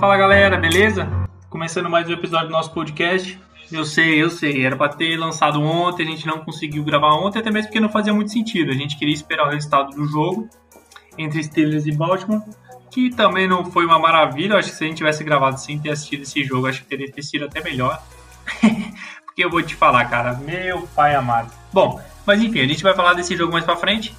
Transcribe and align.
fala 0.00 0.16
galera, 0.16 0.56
beleza? 0.56 1.06
Começando 1.50 1.90
mais 1.90 2.08
um 2.08 2.12
episódio 2.14 2.48
do 2.48 2.52
nosso 2.52 2.72
podcast. 2.72 3.38
Eu 3.70 3.84
sei, 3.84 4.22
eu 4.22 4.30
sei, 4.30 4.64
era 4.64 4.74
para 4.74 4.94
ter 4.94 5.14
lançado 5.18 5.60
ontem, 5.60 6.04
a 6.04 6.06
gente 6.06 6.26
não 6.26 6.38
conseguiu 6.38 6.82
gravar 6.82 7.12
ontem, 7.16 7.38
até 7.38 7.50
mesmo 7.50 7.68
porque 7.68 7.80
não 7.80 7.90
fazia 7.90 8.14
muito 8.14 8.32
sentido. 8.32 8.70
A 8.70 8.74
gente 8.74 8.96
queria 8.96 9.12
esperar 9.12 9.46
o 9.46 9.50
resultado 9.50 9.94
do 9.94 10.06
jogo 10.06 10.48
entre 11.18 11.44
Steelers 11.44 11.84
e 11.84 11.92
Baltimore, 11.92 12.40
que 12.90 13.10
também 13.10 13.46
não 13.46 13.70
foi 13.70 13.84
uma 13.84 13.98
maravilha. 13.98 14.56
Acho 14.56 14.70
que 14.70 14.76
se 14.76 14.84
a 14.84 14.86
gente 14.86 14.96
tivesse 14.96 15.22
gravado 15.22 15.60
sem 15.60 15.78
ter 15.78 15.90
assistido 15.90 16.22
esse 16.22 16.42
jogo, 16.44 16.66
acho 16.66 16.80
que 16.80 16.88
teria 16.88 17.12
ter 17.12 17.22
sido 17.22 17.44
até 17.44 17.62
melhor. 17.62 18.02
porque 19.26 19.44
eu 19.44 19.50
vou 19.50 19.60
te 19.60 19.74
falar, 19.74 20.06
cara, 20.06 20.32
meu 20.32 20.88
pai 20.96 21.14
amado. 21.14 21.52
Bom, 21.74 22.00
mas 22.24 22.40
enfim, 22.42 22.60
a 22.60 22.66
gente 22.66 22.82
vai 22.82 22.94
falar 22.94 23.12
desse 23.12 23.36
jogo 23.36 23.52
mais 23.52 23.66
pra 23.66 23.76
frente. 23.76 24.16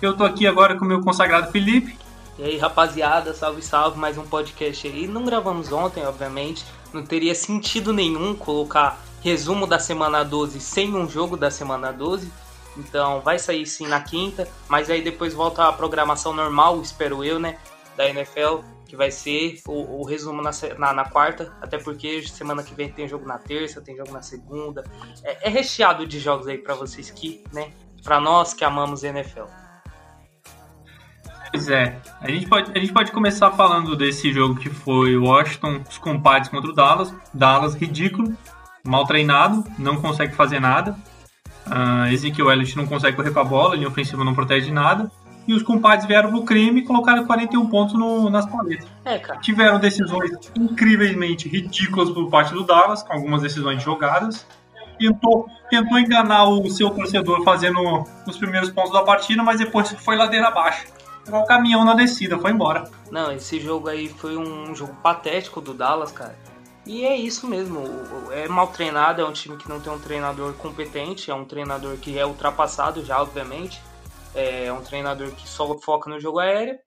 Eu 0.00 0.16
tô 0.16 0.22
aqui 0.22 0.46
agora 0.46 0.76
com 0.76 0.84
o 0.84 0.88
meu 0.88 1.00
consagrado 1.00 1.50
Felipe. 1.50 2.03
E 2.36 2.42
aí, 2.42 2.58
rapaziada, 2.58 3.32
salve, 3.32 3.62
salve, 3.62 3.96
mais 3.96 4.18
um 4.18 4.26
podcast 4.26 4.88
aí. 4.88 5.06
Não 5.06 5.24
gravamos 5.24 5.70
ontem, 5.70 6.04
obviamente. 6.04 6.64
Não 6.92 7.06
teria 7.06 7.32
sentido 7.32 7.92
nenhum 7.92 8.34
colocar 8.34 9.00
resumo 9.22 9.68
da 9.68 9.78
semana 9.78 10.24
12 10.24 10.58
sem 10.58 10.92
um 10.96 11.08
jogo 11.08 11.36
da 11.36 11.48
semana 11.48 11.92
12. 11.92 12.28
Então 12.76 13.20
vai 13.20 13.38
sair 13.38 13.64
sim 13.66 13.86
na 13.86 14.00
quinta, 14.00 14.48
mas 14.68 14.90
aí 14.90 15.00
depois 15.00 15.32
volta 15.32 15.68
a 15.68 15.72
programação 15.72 16.32
normal, 16.32 16.82
espero 16.82 17.22
eu, 17.22 17.38
né? 17.38 17.56
Da 17.96 18.08
NFL, 18.08 18.62
que 18.84 18.96
vai 18.96 19.12
ser 19.12 19.60
o, 19.68 20.00
o 20.00 20.04
resumo 20.04 20.42
na, 20.42 20.50
na, 20.76 20.92
na, 20.92 21.04
quarta, 21.04 21.56
até 21.62 21.78
porque 21.78 22.26
semana 22.26 22.64
que 22.64 22.74
vem 22.74 22.90
tem 22.90 23.06
jogo 23.06 23.24
na 23.24 23.38
terça, 23.38 23.80
tem 23.80 23.96
jogo 23.96 24.10
na 24.10 24.22
segunda. 24.22 24.82
É, 25.22 25.46
é 25.46 25.50
recheado 25.50 26.04
de 26.04 26.18
jogos 26.18 26.48
aí 26.48 26.58
para 26.58 26.74
vocês 26.74 27.10
que, 27.10 27.44
né? 27.52 27.70
Para 28.02 28.18
nós 28.18 28.52
que 28.52 28.64
amamos 28.64 29.04
NFL. 29.04 29.63
Pois 31.54 31.68
é. 31.68 31.96
A 32.20 32.28
gente, 32.28 32.48
pode, 32.48 32.72
a 32.74 32.80
gente 32.80 32.92
pode 32.92 33.12
começar 33.12 33.48
falando 33.52 33.94
desse 33.94 34.32
jogo 34.32 34.56
que 34.56 34.68
foi 34.68 35.16
Washington, 35.16 35.82
os 35.88 35.98
compadres 35.98 36.48
contra 36.48 36.68
o 36.68 36.74
Dallas. 36.74 37.14
Dallas 37.32 37.76
ridículo, 37.76 38.36
mal 38.84 39.06
treinado, 39.06 39.62
não 39.78 40.02
consegue 40.02 40.34
fazer 40.34 40.58
nada. 40.58 40.98
Uh, 41.64 42.12
Ezekiel 42.12 42.50
Elliott 42.50 42.76
não 42.76 42.88
consegue 42.88 43.16
correr 43.16 43.30
com 43.30 43.38
a 43.38 43.44
bola, 43.44 43.76
linha 43.76 43.86
ofensiva 43.86 44.24
não 44.24 44.34
protege 44.34 44.72
nada. 44.72 45.08
E 45.46 45.54
os 45.54 45.62
compadres 45.62 46.08
vieram 46.08 46.30
pro 46.30 46.42
crime 46.42 46.80
e 46.80 46.84
colocaram 46.84 47.24
41 47.24 47.68
pontos 47.68 47.94
no, 47.94 48.28
nas 48.28 48.46
paletas. 48.46 48.88
É, 49.04 49.20
Tiveram 49.40 49.78
decisões 49.78 50.32
incrivelmente 50.56 51.48
ridículas 51.48 52.10
por 52.10 52.28
parte 52.30 52.52
do 52.52 52.64
Dallas, 52.64 53.04
com 53.04 53.12
algumas 53.12 53.42
decisões 53.42 53.80
jogadas. 53.80 54.44
Tentou, 54.98 55.46
tentou 55.70 56.00
enganar 56.00 56.48
o 56.48 56.68
seu 56.68 56.90
torcedor 56.90 57.44
fazendo 57.44 58.04
os 58.26 58.36
primeiros 58.36 58.70
pontos 58.70 58.92
da 58.92 59.04
partida, 59.04 59.40
mas 59.44 59.60
depois 59.60 59.92
foi 59.92 60.16
ladeira 60.16 60.48
abaixo 60.48 61.03
igual 61.26 61.42
o 61.42 61.46
caminhão 61.46 61.84
na 61.84 61.94
descida, 61.94 62.38
foi 62.38 62.50
embora. 62.50 62.90
Não, 63.10 63.32
esse 63.32 63.58
jogo 63.60 63.88
aí 63.88 64.08
foi 64.08 64.36
um 64.36 64.74
jogo 64.74 64.94
patético 65.02 65.60
do 65.60 65.74
Dallas, 65.74 66.12
cara. 66.12 66.38
E 66.86 67.04
é 67.04 67.16
isso 67.16 67.46
mesmo, 67.46 67.82
é 68.30 68.46
mal 68.46 68.66
treinado, 68.68 69.22
é 69.22 69.24
um 69.24 69.32
time 69.32 69.56
que 69.56 69.68
não 69.68 69.80
tem 69.80 69.90
um 69.90 69.98
treinador 69.98 70.52
competente, 70.54 71.30
é 71.30 71.34
um 71.34 71.44
treinador 71.44 71.96
que 71.96 72.18
é 72.18 72.26
ultrapassado 72.26 73.02
já, 73.04 73.20
obviamente. 73.22 73.80
É 74.34 74.70
um 74.72 74.82
treinador 74.82 75.30
que 75.30 75.48
só 75.48 75.78
foca 75.78 76.10
no 76.10 76.20
jogo 76.20 76.40
aéreo. 76.40 76.78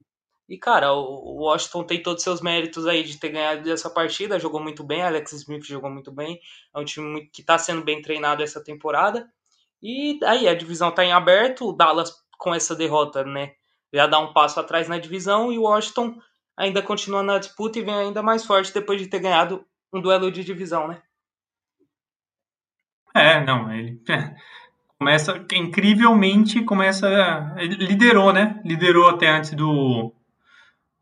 E, 0.50 0.58
cara, 0.58 0.94
o 0.94 1.44
Washington 1.44 1.84
tem 1.84 2.02
todos 2.02 2.22
os 2.22 2.24
seus 2.24 2.42
méritos 2.42 2.86
aí 2.86 3.04
de 3.04 3.20
ter 3.20 3.30
ganhado 3.30 3.64
dessa 3.64 3.90
partida, 3.90 4.40
jogou 4.40 4.62
muito 4.62 4.82
bem, 4.82 5.02
Alex 5.02 5.34
Smith 5.34 5.66
jogou 5.66 5.90
muito 5.90 6.10
bem, 6.10 6.40
é 6.74 6.80
um 6.80 6.86
time 6.86 7.30
que 7.34 7.42
está 7.42 7.58
sendo 7.58 7.84
bem 7.84 8.02
treinado 8.02 8.42
essa 8.42 8.64
temporada. 8.64 9.28
E 9.82 10.20
aí 10.24 10.48
a 10.48 10.56
divisão 10.56 10.90
está 10.90 11.04
em 11.04 11.12
aberto, 11.12 11.68
o 11.68 11.74
Dallas 11.74 12.14
com 12.38 12.56
essa 12.56 12.76
derrota, 12.76 13.26
né, 13.26 13.52
já 13.98 14.06
dá 14.06 14.20
um 14.20 14.32
passo 14.32 14.60
atrás 14.60 14.88
na 14.88 15.00
divisão 15.00 15.52
e 15.52 15.58
o 15.58 15.64
Washington 15.64 16.16
ainda 16.56 16.84
continua 16.84 17.24
na 17.24 17.40
disputa 17.40 17.80
e 17.80 17.82
vem 17.82 17.96
ainda 17.96 18.22
mais 18.22 18.46
forte 18.46 18.72
depois 18.72 19.02
de 19.02 19.08
ter 19.08 19.20
ganhado 19.20 19.66
um 19.92 20.00
duelo 20.00 20.32
de 20.32 20.44
divisão, 20.44 20.88
né? 20.88 21.02
É, 23.16 23.44
não, 23.44 23.72
ele 23.74 24.00
começa 25.00 25.44
incrivelmente 25.54 26.64
começa 26.64 27.56
ele 27.58 27.76
liderou, 27.88 28.32
né? 28.32 28.62
Liderou 28.64 29.10
até 29.10 29.30
antes 29.30 29.54
do 29.54 30.14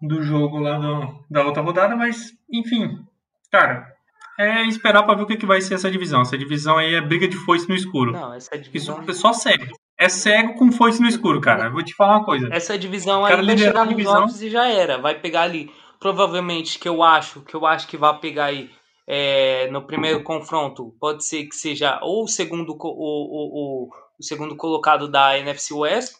do 0.02 0.24
jogo 0.24 0.60
lá 0.60 0.78
do, 0.78 1.26
da 1.30 1.44
outra 1.44 1.62
rodada, 1.62 1.96
mas 1.98 2.32
enfim, 2.50 3.06
cara, 3.52 3.94
é 4.40 4.64
esperar 4.68 5.04
para 5.04 5.16
ver 5.16 5.24
o 5.24 5.28
que, 5.28 5.38
que 5.38 5.46
vai 5.46 5.60
ser 5.60 5.74
essa 5.74 5.92
divisão. 5.92 6.22
Essa 6.22 6.38
divisão 6.38 6.78
aí 6.78 6.94
é 6.94 7.02
briga 7.02 7.28
de 7.28 7.38
foice 7.38 7.68
no 7.68 7.76
escuro. 7.76 8.14
Não, 8.14 8.34
essa 8.34 8.58
divisão. 8.58 9.02
Isso 9.02 9.14
só 9.14 9.34
segue 9.34 9.74
é 9.98 10.10
cego 10.10 10.56
com 10.56 10.72
foice 10.72 11.02
no 11.02 11.08
escuro, 11.08 11.40
cara. 11.40 11.70
Vou 11.70 11.84
te 11.84 11.94
falar 11.94 12.18
uma 12.18 12.26
coisa. 12.26 12.50
Essa 12.52 12.78
divisão 12.78 13.26
aí 13.26 13.36
vai 13.36 13.58
chegar 13.58 13.86
nos 13.86 13.96
divisão... 13.96 14.28
e 14.42 14.50
já 14.50 14.68
era. 14.68 14.98
Vai 14.98 15.20
pegar 15.20 15.44
ali, 15.44 15.72
provavelmente, 16.00 16.78
que 16.78 16.88
eu 16.88 17.02
acho, 17.02 17.42
que 17.42 17.56
eu 17.56 17.66
acho 17.66 17.88
que 17.88 17.98
vai 17.98 18.18
pegar 18.20 18.46
aí 18.46 18.70
é, 19.08 19.70
no 19.72 19.86
primeiro 19.86 20.24
confronto, 20.24 20.96
pode 21.00 21.24
ser 21.26 21.46
que 21.46 21.56
seja 21.56 22.00
ou 22.02 22.24
o 22.24 22.28
segundo, 22.28 22.74
o, 22.74 22.78
o, 22.78 23.86
o, 23.86 23.90
o 24.20 24.24
segundo 24.24 24.56
colocado 24.56 25.08
da 25.08 25.38
NFC 25.38 25.74
West, 25.74 26.16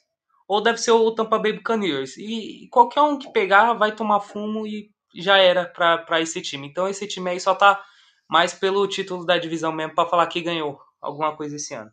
ou 0.48 0.62
deve 0.62 0.78
ser 0.78 0.92
o 0.92 1.12
Tampa 1.12 1.40
Bay 1.40 1.54
Buccaneers. 1.54 2.18
E 2.18 2.68
qualquer 2.72 3.02
um 3.02 3.18
que 3.18 3.32
pegar 3.32 3.74
vai 3.74 3.92
tomar 3.94 4.20
fumo 4.20 4.66
e 4.68 4.90
já 5.16 5.38
era 5.38 5.66
para 5.66 6.22
esse 6.22 6.42
time. 6.42 6.68
Então 6.68 6.88
esse 6.88 7.08
time 7.08 7.32
aí 7.32 7.40
só 7.40 7.56
tá 7.56 7.84
mais 8.30 8.54
pelo 8.54 8.88
título 8.88 9.26
da 9.26 9.38
divisão 9.38 9.72
mesmo 9.72 9.96
para 9.96 10.10
falar 10.10 10.28
que 10.28 10.42
ganhou 10.42 10.80
alguma 11.02 11.36
coisa 11.36 11.56
esse 11.56 11.74
ano. 11.74 11.92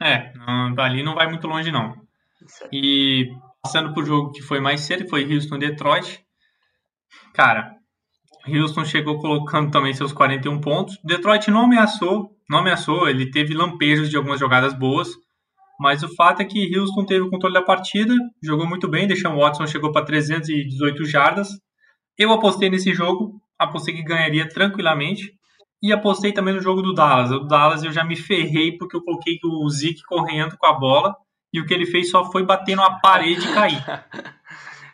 É, 0.00 0.32
ali 0.78 1.02
não 1.02 1.14
vai 1.14 1.28
muito 1.28 1.46
longe 1.46 1.72
não. 1.72 1.94
E 2.72 3.30
passando 3.62 3.92
pro 3.92 4.04
jogo 4.04 4.30
que 4.30 4.42
foi 4.42 4.60
mais 4.60 4.80
cedo, 4.82 5.08
foi 5.08 5.24
Houston 5.24 5.58
Detroit. 5.58 6.24
Cara, 7.34 7.74
Houston 8.46 8.84
chegou 8.84 9.18
colocando 9.18 9.70
também 9.70 9.92
seus 9.92 10.12
41 10.12 10.60
pontos. 10.60 10.98
Detroit 11.04 11.50
não 11.50 11.64
ameaçou, 11.64 12.30
não 12.48 12.58
ameaçou, 12.58 13.08
ele 13.08 13.30
teve 13.30 13.54
lampejos 13.54 14.08
de 14.08 14.16
algumas 14.16 14.40
jogadas 14.40 14.72
boas, 14.72 15.08
mas 15.78 16.02
o 16.02 16.14
fato 16.14 16.42
é 16.42 16.44
que 16.44 16.76
Houston 16.76 17.04
teve 17.04 17.20
o 17.20 17.30
controle 17.30 17.54
da 17.54 17.62
partida, 17.62 18.14
jogou 18.42 18.66
muito 18.66 18.88
bem, 18.88 19.06
deixou 19.06 19.36
Watson 19.36 19.66
chegou 19.66 19.92
para 19.92 20.04
318 20.04 21.04
jardas. 21.04 21.48
Eu 22.16 22.32
apostei 22.32 22.68
nesse 22.68 22.92
jogo, 22.92 23.40
apostei 23.58 23.94
que 23.94 24.02
ganharia 24.02 24.48
tranquilamente. 24.48 25.37
E 25.82 25.92
apostei 25.92 26.32
também 26.32 26.54
no 26.54 26.60
jogo 26.60 26.82
do 26.82 26.92
Dallas. 26.92 27.30
O 27.30 27.40
Dallas 27.40 27.84
eu 27.84 27.92
já 27.92 28.04
me 28.04 28.16
ferrei 28.16 28.76
porque 28.76 28.96
eu 28.96 29.02
coloquei 29.02 29.38
o 29.44 29.68
Zeke 29.70 30.02
correndo 30.02 30.56
com 30.58 30.66
a 30.66 30.72
bola 30.72 31.16
e 31.52 31.60
o 31.60 31.66
que 31.66 31.72
ele 31.72 31.86
fez 31.86 32.10
só 32.10 32.30
foi 32.30 32.44
bater 32.44 32.76
numa 32.76 33.00
parede 33.00 33.46
e 33.48 33.54
cair. 33.54 33.84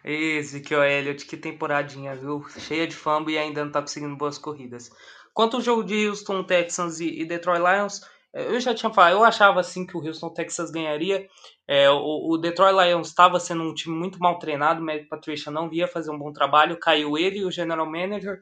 Que 0.04 0.74
é 0.74 0.98
Elliott, 0.98 1.24
que 1.24 1.34
temporadinha, 1.34 2.14
viu? 2.14 2.44
Cheia 2.58 2.86
de 2.86 2.94
fumble 2.94 3.32
e 3.32 3.38
ainda 3.38 3.64
não 3.64 3.72
tá 3.72 3.80
conseguindo 3.80 4.14
boas 4.14 4.36
corridas. 4.36 4.90
Quanto 5.32 5.56
ao 5.56 5.62
jogo 5.62 5.82
de 5.82 6.06
Houston 6.06 6.44
Texans 6.44 7.00
e 7.00 7.24
Detroit 7.24 7.58
Lions, 7.58 8.02
é, 8.34 8.46
eu 8.46 8.60
já 8.60 8.74
tinha 8.74 8.92
falado, 8.92 9.12
eu 9.12 9.24
achava 9.24 9.60
assim 9.60 9.86
que 9.86 9.96
o 9.96 10.04
Houston 10.04 10.28
Texans 10.30 10.70
ganharia. 10.70 11.26
É, 11.66 11.88
o, 11.88 12.32
o, 12.32 12.36
Detroit 12.36 12.74
Lions 12.74 13.08
estava 13.08 13.40
sendo 13.40 13.62
um 13.62 13.72
time 13.72 13.96
muito 13.96 14.18
mal 14.18 14.38
treinado, 14.38 14.82
o 14.82 14.84
Matt 14.84 15.08
Patricia 15.08 15.50
não 15.50 15.70
via 15.70 15.88
fazer 15.88 16.10
um 16.10 16.18
bom 16.18 16.32
trabalho, 16.32 16.78
caiu 16.78 17.16
ele 17.16 17.38
e 17.38 17.44
o 17.44 17.50
general 17.50 17.86
manager 17.86 18.40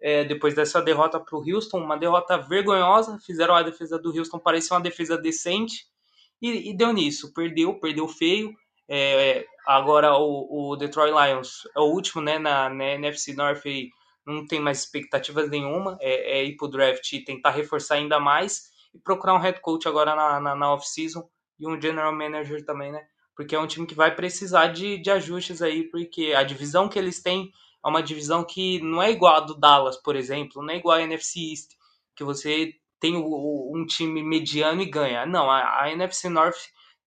é, 0.00 0.24
depois 0.24 0.54
dessa 0.54 0.80
derrota 0.80 1.20
para 1.20 1.36
o 1.36 1.42
Houston, 1.46 1.78
uma 1.78 1.96
derrota 1.96 2.38
vergonhosa. 2.38 3.18
Fizeram 3.18 3.54
a 3.54 3.62
defesa 3.62 3.98
do 3.98 4.16
Houston 4.16 4.38
parecer 4.38 4.72
uma 4.72 4.80
defesa 4.80 5.18
decente 5.18 5.86
e, 6.40 6.70
e 6.70 6.76
deu 6.76 6.92
nisso. 6.92 7.34
Perdeu, 7.34 7.78
perdeu 7.78 8.08
feio. 8.08 8.54
É, 8.88 9.44
agora 9.66 10.16
o, 10.16 10.72
o, 10.72 10.76
Detroit 10.76 11.12
Lions 11.12 11.62
é 11.76 11.80
o 11.80 11.92
último 11.92 12.22
né, 12.22 12.38
na, 12.38 12.68
na 12.68 12.84
NFC 12.94 13.34
North 13.34 13.64
e 13.66 13.90
não 14.26 14.46
tem 14.46 14.58
mais 14.58 14.80
expectativas 14.80 15.50
nenhuma. 15.50 15.98
É, 16.00 16.38
é 16.38 16.44
ir 16.44 16.56
para 16.56 16.66
o 16.66 16.70
draft 16.70 17.12
e 17.12 17.22
tentar 17.22 17.50
reforçar 17.50 17.96
ainda 17.96 18.18
mais 18.18 18.70
e 18.94 18.98
procurar 18.98 19.34
um 19.34 19.38
head 19.38 19.60
coach 19.60 19.86
agora 19.86 20.16
na, 20.16 20.40
na, 20.40 20.56
na 20.56 20.72
off-season 20.72 21.28
e 21.58 21.68
um 21.68 21.80
general 21.80 22.12
manager 22.12 22.64
também, 22.64 22.90
né? 22.90 23.04
Porque 23.36 23.54
é 23.54 23.60
um 23.60 23.66
time 23.66 23.86
que 23.86 23.94
vai 23.94 24.14
precisar 24.14 24.68
de, 24.68 24.98
de 24.98 25.10
ajustes 25.10 25.62
aí, 25.62 25.84
porque 25.84 26.32
a 26.36 26.42
divisão 26.42 26.88
que 26.88 26.98
eles 26.98 27.22
têm 27.22 27.50
é 27.84 27.88
uma 27.88 28.02
divisão 28.02 28.44
que 28.44 28.80
não 28.80 29.02
é 29.02 29.10
igual 29.10 29.36
a 29.36 29.40
do 29.40 29.54
Dallas, 29.54 29.96
por 29.96 30.16
exemplo, 30.16 30.62
não 30.62 30.72
é 30.72 30.76
igual 30.76 30.96
a 30.96 31.02
NFC 31.02 31.50
East, 31.50 31.70
que 32.14 32.24
você 32.24 32.74
tem 33.00 33.16
um 33.16 33.84
time 33.86 34.22
mediano 34.22 34.82
e 34.82 34.86
ganha. 34.86 35.24
Não, 35.24 35.50
a, 35.50 35.82
a 35.82 35.90
NFC 35.90 36.28
North 36.28 36.58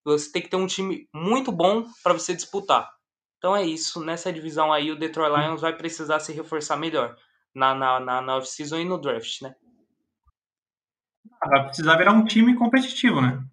você 0.03 0.31
tem 0.31 0.41
que 0.41 0.49
ter 0.49 0.57
um 0.57 0.67
time 0.67 1.07
muito 1.13 1.51
bom 1.51 1.85
para 2.03 2.13
você 2.13 2.35
disputar. 2.35 2.89
Então 3.37 3.55
é 3.55 3.63
isso, 3.63 4.03
nessa 4.03 4.31
divisão 4.31 4.71
aí 4.71 4.91
o 4.91 4.97
Detroit 4.97 5.31
Lions 5.31 5.61
vai 5.61 5.75
precisar 5.75 6.19
se 6.19 6.33
reforçar 6.33 6.77
melhor 6.77 7.15
na, 7.53 7.75
na, 7.75 7.99
na, 7.99 8.21
na 8.21 8.37
off-season 8.37 8.79
e 8.79 8.85
no 8.85 8.97
draft, 8.97 9.41
né? 9.41 9.53
Vai 11.45 11.65
precisar 11.65 11.97
virar 11.97 12.13
um 12.13 12.25
time 12.25 12.55
competitivo, 12.55 13.21
né? 13.21 13.43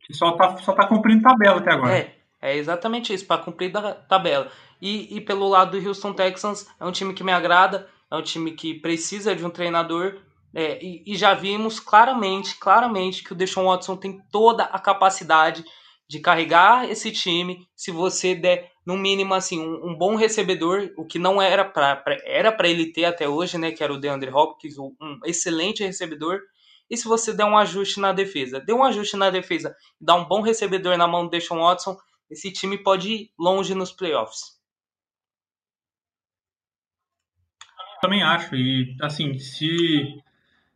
Que 0.00 0.14
só 0.14 0.32
tá, 0.32 0.56
só 0.58 0.72
tá 0.72 0.86
cumprindo 0.86 1.22
tabela 1.22 1.58
até 1.58 1.72
agora. 1.72 1.98
É, 1.98 2.14
é 2.40 2.56
exatamente 2.56 3.12
isso, 3.12 3.26
para 3.26 3.42
cumprir 3.42 3.76
a 3.76 3.94
tabela. 3.94 4.50
E, 4.84 5.16
e 5.16 5.20
pelo 5.22 5.48
lado 5.48 5.80
do 5.80 5.88
Houston 5.88 6.12
Texans, 6.12 6.66
é 6.78 6.84
um 6.84 6.92
time 6.92 7.14
que 7.14 7.24
me 7.24 7.32
agrada, 7.32 7.88
é 8.10 8.16
um 8.16 8.22
time 8.22 8.52
que 8.52 8.74
precisa 8.74 9.34
de 9.34 9.42
um 9.42 9.48
treinador. 9.48 10.20
É, 10.54 10.78
e, 10.84 11.02
e, 11.06 11.16
já 11.16 11.32
vimos 11.32 11.80
claramente, 11.80 12.58
claramente 12.58 13.24
que 13.24 13.32
o 13.32 13.34
Deshaun 13.34 13.64
Watson 13.64 13.96
tem 13.96 14.20
toda 14.30 14.64
a 14.64 14.78
capacidade 14.78 15.64
de 16.06 16.20
carregar 16.20 16.88
esse 16.88 17.10
time 17.10 17.66
se 17.74 17.90
você 17.90 18.34
der 18.34 18.70
no 18.84 18.94
mínimo 18.94 19.32
assim 19.32 19.58
um, 19.58 19.88
um 19.88 19.94
bom 19.96 20.16
recebedor, 20.16 20.90
o 20.98 21.06
que 21.06 21.18
não 21.18 21.40
era 21.40 21.64
para 21.64 22.04
era 22.22 22.52
para 22.52 22.68
ele 22.68 22.92
ter 22.92 23.06
até 23.06 23.26
hoje, 23.26 23.56
né, 23.56 23.72
que 23.72 23.82
era 23.82 23.92
o 23.92 23.98
DeAndre 23.98 24.30
Hopkins, 24.30 24.76
um 24.76 24.92
excelente 25.24 25.82
recebedor. 25.82 26.40
E 26.90 26.96
se 26.98 27.08
você 27.08 27.32
der 27.32 27.46
um 27.46 27.56
ajuste 27.56 27.98
na 28.00 28.12
defesa, 28.12 28.60
dê 28.60 28.74
um 28.74 28.84
ajuste 28.84 29.16
na 29.16 29.30
defesa, 29.30 29.74
dá 29.98 30.14
um 30.14 30.26
bom 30.26 30.42
recebedor 30.42 30.98
na 30.98 31.08
mão 31.08 31.24
do 31.24 31.30
Deshaun 31.30 31.60
Watson, 31.60 31.96
esse 32.30 32.52
time 32.52 32.76
pode 32.76 33.10
ir 33.10 33.30
longe 33.38 33.74
nos 33.74 33.90
playoffs. 33.90 34.53
Também 38.04 38.22
acho 38.22 38.54
e 38.54 38.94
assim, 39.00 39.38
se 39.38 40.22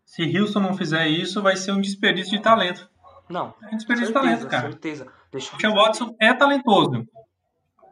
se 0.03 0.39
Houston 0.39 0.61
não 0.61 0.75
fizer 0.75 1.07
isso, 1.09 1.43
vai 1.43 1.57
ser 1.57 1.73
um 1.73 1.81
desperdício 1.83 2.31
de 2.35 2.43
talento. 2.43 2.89
Não. 3.29 3.53
É 3.63 3.75
um 3.75 3.77
desperdício 3.77 4.15
certeza, 4.15 4.37
de 4.37 4.39
talento, 4.39 4.49
cara. 4.49 4.71
Certeza. 4.71 5.07
Deixa... 5.31 5.55
O 5.55 5.75
Watson 5.75 6.17
é 6.19 6.33
talentoso. 6.33 7.07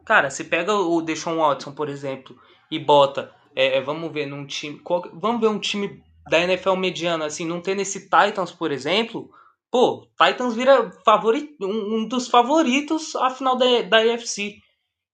Cara, 0.03 0.31
você 0.31 0.43
pega 0.43 0.73
o 0.73 1.03
Deshaun 1.03 1.37
Watson, 1.37 1.71
por 1.71 1.87
exemplo, 1.87 2.35
e 2.71 2.79
bota, 2.79 3.31
é, 3.55 3.77
é, 3.77 3.81
vamos 3.81 4.11
ver 4.11 4.25
num 4.25 4.43
time, 4.47 4.79
qual, 4.79 5.03
vamos 5.13 5.39
ver 5.39 5.49
um 5.49 5.59
time 5.59 6.01
da 6.27 6.39
NFL 6.39 6.73
mediana, 6.73 7.25
assim, 7.27 7.45
não 7.45 7.61
tem 7.61 7.75
nesse 7.75 8.09
Titans, 8.09 8.51
por 8.51 8.71
exemplo, 8.71 9.29
pô, 9.69 10.07
Titans 10.19 10.55
vira 10.55 10.89
favorito, 11.05 11.63
um, 11.63 11.97
um 11.97 12.07
dos 12.07 12.27
favoritos 12.27 13.15
à 13.15 13.29
final 13.29 13.55
da, 13.55 13.83
da 13.83 13.97
AFC. 13.99 14.63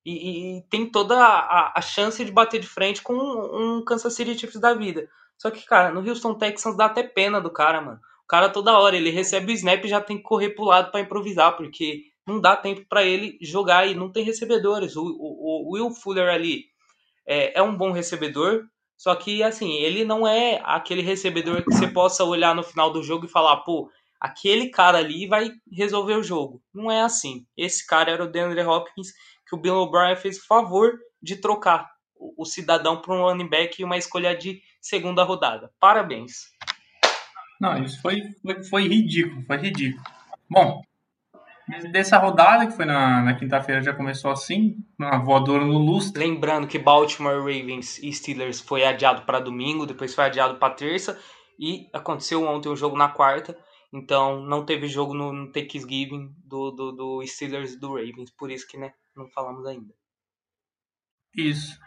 E, 0.06 0.58
e, 0.58 0.62
tem 0.70 0.90
toda 0.90 1.18
a, 1.18 1.74
a, 1.78 1.82
chance 1.82 2.24
de 2.24 2.32
bater 2.32 2.60
de 2.60 2.68
frente 2.68 3.02
com 3.02 3.14
um, 3.14 3.78
um 3.78 3.86
Kansas 3.86 4.14
City 4.14 4.38
Chiefs 4.38 4.60
da 4.60 4.74
vida. 4.74 5.08
Só 5.38 5.50
que, 5.50 5.66
cara, 5.66 5.92
no 5.92 6.08
Houston 6.08 6.36
Texans 6.36 6.76
dá 6.76 6.86
até 6.86 7.04
pena 7.04 7.40
do 7.40 7.50
cara, 7.50 7.82
mano. 7.82 8.00
O 8.24 8.28
cara 8.28 8.50
toda 8.50 8.78
hora, 8.78 8.96
ele 8.96 9.10
recebe 9.10 9.52
o 9.52 9.56
snap 9.56 9.84
e 9.84 9.90
já 9.90 10.02
tem 10.02 10.18
que 10.18 10.24
correr 10.24 10.50
pro 10.52 10.66
lado 10.66 10.92
para 10.92 11.02
improvisar, 11.02 11.56
porque 11.56 12.04
não 12.28 12.40
dá 12.40 12.56
tempo 12.56 12.86
para 12.88 13.04
ele 13.04 13.38
jogar 13.42 13.88
e 13.88 13.96
não 13.96 14.12
tem 14.12 14.24
recebedores. 14.24 14.96
O, 14.96 15.04
o, 15.04 15.70
o 15.70 15.74
Will 15.74 15.92
Fuller 15.92 16.30
ali 16.30 16.66
é, 17.28 17.60
é, 17.60 17.62
um 17.62 17.76
bom 17.76 17.92
recebedor, 17.92 18.66
só 18.98 19.16
que 19.16 19.44
assim, 19.44 19.74
ele 19.74 20.06
não 20.06 20.28
é 20.28 20.62
aquele 20.64 21.02
recebedor 21.02 21.64
que 21.64 21.74
você 21.74 21.88
possa 21.88 22.24
olhar 22.24 22.56
no 22.56 22.64
final 22.64 22.92
do 22.92 23.04
jogo 23.04 23.26
e 23.26 23.30
falar, 23.30 23.58
pô, 23.58 23.90
aquele 24.20 24.70
cara 24.70 25.00
ali 25.00 25.28
vai 25.28 25.52
resolver 25.70 26.16
o 26.16 26.24
jogo. 26.24 26.62
Não 26.74 26.90
é 26.90 27.02
assim. 27.02 27.46
Esse 27.58 27.86
cara 27.86 28.12
era 28.12 28.24
o 28.24 28.32
DeAndre 28.32 28.64
Hopkins, 28.64 29.10
que 29.54 29.56
o 29.56 29.62
Bill 29.62 29.76
O'Brien 29.76 30.16
fez 30.16 30.40
o 30.40 30.48
favor 30.48 31.00
de 31.22 31.36
trocar 31.36 31.92
o, 32.16 32.42
o 32.42 32.46
cidadão 32.46 33.00
para 33.00 33.14
um 33.14 33.22
running 33.22 33.48
back 33.48 33.80
e 33.80 33.86
uma 33.86 33.98
escolha 33.98 34.36
de 34.36 34.62
segunda 34.82 35.24
rodada. 35.24 35.72
Parabéns. 35.80 36.52
Não, 37.62 37.82
isso 37.84 38.02
foi, 38.02 38.22
foi, 38.42 38.64
foi 38.64 38.88
ridículo, 38.88 39.44
foi 39.46 39.58
ridículo. 39.58 40.04
Bom, 40.50 40.82
dessa 41.92 42.18
rodada, 42.18 42.66
que 42.66 42.74
foi 42.74 42.86
na, 42.86 43.22
na 43.22 43.36
quinta-feira, 43.36 43.82
já 43.82 43.94
começou 43.94 44.32
assim, 44.32 44.76
uma 44.98 45.24
voadora 45.24 45.64
no 45.64 45.78
lustre. 45.78 46.20
Lembrando 46.20 46.68
que 46.68 46.80
Baltimore 46.80 47.38
Ravens 47.38 48.00
e 48.00 48.12
Steelers 48.12 48.60
foi 48.60 48.84
adiado 48.84 49.22
para 49.22 49.40
domingo, 49.40 49.86
depois 49.86 50.16
foi 50.16 50.26
adiado 50.26 50.56
para 50.56 50.74
terça, 50.74 51.18
e 51.60 51.88
aconteceu 51.94 52.44
ontem 52.46 52.70
o 52.70 52.76
jogo 52.76 52.98
na 52.98 53.08
quarta, 53.08 53.56
então 53.94 54.42
não 54.42 54.66
teve 54.66 54.88
jogo 54.88 55.14
no, 55.14 55.32
no 55.32 55.52
Thanksgiving 55.52 56.34
do, 56.44 56.72
do, 56.72 56.92
do 56.92 57.28
Steelers 57.28 57.74
e 57.74 57.80
do 57.80 57.90
Ravens, 57.94 58.32
por 58.32 58.50
isso 58.52 58.68
que 58.68 58.78
né, 58.78 58.92
não 59.16 59.28
falamos 59.30 59.66
ainda. 59.66 59.94
Isso. 61.36 61.78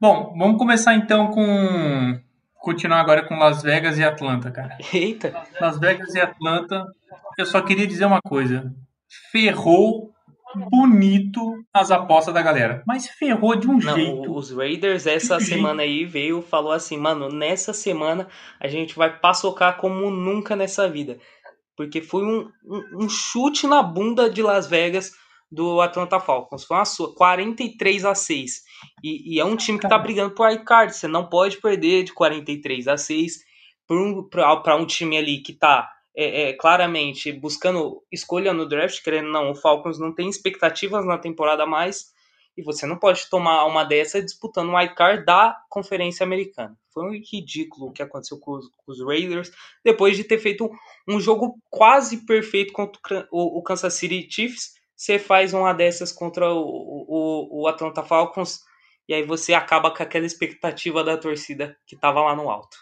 Bom, 0.00 0.34
vamos 0.38 0.58
começar 0.58 0.94
então 0.94 1.30
com. 1.30 2.20
Continuar 2.54 3.00
agora 3.00 3.26
com 3.26 3.36
Las 3.36 3.62
Vegas 3.62 3.98
e 3.98 4.04
Atlanta, 4.04 4.50
cara. 4.50 4.76
Eita! 4.92 5.46
Las 5.60 5.78
Vegas 5.78 6.14
e 6.14 6.20
Atlanta. 6.20 6.84
Eu 7.36 7.46
só 7.46 7.60
queria 7.62 7.86
dizer 7.86 8.04
uma 8.04 8.20
coisa. 8.20 8.74
Ferrou 9.30 10.12
bonito 10.70 11.64
as 11.72 11.90
apostas 11.90 12.34
da 12.34 12.42
galera. 12.42 12.82
Mas 12.86 13.08
ferrou 13.08 13.54
de 13.54 13.68
um 13.68 13.78
Não, 13.78 13.94
jeito. 13.94 14.34
Os 14.34 14.50
Raiders 14.50 15.06
essa 15.06 15.38
semana 15.40 15.82
aí 15.82 16.04
veio 16.04 16.42
falou 16.42 16.72
assim, 16.72 16.96
mano, 16.96 17.28
nessa 17.28 17.72
semana 17.72 18.28
a 18.58 18.66
gente 18.66 18.96
vai 18.96 19.18
paçocar 19.18 19.76
como 19.76 20.10
nunca 20.10 20.56
nessa 20.56 20.88
vida. 20.88 21.18
Porque 21.76 22.00
foi 22.00 22.24
um, 22.24 22.50
um, 22.64 23.04
um 23.04 23.08
chute 23.08 23.66
na 23.66 23.82
bunda 23.82 24.28
de 24.28 24.42
Las 24.42 24.66
Vegas 24.66 25.12
do 25.50 25.80
Atlanta 25.80 26.20
Falcons. 26.20 26.64
Foi 26.64 26.76
uma 26.76 26.84
sua, 26.84 27.14
43 27.14 28.04
a 28.04 28.14
6. 28.14 28.62
E, 29.02 29.34
e 29.34 29.40
é 29.40 29.44
um 29.44 29.56
time 29.56 29.78
que 29.78 29.86
está 29.86 29.98
brigando 29.98 30.34
por 30.34 30.64
card. 30.64 30.94
Você 30.94 31.08
não 31.08 31.28
pode 31.28 31.58
perder 31.58 32.04
de 32.04 32.12
43 32.12 32.88
a 32.88 32.96
6 32.96 33.38
para 33.86 33.96
um, 33.96 34.28
um 34.82 34.86
time 34.86 35.16
ali 35.16 35.38
que 35.40 35.52
está 35.52 35.90
é, 36.14 36.48
é, 36.48 36.52
claramente 36.52 37.32
buscando 37.32 38.02
escolha 38.10 38.52
no 38.52 38.68
draft, 38.68 39.02
querendo 39.02 39.30
não, 39.30 39.52
o 39.52 39.54
Falcons 39.54 39.98
não 39.98 40.12
tem 40.12 40.28
expectativas 40.28 41.06
na 41.06 41.16
temporada 41.16 41.64
mais, 41.64 42.12
e 42.56 42.62
você 42.62 42.86
não 42.86 42.98
pode 42.98 43.30
tomar 43.30 43.64
uma 43.66 43.84
dessa 43.84 44.20
disputando 44.20 44.68
um 44.68 44.94
card 44.94 45.24
da 45.24 45.56
Conferência 45.70 46.24
Americana. 46.24 46.76
Foi 46.92 47.04
um 47.04 47.12
ridículo 47.12 47.86
o 47.86 47.92
que 47.92 48.02
aconteceu 48.02 48.36
com 48.40 48.56
os, 48.56 48.66
com 48.68 48.90
os, 48.90 49.00
Raiders, 49.00 49.52
depois 49.84 50.16
de 50.16 50.24
ter 50.24 50.38
feito 50.38 50.68
um 51.06 51.20
jogo 51.20 51.56
quase 51.70 52.26
perfeito 52.26 52.72
contra 52.72 53.28
o, 53.30 53.60
o 53.60 53.62
Kansas 53.62 53.94
City 53.94 54.26
Chiefs, 54.28 54.72
você 54.98 55.16
faz 55.16 55.54
uma 55.54 55.72
dessas 55.72 56.10
contra 56.10 56.52
o, 56.52 56.58
o, 56.60 57.62
o 57.62 57.68
Atlanta 57.68 58.02
Falcons 58.02 58.58
e 59.08 59.14
aí 59.14 59.22
você 59.22 59.54
acaba 59.54 59.92
com 59.94 60.02
aquela 60.02 60.26
expectativa 60.26 61.04
da 61.04 61.16
torcida 61.16 61.76
que 61.86 61.94
estava 61.94 62.20
lá 62.20 62.34
no 62.34 62.50
alto. 62.50 62.76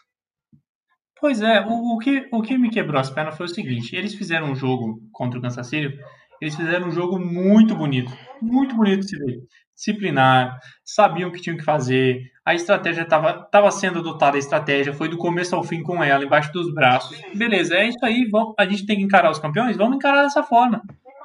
Pois 1.21 1.43
é, 1.43 1.61
o, 1.61 1.95
o, 1.95 1.99
que, 1.99 2.27
o 2.33 2.43
que 2.43 2.57
me 2.57 2.71
quebrou 2.71 2.99
as 2.99 3.11
pernas 3.11 3.37
foi 3.37 3.45
o 3.47 3.51
seguinte: 3.51 3.95
eles 3.95 4.15
fizeram 4.15 4.51
um 4.51 4.57
jogo 4.57 4.99
contra 5.13 5.39
o 5.39 5.43
Kansas 5.43 5.67
City, 5.67 5.99
eles 6.41 6.57
fizeram 6.57 6.89
um 6.89 6.91
jogo 6.91 7.19
muito 7.19 7.75
bonito, 7.75 8.11
muito 8.41 8.75
bonito 8.75 9.01
de 9.01 9.09
se 9.09 9.19
ver. 9.19 9.39
Disciplinar, 9.75 10.59
sabiam 10.83 11.29
o 11.29 11.33
que 11.33 11.41
tinham 11.41 11.59
que 11.59 11.63
fazer, 11.63 12.23
a 12.47 12.55
estratégia 12.55 13.03
estava 13.03 13.47
tava 13.51 13.71
sendo 13.71 13.99
adotada, 13.99 14.37
a 14.37 14.39
estratégia 14.39 14.95
foi 14.95 15.07
do 15.07 15.19
começo 15.19 15.55
ao 15.55 15.63
fim 15.63 15.83
com 15.83 16.03
ela, 16.03 16.25
embaixo 16.25 16.51
dos 16.51 16.73
braços. 16.73 17.21
Beleza, 17.35 17.75
é 17.75 17.89
isso 17.89 18.03
aí, 18.03 18.27
vamos, 18.31 18.55
a 18.59 18.65
gente 18.65 18.87
tem 18.87 18.97
que 18.97 19.03
encarar 19.03 19.31
os 19.31 19.39
campeões? 19.39 19.77
Vamos 19.77 19.97
encarar 19.97 20.23
dessa 20.23 20.43
forma. 20.43 20.83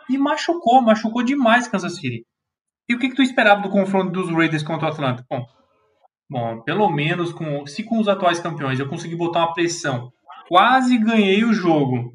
E 0.09 0.18
machucou, 0.18 0.81
machucou 0.81 1.24
demais 1.24 1.68
Kansas 1.68 1.95
City. 1.95 2.25
E 2.89 2.95
o 2.95 3.00
que, 3.00 3.09
que 3.09 3.15
tu 3.15 3.21
esperava 3.21 3.62
do 3.62 3.69
confronto 3.69 4.12
dos 4.12 4.30
Raiders 4.30 4.63
contra 4.63 4.88
o 4.88 4.92
Atlanta? 4.92 5.25
Bom, 5.30 5.45
bom, 6.30 6.62
pelo 6.62 6.89
menos 6.89 7.31
com, 7.31 7.65
se 7.65 7.83
com 7.83 8.00
os 8.00 8.07
atuais 8.07 8.39
campeões 8.39 8.80
eu 8.80 8.89
conseguir 8.89 9.15
botar 9.15 9.39
uma 9.39 9.53
pressão, 9.53 10.12
quase 10.48 10.98
ganhei 10.98 11.44
o 11.44 11.53
jogo 11.53 12.13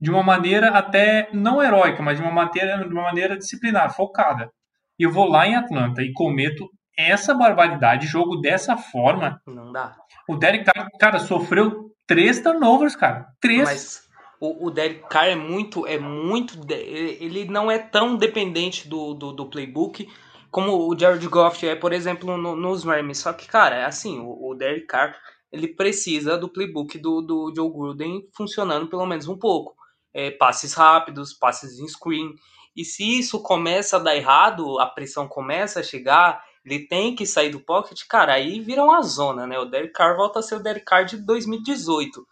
de 0.00 0.10
uma 0.10 0.22
maneira 0.22 0.70
até 0.70 1.28
não 1.32 1.62
heróica, 1.62 2.02
mas 2.02 2.18
de 2.18 2.24
uma 2.24 2.32
maneira, 2.32 2.86
de 2.86 2.92
uma 2.92 3.04
maneira 3.04 3.38
disciplinar, 3.38 3.94
focada. 3.94 4.50
E 4.98 5.04
eu 5.04 5.12
vou 5.12 5.28
lá 5.28 5.46
em 5.46 5.54
Atlanta 5.54 6.02
e 6.02 6.12
cometo 6.12 6.68
essa 6.98 7.34
barbaridade, 7.34 8.06
jogo 8.06 8.36
dessa 8.36 8.76
forma. 8.76 9.40
Não 9.46 9.72
dá. 9.72 9.96
O 10.28 10.36
Derek 10.36 10.64
Carr, 10.64 10.88
cara, 10.98 11.18
sofreu 11.18 11.90
três 12.06 12.40
turnovers, 12.40 12.94
cara. 12.96 13.26
Três. 13.40 13.62
Mas 13.62 14.08
o, 14.42 14.66
o 14.66 14.70
Derek 14.72 15.08
Carr 15.08 15.28
é 15.28 15.36
muito, 15.36 15.86
é 15.86 15.96
muito, 15.96 16.58
ele 16.68 17.44
não 17.44 17.70
é 17.70 17.78
tão 17.78 18.16
dependente 18.16 18.88
do, 18.88 19.14
do, 19.14 19.32
do 19.32 19.46
playbook 19.46 20.08
como 20.50 20.88
o 20.88 20.98
Jared 20.98 21.24
Goff 21.28 21.64
é, 21.64 21.76
por 21.76 21.92
exemplo, 21.92 22.36
no, 22.36 22.56
nos 22.56 22.82
Rams. 22.82 23.18
Só 23.18 23.32
que, 23.32 23.46
cara, 23.46 23.76
é 23.76 23.84
assim, 23.84 24.18
o, 24.18 24.50
o 24.50 24.54
Derek 24.56 24.88
Carr, 24.88 25.16
ele 25.52 25.68
precisa 25.68 26.36
do 26.36 26.48
playbook 26.48 26.98
do, 26.98 27.22
do 27.22 27.52
Joe 27.54 27.70
Gruden 27.70 28.28
funcionando 28.36 28.88
pelo 28.88 29.06
menos 29.06 29.28
um 29.28 29.38
pouco. 29.38 29.76
É, 30.12 30.32
passes 30.32 30.74
rápidos, 30.74 31.32
passes 31.32 31.78
em 31.78 31.86
screen. 31.86 32.34
E 32.74 32.84
se 32.84 33.20
isso 33.20 33.40
começa 33.44 33.96
a 33.96 34.00
dar 34.00 34.16
errado, 34.16 34.80
a 34.80 34.86
pressão 34.86 35.28
começa 35.28 35.78
a 35.78 35.84
chegar, 35.84 36.42
ele 36.64 36.80
tem 36.88 37.14
que 37.14 37.26
sair 37.26 37.50
do 37.50 37.60
pocket, 37.60 38.00
cara, 38.08 38.32
aí 38.32 38.58
vira 38.58 38.82
uma 38.82 39.02
zona, 39.02 39.46
né? 39.46 39.56
O 39.60 39.66
Derek 39.66 39.92
Carr 39.92 40.16
volta 40.16 40.40
a 40.40 40.42
ser 40.42 40.56
o 40.56 40.62
Derek 40.62 40.84
Carr 40.84 41.04
de 41.04 41.18
2018 41.18 42.26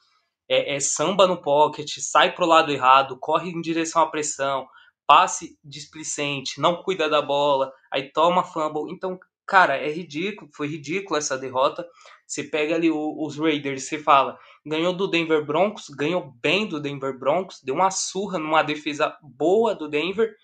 é, 0.50 0.74
é 0.74 0.80
samba 0.80 1.28
no 1.28 1.40
pocket, 1.40 1.88
sai 2.00 2.34
pro 2.34 2.44
lado 2.44 2.72
errado, 2.72 3.16
corre 3.16 3.50
em 3.50 3.60
direção 3.60 4.02
à 4.02 4.10
pressão, 4.10 4.66
passe 5.06 5.56
displicente, 5.64 6.60
não 6.60 6.82
cuida 6.82 7.08
da 7.08 7.22
bola, 7.22 7.72
aí 7.90 8.12
toma 8.12 8.42
fumble. 8.42 8.92
Então, 8.92 9.16
cara, 9.46 9.76
é 9.76 9.88
ridículo, 9.88 10.50
foi 10.52 10.66
ridículo 10.66 11.16
essa 11.16 11.38
derrota. 11.38 11.86
Você 12.26 12.42
pega 12.42 12.74
ali 12.74 12.90
o, 12.90 13.24
os 13.24 13.38
Raiders, 13.38 13.84
você 13.84 14.00
fala, 14.00 14.36
ganhou 14.66 14.92
do 14.92 15.06
Denver 15.06 15.44
Broncos, 15.46 15.88
ganhou 15.88 16.32
bem 16.42 16.66
do 16.66 16.80
Denver 16.80 17.16
Broncos, 17.16 17.60
deu 17.62 17.76
uma 17.76 17.90
surra 17.92 18.36
numa 18.36 18.62
defesa 18.64 19.16
boa 19.22 19.72
do 19.72 19.88
Denver, 19.88 20.34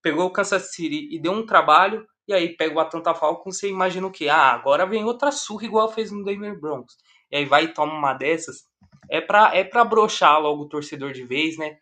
pegou 0.00 0.26
o 0.26 0.30
Kansas 0.30 0.72
City 0.72 1.08
e 1.12 1.20
deu 1.20 1.32
um 1.32 1.44
trabalho, 1.44 2.06
e 2.28 2.32
aí 2.32 2.56
pega 2.56 2.76
o 2.76 2.80
Atlanta 2.80 3.14
Falcons, 3.14 3.58
você 3.58 3.68
imagina 3.68 4.06
o 4.06 4.12
que? 4.12 4.28
Ah, 4.28 4.52
agora 4.52 4.86
vem 4.86 5.04
outra 5.04 5.32
surra 5.32 5.64
igual 5.64 5.92
fez 5.92 6.12
no 6.12 6.24
Denver 6.24 6.60
Broncos. 6.60 6.96
E 7.30 7.36
aí 7.36 7.44
vai 7.44 7.64
e 7.64 7.74
toma 7.74 7.92
uma 7.92 8.14
dessas 8.14 8.64
é 9.10 9.20
pra, 9.20 9.50
é 9.54 9.64
pra 9.64 9.84
broxar 9.84 10.40
logo 10.40 10.62
o 10.62 10.68
torcedor 10.68 11.12
de 11.12 11.24
vez, 11.24 11.56
né? 11.56 11.76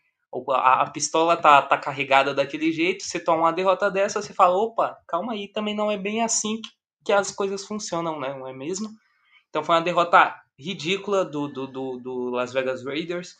A, 0.50 0.82
a, 0.82 0.90
pistola 0.90 1.36
tá, 1.36 1.62
tá 1.62 1.78
carregada 1.78 2.34
daquele 2.34 2.72
jeito, 2.72 3.04
você 3.04 3.20
toma 3.20 3.42
uma 3.42 3.52
derrota 3.52 3.88
dessa, 3.88 4.20
você 4.20 4.32
fala, 4.32 4.56
opa, 4.56 4.98
calma 5.06 5.32
aí, 5.32 5.46
também 5.48 5.76
não 5.76 5.90
é 5.90 5.96
bem 5.96 6.22
assim 6.22 6.60
que, 6.60 6.70
que 7.06 7.12
as 7.12 7.30
coisas 7.30 7.64
funcionam, 7.64 8.18
né? 8.18 8.34
Não 8.36 8.48
é 8.48 8.52
mesmo? 8.52 8.88
Então 9.48 9.62
foi 9.62 9.76
uma 9.76 9.82
derrota 9.82 10.34
ridícula 10.58 11.24
do, 11.24 11.46
do, 11.48 11.66
do, 11.66 11.98
do 11.98 12.30
Las 12.30 12.52
Vegas 12.52 12.84
Raiders. 12.84 13.36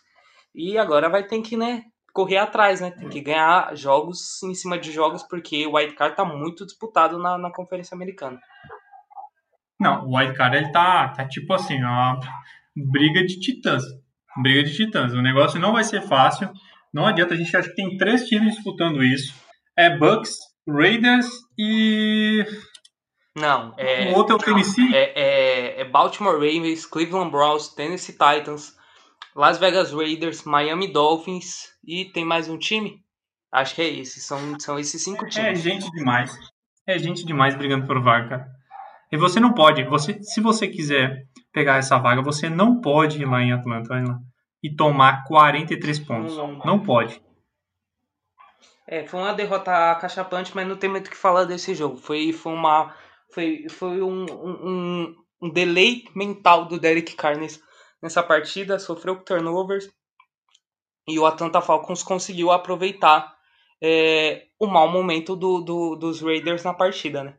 E 0.54 0.78
agora 0.78 1.08
vai 1.08 1.26
ter 1.26 1.40
que, 1.42 1.56
né, 1.56 1.82
correr 2.12 2.36
atrás, 2.36 2.80
né? 2.80 2.92
Tem 2.92 3.08
que 3.08 3.20
ganhar 3.20 3.76
jogos 3.76 4.40
em 4.44 4.54
cima 4.54 4.78
de 4.78 4.92
jogos, 4.92 5.24
porque 5.24 5.66
o 5.66 5.72
Wildcard 5.72 6.14
tá 6.14 6.24
muito 6.24 6.64
disputado 6.64 7.18
na, 7.18 7.36
na 7.36 7.50
Conferência 7.50 7.94
Americana. 7.94 8.40
Não, 9.80 10.06
o 10.06 10.16
Wildcard 10.16 10.56
ele 10.56 10.70
tá, 10.70 11.08
tá 11.08 11.26
tipo 11.26 11.52
assim, 11.52 11.82
uma 11.82 12.20
briga 12.76 13.24
de 13.24 13.38
titãs. 13.40 13.82
Briga 14.42 14.62
de 14.64 14.74
titãs. 14.74 15.12
O 15.12 15.22
negócio 15.22 15.60
não 15.60 15.72
vai 15.72 15.84
ser 15.84 16.02
fácil. 16.02 16.50
Não 16.92 17.06
adianta, 17.06 17.34
a 17.34 17.36
gente 17.36 17.56
acha 17.56 17.68
que 17.68 17.74
tem 17.74 17.96
três 17.96 18.26
times 18.26 18.54
disputando 18.54 19.02
isso. 19.02 19.34
É 19.76 19.96
Bucks, 19.96 20.36
Raiders 20.68 21.26
e. 21.58 22.44
Não, 23.36 23.74
é. 23.76 24.12
O 24.12 24.16
outro 24.16 24.34
é 24.34 24.36
o 24.36 24.38
Tennessee? 24.38 24.94
É, 24.94 25.12
é, 25.14 25.80
é 25.80 25.84
Baltimore 25.84 26.34
Ravens, 26.34 26.86
Cleveland 26.86 27.30
Browns, 27.30 27.68
Tennessee 27.68 28.12
Titans, 28.12 28.76
Las 29.34 29.58
Vegas 29.58 29.92
Raiders, 29.92 30.44
Miami 30.44 30.92
Dolphins 30.92 31.68
e 31.84 32.04
tem 32.04 32.24
mais 32.24 32.48
um 32.48 32.56
time? 32.56 33.02
Acho 33.52 33.74
que 33.74 33.82
é 33.82 33.88
esse. 33.88 34.20
São, 34.20 34.58
são 34.60 34.78
esses 34.78 35.02
cinco 35.02 35.26
é 35.26 35.28
times. 35.28 35.48
É 35.48 35.54
gente 35.54 35.90
demais. 35.90 36.32
É 36.86 36.98
gente 36.98 37.24
demais 37.24 37.56
brigando 37.56 37.86
por 37.86 38.00
vaga, 38.00 38.28
cara. 38.28 38.46
E 39.10 39.16
você 39.16 39.40
não 39.40 39.52
pode. 39.52 39.82
Você, 39.84 40.22
se 40.22 40.40
você 40.40 40.68
quiser 40.68 41.24
pegar 41.54 41.76
essa 41.76 41.96
vaga, 41.96 42.20
você 42.20 42.50
não 42.50 42.80
pode 42.80 43.22
ir 43.22 43.24
lá 43.24 43.40
em 43.40 43.52
Atlanta 43.52 43.94
lá, 43.94 44.18
e 44.62 44.74
tomar 44.74 45.24
43 45.24 45.98
pontos. 46.00 46.36
Não, 46.36 46.52
não, 46.52 46.64
não 46.64 46.78
pode. 46.80 47.22
É, 48.86 49.06
foi 49.06 49.20
uma 49.20 49.32
derrota 49.32 49.94
cachapante, 49.94 50.52
mas 50.54 50.66
não 50.66 50.76
tem 50.76 50.90
muito 50.90 51.06
o 51.06 51.10
que 51.10 51.16
falar 51.16 51.44
desse 51.44 51.74
jogo. 51.74 51.96
Foi, 51.96 52.32
foi 52.32 52.52
uma. 52.52 52.94
Foi, 53.32 53.66
foi 53.68 54.02
um, 54.02 54.26
um, 54.30 55.14
um 55.40 55.50
delay 55.50 56.04
mental 56.14 56.66
do 56.66 56.78
Derek 56.78 57.14
Carr 57.14 57.36
nessa 58.02 58.22
partida, 58.22 58.78
sofreu 58.78 59.16
turnovers 59.16 59.88
e 61.06 61.18
o 61.18 61.26
Atlanta 61.26 61.60
Falcons 61.60 62.02
conseguiu 62.02 62.50
aproveitar 62.50 63.34
é, 63.82 64.46
o 64.58 64.66
mau 64.66 64.88
momento 64.88 65.36
do, 65.36 65.60
do, 65.60 65.96
dos 65.96 66.20
Raiders 66.20 66.64
na 66.64 66.74
partida, 66.74 67.24
né? 67.24 67.36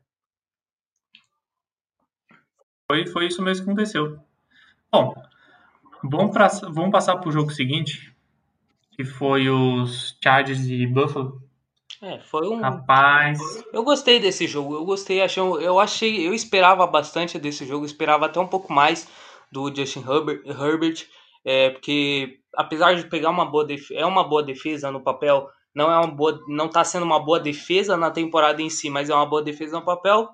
Foi, 2.92 3.08
foi 3.08 3.28
isso 3.28 3.42
mesmo 3.42 3.66
que 3.66 3.72
aconteceu. 3.72 4.20
Bom, 4.92 5.14
vamos, 6.04 6.32
pra, 6.32 6.48
vamos 6.70 6.92
passar 6.92 7.18
para 7.18 7.30
o 7.30 7.32
jogo 7.32 7.52
seguinte, 7.52 8.16
que 8.92 9.04
foi 9.04 9.50
os 9.50 10.18
Chargers 10.24 10.66
e 10.66 10.86
Buffalo. 10.86 11.42
É, 12.02 12.20
foi 12.20 12.48
um. 12.48 12.62
Rapaz. 12.62 13.40
Eu 13.74 13.84
gostei 13.84 14.20
desse 14.20 14.48
jogo. 14.48 14.76
Eu 14.76 14.86
gostei, 14.86 15.22
achei, 15.22 15.42
eu 15.42 15.80
achei, 15.80 16.28
eu 16.28 16.34
esperava 16.34 16.86
bastante 16.86 17.40
desse 17.40 17.66
jogo, 17.66 17.86
esperava 17.86 18.26
até 18.26 18.40
um 18.40 18.48
pouco 18.48 18.72
mais 18.72 19.08
do 19.52 19.74
Justin 19.74 20.02
Herbert, 20.02 20.42
Herbert 20.46 21.08
é, 21.46 21.70
porque 21.70 22.40
apesar 22.56 22.96
de 22.96 23.08
pegar 23.08 23.30
uma 23.30 23.46
boa 23.46 23.64
defesa, 23.64 24.00
é 24.00 24.06
uma 24.06 24.28
boa 24.28 24.42
defesa 24.42 24.90
no 24.90 25.04
papel, 25.04 25.48
não 25.76 25.92
é 25.92 25.98
uma 26.00 26.08
boa, 26.08 26.42
não 26.48 26.66
está 26.66 26.84
sendo 26.84 27.04
uma 27.04 27.24
boa 27.24 27.40
defesa 27.40 27.96
na 27.96 28.10
temporada 28.10 28.62
em 28.62 28.70
si, 28.70 28.90
mas 28.90 29.12
é 29.12 29.14
uma 29.14 29.28
boa 29.28 29.44
defesa 29.44 29.80
no 29.80 29.86
papel. 29.86 30.28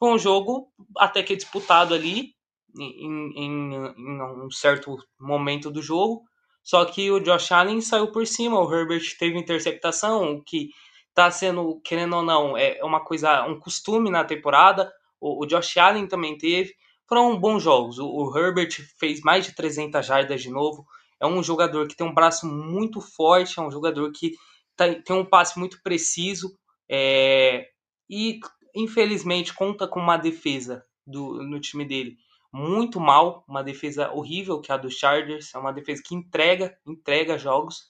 Foi 0.00 0.10
um 0.10 0.18
jogo 0.18 0.72
até 0.96 1.22
que 1.22 1.36
disputado 1.36 1.94
ali 1.94 2.32
em, 2.76 3.38
em, 3.38 3.84
em 3.96 4.22
um 4.22 4.50
certo 4.50 4.96
momento 5.20 5.70
do 5.70 5.82
jogo. 5.82 6.24
Só 6.62 6.84
que 6.86 7.10
o 7.10 7.20
Josh 7.20 7.52
Allen 7.52 7.80
saiu 7.80 8.10
por 8.10 8.26
cima, 8.26 8.58
o 8.58 8.74
Herbert 8.74 9.16
teve 9.18 9.38
interceptação, 9.38 10.32
o 10.32 10.42
que 10.42 10.70
está 11.08 11.30
sendo, 11.30 11.80
querendo 11.84 12.16
ou 12.16 12.22
não, 12.22 12.56
é 12.56 12.82
uma 12.82 13.00
coisa, 13.00 13.44
um 13.46 13.58
costume 13.58 14.10
na 14.10 14.24
temporada. 14.24 14.90
O, 15.20 15.44
o 15.44 15.46
Josh 15.46 15.76
Allen 15.76 16.06
também 16.06 16.36
teve 16.36 16.74
foram 17.10 17.36
bons 17.38 17.60
jogos. 17.60 17.98
O, 17.98 18.06
o 18.06 18.38
Herbert 18.38 18.70
fez 18.98 19.20
mais 19.20 19.44
de 19.44 19.54
300 19.54 20.06
jardas 20.06 20.40
de 20.40 20.48
novo. 20.48 20.86
É 21.20 21.26
um 21.26 21.42
jogador 21.42 21.86
que 21.88 21.96
tem 21.96 22.06
um 22.06 22.14
braço 22.14 22.46
muito 22.46 23.00
forte, 23.00 23.58
é 23.58 23.62
um 23.62 23.70
jogador 23.70 24.10
que 24.12 24.32
tem 24.76 25.16
um 25.16 25.26
passe 25.26 25.58
muito 25.58 25.82
preciso. 25.82 26.56
É, 26.88 27.66
e 28.08 28.38
infelizmente 28.74 29.54
conta 29.54 29.86
com 29.86 30.00
uma 30.00 30.16
defesa 30.16 30.84
do, 31.06 31.42
no 31.42 31.60
time 31.60 31.84
dele 31.84 32.16
muito 32.52 32.98
mal, 32.98 33.44
uma 33.48 33.62
defesa 33.62 34.10
horrível 34.12 34.60
que 34.60 34.72
é 34.72 34.74
a 34.74 34.78
dos 34.78 34.94
Chargers, 34.94 35.54
é 35.54 35.58
uma 35.58 35.72
defesa 35.72 36.02
que 36.04 36.14
entrega, 36.14 36.76
entrega 36.86 37.38
jogos. 37.38 37.88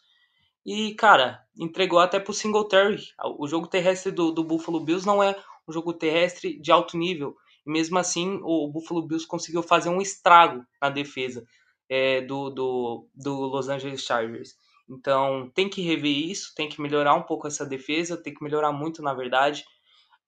E, 0.65 0.95
cara, 0.95 1.43
entregou 1.59 1.99
até 1.99 2.21
pro 2.21 2.35
Singletary. 2.35 3.03
O 3.39 3.49
jogo 3.49 3.67
terrestre 3.67 4.13
do, 4.13 4.31
do 4.31 4.45
Buffalo 4.45 4.81
Bills 4.81 5.07
não 5.07 5.23
é 5.23 5.35
um 5.67 5.73
jogo 5.73 5.95
terrestre 5.95 6.61
de 6.61 6.71
alto 6.71 6.99
nível. 6.99 7.35
E 7.67 7.71
mesmo 7.71 7.99
assim, 7.99 8.39
o 8.43 8.69
Buffalo 8.69 9.07
Bills 9.07 9.27
conseguiu 9.27 9.63
fazer 9.63 9.89
um 9.89 10.03
estrago 10.03 10.65
na 10.81 10.91
defesa 10.91 11.47
é, 11.89 12.21
do, 12.21 12.51
do, 12.51 13.09
do 13.15 13.35
Los 13.47 13.69
Angeles 13.69 14.03
Chargers. 14.03 14.55
Então, 14.89 15.51
tem 15.55 15.69
que 15.69 15.81
rever 15.81 16.13
isso, 16.13 16.53
tem 16.55 16.69
que 16.69 16.81
melhorar 16.81 17.15
um 17.15 17.23
pouco 17.23 17.47
essa 17.47 17.65
defesa, 17.65 18.21
tem 18.21 18.35
que 18.35 18.43
melhorar 18.43 18.73
muito, 18.73 19.01
na 19.01 19.15
verdade, 19.15 19.65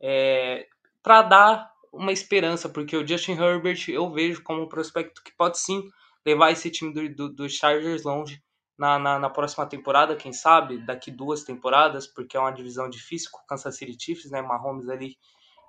é, 0.02 0.66
para 1.02 1.22
dar 1.22 1.72
uma 1.92 2.12
esperança, 2.12 2.68
porque 2.68 2.96
o 2.96 3.06
Justin 3.06 3.32
Herbert 3.32 3.84
eu 3.88 4.10
vejo 4.10 4.42
como 4.42 4.62
um 4.62 4.68
prospecto 4.68 5.22
que 5.22 5.34
pode 5.36 5.58
sim 5.58 5.82
levar 6.26 6.50
esse 6.50 6.70
time 6.70 6.92
do, 6.92 7.14
do, 7.14 7.28
do 7.28 7.48
Chargers 7.48 8.02
longe 8.02 8.42
na, 8.78 8.98
na, 8.98 9.18
na, 9.18 9.30
próxima 9.30 9.66
temporada, 9.66 10.16
quem 10.16 10.32
sabe, 10.32 10.78
daqui 10.78 11.10
duas 11.10 11.44
temporadas, 11.44 12.06
porque 12.06 12.36
é 12.36 12.40
uma 12.40 12.50
divisão 12.50 12.88
difícil 12.88 13.30
com 13.30 13.38
o 13.38 13.46
Kansas 13.46 13.76
City 13.76 13.96
Chiefs, 14.00 14.30
né? 14.30 14.40
Mahomes 14.40 14.88
ali 14.88 15.16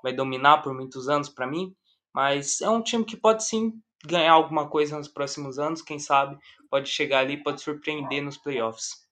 vai 0.02 0.14
dominar 0.14 0.60
por 0.60 0.74
muitos 0.74 1.10
anos 1.10 1.30
para 1.30 1.46
mim, 1.46 1.76
mas 2.14 2.62
é 2.62 2.70
um 2.70 2.82
time 2.82 3.04
que 3.04 3.18
pode 3.18 3.44
sim 3.44 3.74
ganhar 4.06 4.34
alguma 4.34 4.70
coisa 4.70 4.98
nos 4.98 5.08
próximos 5.08 5.60
anos, 5.60 5.82
quem 5.82 6.00
sabe 6.00 6.38
pode 6.70 6.90
chegar 6.90 7.20
ali, 7.20 7.42
pode 7.42 7.62
surpreender 7.62 8.24
nos 8.24 8.38
playoffs. 8.38 9.03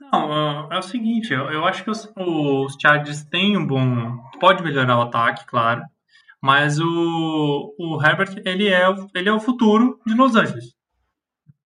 Não, 0.00 0.72
é 0.72 0.78
o 0.78 0.82
seguinte, 0.82 1.32
eu, 1.32 1.50
eu 1.50 1.64
acho 1.64 1.82
que 1.82 1.90
os, 1.90 2.10
os 2.16 2.76
Chargers 2.80 3.24
têm 3.24 3.56
um 3.56 3.66
bom. 3.66 4.18
Pode 4.38 4.62
melhorar 4.62 4.98
o 4.98 5.02
ataque, 5.02 5.46
claro. 5.46 5.82
Mas 6.40 6.78
o, 6.78 7.74
o 7.78 8.00
Herbert, 8.02 8.40
ele 8.44 8.68
é, 8.68 8.82
ele 9.14 9.28
é 9.28 9.32
o 9.32 9.40
futuro 9.40 10.00
de 10.06 10.14
Los 10.14 10.36
Angeles. 10.36 10.74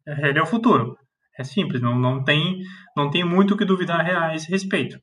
Ele 0.06 0.38
é 0.38 0.42
o 0.42 0.46
futuro. 0.46 0.96
É 1.38 1.44
simples, 1.44 1.80
não, 1.80 1.98
não, 1.98 2.22
tem, 2.22 2.62
não 2.96 3.10
tem 3.10 3.24
muito 3.24 3.54
o 3.54 3.56
que 3.56 3.64
duvidar 3.64 4.00
a 4.06 4.34
esse 4.34 4.50
respeito. 4.50 5.00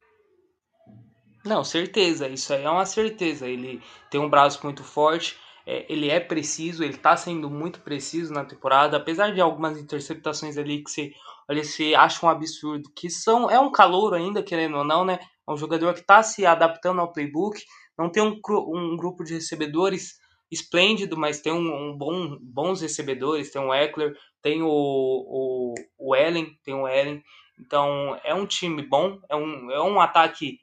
Não, 1.43 1.63
certeza, 1.63 2.27
isso 2.27 2.53
aí 2.53 2.63
é 2.63 2.69
uma 2.69 2.85
certeza. 2.85 3.47
Ele 3.47 3.81
tem 4.09 4.19
um 4.19 4.29
braço 4.29 4.59
muito 4.63 4.83
forte, 4.83 5.37
é, 5.65 5.85
ele 5.91 6.09
é 6.09 6.19
preciso, 6.19 6.83
ele 6.83 6.97
tá 6.97 7.15
sendo 7.15 7.49
muito 7.49 7.79
preciso 7.81 8.33
na 8.33 8.45
temporada, 8.45 8.97
apesar 8.97 9.33
de 9.33 9.41
algumas 9.41 9.77
interceptações 9.79 10.57
ali 10.57 10.83
que 10.83 10.91
você, 10.91 11.11
olha, 11.49 11.63
você 11.63 11.93
acha 11.95 12.25
um 12.25 12.29
absurdo, 12.29 12.91
que 12.95 13.09
são, 13.09 13.49
é 13.49 13.59
um 13.59 13.71
calor 13.71 14.13
ainda, 14.13 14.43
querendo 14.43 14.77
ou 14.77 14.83
não, 14.83 15.05
né? 15.05 15.19
É 15.47 15.51
um 15.51 15.57
jogador 15.57 15.93
que 15.93 16.01
tá 16.01 16.21
se 16.21 16.45
adaptando 16.45 17.01
ao 17.01 17.11
playbook, 17.11 17.63
não 17.97 18.09
tem 18.09 18.21
um, 18.23 18.39
um 18.73 18.95
grupo 18.97 19.23
de 19.23 19.33
recebedores 19.33 20.15
esplêndido, 20.51 21.17
mas 21.17 21.41
tem 21.41 21.51
um, 21.51 21.89
um, 21.89 21.97
bom, 21.97 22.37
bons 22.39 22.81
recebedores, 22.81 23.51
tem 23.51 23.61
o 23.61 23.73
Eckler, 23.73 24.15
tem 24.41 24.61
o, 24.61 24.67
o, 24.69 25.73
o 25.97 26.15
Ellen, 26.15 26.57
tem 26.63 26.73
o 26.73 26.87
Ellen, 26.87 27.21
então 27.59 28.19
é 28.23 28.33
um 28.33 28.45
time 28.45 28.81
bom, 28.81 29.19
é 29.29 29.35
um, 29.35 29.71
é 29.71 29.81
um 29.81 29.99
ataque 29.99 30.59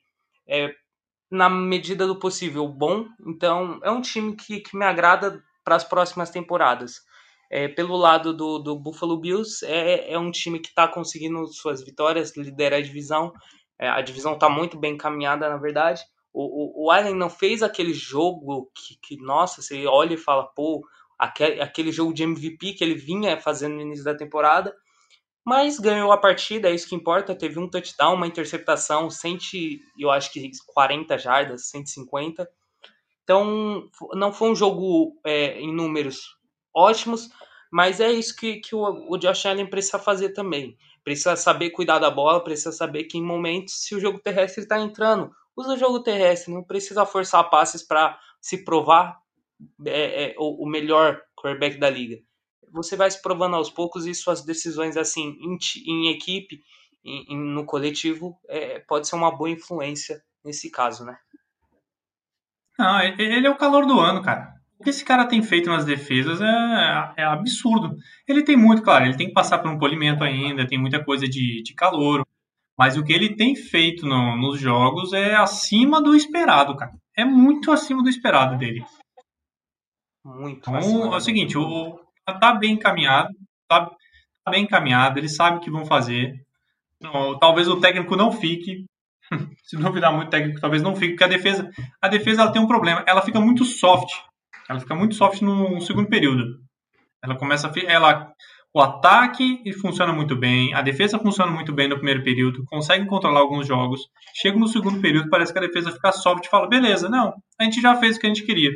é, 0.47 0.75
na 1.31 1.49
medida 1.50 2.07
do 2.07 2.19
possível, 2.19 2.67
bom. 2.69 3.07
Então, 3.26 3.81
é 3.83 3.91
um 3.91 4.00
time 4.00 4.37
que, 4.37 4.61
que 4.61 4.76
me 4.76 4.85
agrada 4.85 5.43
para 5.64 5.76
as 5.76 5.85
próximas 5.85 6.31
temporadas. 6.31 7.00
É, 7.57 7.69
pelo 7.69 7.97
lado 7.97 8.35
do, 8.35 8.59
do 8.59 8.77
Buffalo 8.77 9.17
Bills, 9.17 9.65
é, 9.65 10.13
é 10.13 10.19
um 10.19 10.33
time 10.33 10.59
que 10.59 10.71
está 10.71 10.89
conseguindo 10.89 11.47
suas 11.47 11.85
vitórias, 11.85 12.37
lidera 12.37 12.79
a 12.79 12.83
divisão. 12.83 13.33
É, 13.79 13.89
a 13.89 14.01
divisão 14.01 14.35
está 14.35 14.49
muito 14.49 14.77
bem 14.77 14.95
encaminhada, 14.95 15.49
na 15.49 15.57
verdade. 15.57 16.03
O, 16.33 16.83
o, 16.83 16.87
o 16.87 16.91
Allen 16.91 17.15
não 17.15 17.31
fez 17.31 17.63
aquele 17.63 17.95
jogo 17.95 18.73
que, 18.75 18.99
que, 19.01 19.23
nossa, 19.23 19.63
você 19.63 19.87
olha 19.87 20.15
e 20.15 20.17
fala, 20.19 20.43
pô, 20.49 20.85
aquele, 21.17 21.61
aquele 21.61 21.93
jogo 21.93 22.13
de 22.13 22.25
MVP 22.25 22.73
que 22.73 22.83
ele 22.83 22.97
vinha 22.97 23.41
fazendo 23.41 23.77
no 23.77 23.83
início 23.83 24.05
da 24.05 24.17
temporada 24.17 24.75
mas 25.45 25.79
ganhou 25.79 26.11
a 26.11 26.17
partida, 26.17 26.71
é 26.71 26.75
isso 26.75 26.89
que 26.89 26.95
importa. 26.95 27.35
Teve 27.35 27.59
um 27.59 27.69
touchdown, 27.69 28.15
uma 28.15 28.27
interceptação, 28.27 29.11
100, 29.11 29.39
eu 29.99 30.11
acho 30.11 30.33
que 30.33 30.51
40 30.67 31.19
jardas, 31.19 31.69
150. 31.69 32.49
Então, 33.23 33.87
não 34.15 34.33
foi 34.33 34.51
um 34.51 34.55
jogo 34.55 35.21
é, 35.23 35.61
em 35.61 35.73
números 35.73 36.39
ótimos, 36.75 37.29
mas 37.75 37.99
é 37.99 38.12
isso 38.12 38.37
que, 38.37 38.61
que 38.61 38.73
o, 38.73 39.12
o 39.12 39.19
Josh 39.19 39.47
Allen 39.47 39.66
precisa 39.66 39.99
fazer 39.99 40.28
também. 40.28 40.78
Precisa 41.02 41.35
saber 41.35 41.71
cuidar 41.71 41.99
da 41.99 42.09
bola, 42.09 42.45
precisa 42.45 42.71
saber 42.71 43.02
que 43.04 43.19
em 43.19 43.23
momentos, 43.23 43.83
se 43.83 43.97
o 43.97 44.00
jogo 44.00 44.21
terrestre 44.21 44.62
está 44.62 44.78
entrando, 44.78 45.33
usa 45.57 45.73
o 45.75 45.76
jogo 45.76 45.99
terrestre, 46.00 46.54
não 46.54 46.62
precisa 46.62 47.04
forçar 47.04 47.50
passes 47.50 47.83
para 47.83 48.16
se 48.40 48.64
provar 48.64 49.19
é, 49.85 50.26
é, 50.26 50.35
o, 50.38 50.62
o 50.64 50.69
melhor 50.69 51.21
quarterback 51.37 51.76
da 51.76 51.90
liga 51.90 52.23
você 52.75 52.97
vai 52.97 53.09
se 53.09 53.23
provando 53.23 53.54
aos 53.54 53.71
poucos 53.71 54.04
e 54.04 54.14
suas 54.14 54.45
decisões 54.45 54.97
assim 54.97 55.37
em, 55.40 55.57
em 55.87 56.11
equipe, 56.11 56.61
em, 57.04 57.35
em, 57.35 57.38
no 57.38 57.64
coletivo, 57.64 58.37
é, 58.49 58.81
pode 58.81 59.07
ser 59.07 59.14
uma 59.14 59.31
boa 59.31 59.49
influência 59.49 60.21
nesse 60.45 60.71
caso, 60.71 61.04
né? 61.04 61.16
Não, 62.76 63.00
ele 63.00 63.47
é 63.47 63.50
o 63.50 63.57
calor 63.57 63.87
do 63.87 64.00
ano, 64.00 64.23
cara. 64.23 64.52
O 64.78 64.85
que 64.85 64.90
esse 64.90 65.04
cara 65.04 65.26
tem 65.26 65.43
feito 65.43 65.71
nas 65.71 65.85
defesas 65.85 66.40
é, 66.40 67.14
é 67.19 67.25
absurdo. 67.25 67.97
Ele 68.26 68.43
tem 68.43 68.57
muito, 68.57 68.83
claro, 68.83 69.04
ele 69.04 69.16
tem 69.16 69.28
que 69.28 69.33
passar 69.33 69.59
por 69.59 69.71
um 69.71 69.78
polimento 69.78 70.25
ainda, 70.25 70.66
tem 70.66 70.78
muita 70.78 71.02
coisa 71.02 71.28
de, 71.28 71.62
de 71.62 71.75
calor. 71.75 72.26
Mas 72.76 72.97
o 72.97 73.04
que 73.04 73.12
ele 73.12 73.37
tem 73.37 73.54
feito 73.54 74.04
no, 74.04 74.37
nos 74.37 74.61
jogos 74.61 75.12
é 75.12 75.35
acima 75.35 76.02
do 76.02 76.14
esperado, 76.14 76.76
cara. 76.76 76.93
É 77.16 77.25
muito 77.25 77.71
acima 77.71 78.02
do 78.02 78.09
esperado 78.09 78.59
dele. 78.59 78.85
Muito. 80.25 80.69
Então, 80.71 81.12
é 81.12 81.16
o 81.16 81.21
seguinte, 81.21 81.57
o, 81.57 82.00
tá 82.40 82.54
bem 82.54 82.73
encaminhado, 82.73 83.28
tá, 83.69 83.87
tá 84.45 84.50
bem 84.50 84.64
encaminhado, 84.64 85.19
eles 85.19 85.37
sabem 85.37 85.59
o 85.59 85.61
que 85.61 85.71
vão 85.71 85.85
fazer. 85.85 86.35
Talvez 87.38 87.69
o 87.69 87.81
técnico 87.81 88.16
não 88.16 88.33
fique. 88.33 88.87
Se 89.62 89.76
duvidar 89.76 90.12
muito, 90.12 90.28
o 90.28 90.31
técnico 90.31 90.61
talvez 90.61 90.83
não 90.83 90.97
fique, 90.97 91.12
porque 91.12 91.25
a 91.25 91.28
defesa, 91.28 91.71
a 92.00 92.09
defesa 92.09 92.43
ela 92.43 92.52
tem 92.52 92.61
um 92.61 92.66
problema. 92.66 93.04
Ela 93.07 93.23
fica 93.23 93.40
muito 93.40 93.64
soft. 93.64 94.11
Ela 94.68 94.80
fica 94.80 94.94
muito 94.94 95.14
soft 95.14 95.42
no 95.42 95.80
segundo 95.80 96.09
período. 96.09 96.59
Ela 97.23 97.37
começa 97.37 97.68
a, 97.68 97.73
ela 97.87 98.33
o 98.76 98.80
ataque 98.80 99.62
funciona 99.80 100.12
muito 100.12 100.35
bem, 100.35 100.75
a 100.75 100.83
defesa 100.83 101.16
funciona 101.16 101.52
muito 101.52 101.73
bem 101.73 101.87
no 101.87 101.94
primeiro 101.94 102.25
período, 102.25 102.64
consegue 102.66 103.06
controlar 103.06 103.38
alguns 103.38 103.68
jogos. 103.68 104.09
Chega 104.35 104.59
no 104.59 104.66
segundo 104.66 105.00
período, 105.00 105.30
parece 105.30 105.52
que 105.52 105.59
a 105.61 105.62
defesa 105.62 105.92
fica 105.92 106.11
soft 106.11 106.44
e 106.44 106.50
fala: 106.50 106.68
beleza, 106.68 107.09
não, 107.09 107.33
a 107.59 107.64
gente 107.64 107.80
já 107.80 107.94
fez 107.94 108.16
o 108.16 108.21
que 108.21 108.26
a 108.26 108.30
gente 108.30 108.42
queria. 108.42 108.73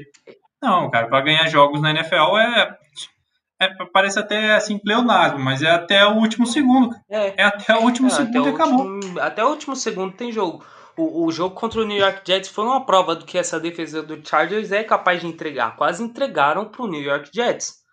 Não, 0.63 0.89
cara, 0.89 1.09
para 1.09 1.21
ganhar 1.21 1.49
jogos 1.49 1.81
na 1.81 1.91
NFL 1.91 2.37
é, 2.39 2.79
é, 3.61 3.69
parece 3.93 4.21
até 4.21 4.55
assim 4.55 4.79
pleonasmo, 4.79 5.41
mas 5.41 5.63
é 5.63 5.71
até 5.71 6.07
o 6.07 6.15
último 6.15 6.47
segundo. 6.47 6.95
É, 7.11 7.43
é 7.43 7.45
até 7.45 7.75
o 7.75 7.83
último 7.83 8.07
é, 8.07 8.11
segundo 8.11 8.49
e 8.49 8.53
acabou. 8.53 8.87
Último, 8.87 9.21
até 9.21 9.45
o 9.45 9.49
último 9.49 9.75
segundo 9.75 10.15
tem 10.15 10.31
jogo. 10.31 10.65
O, 10.99 11.27
o 11.27 11.31
jogo 11.31 11.55
contra 11.55 11.81
o 11.81 11.85
New 11.85 11.97
York 11.97 12.23
Jets 12.27 12.51
foi 12.51 12.65
uma 12.65 12.85
prova 12.85 13.15
do 13.15 13.25
que 13.25 13.39
essa 13.39 13.61
defesa 13.61 14.03
do 14.03 14.27
Chargers 14.27 14.73
é 14.73 14.83
capaz 14.83 15.21
de 15.21 15.29
entregar. 15.29 15.77
Quase 15.77 16.03
entregaram 16.03 16.69
para 16.69 16.83
o 16.83 16.89
New 16.89 17.01
York 17.01 17.31
Jets. 17.33 17.85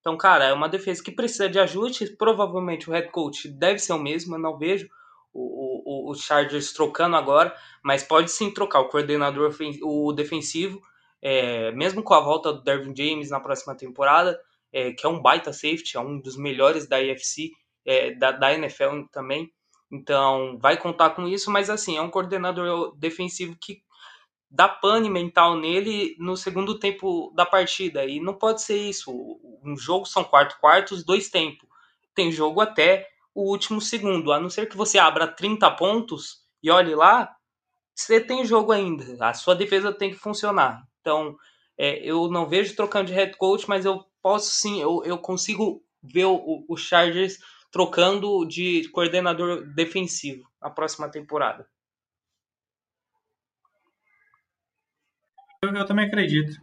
Então, 0.00 0.16
cara, 0.16 0.44
é 0.44 0.52
uma 0.52 0.68
defesa 0.68 1.02
que 1.02 1.10
precisa 1.10 1.48
de 1.48 1.58
ajustes. 1.58 2.10
Provavelmente 2.10 2.88
o 2.88 2.92
head 2.92 3.10
coach 3.10 3.48
deve 3.48 3.80
ser 3.80 3.92
o 3.92 3.98
mesmo. 3.98 4.36
Eu 4.36 4.38
não 4.38 4.56
vejo 4.56 4.88
o, 5.32 6.08
o, 6.08 6.10
o 6.12 6.14
Chargers 6.14 6.72
trocando 6.72 7.16
agora, 7.16 7.52
mas 7.82 8.04
pode 8.04 8.30
sim 8.30 8.52
trocar 8.52 8.80
o 8.80 8.88
coordenador 8.88 9.52
o 9.82 10.12
defensivo, 10.12 10.80
é, 11.20 11.72
mesmo 11.72 12.04
com 12.04 12.14
a 12.14 12.20
volta 12.20 12.52
do 12.52 12.62
Dervin 12.62 12.94
James 12.96 13.30
na 13.30 13.40
próxima 13.40 13.74
temporada, 13.74 14.40
é, 14.72 14.92
que 14.92 15.04
é 15.04 15.08
um 15.08 15.20
baita 15.20 15.52
safety, 15.52 15.96
é 15.96 16.00
um 16.00 16.20
dos 16.20 16.36
melhores 16.36 16.86
da 16.86 17.02
IFC, 17.02 17.50
é, 17.84 18.14
da, 18.14 18.30
da 18.30 18.54
NFL 18.54 19.06
também. 19.10 19.52
Então, 19.90 20.58
vai 20.58 20.76
contar 20.76 21.10
com 21.10 21.28
isso, 21.28 21.50
mas 21.50 21.70
assim, 21.70 21.96
é 21.96 22.00
um 22.00 22.10
coordenador 22.10 22.94
defensivo 22.96 23.56
que 23.60 23.82
dá 24.50 24.68
pane 24.68 25.10
mental 25.10 25.56
nele 25.56 26.16
no 26.18 26.36
segundo 26.36 26.78
tempo 26.78 27.32
da 27.34 27.44
partida. 27.44 28.04
E 28.04 28.20
não 28.20 28.34
pode 28.34 28.62
ser 28.62 28.76
isso. 28.76 29.12
Um 29.64 29.76
jogo 29.76 30.06
são 30.06 30.22
quatro 30.24 30.58
quartos, 30.60 31.04
dois 31.04 31.28
tempos. 31.28 31.68
Tem 32.14 32.30
jogo 32.30 32.60
até 32.60 33.08
o 33.34 33.50
último 33.50 33.80
segundo. 33.80 34.32
A 34.32 34.38
não 34.38 34.48
ser 34.48 34.66
que 34.66 34.76
você 34.76 34.98
abra 34.98 35.26
30 35.26 35.70
pontos 35.72 36.44
e 36.62 36.70
olhe 36.70 36.94
lá, 36.94 37.34
você 37.94 38.20
tem 38.20 38.44
jogo 38.44 38.72
ainda. 38.72 39.16
A 39.24 39.34
sua 39.34 39.54
defesa 39.54 39.92
tem 39.92 40.10
que 40.10 40.16
funcionar. 40.16 40.82
Então, 41.00 41.36
é, 41.76 41.98
eu 42.08 42.28
não 42.28 42.48
vejo 42.48 42.76
trocando 42.76 43.06
de 43.06 43.12
head 43.12 43.36
coach, 43.36 43.68
mas 43.68 43.84
eu 43.84 44.04
posso 44.22 44.50
sim, 44.50 44.80
eu, 44.80 45.02
eu 45.04 45.18
consigo 45.18 45.84
ver 46.02 46.26
o, 46.26 46.64
o 46.68 46.76
Chargers 46.76 47.38
trocando 47.74 48.46
de 48.46 48.88
coordenador 48.90 49.66
defensivo 49.74 50.48
na 50.62 50.70
próxima 50.70 51.10
temporada. 51.10 51.66
Eu, 55.60 55.74
eu 55.74 55.84
também 55.84 56.06
acredito. 56.06 56.62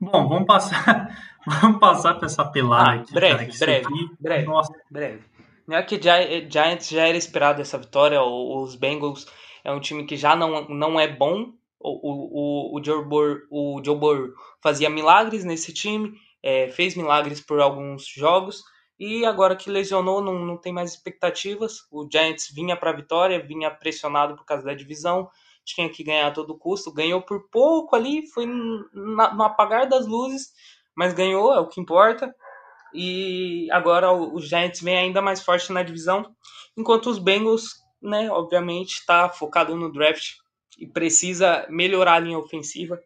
Bom, 0.00 0.26
vamos 0.26 0.46
passar, 0.46 1.14
vamos 1.46 1.78
passar 1.78 2.14
para 2.14 2.24
essa 2.24 2.42
pelada 2.42 2.90
ah, 2.90 2.94
aqui. 3.02 3.12
Breve, 3.12 3.46
cara, 3.48 3.58
breve, 3.58 3.86
aqui, 3.86 4.10
breve, 4.18 4.46
nossa. 4.46 4.72
breve. 4.90 5.22
Não 5.66 5.76
é 5.76 5.82
que 5.82 6.00
Giants 6.00 6.88
já 6.88 7.06
era 7.06 7.18
esperado 7.18 7.60
essa 7.60 7.76
vitória, 7.76 8.22
os 8.22 8.74
Bengals 8.76 9.26
é 9.62 9.70
um 9.70 9.78
time 9.78 10.06
que 10.06 10.16
já 10.16 10.34
não, 10.34 10.66
não 10.68 10.98
é 10.98 11.06
bom. 11.06 11.52
O, 11.78 12.72
o, 12.72 12.78
o, 12.78 12.82
Joe 12.82 13.04
Burrow, 13.04 13.38
o 13.50 13.82
Joe 13.84 13.98
Burrow 13.98 14.30
fazia 14.62 14.88
milagres 14.88 15.44
nesse 15.44 15.74
time, 15.74 16.14
é, 16.42 16.68
fez 16.68 16.94
milagres 16.94 17.42
por 17.42 17.60
alguns 17.60 18.06
jogos, 18.06 18.62
e 19.00 19.24
agora 19.24 19.56
que 19.56 19.70
lesionou, 19.70 20.20
não, 20.20 20.44
não 20.44 20.58
tem 20.58 20.74
mais 20.74 20.90
expectativas. 20.90 21.86
O 21.90 22.06
Giants 22.06 22.52
vinha 22.54 22.76
para 22.76 22.90
a 22.90 22.96
vitória, 22.96 23.42
vinha 23.42 23.70
pressionado 23.70 24.36
por 24.36 24.44
causa 24.44 24.62
da 24.62 24.74
divisão, 24.74 25.30
tinha 25.64 25.88
que 25.88 26.04
ganhar 26.04 26.26
a 26.26 26.30
todo 26.30 26.58
custo, 26.58 26.92
ganhou 26.92 27.22
por 27.22 27.48
pouco 27.48 27.96
ali, 27.96 28.26
foi 28.26 28.44
no 28.44 29.42
apagar 29.42 29.88
das 29.88 30.06
luzes, 30.06 30.52
mas 30.94 31.14
ganhou, 31.14 31.50
é 31.54 31.58
o 31.58 31.66
que 31.66 31.80
importa. 31.80 32.30
E 32.92 33.68
agora 33.72 34.12
o, 34.12 34.34
o 34.34 34.40
Giants 34.40 34.82
vem 34.82 34.98
ainda 34.98 35.22
mais 35.22 35.42
forte 35.42 35.72
na 35.72 35.82
divisão, 35.82 36.36
enquanto 36.76 37.08
os 37.08 37.18
Bengals, 37.18 37.80
né, 38.02 38.30
obviamente, 38.30 38.98
está 38.98 39.30
focado 39.30 39.74
no 39.74 39.90
draft 39.90 40.34
e 40.78 40.86
precisa 40.86 41.66
melhorar 41.70 42.16
a 42.16 42.20
linha 42.20 42.38
ofensiva, 42.38 43.00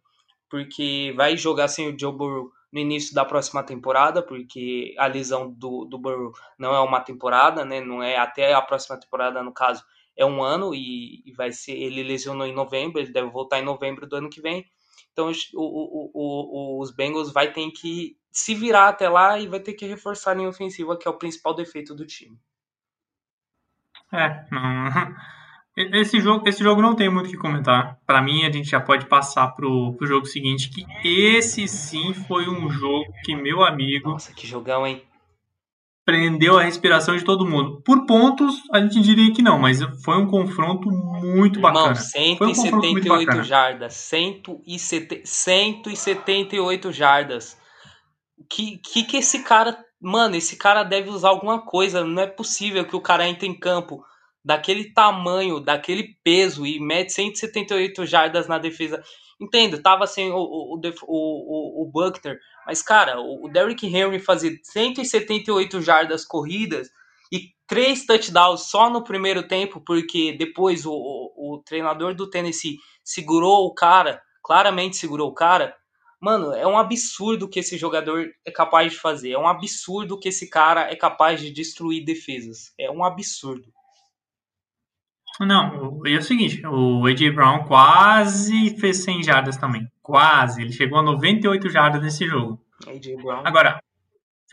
porque 0.50 1.14
vai 1.16 1.36
jogar 1.36 1.68
sem 1.68 1.88
o 1.88 1.96
Joe 1.96 2.12
Burrow 2.12 2.50
no 2.74 2.80
início 2.80 3.14
da 3.14 3.24
próxima 3.24 3.62
temporada, 3.62 4.20
porque 4.20 4.96
a 4.98 5.06
lesão 5.06 5.48
do, 5.48 5.84
do 5.84 5.96
Burrow 5.96 6.32
não 6.58 6.74
é 6.74 6.80
uma 6.80 7.00
temporada, 7.00 7.64
né? 7.64 7.80
Não 7.80 8.02
é 8.02 8.16
até 8.16 8.52
a 8.52 8.60
próxima 8.60 8.98
temporada, 8.98 9.40
no 9.44 9.52
caso, 9.52 9.84
é 10.16 10.26
um 10.26 10.42
ano 10.42 10.74
e, 10.74 11.22
e, 11.24 11.32
vai 11.34 11.52
ser. 11.52 11.70
Ele 11.70 12.02
lesionou 12.02 12.44
em 12.44 12.52
novembro, 12.52 13.00
ele 13.00 13.12
deve 13.12 13.30
voltar 13.30 13.60
em 13.60 13.64
novembro 13.64 14.08
do 14.08 14.16
ano 14.16 14.28
que 14.28 14.40
vem. 14.40 14.66
Então 15.12 15.30
o, 15.54 15.60
o, 15.62 16.10
o, 16.12 16.82
os 16.82 16.90
Bengals 16.90 17.32
vai 17.32 17.52
ter 17.52 17.70
que 17.70 18.18
se 18.32 18.56
virar 18.56 18.88
até 18.88 19.08
lá 19.08 19.38
e 19.38 19.46
vai 19.46 19.60
ter 19.60 19.74
que 19.74 19.86
reforçar 19.86 20.32
a 20.32 20.34
linha 20.34 20.48
ofensiva, 20.48 20.98
que 20.98 21.06
é 21.06 21.10
o 21.10 21.16
principal 21.16 21.54
defeito 21.54 21.94
do 21.94 22.04
time. 22.04 22.36
É, 24.12 24.44
não. 24.50 25.14
Esse 25.76 26.20
jogo, 26.20 26.48
esse 26.48 26.62
jogo 26.62 26.80
não 26.80 26.94
tem 26.94 27.10
muito 27.10 27.26
o 27.26 27.30
que 27.30 27.36
comentar. 27.36 27.98
Para 28.06 28.22
mim, 28.22 28.44
a 28.44 28.50
gente 28.50 28.68
já 28.68 28.80
pode 28.80 29.06
passar 29.06 29.48
pro, 29.48 29.92
pro 29.94 30.06
jogo 30.06 30.24
seguinte, 30.24 30.70
que 30.70 30.86
esse 31.04 31.66
sim 31.66 32.14
foi 32.14 32.48
um 32.48 32.70
jogo 32.70 33.12
que, 33.24 33.34
meu 33.34 33.64
amigo. 33.64 34.10
Nossa, 34.10 34.32
que 34.32 34.46
jogão, 34.46 34.86
hein? 34.86 35.02
prendeu 36.04 36.58
a 36.58 36.62
respiração 36.62 37.16
de 37.16 37.24
todo 37.24 37.46
mundo. 37.46 37.80
Por 37.82 38.04
pontos, 38.06 38.60
a 38.70 38.78
gente 38.80 39.00
diria 39.00 39.32
que 39.32 39.42
não, 39.42 39.58
mas 39.58 39.80
foi 40.04 40.18
um 40.18 40.26
confronto 40.26 40.90
muito 40.90 41.58
bacana. 41.60 41.98
Irmão, 42.14 42.54
178 42.54 43.38
um 43.38 43.42
jardas. 43.42 43.94
178 43.94 46.92
jardas. 46.92 47.56
Que, 48.50 48.76
que 48.78 49.04
que 49.04 49.16
esse 49.16 49.42
cara... 49.42 49.82
Mano, 50.00 50.34
esse 50.36 50.56
cara 50.56 50.82
deve 50.82 51.08
usar 51.08 51.28
alguma 51.30 51.62
coisa. 51.62 52.04
Não 52.04 52.22
é 52.22 52.26
possível 52.26 52.84
que 52.84 52.94
o 52.94 53.00
cara 53.00 53.26
entre 53.26 53.48
em 53.48 53.58
campo 53.58 54.04
daquele 54.44 54.92
tamanho, 54.92 55.58
daquele 55.58 56.16
peso 56.22 56.66
e 56.66 56.78
mete 56.78 57.12
178 57.12 58.04
jardas 58.04 58.46
na 58.46 58.58
defesa. 58.58 59.02
Entendo, 59.40 59.82
tava 59.82 60.06
sem 60.06 60.30
o, 60.30 60.36
o, 60.36 60.80
o, 61.06 61.82
o, 61.82 61.90
Buckner, 61.90 62.38
mas, 62.66 62.82
cara, 62.82 63.20
o 63.20 63.48
Derrick 63.48 63.86
Henry 63.86 64.20
fazer 64.20 64.60
178 64.62 65.80
jardas 65.80 66.24
corridas 66.24 66.88
e 67.32 67.52
três 67.66 68.06
touchdowns 68.06 68.70
só 68.70 68.88
no 68.88 69.02
primeiro 69.02 69.48
tempo, 69.48 69.80
porque 69.80 70.36
depois 70.38 70.86
o, 70.86 70.92
o, 70.92 71.54
o 71.54 71.62
treinador 71.62 72.14
do 72.14 72.30
Tennessee 72.30 72.78
segurou 73.02 73.66
o 73.66 73.74
cara, 73.74 74.22
claramente 74.42 74.96
segurou 74.96 75.30
o 75.30 75.34
cara. 75.34 75.74
Mano, 76.20 76.52
é 76.54 76.66
um 76.66 76.78
absurdo 76.78 77.48
que 77.48 77.58
esse 77.58 77.76
jogador 77.76 78.30
é 78.46 78.50
capaz 78.50 78.92
de 78.92 78.98
fazer. 78.98 79.32
É 79.32 79.38
um 79.38 79.48
absurdo 79.48 80.18
que 80.18 80.28
esse 80.28 80.48
cara 80.48 80.90
é 80.90 80.96
capaz 80.96 81.40
de 81.40 81.50
destruir 81.50 82.04
defesas. 82.04 82.72
É 82.78 82.90
um 82.90 83.04
absurdo. 83.04 83.73
Não, 85.40 86.00
e 86.06 86.14
é 86.14 86.18
o 86.18 86.22
seguinte, 86.22 86.64
o 86.64 87.06
AJ 87.06 87.34
Brown 87.34 87.64
quase 87.64 88.76
fez 88.78 88.98
100 88.98 89.22
jardas 89.24 89.56
também. 89.56 89.90
Quase. 90.00 90.62
Ele 90.62 90.72
chegou 90.72 90.98
a 90.98 91.02
98 91.02 91.68
jardas 91.70 92.02
nesse 92.02 92.26
jogo. 92.26 92.60
AJ 92.86 93.16
Brown. 93.22 93.42
Agora, 93.44 93.80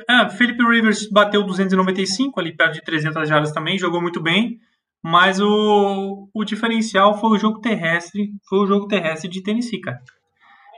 é, 0.10 0.30
Philip 0.30 0.64
Rivers 0.64 1.08
bateu 1.10 1.44
295, 1.44 2.40
ali 2.40 2.56
perto 2.56 2.74
de 2.74 2.82
300 2.82 3.30
jardas 3.30 3.52
também, 3.52 3.78
jogou 3.78 4.02
muito 4.02 4.22
bem. 4.22 4.60
Mas 5.04 5.40
o, 5.40 6.30
o 6.34 6.44
diferencial 6.44 7.20
foi 7.20 7.32
o 7.32 7.40
jogo 7.40 7.60
terrestre, 7.60 8.32
foi 8.48 8.60
o 8.60 8.68
jogo 8.68 8.88
terrestre 8.88 9.30
de 9.30 9.42
Tennessee, 9.42 9.82
cara. 9.82 10.00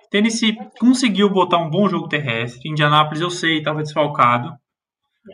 Tennessee 0.10 0.56
conseguiu 0.80 1.30
botar 1.30 1.58
um 1.58 1.70
bom 1.70 1.90
jogo 1.90 2.08
terrestre. 2.08 2.70
Indianápolis, 2.70 3.22
eu 3.22 3.30
sei, 3.30 3.58
estava 3.58 3.82
desfalcado. 3.82 4.54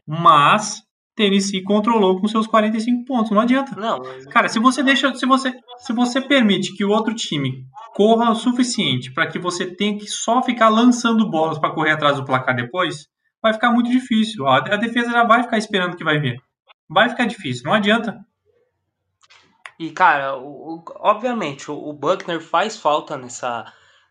Mas 0.07 0.81
Tennessee 1.19 1.61
controlou 1.61 2.17
com 2.17 2.29
seus 2.29 2.47
45 2.47 3.03
pontos. 3.03 3.31
Não 3.31 3.41
adianta. 3.41 3.75
Não. 3.75 3.99
Cara, 4.31 4.47
se 4.47 4.57
você 4.57 4.81
deixa, 4.81 5.13
se 5.13 5.25
você, 5.25 5.53
se 5.79 5.91
você 5.91 6.21
permite 6.21 6.73
que 6.73 6.85
o 6.85 6.89
outro 6.89 7.13
time 7.13 7.65
corra 7.93 8.31
o 8.31 8.35
suficiente 8.35 9.13
para 9.13 9.27
que 9.27 9.37
você 9.37 9.65
tenha 9.65 9.97
que 9.97 10.07
só 10.07 10.41
ficar 10.41 10.69
lançando 10.69 11.29
bolas 11.29 11.59
para 11.59 11.71
correr 11.71 11.91
atrás 11.91 12.15
do 12.15 12.23
placar 12.23 12.55
depois, 12.55 13.09
vai 13.43 13.51
ficar 13.51 13.69
muito 13.69 13.91
difícil. 13.91 14.47
A, 14.47 14.59
a 14.59 14.77
defesa 14.77 15.11
já 15.11 15.25
vai 15.25 15.43
ficar 15.43 15.57
esperando 15.57 15.97
que 15.97 16.05
vai 16.05 16.19
ver. 16.19 16.37
Vai 16.89 17.09
ficar 17.09 17.25
difícil. 17.25 17.63
Não 17.65 17.73
adianta. 17.73 18.17
E 19.77 19.91
cara, 19.91 20.37
o, 20.37 20.75
o, 20.75 20.83
obviamente 21.01 21.69
o, 21.69 21.75
o 21.75 21.91
Buckner 21.91 22.39
faz 22.39 22.77
falta 22.77 23.17
nessa 23.17 23.65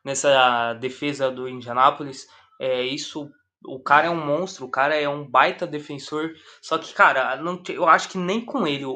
nessa 0.05 0.75
defesa 0.75 1.31
do 1.31 1.49
Indianapolis. 1.49 2.27
É, 2.61 2.83
isso, 2.83 3.31
o 3.65 3.81
cara 3.81 4.07
é 4.07 4.11
um 4.11 4.25
monstro, 4.25 4.67
o 4.67 4.71
cara 4.71 4.95
é 4.95 5.09
um 5.09 5.29
baita 5.29 5.67
defensor. 5.67 6.33
Só 6.63 6.79
que, 6.79 6.93
cara, 6.95 7.37
não, 7.37 7.63
eu 7.69 7.89
acho 7.89 8.09
que 8.09 8.19
nem 8.19 8.45
com 8.45 8.67
ele. 8.67 8.85
O, 8.85 8.93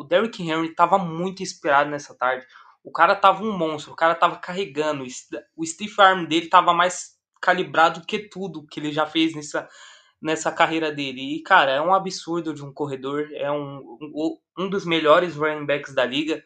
o, 0.00 0.04
Derrick 0.08 0.42
Henry 0.42 0.74
tava 0.74 0.98
muito 0.98 1.42
inspirado 1.42 1.90
nessa 1.90 2.16
tarde. 2.16 2.46
O 2.84 2.92
cara 2.92 3.16
tava 3.16 3.42
um 3.42 3.56
monstro, 3.56 3.92
o 3.92 3.96
cara 3.96 4.14
tava 4.14 4.36
carregando. 4.36 5.04
O 5.56 5.66
Steve 5.66 5.94
Arm 5.98 6.24
dele 6.26 6.48
tava 6.48 6.72
mais 6.72 7.16
calibrado 7.40 8.06
que 8.06 8.18
tudo 8.18 8.66
que 8.66 8.78
ele 8.78 8.92
já 8.92 9.06
fez 9.06 9.34
nessa, 9.34 9.68
nessa 10.22 10.52
carreira 10.52 10.92
dele. 10.92 11.36
E, 11.36 11.42
cara, 11.42 11.72
é 11.72 11.80
um 11.80 11.94
absurdo 11.94 12.54
de 12.54 12.64
um 12.64 12.72
corredor. 12.72 13.28
É 13.32 13.50
um, 13.50 13.78
um, 14.00 14.38
um 14.58 14.70
dos 14.70 14.84
melhores 14.84 15.34
running 15.34 15.66
backs 15.66 15.94
da 15.94 16.04
liga. 16.04 16.42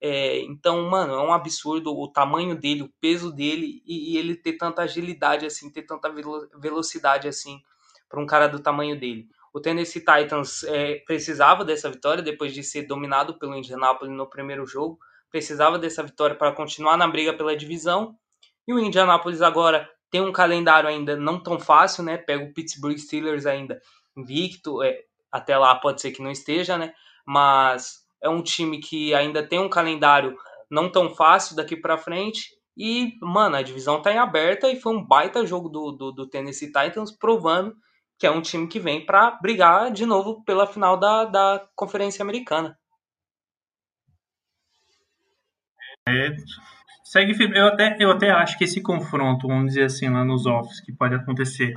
É, 0.00 0.40
então, 0.42 0.88
mano, 0.88 1.14
é 1.14 1.22
um 1.22 1.32
absurdo 1.32 1.92
o 1.92 2.08
tamanho 2.08 2.54
dele, 2.54 2.82
o 2.82 2.92
peso 3.00 3.32
dele 3.32 3.82
e, 3.84 4.12
e 4.14 4.16
ele 4.16 4.36
ter 4.36 4.52
tanta 4.52 4.82
agilidade 4.82 5.44
assim, 5.44 5.70
ter 5.70 5.82
tanta 5.82 6.08
velocidade 6.56 7.26
assim 7.26 7.60
para 8.08 8.20
um 8.20 8.26
cara 8.26 8.46
do 8.46 8.60
tamanho 8.60 8.98
dele. 8.98 9.28
O 9.52 9.60
Tennessee 9.60 10.04
Titans 10.04 10.62
é, 10.64 10.96
precisava 11.06 11.64
dessa 11.64 11.90
vitória 11.90 12.22
depois 12.22 12.54
de 12.54 12.62
ser 12.62 12.82
dominado 12.82 13.38
pelo 13.38 13.56
Indianapolis 13.56 14.14
no 14.14 14.28
primeiro 14.28 14.64
jogo, 14.66 14.98
precisava 15.30 15.78
dessa 15.78 16.02
vitória 16.02 16.36
para 16.36 16.52
continuar 16.52 16.96
na 16.96 17.08
briga 17.08 17.32
pela 17.34 17.56
divisão. 17.56 18.16
E 18.66 18.72
o 18.72 18.78
Indianapolis 18.78 19.42
agora 19.42 19.90
tem 20.10 20.20
um 20.20 20.32
calendário 20.32 20.88
ainda 20.88 21.16
não 21.16 21.42
tão 21.42 21.58
fácil, 21.58 22.02
né? 22.02 22.16
Pega 22.16 22.44
o 22.44 22.52
Pittsburgh 22.52 22.96
Steelers 22.96 23.46
ainda 23.46 23.80
invicto, 24.16 24.82
é, 24.82 25.00
até 25.30 25.56
lá 25.56 25.74
pode 25.74 26.00
ser 26.00 26.12
que 26.12 26.22
não 26.22 26.30
esteja, 26.30 26.78
né? 26.78 26.94
Mas 27.26 28.06
é 28.22 28.28
um 28.28 28.42
time 28.42 28.78
que 28.78 29.14
ainda 29.14 29.46
tem 29.46 29.58
um 29.58 29.68
calendário 29.68 30.36
não 30.70 30.90
tão 30.90 31.14
fácil 31.14 31.56
daqui 31.56 31.76
para 31.76 31.98
frente. 31.98 32.48
E, 32.76 33.14
mano, 33.20 33.56
a 33.56 33.62
divisão 33.62 34.00
tá 34.00 34.12
em 34.12 34.18
aberta 34.18 34.70
e 34.70 34.80
foi 34.80 34.94
um 34.94 35.04
baita 35.04 35.44
jogo 35.44 35.68
do, 35.68 35.92
do, 35.92 36.12
do 36.12 36.28
Tennessee 36.28 36.72
Titans, 36.72 37.10
provando 37.10 37.74
que 38.18 38.26
é 38.26 38.30
um 38.30 38.42
time 38.42 38.66
que 38.66 38.80
vem 38.80 39.04
para 39.04 39.30
brigar 39.40 39.92
de 39.92 40.04
novo 40.04 40.42
pela 40.44 40.66
final 40.66 40.96
da, 40.98 41.24
da 41.24 41.68
Conferência 41.74 42.22
Americana. 42.22 42.76
É, 46.08 46.30
segue 47.04 47.34
Eu 47.54 47.66
até, 47.66 47.96
eu 48.00 48.10
até 48.10 48.30
acho 48.30 48.58
que 48.58 48.64
esse 48.64 48.82
confronto, 48.82 49.46
vamos 49.46 49.68
dizer 49.68 49.84
assim, 49.84 50.08
lá 50.08 50.24
nos 50.24 50.46
offs, 50.46 50.80
que 50.80 50.92
pode 50.92 51.14
acontecer 51.14 51.74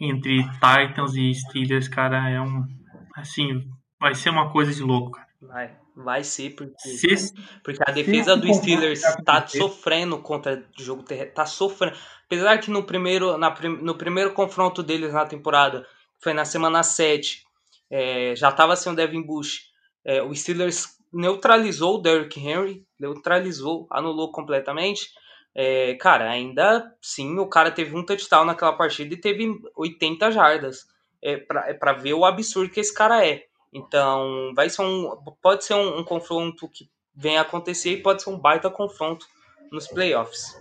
entre 0.00 0.42
Titans 0.42 1.14
e 1.14 1.32
Steelers, 1.32 1.88
cara, 1.88 2.28
é 2.28 2.40
um. 2.40 2.66
Assim, 3.14 3.70
vai 4.00 4.14
ser 4.14 4.30
uma 4.30 4.50
coisa 4.50 4.74
de 4.74 4.82
louco, 4.82 5.12
cara. 5.12 5.31
Vai, 5.42 5.76
vai 5.96 6.22
ser, 6.22 6.50
porque, 6.50 6.88
se, 6.88 7.34
porque 7.64 7.82
a 7.84 7.90
defesa 7.90 8.36
do 8.36 8.52
Steelers 8.54 9.02
tá 9.24 9.44
sofrendo 9.46 10.18
contra 10.18 10.64
o 10.78 10.82
jogo 10.82 11.02
terrestre. 11.02 11.34
Tá 11.34 11.44
sofrendo. 11.44 11.96
Apesar 12.26 12.58
que 12.58 12.70
no 12.70 12.84
primeiro, 12.84 13.36
na, 13.36 13.52
no 13.82 13.96
primeiro 13.96 14.32
confronto 14.32 14.84
deles 14.84 15.12
na 15.12 15.26
temporada, 15.26 15.84
foi 16.20 16.32
na 16.32 16.44
semana 16.44 16.84
7, 16.84 17.44
é, 17.90 18.34
já 18.36 18.52
tava 18.52 18.76
sem 18.76 18.92
o 18.92 18.96
Devin 18.96 19.22
Bush. 19.22 19.70
É, 20.04 20.22
o 20.22 20.32
Steelers 20.32 20.96
neutralizou 21.12 21.96
o 21.96 22.00
Derrick 22.00 22.38
Henry, 22.38 22.86
neutralizou, 22.98 23.88
anulou 23.90 24.30
completamente. 24.30 25.10
É, 25.54 25.94
cara, 25.94 26.30
ainda 26.30 26.94
sim, 27.02 27.36
o 27.38 27.48
cara 27.48 27.70
teve 27.70 27.94
um 27.96 28.06
touchdown 28.06 28.44
naquela 28.44 28.72
partida 28.72 29.12
e 29.12 29.20
teve 29.20 29.60
80 29.76 30.30
jardas. 30.30 30.86
É 31.20 31.36
para 31.36 31.90
é 31.90 31.94
ver 31.94 32.14
o 32.14 32.24
absurdo 32.24 32.70
que 32.70 32.80
esse 32.80 32.94
cara 32.94 33.26
é. 33.26 33.44
Então, 33.72 34.52
vai 34.54 34.68
ser 34.68 34.82
um. 34.82 35.16
Pode 35.40 35.64
ser 35.64 35.74
um, 35.74 36.00
um 36.00 36.04
confronto 36.04 36.68
que 36.68 36.90
vem 37.14 37.38
a 37.38 37.42
acontecer 37.42 37.92
e 37.92 38.02
pode 38.02 38.22
ser 38.22 38.30
um 38.30 38.38
baita 38.38 38.70
confronto 38.70 39.26
nos 39.70 39.88
playoffs. 39.88 40.60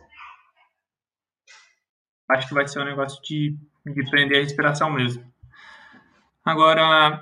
Acho 2.30 2.47
que 2.47 2.54
vai 2.54 2.67
ser 2.67 2.80
um 2.80 2.86
negócio 2.86 3.21
de, 3.21 3.58
de 3.86 4.10
prender 4.10 4.38
a 4.38 4.41
respiração 4.41 4.89
mesmo. 4.89 5.30
Agora, 6.45 7.21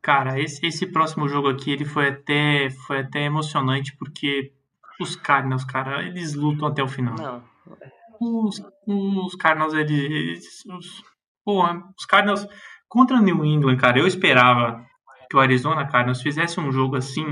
cara, 0.00 0.40
esse, 0.40 0.64
esse 0.64 0.86
próximo 0.86 1.28
jogo 1.28 1.48
aqui 1.48 1.72
ele 1.72 1.84
foi 1.84 2.08
até, 2.08 2.70
foi 2.86 3.00
até 3.00 3.22
emocionante 3.22 3.96
porque 3.96 4.52
os 5.00 5.16
Cardinals, 5.16 5.64
cara, 5.64 6.02
eles 6.02 6.34
lutam 6.34 6.68
até 6.68 6.82
o 6.82 6.88
final. 6.88 7.16
Não. 7.16 7.44
Os, 8.20 8.62
os 8.86 9.34
Cardinals, 9.34 9.74
eles. 9.74 9.90
eles 9.90 10.64
os, 10.66 11.02
porra, 11.44 11.82
os 11.98 12.06
Cardinals 12.06 12.46
Contra 12.90 13.20
New 13.20 13.46
England, 13.46 13.76
cara, 13.76 14.00
eu 14.00 14.06
esperava 14.06 14.84
que 15.30 15.36
o 15.36 15.40
Arizona 15.40 15.86
Cardinals 15.86 16.20
fizesse 16.20 16.58
um 16.58 16.72
jogo 16.72 16.96
assim 16.96 17.24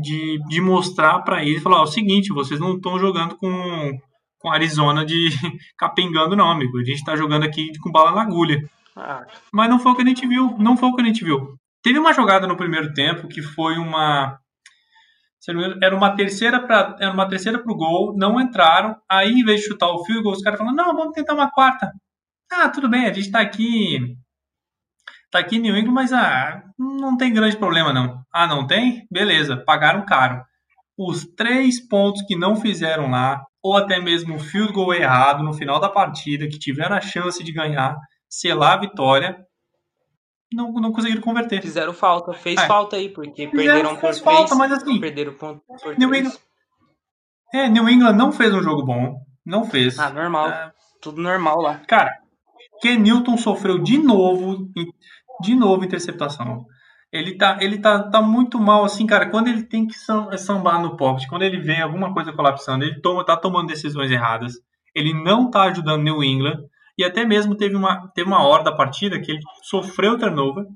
de, 0.00 0.38
de 0.48 0.60
mostrar 0.60 1.18
para 1.20 1.44
eles, 1.44 1.62
falar, 1.62 1.78
ó, 1.78 1.80
é 1.80 1.82
o 1.82 1.86
seguinte, 1.86 2.32
vocês 2.32 2.60
não 2.60 2.76
estão 2.76 2.98
jogando 2.98 3.36
com 3.36 3.98
com 4.40 4.52
Arizona 4.52 5.04
de 5.04 5.30
capengando 5.76 6.36
não, 6.36 6.48
amigo. 6.48 6.78
A 6.78 6.84
gente 6.84 7.04
tá 7.04 7.16
jogando 7.16 7.44
aqui 7.44 7.76
com 7.80 7.90
bala 7.90 8.12
na 8.12 8.22
agulha. 8.22 8.70
Ah. 8.96 9.26
Mas 9.52 9.68
não 9.68 9.80
foi 9.80 9.90
o 9.90 9.96
que 9.96 10.02
a 10.02 10.06
gente 10.06 10.26
viu, 10.28 10.56
não 10.58 10.76
foi 10.76 10.88
o 10.88 10.94
que 10.94 11.02
a 11.02 11.04
gente 11.04 11.24
viu. 11.24 11.58
Teve 11.82 11.98
uma 11.98 12.12
jogada 12.12 12.46
no 12.46 12.56
primeiro 12.56 12.92
tempo 12.94 13.26
que 13.26 13.42
foi 13.42 13.78
uma 13.78 14.38
era 15.82 15.96
uma 15.96 16.14
terceira 16.14 16.60
para 16.60 16.96
era 17.00 17.12
uma 17.12 17.28
terceira 17.28 17.58
pro 17.58 17.74
gol, 17.74 18.14
não 18.16 18.40
entraram. 18.40 18.96
Aí 19.10 19.32
em 19.32 19.44
vez 19.44 19.60
de 19.60 19.66
chutar 19.66 19.88
o 19.88 20.04
goal, 20.22 20.34
os 20.34 20.42
caras 20.42 20.58
falaram: 20.58 20.76
"Não, 20.76 20.94
vamos 20.94 21.14
tentar 21.14 21.34
uma 21.34 21.50
quarta". 21.50 21.90
Ah, 22.52 22.68
tudo 22.68 22.88
bem, 22.88 23.06
a 23.06 23.12
gente 23.12 23.30
tá 23.30 23.40
aqui 23.40 24.16
Tá 25.30 25.40
aqui 25.40 25.56
em 25.56 25.60
New 25.60 25.76
England, 25.76 25.92
mas 25.92 26.12
ah, 26.12 26.62
não 26.78 27.16
tem 27.16 27.32
grande 27.32 27.56
problema 27.56 27.92
não. 27.92 28.22
Ah, 28.32 28.46
não 28.46 28.66
tem? 28.66 29.06
Beleza, 29.10 29.56
pagaram 29.56 30.06
caro. 30.06 30.42
Os 30.96 31.24
três 31.24 31.80
pontos 31.86 32.22
que 32.22 32.34
não 32.34 32.56
fizeram 32.56 33.10
lá, 33.10 33.44
ou 33.62 33.76
até 33.76 34.00
mesmo 34.00 34.36
o 34.36 34.38
field 34.38 34.72
goal 34.72 34.94
errado 34.94 35.42
no 35.42 35.52
final 35.52 35.78
da 35.78 35.88
partida, 35.88 36.48
que 36.48 36.58
tiveram 36.58 36.96
a 36.96 37.00
chance 37.00 37.42
de 37.44 37.52
ganhar, 37.52 37.96
selar 38.28 38.74
a 38.74 38.80
vitória, 38.80 39.38
não, 40.52 40.72
não 40.72 40.92
conseguiram 40.92 41.20
converter. 41.20 41.60
Fizeram 41.60 41.92
falta, 41.92 42.32
fez 42.32 42.58
é. 42.58 42.66
falta 42.66 42.96
aí, 42.96 43.10
porque 43.10 43.48
Fizeram, 43.48 43.74
perderam 43.74 43.96
por 43.96 44.00
fez 44.00 44.18
falta, 44.20 44.54
mas 44.54 44.72
assim, 44.72 44.98
perderam 44.98 45.34
por, 45.34 45.60
por 45.60 45.98
New 45.98 46.14
England, 46.14 46.38
é, 47.52 47.68
New 47.68 47.88
England 47.88 48.14
não 48.14 48.32
fez 48.32 48.54
um 48.54 48.62
jogo 48.62 48.84
bom, 48.84 49.20
não 49.44 49.64
fez. 49.64 49.98
Ah, 49.98 50.10
normal, 50.10 50.48
é, 50.48 50.72
tudo 51.00 51.20
normal 51.20 51.60
lá. 51.60 51.80
Cara, 51.86 52.12
Kenilton 52.80 53.36
sofreu 53.36 53.78
de 53.78 53.98
novo 53.98 54.70
de 55.40 55.54
novo 55.54 55.84
interceptação. 55.84 56.66
Ele 57.10 57.36
tá, 57.36 57.58
ele 57.60 57.78
tá, 57.78 58.02
tá 58.10 58.20
muito 58.20 58.60
mal, 58.60 58.84
assim, 58.84 59.06
cara. 59.06 59.30
Quando 59.30 59.48
ele 59.48 59.62
tem 59.62 59.86
que 59.86 59.94
sambar 60.36 60.80
no 60.80 60.96
pocket, 60.96 61.26
quando 61.28 61.42
ele 61.42 61.58
vê 61.58 61.80
alguma 61.80 62.12
coisa 62.12 62.32
colapsando, 62.32 62.84
ele 62.84 63.00
toma, 63.00 63.24
tá 63.24 63.36
tomando 63.36 63.68
decisões 63.68 64.10
erradas. 64.10 64.54
Ele 64.94 65.14
não 65.14 65.50
tá 65.50 65.62
ajudando 65.64 66.02
New 66.02 66.22
England. 66.22 66.58
E 66.98 67.04
até 67.04 67.24
mesmo 67.24 67.54
teve 67.54 67.76
uma, 67.76 68.08
teve 68.14 68.28
uma 68.28 68.42
hora 68.46 68.64
da 68.64 68.72
partida 68.72 69.20
que 69.20 69.30
ele 69.30 69.40
sofreu 69.62 70.18
turnover. 70.18 70.66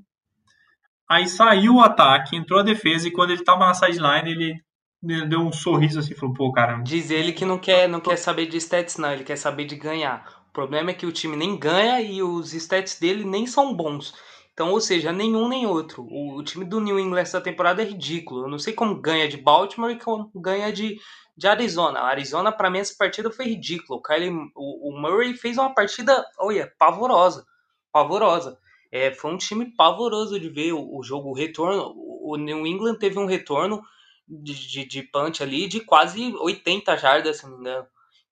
Aí 1.09 1.27
saiu 1.27 1.75
o 1.75 1.81
ataque, 1.81 2.35
entrou 2.35 2.61
a 2.61 2.63
defesa, 2.63 3.07
e 3.07 3.11
quando 3.11 3.31
ele 3.31 3.43
tava 3.43 3.65
na 3.65 3.73
sideline, 3.73 4.31
ele, 4.31 4.55
ele 5.03 5.27
deu 5.27 5.41
um 5.41 5.51
sorriso 5.51 5.99
assim, 5.99 6.15
falou, 6.15 6.33
pô, 6.33 6.51
cara. 6.51 6.81
Diz 6.81 7.11
ele 7.11 7.33
que 7.33 7.45
não 7.45 7.59
quer, 7.59 7.87
não 7.87 7.99
quer 7.99 8.15
saber 8.15 8.47
de 8.47 8.57
stats, 8.57 8.97
não, 8.97 9.11
ele 9.11 9.23
quer 9.23 9.35
saber 9.35 9.65
de 9.65 9.75
ganhar. 9.75 10.25
O 10.49 10.53
problema 10.53 10.91
é 10.91 10.93
que 10.93 11.05
o 11.05 11.11
time 11.11 11.35
nem 11.35 11.57
ganha 11.57 11.99
e 11.99 12.23
os 12.23 12.53
stats 12.53 12.97
dele 12.99 13.25
nem 13.25 13.45
são 13.45 13.75
bons. 13.75 14.13
Então, 14.53 14.71
ou 14.71 14.79
seja, 14.79 15.11
nenhum 15.11 15.47
nem 15.47 15.65
outro. 15.65 16.03
O, 16.03 16.37
o 16.37 16.43
time 16.43 16.63
do 16.63 16.79
New 16.79 16.99
England 16.99 17.21
essa 17.21 17.41
temporada 17.41 17.81
é 17.81 17.85
ridículo. 17.85 18.43
Eu 18.45 18.49
não 18.49 18.59
sei 18.59 18.73
como 18.73 19.01
ganha 19.01 19.27
de 19.27 19.37
Baltimore 19.37 19.91
e 19.91 19.99
como 19.99 20.31
ganha 20.35 20.71
de, 20.71 20.99
de 21.35 21.47
Arizona. 21.47 21.99
A 21.99 22.07
Arizona, 22.07 22.51
para 22.51 22.69
mim, 22.69 22.79
essa 22.79 22.95
partida 22.97 23.31
foi 23.31 23.45
ridícula. 23.45 23.99
O, 23.99 24.01
Kylie, 24.01 24.29
o, 24.55 24.89
o 24.89 25.01
Murray 25.01 25.35
fez 25.35 25.57
uma 25.57 25.73
partida, 25.73 26.23
olha, 26.37 26.71
pavorosa. 26.77 27.45
Pavorosa. 27.91 28.59
É, 28.91 29.11
foi 29.11 29.31
um 29.31 29.37
time 29.37 29.75
pavoroso 29.75 30.39
de 30.39 30.49
ver 30.49 30.73
o, 30.73 30.97
o 30.97 31.01
jogo, 31.01 31.29
o 31.29 31.33
retorno. 31.33 31.91
O 31.95 32.37
New 32.37 32.65
England 32.67 32.99
teve 32.99 33.17
um 33.17 33.25
retorno 33.25 33.83
de, 34.27 34.53
de, 34.53 34.85
de 34.85 35.03
punch 35.03 35.41
ali 35.41 35.67
de 35.67 35.79
quase 35.79 36.33
80 36.35 36.95
jardas, 36.97 37.37
se 37.37 37.45
não 37.45 37.53
me 37.53 37.59
engano. 37.61 37.87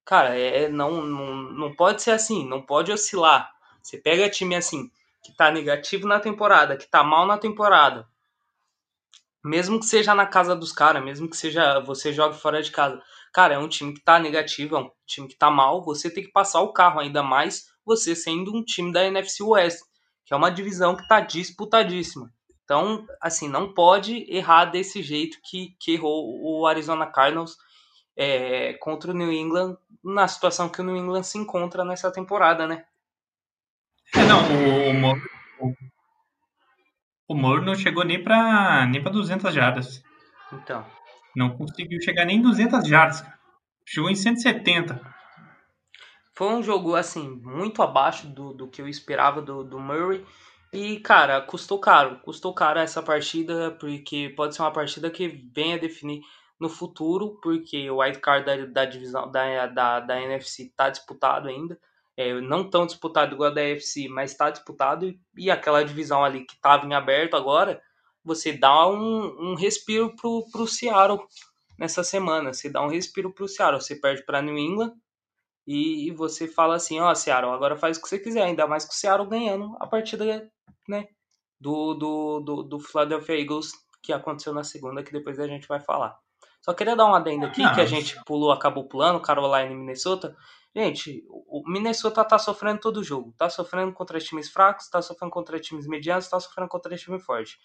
Cara, 0.05 0.37
é, 0.37 0.69
não, 0.69 1.01
não, 1.01 1.35
não 1.51 1.75
pode 1.75 2.01
ser 2.03 2.11
assim, 2.11 2.47
não 2.47 2.61
pode 2.61 2.91
oscilar. 2.91 3.51
Você 3.81 3.97
pega 3.97 4.29
time 4.29 4.55
assim, 4.55 4.89
que 5.23 5.31
tá 5.35 5.51
negativo 5.51 6.07
na 6.07 6.19
temporada, 6.19 6.77
que 6.77 6.89
tá 6.89 7.03
mal 7.03 7.25
na 7.25 7.37
temporada, 7.37 8.07
mesmo 9.43 9.79
que 9.79 9.85
seja 9.85 10.13
na 10.13 10.25
casa 10.25 10.55
dos 10.55 10.71
caras, 10.71 11.03
mesmo 11.03 11.29
que 11.29 11.35
seja 11.35 11.79
você 11.79 12.13
jogue 12.13 12.37
fora 12.37 12.61
de 12.61 12.71
casa, 12.71 13.01
cara, 13.33 13.55
é 13.55 13.57
um 13.57 13.67
time 13.67 13.93
que 13.93 14.01
tá 14.01 14.19
negativo, 14.19 14.75
é 14.75 14.79
um 14.79 14.91
time 15.05 15.27
que 15.27 15.37
tá 15.37 15.49
mal, 15.49 15.83
você 15.83 16.09
tem 16.09 16.23
que 16.23 16.31
passar 16.31 16.61
o 16.61 16.73
carro, 16.73 16.99
ainda 16.99 17.23
mais 17.23 17.67
você 17.85 18.15
sendo 18.15 18.55
um 18.55 18.63
time 18.63 18.91
da 18.91 19.05
NFC 19.05 19.43
West, 19.43 19.81
que 20.25 20.33
é 20.33 20.37
uma 20.37 20.51
divisão 20.51 20.95
que 20.95 21.07
tá 21.07 21.19
disputadíssima. 21.19 22.31
Então, 22.63 23.05
assim, 23.19 23.49
não 23.49 23.73
pode 23.73 24.25
errar 24.33 24.65
desse 24.65 25.01
jeito 25.01 25.37
que, 25.43 25.75
que 25.79 25.93
errou 25.93 26.39
o 26.41 26.65
Arizona 26.65 27.05
Cardinals 27.05 27.57
é, 28.15 28.73
contra 28.75 29.11
o 29.11 29.13
New 29.13 29.31
England, 29.31 29.75
na 30.03 30.27
situação 30.27 30.69
que 30.69 30.79
o 30.79 30.83
New 30.83 30.95
England 30.95 31.23
se 31.23 31.37
encontra 31.37 31.83
nessa 31.83 32.11
temporada, 32.11 32.67
né? 32.67 32.85
É, 34.15 34.23
não, 34.25 34.41
o, 34.41 35.67
o, 35.67 35.73
o 37.29 37.35
Moro 37.35 37.61
não 37.61 37.75
chegou 37.75 38.03
nem 38.03 38.21
para 38.21 38.85
nem 38.87 39.01
pra 39.01 39.11
200 39.11 39.53
jardas. 39.53 40.03
Então. 40.51 40.85
Não 41.35 41.55
conseguiu 41.55 42.01
chegar 42.01 42.25
nem 42.25 42.41
200 42.41 42.87
jardas, 42.87 43.21
cara. 43.21 43.39
Jogou 43.87 44.11
em 44.11 44.15
170. 44.15 45.01
Foi 46.33 46.47
um 46.47 46.63
jogo, 46.63 46.95
assim, 46.95 47.29
muito 47.43 47.81
abaixo 47.81 48.27
do, 48.27 48.53
do 48.53 48.67
que 48.67 48.81
eu 48.81 48.87
esperava 48.87 49.41
do, 49.41 49.63
do 49.63 49.79
Murray. 49.79 50.25
E, 50.73 50.99
cara, 50.99 51.41
custou 51.41 51.79
caro. 51.79 52.19
Custou 52.19 52.53
caro 52.53 52.79
essa 52.79 53.01
partida, 53.01 53.71
porque 53.79 54.33
pode 54.35 54.55
ser 54.55 54.61
uma 54.61 54.71
partida 54.71 55.09
que 55.09 55.27
venha 55.53 55.77
definir 55.77 56.21
no 56.59 56.69
futuro, 56.69 57.39
porque 57.41 57.89
o 57.89 57.97
wildcard 57.97 58.45
da, 58.45 58.65
da 58.65 58.85
divisão 58.85 59.29
da, 59.31 59.67
da, 59.67 59.99
da 59.99 60.21
NFC 60.21 60.63
está 60.63 60.89
disputado 60.89 61.47
ainda. 61.47 61.77
É, 62.17 62.39
não 62.41 62.69
tão 62.69 62.85
disputado 62.85 63.33
igual 63.33 63.51
a 63.51 63.53
da 63.53 63.63
NFC, 63.63 64.07
mas 64.07 64.31
está 64.31 64.49
disputado. 64.49 65.13
E, 65.37 65.49
aquela 65.49 65.83
divisão 65.83 66.23
ali 66.23 66.45
que 66.45 66.53
estava 66.53 66.85
em 66.85 66.93
aberto 66.93 67.35
agora, 67.35 67.81
você 68.23 68.53
dá 68.53 68.87
um, 68.87 69.51
um 69.51 69.55
respiro 69.55 70.15
pro, 70.15 70.45
pro 70.51 70.67
Seattle 70.67 71.25
nessa 71.79 72.03
semana. 72.03 72.53
Você 72.53 72.69
dá 72.69 72.81
um 72.81 72.89
respiro 72.89 73.31
pro 73.31 73.47
Seattle. 73.47 73.81
Você 73.81 73.95
perde 73.95 74.23
para 74.23 74.41
New 74.41 74.57
England 74.57 74.93
e, 75.65 76.07
e, 76.07 76.11
você 76.11 76.47
fala 76.47 76.75
assim, 76.75 76.99
ó, 76.99 77.11
oh, 77.11 77.15
Seattle, 77.15 77.53
agora 77.53 77.77
faz 77.77 77.97
o 77.97 78.01
que 78.01 78.09
você 78.09 78.19
quiser, 78.19 78.43
ainda 78.43 78.67
mais 78.67 78.83
com 78.83 78.91
o 78.91 78.95
Seattle 78.95 79.29
ganhando 79.29 79.75
a 79.79 79.87
partida, 79.87 80.51
né, 80.87 81.07
do, 81.59 81.93
do, 81.93 82.39
do, 82.39 82.63
do 82.63 82.79
Philadelphia 82.79 83.39
Eagles 83.39 83.71
que 84.01 84.11
aconteceu 84.11 84.53
na 84.53 84.63
segunda, 84.63 85.03
que 85.03 85.11
depois 85.11 85.39
a 85.39 85.47
gente 85.47 85.67
vai 85.67 85.79
falar. 85.79 86.17
Só 86.61 86.73
queria 86.73 86.95
dar 86.95 87.05
uma 87.05 87.17
adenda 87.17 87.47
aqui, 87.47 87.61
que 87.73 87.81
a 87.81 87.85
gente 87.85 88.19
pulou, 88.25 88.51
acabou 88.51 88.87
pulando, 88.87 89.21
Carolina 89.21 89.71
e 89.71 89.75
Minnesota. 89.75 90.35
Gente, 90.73 91.23
o 91.27 91.63
Minnesota 91.67 92.23
tá 92.23 92.39
sofrendo 92.39 92.79
todo 92.79 92.97
o 92.97 93.03
jogo. 93.03 93.33
Tá 93.37 93.49
sofrendo 93.49 93.91
contra 93.91 94.19
times 94.19 94.49
fracos, 94.49 94.89
tá 94.89 95.01
sofrendo 95.01 95.31
contra 95.31 95.59
times 95.59 95.85
medianos, 95.85 96.29
tá 96.29 96.39
sofrendo 96.39 96.69
contra 96.69 96.95
time 96.95 97.19
forte. 97.19 97.59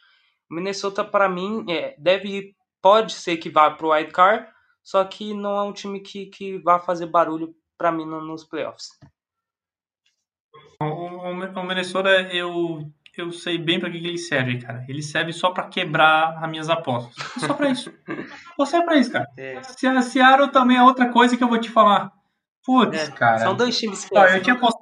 O 0.50 0.54
Minnesota, 0.54 1.04
para 1.04 1.28
mim, 1.28 1.64
é, 1.68 1.94
deve 1.98 2.56
pode 2.82 3.12
ser 3.12 3.36
que 3.36 3.50
vá 3.50 3.70
pro 3.70 3.90
wild 3.90 4.12
card, 4.12 4.48
só 4.82 5.04
que 5.04 5.34
não 5.34 5.56
é 5.56 5.62
um 5.62 5.72
time 5.72 6.00
que, 6.00 6.26
que 6.26 6.58
vá 6.58 6.78
fazer 6.78 7.06
barulho 7.06 7.54
para 7.76 7.92
mim 7.92 8.04
nos 8.04 8.44
playoffs. 8.44 8.90
O, 10.80 10.84
o, 10.84 11.30
o 11.30 11.64
Minnesota, 11.64 12.10
eu 12.32 12.90
eu 13.16 13.32
sei 13.32 13.56
bem 13.56 13.80
para 13.80 13.90
que, 13.90 13.98
que 13.98 14.06
ele 14.06 14.18
serve, 14.18 14.58
cara. 14.58 14.84
Ele 14.86 15.02
serve 15.02 15.32
só 15.32 15.50
para 15.50 15.68
quebrar 15.68 16.38
as 16.38 16.50
minhas 16.50 16.68
apostas. 16.68 17.14
Só 17.40 17.54
para 17.54 17.70
isso. 17.70 17.90
Você 18.58 18.76
é 18.76 18.82
para 18.82 18.96
isso, 18.96 19.10
cara. 19.10 19.26
É. 19.38 19.62
Se 19.62 19.86
a 19.86 20.02
Seattle 20.02 20.52
também 20.52 20.76
é 20.76 20.82
outra 20.82 21.08
coisa 21.10 21.36
que 21.36 21.42
eu 21.42 21.48
vou 21.48 21.58
te 21.58 21.70
falar. 21.70 22.12
Putz, 22.66 23.08
é. 23.08 23.10
cara. 23.12 23.38
São 23.38 23.54
dois 23.54 23.78
times 23.78 24.04
que. 24.04 24.18
Ah, 24.18 24.36
eu 24.36 24.42
tinha 24.42 24.58
post... 24.58 24.76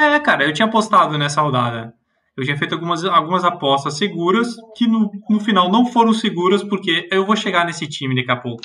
É, 0.00 0.18
cara, 0.18 0.44
eu 0.44 0.52
tinha 0.54 0.66
apostado 0.66 1.18
nessa 1.18 1.42
rodada. 1.42 1.92
Eu 2.36 2.44
tinha 2.44 2.56
feito 2.56 2.74
algumas, 2.74 3.04
algumas 3.04 3.44
apostas 3.44 3.98
seguras 3.98 4.56
que 4.74 4.86
no, 4.86 5.10
no 5.28 5.38
final 5.38 5.70
não 5.70 5.84
foram 5.84 6.14
seguras, 6.14 6.64
porque 6.64 7.06
eu 7.12 7.26
vou 7.26 7.36
chegar 7.36 7.66
nesse 7.66 7.86
time 7.86 8.16
daqui 8.16 8.32
a 8.32 8.40
pouco. 8.40 8.62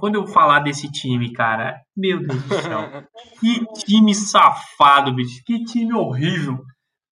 Quando 0.00 0.16
eu 0.16 0.26
falar 0.26 0.60
desse 0.60 0.90
time, 0.90 1.32
cara, 1.32 1.80
meu 1.96 2.18
Deus 2.20 2.42
do 2.42 2.54
céu. 2.60 3.04
que 3.40 3.64
time 3.84 4.14
safado, 4.14 5.14
bicho. 5.14 5.42
Que 5.46 5.64
time 5.64 5.94
horrível. 5.94 6.58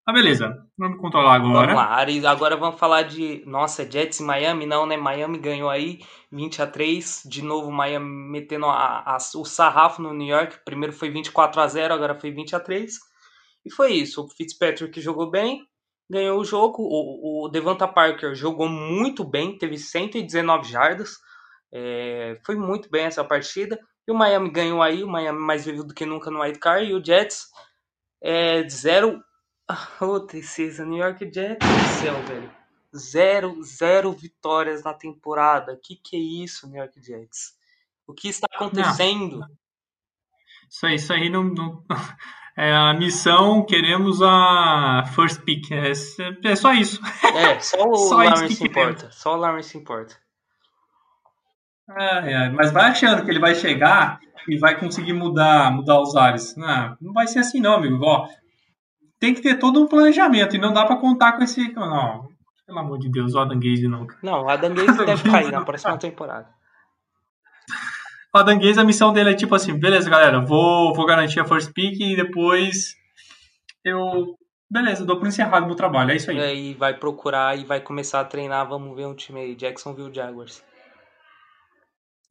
Ah, 0.07 0.13
beleza. 0.13 0.53
Vamos 0.77 1.01
controlar 1.01 1.37
agora. 1.37 1.73
Vamos 1.73 2.23
lá, 2.25 2.31
agora 2.31 2.57
vamos 2.57 2.81
falar 2.81 3.03
de. 3.03 3.45
Nossa, 3.47 3.89
Jets 3.89 4.19
e 4.19 4.25
Miami, 4.25 4.67
não, 4.67 4.85
né? 4.85 4.97
Miami 4.97 5.39
ganhou 5.39 5.71
aí 5.71 6.01
20 6.33 6.63
a 6.63 6.67
3 6.67 7.23
De 7.27 7.43
novo, 7.43 7.71
Miami 7.71 8.07
metendo 8.07 8.67
a, 8.67 9.15
a, 9.15 9.17
o 9.37 9.45
sarrafo 9.45 10.03
no 10.03 10.13
New 10.13 10.27
York. 10.27 10.59
Primeiro 10.65 10.93
foi 10.93 11.11
24 11.11 11.61
a 11.61 11.69
0 11.69 11.95
agora 11.95 12.19
foi 12.19 12.33
20 12.33 12.57
a 12.57 12.61
3 12.61 12.99
E 13.65 13.71
foi 13.71 13.93
isso. 13.93 14.25
O 14.25 14.29
Fitzpatrick 14.29 15.01
jogou 15.01 15.31
bem, 15.31 15.65
ganhou 16.11 16.41
o 16.41 16.45
jogo. 16.45 16.83
O, 16.83 17.45
o 17.45 17.49
Devonta 17.49 17.87
Parker 17.87 18.35
jogou 18.35 18.69
muito 18.69 19.23
bem, 19.23 19.57
teve 19.57 19.79
119 19.79 20.69
jardas. 20.69 21.19
É, 21.73 22.41
foi 22.45 22.57
muito 22.57 22.91
bem 22.91 23.05
essa 23.05 23.23
partida. 23.23 23.79
E 24.09 24.11
o 24.11 24.15
Miami 24.15 24.51
ganhou 24.51 24.83
aí, 24.83 25.05
o 25.05 25.09
Miami 25.09 25.39
mais 25.39 25.65
vivo 25.65 25.85
do 25.85 25.95
que 25.95 26.05
nunca 26.05 26.33
no 26.33 26.43
White 26.43 26.59
Card. 26.59 26.91
E 26.91 26.95
o 26.95 27.05
Jets 27.05 27.47
é, 28.21 28.69
zero 28.69 29.23
Ô, 30.01 30.21
tristeza, 30.21 30.85
New 30.85 30.99
York 30.99 31.31
Jets 31.33 31.67
do 31.67 32.01
céu, 32.01 32.15
velho. 32.23 32.51
Zero, 32.95 33.63
zero 33.63 34.13
vitórias 34.13 34.85
na 34.85 34.93
temporada. 34.93 35.79
Que 35.83 35.97
que 35.97 36.17
é 36.17 36.21
isso, 36.45 36.69
New 36.69 36.79
York 36.79 37.01
Jets? 37.01 37.57
O 38.07 38.13
que 38.13 38.29
está 38.29 38.47
acontecendo? 38.53 39.39
Não. 39.41 39.49
Isso 40.69 40.87
aí, 40.87 40.95
isso 40.97 41.13
aí 41.13 41.31
não, 41.31 41.45
não, 41.45 41.85
é 42.57 42.75
a 42.75 42.93
missão, 42.95 43.65
queremos 43.65 44.21
a 44.23 45.05
first 45.15 45.41
pick. 45.43 45.71
É, 45.71 45.93
é 45.93 46.57
só 46.57 46.73
isso. 46.73 47.01
É, 47.35 47.59
só 47.61 47.85
o 47.89 47.97
só 47.97 48.17
Lawrence 48.17 48.65
importa. 48.65 49.11
Só 49.13 49.35
o 49.35 49.37
Lawrence 49.37 49.79
importa. 49.79 50.17
É, 51.91 52.33
é, 52.33 52.51
mas 52.51 52.71
vai 52.73 52.91
achando 52.91 53.25
que 53.25 53.31
ele 53.31 53.39
vai 53.39 53.55
chegar 53.55 54.19
e 54.49 54.59
vai 54.59 54.79
conseguir 54.79 55.13
mudar, 55.13 55.71
mudar 55.71 56.01
os 56.01 56.17
ares. 56.17 56.55
Não, 56.57 56.97
não 57.01 57.13
vai 57.13 57.27
ser 57.27 57.41
assim 57.41 57.61
não, 57.61 57.75
amigo. 57.75 57.99
Ó, 58.03 58.29
tem 59.25 59.33
que 59.33 59.41
ter 59.41 59.59
todo 59.59 59.83
um 59.83 59.87
planejamento 59.87 60.55
e 60.55 60.59
não 60.59 60.71
dá 60.71 60.85
para 60.85 60.97
contar 60.97 61.33
com 61.33 61.43
esse. 61.43 61.73
Não, 61.73 62.29
pelo 62.67 62.79
amor 62.79 62.99
de 62.99 63.09
Deus, 63.09 63.35
o 63.35 63.39
Adam 63.39 63.59
Gaze 63.59 63.89
não. 63.89 64.07
Não, 64.23 64.43
o 64.43 64.49
Adam 64.51 64.75
Gaze 64.75 64.99
deve 65.07 65.31
cair 65.31 65.51
na 65.51 65.65
próxima 65.65 65.97
temporada. 65.97 66.47
O 68.35 68.39
Adam 68.39 68.59
Gaze, 68.59 68.79
a 68.79 68.85
missão 68.85 69.15
dele 69.15 69.31
é 69.31 69.35
tipo 69.35 69.55
assim: 69.55 69.79
beleza, 69.79 70.11
galera, 70.11 70.41
vou, 70.41 70.93
vou 70.93 71.07
garantir 71.07 71.41
a 71.41 71.45
first 71.47 71.73
pick 71.73 71.99
e 72.01 72.15
depois 72.15 72.97
eu. 73.83 74.37
Beleza, 74.71 75.07
dou 75.07 75.19
por 75.19 75.29
encerrado 75.29 75.67
meu 75.67 75.77
trabalho, 75.77 76.11
é 76.11 76.17
isso 76.17 76.31
aí. 76.31 76.39
É, 76.39 76.55
e 76.55 76.75
vai 76.75 76.93
procurar 76.95 77.57
e 77.57 77.65
vai 77.65 77.81
começar 77.81 78.21
a 78.21 78.25
treinar. 78.25 78.69
Vamos 78.69 78.95
ver 78.95 79.07
um 79.07 79.15
time 79.15 79.41
aí: 79.41 79.55
Jacksonville 79.55 80.13
Jaguars. 80.13 80.63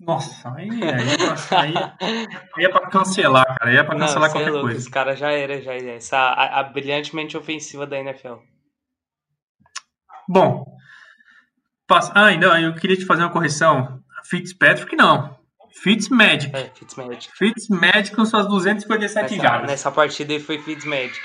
Nossa, 0.06 0.54
aí 0.56 0.70
é, 0.82 1.56
aí, 1.58 1.74
aí 2.58 2.66
é 2.66 2.70
pra 2.70 2.90
cancelar, 2.90 3.46
cara. 3.46 3.72
Aí 3.72 3.78
é 3.78 3.84
pra 3.84 3.98
cancelar 3.98 4.22
Não, 4.22 4.28
é 4.28 4.32
qualquer 4.32 4.48
é 4.48 4.52
louco, 4.52 4.66
coisa. 4.68 4.80
Esse 4.80 4.92
cara 4.92 5.16
já 5.16 5.32
era, 5.32 5.62
já 5.62 5.74
era. 5.74 5.92
Essa, 5.92 6.18
a, 6.18 6.60
a 6.60 6.64
brilhantemente 6.64 7.38
ofensiva 7.38 7.88
da 7.88 7.98
NFL. 7.98 8.36
Bom. 10.28 10.66
Passa, 11.88 12.12
ah, 12.16 12.26
ainda 12.26 12.48
eu 12.60 12.76
queria 12.76 12.98
te 12.98 13.06
fazer 13.06 13.24
uma 13.24 13.32
correção. 13.32 14.02
Fitzpatrick 14.26 14.96
não. 14.96 15.38
Fitzmagic. 15.82 16.56
É, 16.56 16.70
Fitzmagic. 16.76 17.30
Fitzmagic 17.36 18.16
com 18.16 18.26
suas 18.26 18.48
257 18.48 19.38
jardas. 19.38 19.70
Nessa 19.70 19.92
partida 19.92 20.34
ele 20.34 20.44
foi 20.44 20.60
Fitzmagic. 20.60 21.20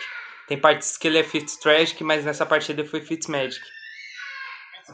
Tem 0.46 0.58
partes 0.58 0.96
que 0.96 1.06
ele 1.06 1.18
é 1.18 1.24
Fitztragic, 1.24 2.02
mas 2.02 2.24
nessa 2.24 2.46
partida 2.46 2.80
ele 2.80 2.88
foi 2.88 3.00
Fitzmagic. 3.00 3.64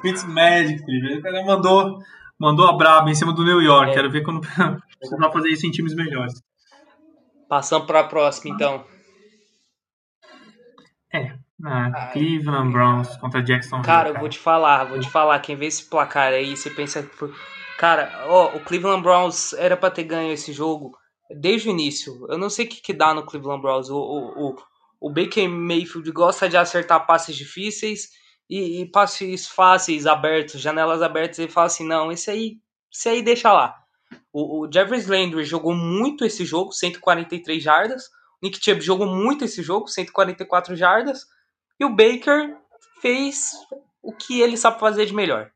Fitzmagic, 0.02 0.82
cara 1.22 1.44
mandou 1.44 1.98
mandou 2.38 2.66
a 2.66 2.72
braba 2.72 3.10
em 3.10 3.14
cima 3.14 3.32
do 3.32 3.44
New 3.44 3.60
York. 3.60 3.90
É. 3.90 3.94
Quero 3.94 4.10
ver 4.10 4.22
quando 4.22 4.40
vai 5.18 5.32
fazer 5.32 5.48
isso 5.48 5.66
em 5.66 5.70
times 5.70 5.94
melhores. 5.94 6.34
Passando 7.48 7.86
para 7.86 8.00
a 8.00 8.04
próxima, 8.04 8.54
então. 8.54 8.84
É. 11.12 11.36
Ah, 11.64 12.10
Cleveland 12.12 12.72
Browns 12.72 13.16
contra 13.18 13.42
Jackson. 13.42 13.80
Cara, 13.82 14.10
eu 14.10 14.18
vou 14.18 14.28
te 14.28 14.38
falar, 14.38 14.84
vou 14.84 14.98
te 14.98 15.08
falar. 15.08 15.38
Quem 15.38 15.54
vê 15.54 15.66
esse 15.66 15.88
placar 15.88 16.32
aí, 16.32 16.56
você 16.56 16.68
pensa 16.68 17.02
que 17.02 17.14
foi. 17.14 17.32
Cara, 17.78 18.24
ó, 18.26 18.56
o 18.56 18.60
Cleveland 18.60 19.02
Browns 19.02 19.52
era 19.52 19.76
para 19.76 19.90
ter 19.90 20.04
ganho 20.04 20.32
esse 20.32 20.52
jogo 20.52 20.96
desde 21.30 21.68
o 21.68 21.70
início. 21.70 22.26
Eu 22.28 22.38
não 22.38 22.50
sei 22.50 22.66
o 22.66 22.68
que, 22.68 22.82
que 22.82 22.92
dá 22.92 23.14
no 23.14 23.24
Cleveland 23.24 23.62
Browns. 23.62 23.88
O, 23.88 23.96
o, 23.96 24.48
o, 24.48 24.56
o 25.00 25.12
Baker 25.12 25.48
Mayfield 25.48 26.10
gosta 26.12 26.48
de 26.48 26.56
acertar 26.56 27.06
passes 27.06 27.36
difíceis 27.36 28.08
e, 28.48 28.82
e 28.82 28.86
passes 28.86 29.48
fáceis, 29.48 30.06
abertos, 30.06 30.60
janelas 30.60 31.02
abertas, 31.02 31.38
ele 31.38 31.50
fala 31.50 31.66
assim, 31.66 31.86
não, 31.86 32.12
esse 32.12 32.30
aí, 32.30 32.58
esse 32.92 33.08
aí 33.08 33.22
deixa 33.22 33.52
lá. 33.52 33.76
O, 34.32 34.60
o 34.60 34.72
Jeffrey 34.72 35.02
Landry 35.02 35.44
jogou 35.44 35.74
muito 35.74 36.24
esse 36.24 36.44
jogo, 36.44 36.72
143 36.72 37.62
jardas. 37.62 38.06
O 38.06 38.10
Nick 38.42 38.62
Chubb 38.62 38.80
jogou 38.80 39.06
muito 39.06 39.44
esse 39.44 39.62
jogo, 39.62 39.88
144 39.88 40.76
jardas. 40.76 41.26
E 41.78 41.84
o 41.84 41.90
Baker 41.90 42.56
fez 43.00 43.52
o 44.02 44.12
que 44.12 44.40
ele 44.40 44.56
sabe 44.56 44.78
fazer 44.78 45.06
de 45.06 45.14
melhor. 45.14 45.50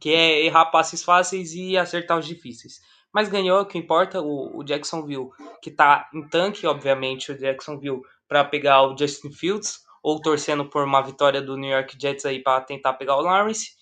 Que 0.00 0.10
é 0.10 0.44
errar 0.44 0.66
passes 0.66 1.02
fáceis 1.02 1.52
e 1.54 1.76
acertar 1.76 2.18
os 2.18 2.26
difíceis. 2.26 2.80
Mas 3.12 3.28
ganhou, 3.28 3.60
o 3.60 3.66
que 3.66 3.78
importa, 3.78 4.20
o, 4.20 4.58
o 4.58 4.64
Jacksonville, 4.64 5.30
que 5.62 5.70
tá 5.70 6.08
em 6.12 6.26
tanque, 6.28 6.66
obviamente, 6.66 7.32
o 7.32 7.38
Jacksonville, 7.38 8.02
para 8.28 8.44
pegar 8.44 8.82
o 8.82 8.96
Justin 8.96 9.32
Fields 9.32 9.85
ou 10.06 10.22
torcendo 10.22 10.64
por 10.64 10.84
uma 10.84 11.02
vitória 11.02 11.42
do 11.42 11.56
New 11.56 11.68
York 11.68 11.96
Jets 12.00 12.24
aí 12.24 12.40
para 12.40 12.60
tentar 12.60 12.92
pegar 12.92 13.16
o 13.16 13.22
Lawrence. 13.22 13.72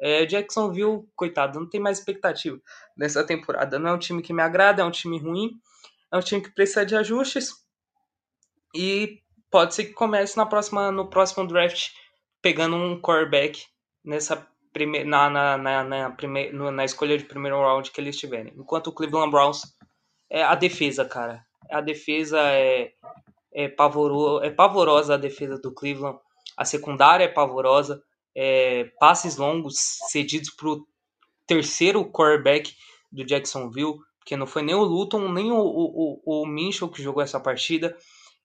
É, 0.00 0.24
Jacksonville, 0.24 1.02
coitado, 1.16 1.58
não 1.58 1.68
tem 1.68 1.80
mais 1.80 1.98
expectativa 1.98 2.60
nessa 2.96 3.26
temporada. 3.26 3.76
Não 3.76 3.90
é 3.90 3.92
um 3.94 3.98
time 3.98 4.22
que 4.22 4.32
me 4.32 4.40
agrada, 4.40 4.82
é 4.82 4.84
um 4.84 4.90
time 4.92 5.18
ruim, 5.18 5.50
é 6.12 6.16
um 6.16 6.20
time 6.20 6.40
que 6.40 6.54
precisa 6.54 6.86
de 6.86 6.94
ajustes 6.94 7.50
e 8.72 9.18
pode 9.50 9.74
ser 9.74 9.86
que 9.86 9.94
comece 9.94 10.36
na 10.36 10.46
próxima, 10.46 10.92
no 10.92 11.10
próximo 11.10 11.44
draft 11.44 11.90
pegando 12.40 12.76
um 12.76 13.00
quarterback 13.00 13.64
nessa 14.04 14.46
primeira 14.72 15.08
na, 15.08 15.28
na, 15.28 15.58
na, 15.58 15.82
na, 15.82 16.10
prime, 16.10 16.52
na 16.52 16.84
escolha 16.84 17.18
de 17.18 17.24
primeiro 17.24 17.58
round 17.58 17.90
que 17.90 18.00
eles 18.00 18.16
tiverem. 18.16 18.52
Enquanto 18.56 18.88
o 18.88 18.92
Cleveland 18.92 19.32
Browns 19.32 19.62
é 20.30 20.40
a 20.40 20.54
defesa, 20.54 21.04
cara. 21.04 21.44
A 21.68 21.80
defesa 21.80 22.38
é 22.38 22.92
é, 23.54 23.68
pavoro, 23.68 24.42
é 24.42 24.50
pavorosa 24.50 25.14
a 25.14 25.18
defesa 25.18 25.58
do 25.58 25.72
Cleveland, 25.72 26.18
a 26.56 26.64
secundária 26.64 27.24
é 27.24 27.28
pavorosa, 27.28 28.02
é, 28.34 28.90
passes 28.98 29.36
longos 29.36 29.74
cedidos 30.10 30.50
para 30.50 30.68
o 30.68 30.86
terceiro 31.46 32.04
quarterback 32.10 32.74
do 33.10 33.24
Jacksonville, 33.24 33.98
porque 34.18 34.36
não 34.36 34.46
foi 34.46 34.62
nem 34.62 34.74
o 34.74 34.82
Luton, 34.82 35.30
nem 35.30 35.52
o, 35.52 35.58
o, 35.58 36.20
o 36.24 36.46
Minchel 36.46 36.88
que 36.88 37.02
jogou 37.02 37.22
essa 37.22 37.38
partida. 37.38 37.96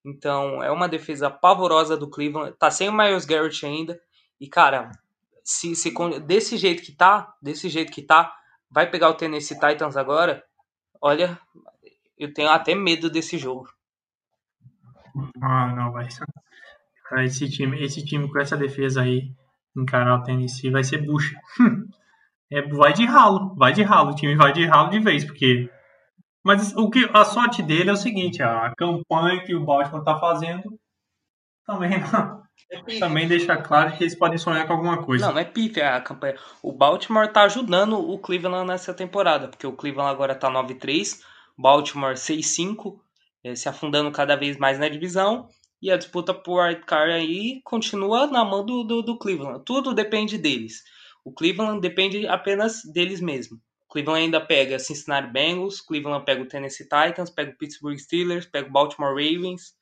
Então 0.06 0.62
é 0.62 0.72
uma 0.72 0.88
defesa 0.88 1.30
pavorosa 1.30 1.98
do 1.98 2.10
Cleveland. 2.10 2.56
Tá 2.60 2.70
sem 2.70 2.90
o 2.90 2.94
Miles 2.94 3.26
Garrett 3.26 3.66
ainda. 3.66 4.00
E 4.40 4.48
cara, 4.48 4.92
se, 5.44 5.76
se 5.76 5.94
desse 6.26 6.58
jeito 6.58 6.84
que 6.84 6.92
tá, 6.92 7.34
desse 7.42 7.70
jeito 7.70 7.92
que 7.92 8.02
tá, 8.02 8.34
vai 8.70 8.90
pegar 8.90 9.10
o 9.10 9.16
Tennessee 9.16 9.60
Titans 9.60 9.98
agora. 9.98 10.44
Olha, 11.02 11.40
eu 12.18 12.34
tenho 12.34 12.50
até 12.50 12.76
medo 12.76 13.10
desse 13.10 13.38
jogo. 13.38 13.70
Ah, 15.42 15.68
não, 15.76 15.92
vai 15.92 16.10
ser. 16.10 16.26
Esse 17.24 17.50
time, 17.50 17.82
esse 17.84 18.06
time 18.06 18.30
com 18.32 18.40
essa 18.40 18.56
defesa 18.56 19.02
aí, 19.02 19.32
encarar 19.76 20.20
o 20.20 20.24
Tennessee 20.24 20.72
vai 20.72 20.84
ser 20.84 21.06
bucha. 21.06 21.36
É, 22.52 22.64
vai 22.64 22.92
de 22.94 23.06
ralo, 23.06 23.54
vai 23.54 23.72
de 23.72 23.84
ralo, 23.84 24.10
o 24.10 24.16
time 24.16 24.36
vai 24.36 24.52
de 24.52 24.66
ralo 24.66 24.90
de 24.90 25.00
vez, 25.00 25.24
porque. 25.24 25.70
Mas 26.44 26.76
o 26.76 26.90
que 26.90 27.08
a 27.14 27.24
sorte 27.24 27.62
dele 27.62 27.92
é 27.92 27.94
o 27.94 27.96
seguinte, 27.96 28.42
a 28.42 28.74
campanha 28.76 29.44
que 29.44 29.54
o 29.54 29.64
Baltimore 29.64 30.04
tá 30.04 30.18
fazendo 30.18 30.80
também 31.70 31.92
é 32.72 33.00
também 33.00 33.28
deixa 33.28 33.56
claro 33.58 33.96
que 33.96 34.04
eles 34.04 34.16
podem 34.16 34.38
sonhar 34.38 34.66
com 34.66 34.74
alguma 34.74 35.04
coisa. 35.04 35.28
Não, 35.28 35.34
não 35.34 35.42
é 35.42 35.46
pífia 35.46 35.96
a 35.96 36.02
campanha. 36.02 36.36
O 36.64 36.72
Baltimore 36.72 37.32
tá 37.32 37.44
ajudando 37.44 38.00
o 38.00 38.18
Cleveland 38.18 38.68
nessa 38.68 38.94
temporada, 38.94 39.48
porque 39.48 39.68
o 39.68 39.74
Cleveland 39.74 40.10
agora 40.10 40.34
tá 40.34 40.50
9-3, 40.50 41.20
Baltimore 41.58 42.16
6-5, 42.16 42.96
é, 42.96 43.00
se 43.56 43.70
afundando 43.70 44.12
cada 44.12 44.36
vez 44.36 44.58
mais 44.58 44.80
na 44.80 44.90
divisão. 44.90 45.48
E 45.82 45.90
a 45.90 45.98
disputa 45.98 46.34
por 46.34 46.62
wildcard 46.62 47.12
aí 47.12 47.62
continua 47.64 48.28
na 48.28 48.44
mão 48.44 48.66
do, 48.66 48.84
do, 48.84 49.02
do, 49.02 49.18
Cleveland. 49.18 49.64
Tudo 49.66 49.94
depende 49.94 50.38
deles. 50.38 50.84
O 51.24 51.32
Cleveland 51.32 51.80
depende 51.80 52.28
apenas 52.28 52.82
deles 52.84 53.22
mesmos. 53.22 53.60
O 53.88 53.94
Cleveland 53.94 54.26
ainda 54.26 54.42
pega 54.42 54.78
Cincinnati 54.78 55.32
Bengals, 55.32 55.80
Cleveland 55.80 56.26
pega 56.26 56.42
o 56.42 56.48
Tennessee 56.48 56.84
Titans, 56.84 57.30
pega 57.30 57.52
o 57.52 57.58
Pittsburgh 57.58 57.98
Steelers, 57.98 58.46
pega 58.46 58.68
o 58.68 58.72
Baltimore 58.72 59.12
Ravens. 59.12 59.74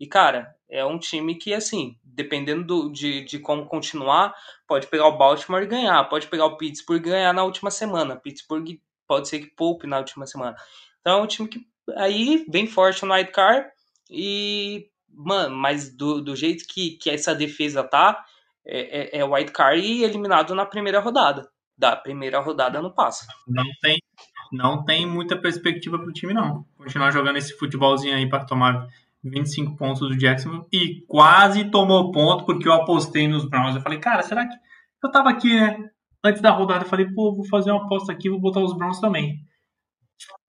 E, 0.00 0.06
cara, 0.06 0.54
é 0.68 0.84
um 0.84 0.98
time 0.98 1.36
que, 1.36 1.54
assim, 1.54 1.96
dependendo 2.04 2.64
do, 2.64 2.92
de, 2.92 3.24
de 3.24 3.38
como 3.38 3.66
continuar, 3.66 4.34
pode 4.66 4.86
pegar 4.88 5.06
o 5.06 5.16
Baltimore 5.16 5.62
e 5.62 5.66
ganhar. 5.66 6.04
Pode 6.04 6.26
pegar 6.26 6.46
o 6.46 6.56
Pittsburgh 6.56 7.00
e 7.00 7.10
ganhar 7.10 7.32
na 7.32 7.44
última 7.44 7.70
semana. 7.70 8.16
Pittsburgh 8.16 8.78
pode 9.06 9.28
ser 9.28 9.40
que 9.40 9.54
poupe 9.54 9.86
na 9.86 9.98
última 9.98 10.26
semana. 10.26 10.56
Então 11.00 11.20
é 11.20 11.22
um 11.22 11.26
time 11.26 11.48
que 11.48 11.66
aí 11.96 12.44
vem 12.48 12.66
forte 12.66 13.04
no 13.04 13.14
wildcard 13.14 13.66
e, 14.10 14.86
mano, 15.08 15.56
mas 15.56 15.94
do, 15.94 16.20
do 16.20 16.34
jeito 16.36 16.64
que, 16.68 16.92
que 16.92 17.10
essa 17.10 17.34
defesa 17.34 17.82
tá, 17.82 18.24
é, 18.66 19.18
é, 19.18 19.20
é 19.20 19.78
e 19.78 20.04
eliminado 20.04 20.54
na 20.54 20.66
primeira 20.66 21.00
rodada. 21.00 21.48
Da 21.76 21.94
primeira 21.94 22.40
rodada 22.40 22.82
não 22.82 22.90
passa. 22.90 23.26
Não 23.46 23.64
tem, 23.80 24.02
não 24.52 24.84
tem 24.84 25.06
muita 25.06 25.36
perspectiva 25.36 25.98
pro 25.98 26.12
time, 26.12 26.34
não. 26.34 26.64
Continuar 26.76 27.12
jogando 27.12 27.36
esse 27.36 27.56
futebolzinho 27.56 28.16
aí 28.16 28.28
para 28.28 28.44
tomar 28.44 28.88
25 29.22 29.76
pontos 29.76 30.00
do 30.00 30.16
Jackson 30.16 30.66
e 30.72 31.02
quase 31.06 31.70
tomou 31.70 32.10
ponto 32.10 32.44
porque 32.44 32.66
eu 32.66 32.72
apostei 32.72 33.28
nos 33.28 33.44
Browns. 33.44 33.76
Eu 33.76 33.82
falei, 33.82 33.98
cara, 33.98 34.22
será 34.22 34.46
que. 34.46 34.56
Eu 35.02 35.10
tava 35.12 35.30
aqui, 35.30 35.54
né? 35.54 35.88
Antes 36.24 36.42
da 36.42 36.50
rodada, 36.50 36.84
eu 36.84 36.88
falei, 36.88 37.06
pô, 37.06 37.32
vou 37.32 37.44
fazer 37.44 37.70
uma 37.70 37.84
aposta 37.84 38.10
aqui, 38.10 38.28
vou 38.28 38.40
botar 38.40 38.60
os 38.60 38.76
Browns 38.76 38.98
também 38.98 39.47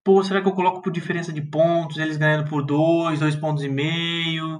pô, 0.09 0.23
será 0.23 0.41
que 0.41 0.47
eu 0.47 0.53
coloco 0.53 0.81
por 0.81 0.91
diferença 0.91 1.31
de 1.31 1.39
pontos, 1.39 1.97
eles 1.97 2.17
ganhando 2.17 2.49
por 2.49 2.65
dois, 2.65 3.19
dois 3.19 3.35
pontos 3.35 3.63
e 3.63 3.69
meio? 3.69 4.59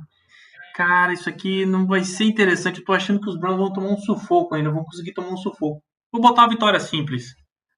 Cara, 0.76 1.12
isso 1.12 1.28
aqui 1.28 1.66
não 1.66 1.88
vai 1.88 2.04
ser 2.04 2.26
interessante. 2.26 2.80
Eu 2.80 2.86
tô 2.86 2.94
achando 2.94 3.20
que 3.20 3.28
os 3.28 3.40
Browns 3.40 3.58
vão 3.58 3.74
tomar 3.74 3.90
um 3.90 3.98
sufoco 3.98 4.54
ainda, 4.54 4.70
vão 4.70 4.84
conseguir 4.84 5.12
tomar 5.12 5.30
um 5.30 5.38
sufoco. 5.38 5.82
Vou 6.12 6.22
botar 6.22 6.44
uma 6.44 6.50
vitória 6.50 6.80
simples. 6.80 7.34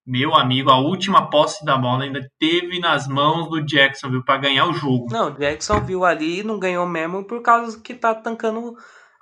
Meu 0.05 0.35
amigo, 0.35 0.69
a 0.69 0.79
última 0.79 1.29
posse 1.29 1.63
da 1.63 1.77
bola 1.77 2.03
ainda 2.03 2.19
teve 2.37 2.77
nas 2.77 3.07
mãos 3.07 3.49
do 3.49 3.65
Jacksonville 3.65 4.25
para 4.25 4.41
ganhar 4.41 4.67
o 4.67 4.73
jogo. 4.73 5.07
Não, 5.09 5.29
o 5.29 5.39
Jacksonville 5.39 6.03
ali 6.03 6.43
não 6.43 6.59
ganhou 6.59 6.85
mesmo 6.85 7.23
por 7.23 7.41
causa 7.41 7.79
que 7.79 7.93
tá 7.93 8.13
tancando 8.13 8.75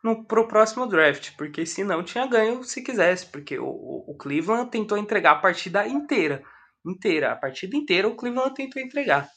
no, 0.03 0.25
pro 0.25 0.47
próximo 0.47 0.87
draft, 0.87 1.35
porque 1.37 1.67
se 1.67 1.83
não 1.83 2.01
tinha 2.01 2.25
ganho 2.25 2.63
se 2.63 2.81
quisesse, 2.81 3.27
porque 3.27 3.59
o, 3.59 3.67
o 3.67 4.15
Cleveland 4.17 4.71
tentou 4.71 4.97
entregar 4.97 5.33
a 5.33 5.39
partida 5.39 5.87
inteira 5.87 6.41
inteira. 6.85 7.31
A 7.31 7.35
partida 7.35 7.75
inteira 7.75 8.07
o 8.07 8.15
Cleveland 8.15 8.53
tentou 8.53 8.81
entregar. 8.81 9.29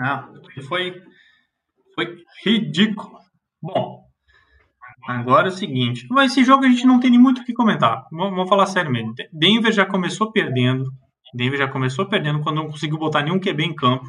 Ah, 0.00 0.28
foi, 0.68 1.02
foi 1.94 2.24
ridículo. 2.44 3.18
Bom, 3.62 4.04
agora 5.06 5.48
é 5.48 5.52
o 5.52 5.54
seguinte. 5.54 6.06
Mas 6.10 6.32
esse 6.32 6.44
jogo 6.44 6.64
a 6.64 6.68
gente 6.68 6.86
não 6.86 6.98
tem 6.98 7.10
nem 7.10 7.20
muito 7.20 7.42
o 7.42 7.44
que 7.44 7.52
comentar. 7.52 8.06
Vamos, 8.10 8.30
vamos 8.30 8.48
falar 8.48 8.66
sério 8.66 8.90
mesmo. 8.90 9.14
Denver 9.32 9.72
já 9.72 9.86
começou 9.86 10.32
perdendo. 10.32 10.90
Denver 11.32 11.58
já 11.58 11.68
começou 11.68 12.06
perdendo 12.06 12.40
quando 12.40 12.56
não 12.56 12.70
conseguiu 12.70 12.98
botar 12.98 13.22
nenhum 13.22 13.38
QB 13.38 13.62
em 13.62 13.74
campo. 13.74 14.04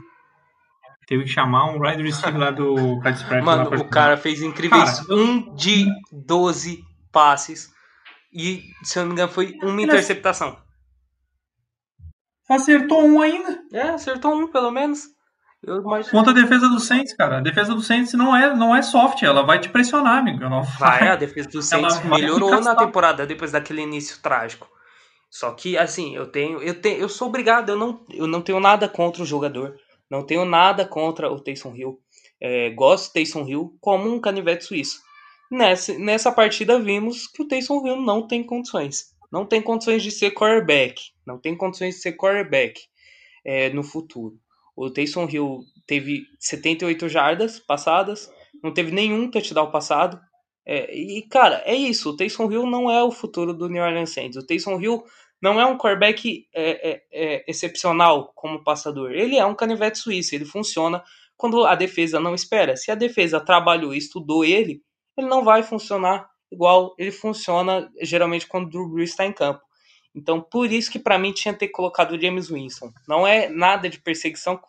Teve 1.07 1.23
que 1.25 1.29
chamar 1.29 1.65
um 1.65 1.81
wide 1.81 2.01
receiver 2.01 2.39
lá 2.39 2.51
do 2.51 2.99
Card 3.01 3.43
Mano, 3.43 3.81
o 3.81 3.89
cara 3.89 4.15
fez 4.15 4.41
incríveis 4.41 5.01
cara, 5.01 5.15
um 5.15 5.53
de 5.55 5.85
12 6.11 6.83
passes 7.11 7.70
e, 8.33 8.63
se 8.83 8.97
eu 8.97 9.03
não 9.03 9.09
me 9.09 9.13
engano, 9.13 9.31
foi 9.31 9.57
uma 9.61 9.81
interceptação. 9.81 10.57
Acertou 12.49 13.03
um 13.03 13.21
ainda. 13.21 13.61
É, 13.71 13.89
acertou 13.89 14.33
um, 14.33 14.47
pelo 14.47 14.71
menos. 14.71 15.07
Eu 15.63 15.83
Contra 15.83 16.31
a 16.31 16.35
defesa 16.35 16.67
do 16.67 16.79
Saints, 16.79 17.13
cara. 17.13 17.37
A 17.37 17.41
defesa 17.41 17.75
do 17.75 17.81
Saints 17.81 18.13
não 18.13 18.35
é, 18.35 18.55
não 18.55 18.75
é 18.75 18.81
soft, 18.81 19.21
ela 19.21 19.43
vai 19.43 19.59
te 19.59 19.69
pressionar, 19.69 20.17
amigo. 20.17 20.43
Ela 20.43 20.61
vai, 20.61 21.07
a 21.07 21.15
defesa 21.15 21.49
do 21.49 21.61
Saints 21.61 22.03
melhorou 22.03 22.59
na 22.61 22.75
temporada 22.75 23.27
depois 23.27 23.51
daquele 23.51 23.81
início 23.81 24.19
trágico. 24.21 24.67
Só 25.29 25.51
que, 25.51 25.77
assim, 25.77 26.15
eu 26.15 26.25
tenho, 26.25 26.61
eu 26.61 26.81
tenho, 26.81 26.99
eu 26.99 27.07
sou 27.07 27.27
obrigado, 27.27 27.69
eu 27.69 27.77
não, 27.77 28.03
eu 28.09 28.27
não 28.27 28.41
tenho 28.41 28.59
nada 28.59 28.89
contra 28.89 29.21
o 29.21 29.25
jogador, 29.25 29.77
não 30.09 30.25
tenho 30.25 30.43
nada 30.43 30.83
contra 30.83 31.31
o 31.31 31.39
Taysom 31.39 31.75
Hill. 31.75 31.99
É, 32.41 32.71
gosto 32.71 33.09
do 33.09 33.13
Taysom 33.13 33.47
Hill 33.47 33.77
como 33.79 34.11
um 34.11 34.19
canivete 34.19 34.65
suíço. 34.65 34.99
Nessa, 35.51 35.99
nessa 35.99 36.31
partida 36.31 36.79
vimos 36.79 37.27
que 37.27 37.41
o 37.41 37.47
Taysom 37.47 37.85
Hill 37.85 37.97
não 37.97 38.25
tem 38.25 38.41
condições. 38.41 39.13
Não 39.29 39.45
tem 39.45 39.61
condições 39.61 40.01
de 40.01 40.09
ser 40.09 40.31
quarterback. 40.31 41.11
Não 41.27 41.37
tem 41.37 41.57
condições 41.57 41.95
de 41.95 42.01
ser 42.01 42.13
quarterback 42.13 42.81
é, 43.43 43.69
no 43.69 43.83
futuro. 43.83 44.39
O 44.73 44.89
Taysom 44.89 45.27
Hill 45.29 45.65
teve 45.85 46.23
78 46.39 47.09
jardas 47.09 47.59
passadas, 47.59 48.31
não 48.63 48.73
teve 48.73 48.91
nenhum 48.91 49.29
touchdown 49.29 49.69
passado. 49.69 50.17
É, 50.65 50.95
e, 50.95 51.21
cara, 51.23 51.61
é 51.65 51.75
isso. 51.75 52.11
O 52.11 52.15
Taysom 52.15 52.49
Hill 52.49 52.65
não 52.65 52.89
é 52.89 53.03
o 53.03 53.11
futuro 53.11 53.53
do 53.53 53.67
New 53.67 53.83
Orleans 53.83 54.13
Saints. 54.13 54.37
O 54.37 54.45
Taysom 54.47 54.79
Hill 54.79 55.03
não 55.41 55.59
é 55.59 55.65
um 55.65 55.77
quarterback 55.77 56.47
é, 56.53 56.91
é, 56.91 57.01
é 57.11 57.43
excepcional 57.45 58.31
como 58.35 58.63
passador. 58.63 59.11
Ele 59.11 59.37
é 59.37 59.45
um 59.45 59.55
canivete 59.55 59.97
suíço. 59.97 60.33
Ele 60.33 60.45
funciona 60.45 61.03
quando 61.35 61.65
a 61.65 61.75
defesa 61.75 62.21
não 62.21 62.33
espera. 62.33 62.77
Se 62.77 62.89
a 62.89 62.95
defesa 62.95 63.41
trabalhou 63.41 63.93
e 63.93 63.97
estudou 63.97 64.45
ele, 64.45 64.81
ele 65.21 65.29
não 65.29 65.43
vai 65.43 65.63
funcionar 65.63 66.29
igual 66.51 66.93
ele 66.97 67.11
funciona 67.11 67.89
geralmente 68.01 68.45
quando 68.45 68.65
o 68.65 68.69
Drew 68.69 68.89
Brees 68.89 69.11
está 69.11 69.25
em 69.25 69.31
campo. 69.31 69.61
Então, 70.13 70.41
por 70.41 70.69
isso 70.71 70.91
que 70.91 70.99
para 70.99 71.17
mim 71.17 71.31
tinha 71.31 71.53
que 71.53 71.61
ter 71.61 71.69
colocado 71.69 72.11
o 72.11 72.21
James 72.21 72.49
Winston. 72.49 72.91
Não 73.07 73.25
é 73.25 73.47
nada 73.47 73.89
de 73.89 73.97
perseguição 73.99 74.57
com 74.57 74.67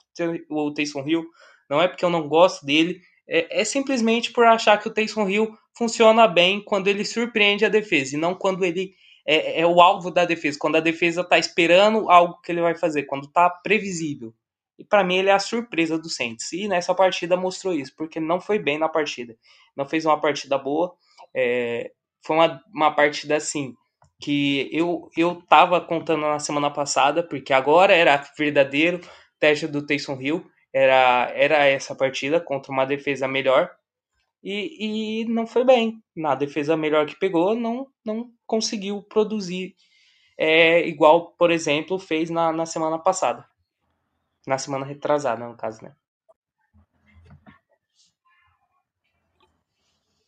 o 0.49 0.73
Taysom 0.73 1.05
Hill, 1.05 1.27
não 1.69 1.83
é 1.83 1.89
porque 1.89 2.05
eu 2.05 2.11
não 2.11 2.29
gosto 2.29 2.65
dele, 2.65 3.01
é, 3.29 3.61
é, 3.61 3.65
simplesmente 3.65 4.31
por 4.33 4.45
achar 4.45 4.79
que 4.79 4.87
o 4.87 4.93
Taysom 4.93 5.29
Hill 5.29 5.57
funciona 5.77 6.29
bem 6.29 6.63
quando 6.63 6.87
ele 6.87 7.05
surpreende 7.05 7.65
a 7.65 7.69
defesa 7.69 8.15
e 8.15 8.21
não 8.21 8.35
quando 8.35 8.65
ele 8.65 8.95
é, 9.27 9.61
é 9.61 9.67
o 9.67 9.81
alvo 9.81 10.11
da 10.11 10.25
defesa, 10.25 10.59
quando 10.61 10.77
a 10.77 10.81
defesa 10.81 11.23
está 11.23 11.39
esperando 11.39 12.09
algo 12.11 12.41
que 12.41 12.53
ele 12.53 12.61
vai 12.61 12.77
fazer, 12.77 13.05
quando 13.05 13.25
está 13.25 13.51
previsível. 13.51 14.33
E 14.79 14.85
para 14.85 15.05
mim 15.05 15.17
ele 15.17 15.31
é 15.31 15.33
a 15.33 15.39
surpresa 15.39 15.99
do 15.99 16.09
Saints. 16.09 16.53
E 16.53 16.69
nessa 16.69 16.95
partida 16.95 17.37
mostrou 17.37 17.75
isso, 17.75 17.95
porque 17.97 18.19
não 18.21 18.41
foi 18.41 18.59
bem 18.59 18.79
na 18.79 18.89
partida. 18.89 19.37
Não 19.77 19.87
fez 19.87 20.05
uma 20.05 20.21
partida 20.21 20.59
boa. 20.59 20.95
É, 21.35 21.93
foi 22.25 22.37
uma, 22.37 22.63
uma 22.75 22.91
partida 22.95 23.37
assim 23.37 23.75
que 24.21 24.69
eu 24.73 25.11
eu 25.17 25.43
tava 25.49 25.81
contando 25.81 26.23
na 26.23 26.39
semana 26.39 26.71
passada, 26.71 27.23
porque 27.23 27.53
agora 27.53 27.93
era 27.95 28.25
verdadeiro 28.39 29.01
teste 29.39 29.67
do 29.67 29.85
Taysom 29.85 30.21
Hill. 30.21 30.45
Era, 30.73 31.31
era 31.35 31.67
essa 31.67 31.95
partida 31.95 32.41
contra 32.41 32.73
uma 32.73 32.87
defesa 32.87 33.29
melhor. 33.29 33.71
E, 34.43 35.23
e 35.23 35.25
não 35.27 35.47
foi 35.47 35.65
bem. 35.65 36.03
Na 36.17 36.35
defesa 36.35 36.77
melhor 36.77 37.07
que 37.07 37.19
pegou, 37.19 37.55
não, 37.55 37.87
não 38.05 38.31
conseguiu 38.47 39.03
produzir 39.03 39.75
é, 40.39 40.87
igual, 40.89 41.33
por 41.39 41.51
exemplo, 41.51 41.99
fez 41.99 42.31
na, 42.31 42.53
na 42.53 42.67
semana 42.67 42.99
passada. 42.99 43.47
Na 44.47 44.59
semana 44.59 44.85
retrasada, 44.85 45.47
no 45.47 45.57
caso, 45.57 45.85
né? 45.85 45.95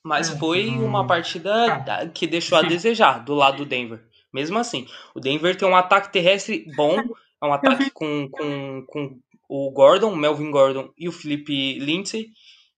Mas 0.04 0.30
é, 0.30 0.36
foi 0.36 0.68
uma 0.68 1.06
partida 1.06 1.74
ah, 1.74 2.06
que 2.08 2.26
deixou 2.26 2.58
a 2.58 2.62
desejar 2.62 3.24
do 3.24 3.34
lado 3.34 3.58
do 3.58 3.66
Denver. 3.66 4.04
Mesmo 4.32 4.58
assim, 4.58 4.86
o 5.14 5.20
Denver 5.20 5.56
tem 5.56 5.66
um 5.66 5.76
ataque 5.76 6.12
terrestre 6.12 6.70
bom, 6.76 6.98
é 6.98 7.46
um 7.46 7.52
ataque 7.52 7.90
com, 7.90 8.28
com, 8.28 8.84
com 8.86 9.18
o 9.48 9.70
Gordon, 9.70 10.12
o 10.12 10.16
Melvin 10.16 10.50
Gordon 10.50 10.92
e 10.98 11.08
o 11.08 11.12
Felipe 11.12 11.78
Lindsay, 11.78 12.30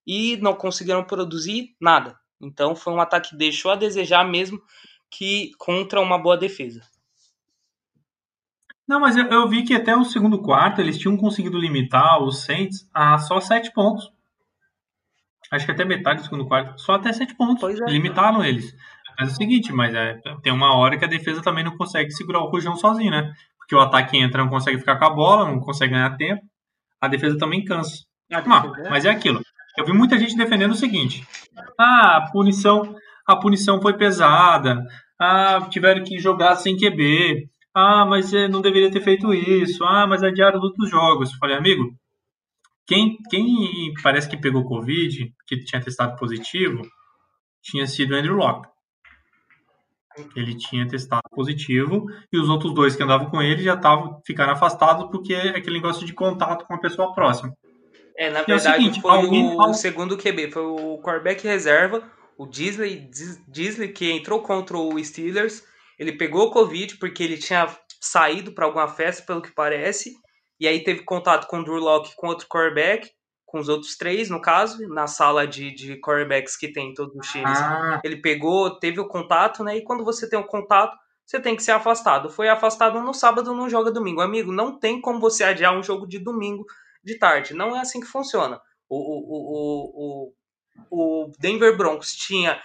e 0.06 0.36
não 0.36 0.54
conseguiram 0.54 1.02
produzir 1.02 1.74
nada. 1.80 2.16
Então 2.40 2.76
foi 2.76 2.92
um 2.92 3.00
ataque 3.00 3.30
que 3.30 3.36
deixou 3.36 3.70
a 3.70 3.76
desejar 3.76 4.24
mesmo 4.24 4.62
que 5.10 5.52
contra 5.58 6.00
uma 6.00 6.18
boa 6.18 6.36
defesa. 6.36 6.82
Não, 8.88 9.00
mas 9.00 9.16
eu, 9.16 9.26
eu, 9.26 9.48
vi 9.48 9.64
que 9.64 9.74
até 9.74 9.96
o 9.96 10.04
segundo 10.04 10.40
quarto 10.40 10.80
eles 10.80 10.98
tinham 10.98 11.16
conseguido 11.16 11.58
limitar 11.58 12.22
os 12.22 12.44
Saints 12.44 12.88
a 12.94 13.18
só 13.18 13.40
sete 13.40 13.72
pontos. 13.72 14.12
Acho 15.50 15.66
que 15.66 15.72
até 15.72 15.84
metade 15.84 16.20
do 16.20 16.24
segundo 16.24 16.46
quarto, 16.46 16.80
só 16.80 16.94
até 16.94 17.12
sete 17.12 17.34
pontos. 17.34 17.80
É, 17.80 17.84
Limitaram 17.86 18.44
eles. 18.44 18.74
Mas 19.18 19.30
é 19.30 19.32
o 19.32 19.34
seguinte, 19.36 19.72
mas 19.72 19.94
é, 19.94 20.20
tem 20.42 20.52
uma 20.52 20.76
hora 20.76 20.98
que 20.98 21.04
a 21.04 21.08
defesa 21.08 21.42
também 21.42 21.64
não 21.64 21.76
consegue 21.76 22.10
segurar 22.10 22.40
o 22.40 22.50
Rujão 22.50 22.76
sozinho, 22.76 23.10
né? 23.10 23.32
Porque 23.58 23.74
o 23.74 23.80
ataque 23.80 24.16
entra, 24.16 24.42
não 24.42 24.50
consegue 24.50 24.78
ficar 24.78 24.96
com 24.96 25.04
a 25.04 25.10
bola, 25.10 25.50
não 25.50 25.60
consegue 25.60 25.92
ganhar 25.92 26.16
tempo. 26.16 26.42
A 27.00 27.08
defesa 27.08 27.38
também 27.38 27.64
cansa. 27.64 28.04
Ah, 28.32 28.90
mas 28.90 29.04
é 29.04 29.10
aquilo. 29.10 29.40
Eu 29.76 29.84
vi 29.84 29.92
muita 29.92 30.18
gente 30.18 30.36
defendendo 30.36 30.72
o 30.72 30.76
seguinte: 30.76 31.26
ah, 31.78 32.16
a 32.16 32.30
punição, 32.30 32.94
a 33.26 33.36
punição 33.36 33.80
foi 33.80 33.94
pesada. 33.94 34.82
Ah, 35.18 35.66
tiveram 35.70 36.04
que 36.04 36.18
jogar 36.18 36.56
sem 36.56 36.76
QB. 36.76 37.48
Ah, 37.78 38.06
mas 38.06 38.32
não 38.50 38.62
deveria 38.62 38.90
ter 38.90 39.02
feito 39.02 39.34
isso. 39.34 39.84
Ah, 39.84 40.06
mas 40.06 40.22
adiaram 40.22 40.58
outros 40.58 40.88
jogos. 40.88 41.30
Eu 41.30 41.38
falei, 41.38 41.56
amigo, 41.56 41.94
quem, 42.86 43.18
quem 43.28 43.92
parece 44.02 44.26
que 44.26 44.36
pegou 44.36 44.64
Covid, 44.64 45.30
que 45.46 45.62
tinha 45.62 45.82
testado 45.82 46.16
positivo, 46.16 46.80
tinha 47.62 47.86
sido 47.86 48.14
Andrew 48.14 48.34
Locke. 48.34 48.66
Ele 50.34 50.56
tinha 50.56 50.88
testado 50.88 51.28
positivo 51.30 52.06
e 52.32 52.38
os 52.38 52.48
outros 52.48 52.72
dois 52.72 52.96
que 52.96 53.02
andavam 53.02 53.28
com 53.28 53.42
ele 53.42 53.62
já 53.62 53.74
estavam 53.74 54.22
ficaram 54.26 54.54
afastados 54.54 55.10
porque 55.10 55.34
é 55.34 55.50
aquele 55.50 55.76
negócio 55.76 56.06
de 56.06 56.14
contato 56.14 56.64
com 56.64 56.72
a 56.72 56.80
pessoa 56.80 57.12
próxima. 57.12 57.52
É, 58.16 58.30
na 58.30 58.40
verdade, 58.40 58.52
é 58.52 58.70
o 58.70 58.74
seguinte, 58.74 59.02
foi 59.02 59.10
alguém... 59.10 59.54
o 59.54 59.74
segundo 59.74 60.16
QB, 60.16 60.50
foi 60.50 60.62
o 60.62 60.98
quarterback 61.02 61.46
reserva, 61.46 62.02
o 62.38 62.46
Disley, 62.46 63.10
Disley, 63.46 63.92
que 63.92 64.10
entrou 64.10 64.40
contra 64.40 64.78
o 64.78 65.04
Steelers. 65.04 65.62
Ele 65.98 66.12
pegou 66.12 66.50
Covid 66.50 66.96
porque 66.98 67.22
ele 67.22 67.38
tinha 67.38 67.66
saído 68.00 68.52
para 68.52 68.66
alguma 68.66 68.88
festa, 68.88 69.24
pelo 69.24 69.42
que 69.42 69.52
parece, 69.52 70.14
e 70.60 70.66
aí 70.66 70.82
teve 70.82 71.02
contato 71.02 71.46
com 71.46 71.58
o 71.58 71.64
Drew 71.64 71.78
Locke 71.78 72.14
com 72.16 72.28
outro 72.28 72.46
quarterback, 72.48 73.10
com 73.44 73.60
os 73.60 73.68
outros 73.68 73.96
três, 73.96 74.28
no 74.28 74.40
caso, 74.40 74.86
na 74.88 75.06
sala 75.06 75.46
de, 75.46 75.70
de 75.72 76.00
quarterbacks 76.00 76.56
que 76.56 76.68
tem 76.68 76.90
em 76.90 76.94
todos 76.94 77.14
os 77.14 77.26
times. 77.30 77.58
Ah. 77.58 78.00
Ele 78.04 78.16
pegou, 78.16 78.78
teve 78.78 79.00
o 79.00 79.06
contato, 79.06 79.62
né? 79.62 79.76
E 79.76 79.84
quando 79.84 80.04
você 80.04 80.28
tem 80.28 80.38
o 80.38 80.46
contato, 80.46 80.96
você 81.24 81.40
tem 81.40 81.56
que 81.56 81.62
ser 81.62 81.72
afastado. 81.72 82.28
Foi 82.28 82.48
afastado 82.48 83.00
no 83.00 83.14
sábado, 83.14 83.54
não 83.54 83.68
joga 83.68 83.90
domingo. 83.90 84.20
Amigo, 84.20 84.52
não 84.52 84.78
tem 84.78 85.00
como 85.00 85.20
você 85.20 85.44
adiar 85.44 85.76
um 85.76 85.82
jogo 85.82 86.06
de 86.06 86.18
domingo 86.18 86.64
de 87.04 87.18
tarde. 87.18 87.54
Não 87.54 87.76
é 87.76 87.80
assim 87.80 88.00
que 88.00 88.06
funciona. 88.06 88.60
O, 88.88 88.96
o, 88.96 90.32
o, 90.32 90.32
o, 90.90 91.24
o 91.24 91.32
Denver 91.38 91.76
Broncos 91.76 92.14
tinha, 92.14 92.60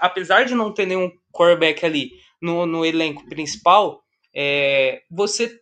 apesar 0.00 0.44
de 0.44 0.54
não 0.54 0.72
ter 0.72 0.86
nenhum 0.86 1.10
quarterback 1.32 1.84
ali 1.84 2.10
no, 2.46 2.64
no 2.64 2.84
elenco 2.84 3.28
principal, 3.28 4.02
é, 4.34 5.02
você 5.10 5.60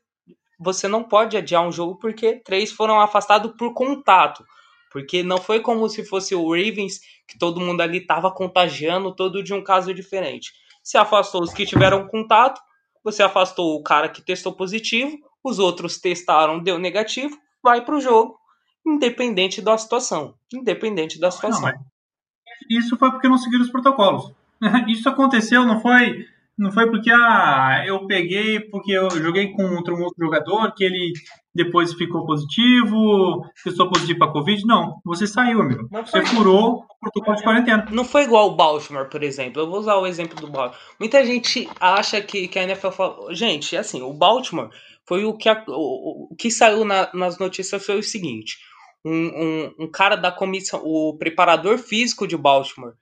você 0.58 0.86
não 0.86 1.02
pode 1.02 1.36
adiar 1.36 1.66
um 1.66 1.72
jogo 1.72 1.98
porque 1.98 2.36
três 2.36 2.70
foram 2.70 3.00
afastados 3.00 3.52
por 3.58 3.74
contato. 3.74 4.44
Porque 4.90 5.22
não 5.22 5.38
foi 5.38 5.58
como 5.60 5.88
se 5.88 6.04
fosse 6.04 6.34
o 6.34 6.52
Ravens, 6.52 7.00
que 7.26 7.36
todo 7.36 7.60
mundo 7.60 7.80
ali 7.80 7.98
estava 7.98 8.32
contagiando, 8.32 9.14
todo 9.14 9.42
de 9.42 9.52
um 9.52 9.62
caso 9.62 9.92
diferente. 9.92 10.52
Se 10.82 10.96
afastou 10.96 11.42
os 11.42 11.52
que 11.52 11.66
tiveram 11.66 12.06
contato, 12.06 12.60
você 13.02 13.22
afastou 13.22 13.74
o 13.74 13.82
cara 13.82 14.08
que 14.08 14.22
testou 14.22 14.52
positivo, 14.52 15.18
os 15.42 15.58
outros 15.58 15.98
testaram, 15.98 16.62
deu 16.62 16.78
negativo, 16.78 17.36
vai 17.62 17.84
para 17.84 17.96
o 17.96 18.00
jogo, 18.00 18.38
independente 18.86 19.60
da 19.60 19.76
situação. 19.76 20.34
Independente 20.52 21.18
da 21.18 21.30
situação. 21.30 21.72
Não, 21.72 21.84
isso 22.70 22.96
foi 22.96 23.10
porque 23.10 23.28
não 23.28 23.36
seguiram 23.36 23.64
os 23.64 23.70
protocolos. 23.70 24.32
Isso 24.88 25.08
aconteceu, 25.08 25.64
não 25.64 25.80
foi 25.80 26.24
não 26.56 26.70
foi 26.70 26.88
porque 26.90 27.10
ah, 27.10 27.82
eu 27.86 28.06
peguei 28.06 28.60
porque 28.60 28.92
eu 28.92 29.10
joguei 29.10 29.52
contra 29.52 29.92
um 29.92 30.02
outro 30.02 30.24
jogador 30.24 30.72
que 30.74 30.84
ele 30.84 31.12
depois 31.54 31.94
ficou 31.94 32.26
positivo, 32.26 33.44
testou 33.62 33.88
positivo 33.88 34.18
para 34.18 34.32
Covid. 34.32 34.66
Não, 34.66 35.00
você 35.04 35.26
saiu, 35.26 35.60
amigo. 35.60 35.88
Você 35.90 36.24
furou 36.26 36.84
o 36.84 37.00
protocolo 37.00 37.36
de 37.36 37.42
quarentena. 37.42 37.86
Não 37.90 38.04
foi 38.04 38.24
igual 38.24 38.48
o 38.48 38.56
Baltimore, 38.56 39.08
por 39.08 39.22
exemplo. 39.22 39.62
Eu 39.62 39.70
vou 39.70 39.78
usar 39.78 39.96
o 39.96 40.06
exemplo 40.06 40.34
do 40.40 40.48
Baltimore. 40.48 40.80
Muita 40.98 41.24
gente 41.24 41.68
acha 41.78 42.20
que, 42.20 42.48
que 42.48 42.58
a 42.58 42.64
NFL 42.64 42.90
falou. 42.90 43.34
Gente, 43.34 43.76
assim, 43.76 44.02
o 44.02 44.12
Baltimore 44.12 44.70
foi 45.06 45.24
o 45.24 45.36
que, 45.36 45.48
a, 45.48 45.62
o, 45.68 46.32
o 46.32 46.36
que 46.36 46.50
saiu 46.50 46.84
na, 46.84 47.08
nas 47.14 47.38
notícias 47.38 47.84
foi 47.84 47.98
o 47.98 48.02
seguinte. 48.02 48.58
Um, 49.04 49.12
um, 49.12 49.74
um 49.84 49.90
cara 49.90 50.16
da 50.16 50.32
comissão, 50.32 50.80
o 50.82 51.16
preparador 51.16 51.78
físico 51.78 52.26
de 52.26 52.36
Baltimore, 52.36 52.94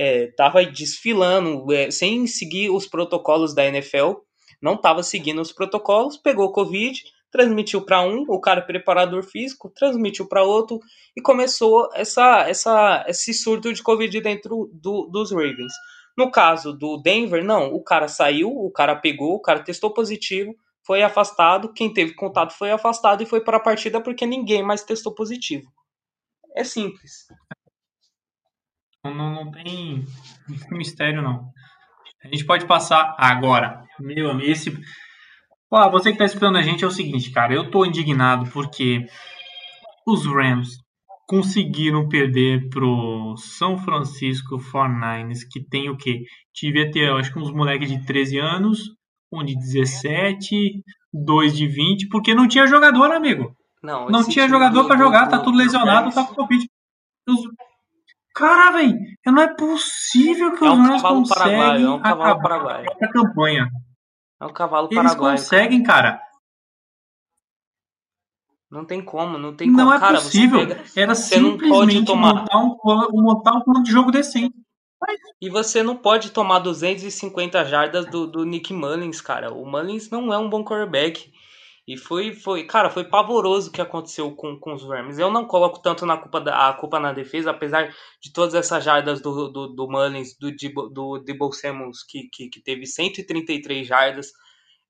estava 0.00 0.62
é, 0.62 0.66
desfilando 0.66 1.72
é, 1.72 1.90
sem 1.90 2.26
seguir 2.26 2.70
os 2.70 2.86
protocolos 2.86 3.54
da 3.54 3.64
NFL, 3.66 4.14
não 4.60 4.74
estava 4.74 5.02
seguindo 5.02 5.40
os 5.40 5.52
protocolos, 5.52 6.16
pegou 6.16 6.52
Covid, 6.52 7.02
transmitiu 7.30 7.82
para 7.82 8.02
um, 8.02 8.24
o 8.28 8.40
cara 8.40 8.62
preparador 8.62 9.22
físico, 9.22 9.70
transmitiu 9.70 10.26
para 10.26 10.42
outro 10.42 10.80
e 11.16 11.20
começou 11.20 11.88
essa, 11.94 12.48
essa, 12.48 13.04
esse 13.08 13.32
surto 13.32 13.72
de 13.72 13.82
Covid 13.82 14.20
dentro 14.20 14.70
do, 14.72 15.06
dos 15.06 15.30
Ravens. 15.30 15.72
No 16.16 16.30
caso 16.30 16.72
do 16.72 16.96
Denver, 16.98 17.44
não, 17.44 17.72
o 17.72 17.82
cara 17.82 18.08
saiu, 18.08 18.50
o 18.50 18.70
cara 18.70 18.96
pegou, 18.96 19.34
o 19.34 19.40
cara 19.40 19.62
testou 19.62 19.94
positivo, 19.94 20.54
foi 20.82 21.02
afastado, 21.02 21.72
quem 21.72 21.92
teve 21.92 22.14
contato 22.14 22.52
foi 22.52 22.70
afastado 22.70 23.22
e 23.22 23.26
foi 23.26 23.42
para 23.42 23.58
a 23.58 23.60
partida 23.60 24.00
porque 24.00 24.26
ninguém 24.26 24.62
mais 24.62 24.82
testou 24.82 25.14
positivo. 25.14 25.70
É 26.54 26.64
simples. 26.64 27.28
Não, 29.04 29.14
não, 29.14 29.50
tem, 29.50 30.04
mistério, 30.70 31.22
não. 31.22 31.50
A 32.22 32.28
gente 32.28 32.44
pode 32.44 32.66
passar 32.66 33.14
agora. 33.18 33.82
Meu 33.98 34.30
amigo, 34.30 34.50
esse. 34.50 34.78
Você 35.70 36.12
que 36.12 36.18
tá 36.18 36.24
esperando 36.24 36.58
a 36.58 36.62
gente 36.62 36.84
é 36.84 36.86
o 36.86 36.90
seguinte, 36.90 37.30
cara. 37.30 37.54
Eu 37.54 37.70
tô 37.70 37.84
indignado 37.84 38.50
porque 38.50 39.06
os 40.06 40.26
Rams 40.26 40.70
conseguiram 41.26 42.08
perder 42.08 42.68
pro 42.68 43.36
São 43.36 43.78
Francisco 43.78 44.58
49ers, 44.58 45.46
que 45.48 45.64
tem 45.64 45.88
o 45.88 45.96
quê? 45.96 46.24
Devia 46.60 46.90
ter, 46.90 47.10
acho 47.12 47.32
que 47.32 47.38
uns 47.38 47.52
moleques 47.52 47.88
de 47.88 48.04
13 48.04 48.38
anos, 48.38 48.80
um 49.32 49.44
de 49.44 49.54
17, 49.54 50.82
dois 51.12 51.56
de 51.56 51.68
20, 51.68 52.08
porque 52.08 52.34
não 52.34 52.48
tinha 52.48 52.66
jogador, 52.66 53.12
amigo. 53.12 53.54
Não, 53.82 54.08
não 54.08 54.28
tinha 54.28 54.48
jogador 54.48 54.86
para 54.86 54.98
jogar, 54.98 55.28
tá 55.28 55.38
tudo 55.38 55.56
lesionado, 55.56 56.12
tá 56.12 56.24
com 56.24 56.34
Covid. 56.34 56.66
Os, 57.28 57.40
Cara, 58.40 58.72
velho, 58.72 58.98
não 59.26 59.42
é 59.42 59.54
possível 59.54 60.56
que 60.56 60.64
é 60.64 60.70
os 60.70 60.78
um 60.78 61.00
conseguem 61.00 61.84
é 61.84 61.88
um 61.88 62.00
cavalo 62.00 62.40
paraguaio. 62.40 62.86
a 62.90 63.08
campanha. 63.08 63.68
É 64.40 64.46
um 64.46 64.52
cavalo 64.52 64.88
paraguaio. 64.88 65.34
Eles 65.34 65.42
conseguem, 65.42 65.82
cara. 65.82 66.12
cara. 66.12 66.30
Não 68.70 68.84
tem 68.84 69.02
como, 69.02 69.36
não 69.36 69.54
tem 69.54 69.66
como. 69.68 69.82
Não 69.82 69.92
é 69.92 69.98
cara, 69.98 70.14
possível. 70.14 70.60
Pega, 70.60 70.84
Era 70.96 71.14
simplesmente 71.14 72.06
tomar... 72.06 72.34
montar, 72.34 72.58
um, 72.58 73.22
montar 73.22 73.52
um 73.54 73.60
plano 73.62 73.82
de 73.82 73.90
jogo 73.90 74.12
decente. 74.12 74.54
E 75.40 75.50
você 75.50 75.82
não 75.82 75.96
pode 75.96 76.30
tomar 76.30 76.60
250 76.60 77.64
jardas 77.64 78.06
do, 78.06 78.26
do 78.26 78.44
Nick 78.44 78.72
Mullins, 78.72 79.20
cara. 79.20 79.52
O 79.52 79.66
Mullins 79.66 80.08
não 80.10 80.32
é 80.32 80.38
um 80.38 80.48
bom 80.48 80.62
quarterback. 80.62 81.32
E 81.86 81.96
foi, 81.96 82.32
foi, 82.32 82.64
cara, 82.66 82.90
foi 82.90 83.04
pavoroso 83.04 83.68
o 83.68 83.72
que 83.72 83.80
aconteceu 83.80 84.30
com, 84.32 84.58
com 84.58 84.74
os 84.74 84.84
Rams. 84.84 85.18
Eu 85.18 85.30
não 85.30 85.46
coloco 85.46 85.80
tanto 85.80 86.06
na 86.06 86.16
culpa 86.16 86.40
da, 86.40 86.68
a 86.68 86.72
culpa 86.72 87.00
na 87.00 87.12
defesa, 87.12 87.50
apesar 87.50 87.94
de 88.20 88.32
todas 88.32 88.54
essas 88.54 88.84
jardas 88.84 89.20
do, 89.20 89.48
do, 89.48 89.66
do 89.68 89.88
Mullins, 89.88 90.36
do, 90.38 90.50
do 90.90 91.18
Debo 91.18 91.52
Samuels, 91.52 92.02
que, 92.04 92.28
que, 92.32 92.48
que 92.48 92.60
teve 92.60 92.86
133 92.86 93.86
jardas. 93.86 94.32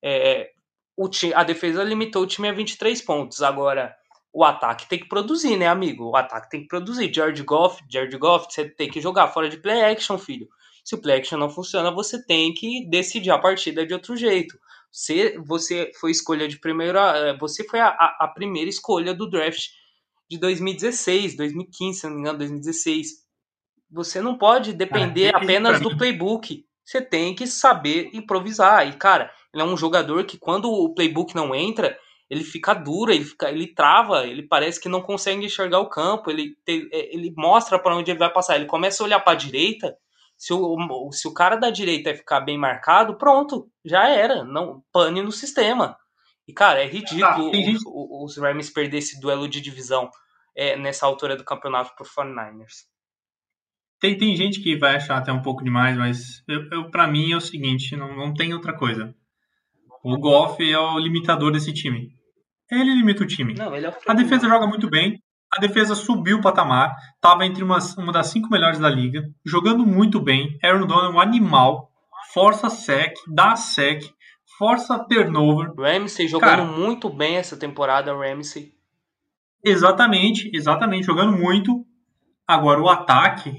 É, 0.03 0.51
o 0.97 1.09
a 1.35 1.43
defesa 1.43 1.83
limitou 1.83 2.23
o 2.23 2.27
time 2.27 2.49
a 2.49 2.53
23 2.53 3.01
pontos. 3.01 3.41
Agora, 3.41 3.95
o 4.33 4.43
ataque 4.43 4.87
tem 4.87 4.99
que 4.99 5.07
produzir, 5.07 5.57
né, 5.57 5.67
amigo? 5.67 6.09
O 6.09 6.15
ataque 6.15 6.49
tem 6.49 6.61
que 6.61 6.67
produzir. 6.67 7.13
George 7.13 7.43
Goff, 7.43 7.83
George 7.89 8.17
Goff, 8.17 8.47
você 8.49 8.69
tem 8.69 8.89
que 8.89 9.01
jogar 9.01 9.27
fora 9.29 9.49
de 9.49 9.57
play 9.57 9.81
action, 9.81 10.17
filho. 10.17 10.47
Se 10.83 10.95
o 10.95 11.01
play 11.01 11.17
action 11.17 11.37
não 11.37 11.49
funciona, 11.49 11.91
você 11.91 12.23
tem 12.25 12.53
que 12.53 12.87
decidir 12.89 13.31
a 13.31 13.39
partida 13.39 13.85
de 13.85 13.93
outro 13.93 14.15
jeito. 14.15 14.57
Você, 14.91 15.37
você 15.39 15.91
foi 15.99 16.11
escolha 16.11 16.47
de 16.47 16.59
primeira. 16.59 17.17
É, 17.17 17.37
você 17.37 17.63
foi 17.63 17.79
a, 17.79 17.87
a 17.87 18.27
primeira 18.27 18.69
escolha 18.69 19.13
do 19.13 19.29
draft 19.29 19.69
de 20.29 20.37
2016, 20.37 21.37
2015, 21.37 21.99
se 21.99 22.07
não 22.07 22.15
me 22.15 22.21
engano, 22.21 22.39
2016. 22.39 23.09
Você 23.89 24.21
não 24.21 24.37
pode 24.37 24.73
depender 24.73 25.35
apenas 25.35 25.79
do 25.79 25.97
playbook. 25.97 26.65
Você 26.83 27.01
tem 27.01 27.33
que 27.33 27.47
saber 27.47 28.09
improvisar. 28.13 28.87
E, 28.87 28.93
cara, 28.93 29.31
ele 29.53 29.63
é 29.63 29.65
um 29.65 29.77
jogador 29.77 30.25
que 30.25 30.37
quando 30.37 30.69
o 30.69 30.93
playbook 30.93 31.35
não 31.35 31.55
entra, 31.55 31.97
ele 32.29 32.43
fica 32.43 32.73
duro, 32.73 33.11
ele, 33.11 33.25
fica, 33.25 33.49
ele 33.49 33.67
trava, 33.67 34.25
ele 34.25 34.43
parece 34.43 34.79
que 34.79 34.87
não 34.87 35.01
consegue 35.01 35.45
enxergar 35.45 35.79
o 35.79 35.89
campo, 35.89 36.31
ele, 36.31 36.55
te, 36.65 36.87
é, 36.91 37.13
ele 37.13 37.33
mostra 37.35 37.77
para 37.77 37.95
onde 37.95 38.11
ele 38.11 38.19
vai 38.19 38.31
passar. 38.31 38.55
Ele 38.55 38.65
começa 38.65 39.03
a 39.03 39.05
olhar 39.05 39.19
para 39.19 39.33
a 39.33 39.35
direita 39.35 39.97
se 40.41 40.51
o, 40.55 41.11
se 41.11 41.27
o 41.27 41.33
cara 41.35 41.55
da 41.55 41.69
direita 41.69 42.15
ficar 42.15 42.39
bem 42.39 42.57
marcado, 42.57 43.15
pronto, 43.15 43.69
já 43.85 44.09
era. 44.09 44.43
Não 44.43 44.83
pane 44.91 45.21
no 45.21 45.31
sistema. 45.31 45.95
E, 46.47 46.51
cara, 46.51 46.81
é 46.81 46.87
ridículo 46.87 47.51
ah, 47.53 48.23
os, 48.23 48.33
os 48.33 48.37
Rams 48.39 48.71
perder 48.71 48.97
esse 48.97 49.21
duelo 49.21 49.47
de 49.47 49.61
divisão 49.61 50.09
é, 50.57 50.75
nessa 50.75 51.05
altura 51.05 51.35
do 51.35 51.43
campeonato 51.43 51.91
por 51.95 52.07
49ers. 52.07 52.87
Tem, 53.99 54.17
tem 54.17 54.35
gente 54.35 54.63
que 54.63 54.75
vai 54.75 54.95
achar 54.95 55.19
até 55.19 55.31
um 55.31 55.43
pouco 55.43 55.63
demais, 55.63 55.95
mas 55.95 56.43
eu, 56.47 56.67
eu 56.71 56.89
para 56.89 57.05
mim 57.05 57.31
é 57.31 57.37
o 57.37 57.41
seguinte, 57.41 57.95
não, 57.95 58.15
não 58.15 58.33
tem 58.33 58.51
outra 58.51 58.75
coisa. 58.75 59.13
O 60.03 60.17
Goff 60.17 60.57
é 60.59 60.79
o 60.79 60.97
limitador 60.97 61.51
desse 61.51 61.71
time. 61.71 62.09
Ele 62.71 62.95
limita 62.95 63.23
o 63.23 63.27
time. 63.27 63.53
Não, 63.53 63.75
é 63.75 63.95
a 64.07 64.13
defesa 64.15 64.49
joga 64.49 64.65
muito 64.65 64.89
bem. 64.89 65.21
A 65.53 65.59
defesa 65.59 65.95
subiu 65.95 66.37
o 66.37 66.41
patamar. 66.41 66.95
Estava 67.15 67.45
entre 67.45 67.63
umas, 67.63 67.95
uma 67.97 68.11
das 68.11 68.27
cinco 68.27 68.49
melhores 68.49 68.79
da 68.79 68.89
liga. 68.89 69.23
Jogando 69.45 69.85
muito 69.85 70.19
bem. 70.19 70.57
Aaron 70.63 70.87
Donald 70.87 71.13
é 71.13 71.17
um 71.17 71.19
animal. 71.19 71.91
Força 72.33 72.69
sec, 72.69 73.13
dá 73.27 73.55
sec, 73.57 74.01
força 74.57 74.97
turnover. 74.99 75.73
Ramsey 75.77 76.27
jogando 76.27 76.49
Cara, 76.49 76.63
muito 76.63 77.09
bem 77.09 77.35
essa 77.35 77.57
temporada, 77.57 78.15
Ramsey. 78.15 78.71
Exatamente, 79.63 80.49
exatamente, 80.53 81.05
jogando 81.05 81.37
muito. 81.37 81.85
Agora 82.47 82.81
o 82.81 82.89
ataque 82.89 83.53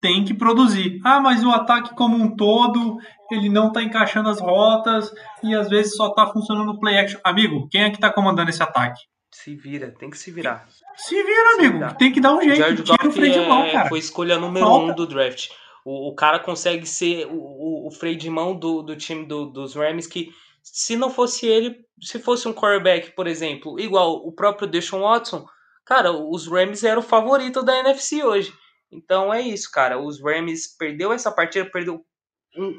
tem 0.00 0.24
que 0.24 0.32
produzir. 0.32 1.00
Ah, 1.04 1.20
mas 1.20 1.44
o 1.44 1.50
ataque 1.50 1.94
como 1.94 2.16
um 2.16 2.34
todo, 2.34 2.96
ele 3.30 3.48
não 3.48 3.68
está 3.68 3.82
encaixando 3.82 4.30
as 4.30 4.40
rotas 4.40 5.12
e 5.42 5.54
às 5.54 5.68
vezes 5.68 5.94
só 5.94 6.08
está 6.08 6.26
funcionando 6.26 6.70
o 6.70 6.80
play 6.80 6.98
action. 6.98 7.20
Amigo, 7.22 7.68
quem 7.70 7.82
é 7.82 7.90
que 7.90 7.96
está 7.96 8.10
comandando 8.10 8.50
esse 8.50 8.62
ataque? 8.62 9.00
Se 9.30 9.54
vira, 9.54 9.92
tem 9.92 10.10
que 10.10 10.18
se 10.18 10.30
virar. 10.30 10.68
Se 10.96 11.14
vira, 11.22 11.54
amigo. 11.54 11.88
Se. 11.88 11.96
Tem 11.96 12.12
que 12.12 12.20
dar 12.20 12.34
um 12.34 12.42
jeito. 12.42 12.56
Jared 12.56 12.82
Tira 12.82 13.08
o 13.08 13.12
freio 13.12 13.32
de 13.32 13.48
mão, 13.48 13.64
é, 13.64 13.72
cara. 13.72 13.88
Foi 13.88 13.98
escolha 13.98 14.38
número 14.38 14.66
Falta. 14.66 14.92
um 14.92 14.94
do 14.94 15.06
draft. 15.06 15.50
O, 15.84 16.10
o 16.10 16.14
cara 16.14 16.38
consegue 16.40 16.84
ser 16.84 17.26
o, 17.26 17.36
o, 17.36 17.88
o 17.88 17.90
freio 17.90 18.16
de 18.16 18.28
mão 18.28 18.54
do, 18.54 18.82
do 18.82 18.96
time 18.96 19.24
do, 19.24 19.46
dos 19.46 19.74
Rams 19.74 20.06
que 20.06 20.30
se 20.62 20.96
não 20.96 21.10
fosse 21.10 21.46
ele, 21.46 21.84
se 22.00 22.18
fosse 22.18 22.46
um 22.46 22.52
quarterback, 22.52 23.12
por 23.12 23.26
exemplo, 23.26 23.80
igual 23.80 24.16
o 24.16 24.32
próprio 24.32 24.68
Deshaun 24.68 25.02
Watson, 25.02 25.46
cara, 25.84 26.12
os 26.12 26.46
Rams 26.46 26.84
eram 26.84 27.00
o 27.00 27.04
favorito 27.04 27.62
da 27.62 27.78
NFC 27.78 28.22
hoje. 28.22 28.52
Então 28.92 29.32
é 29.32 29.40
isso, 29.40 29.70
cara. 29.70 29.98
Os 29.98 30.20
Rams 30.22 30.76
perdeu 30.76 31.12
essa 31.12 31.30
partida, 31.30 31.70
perdeu 31.70 32.04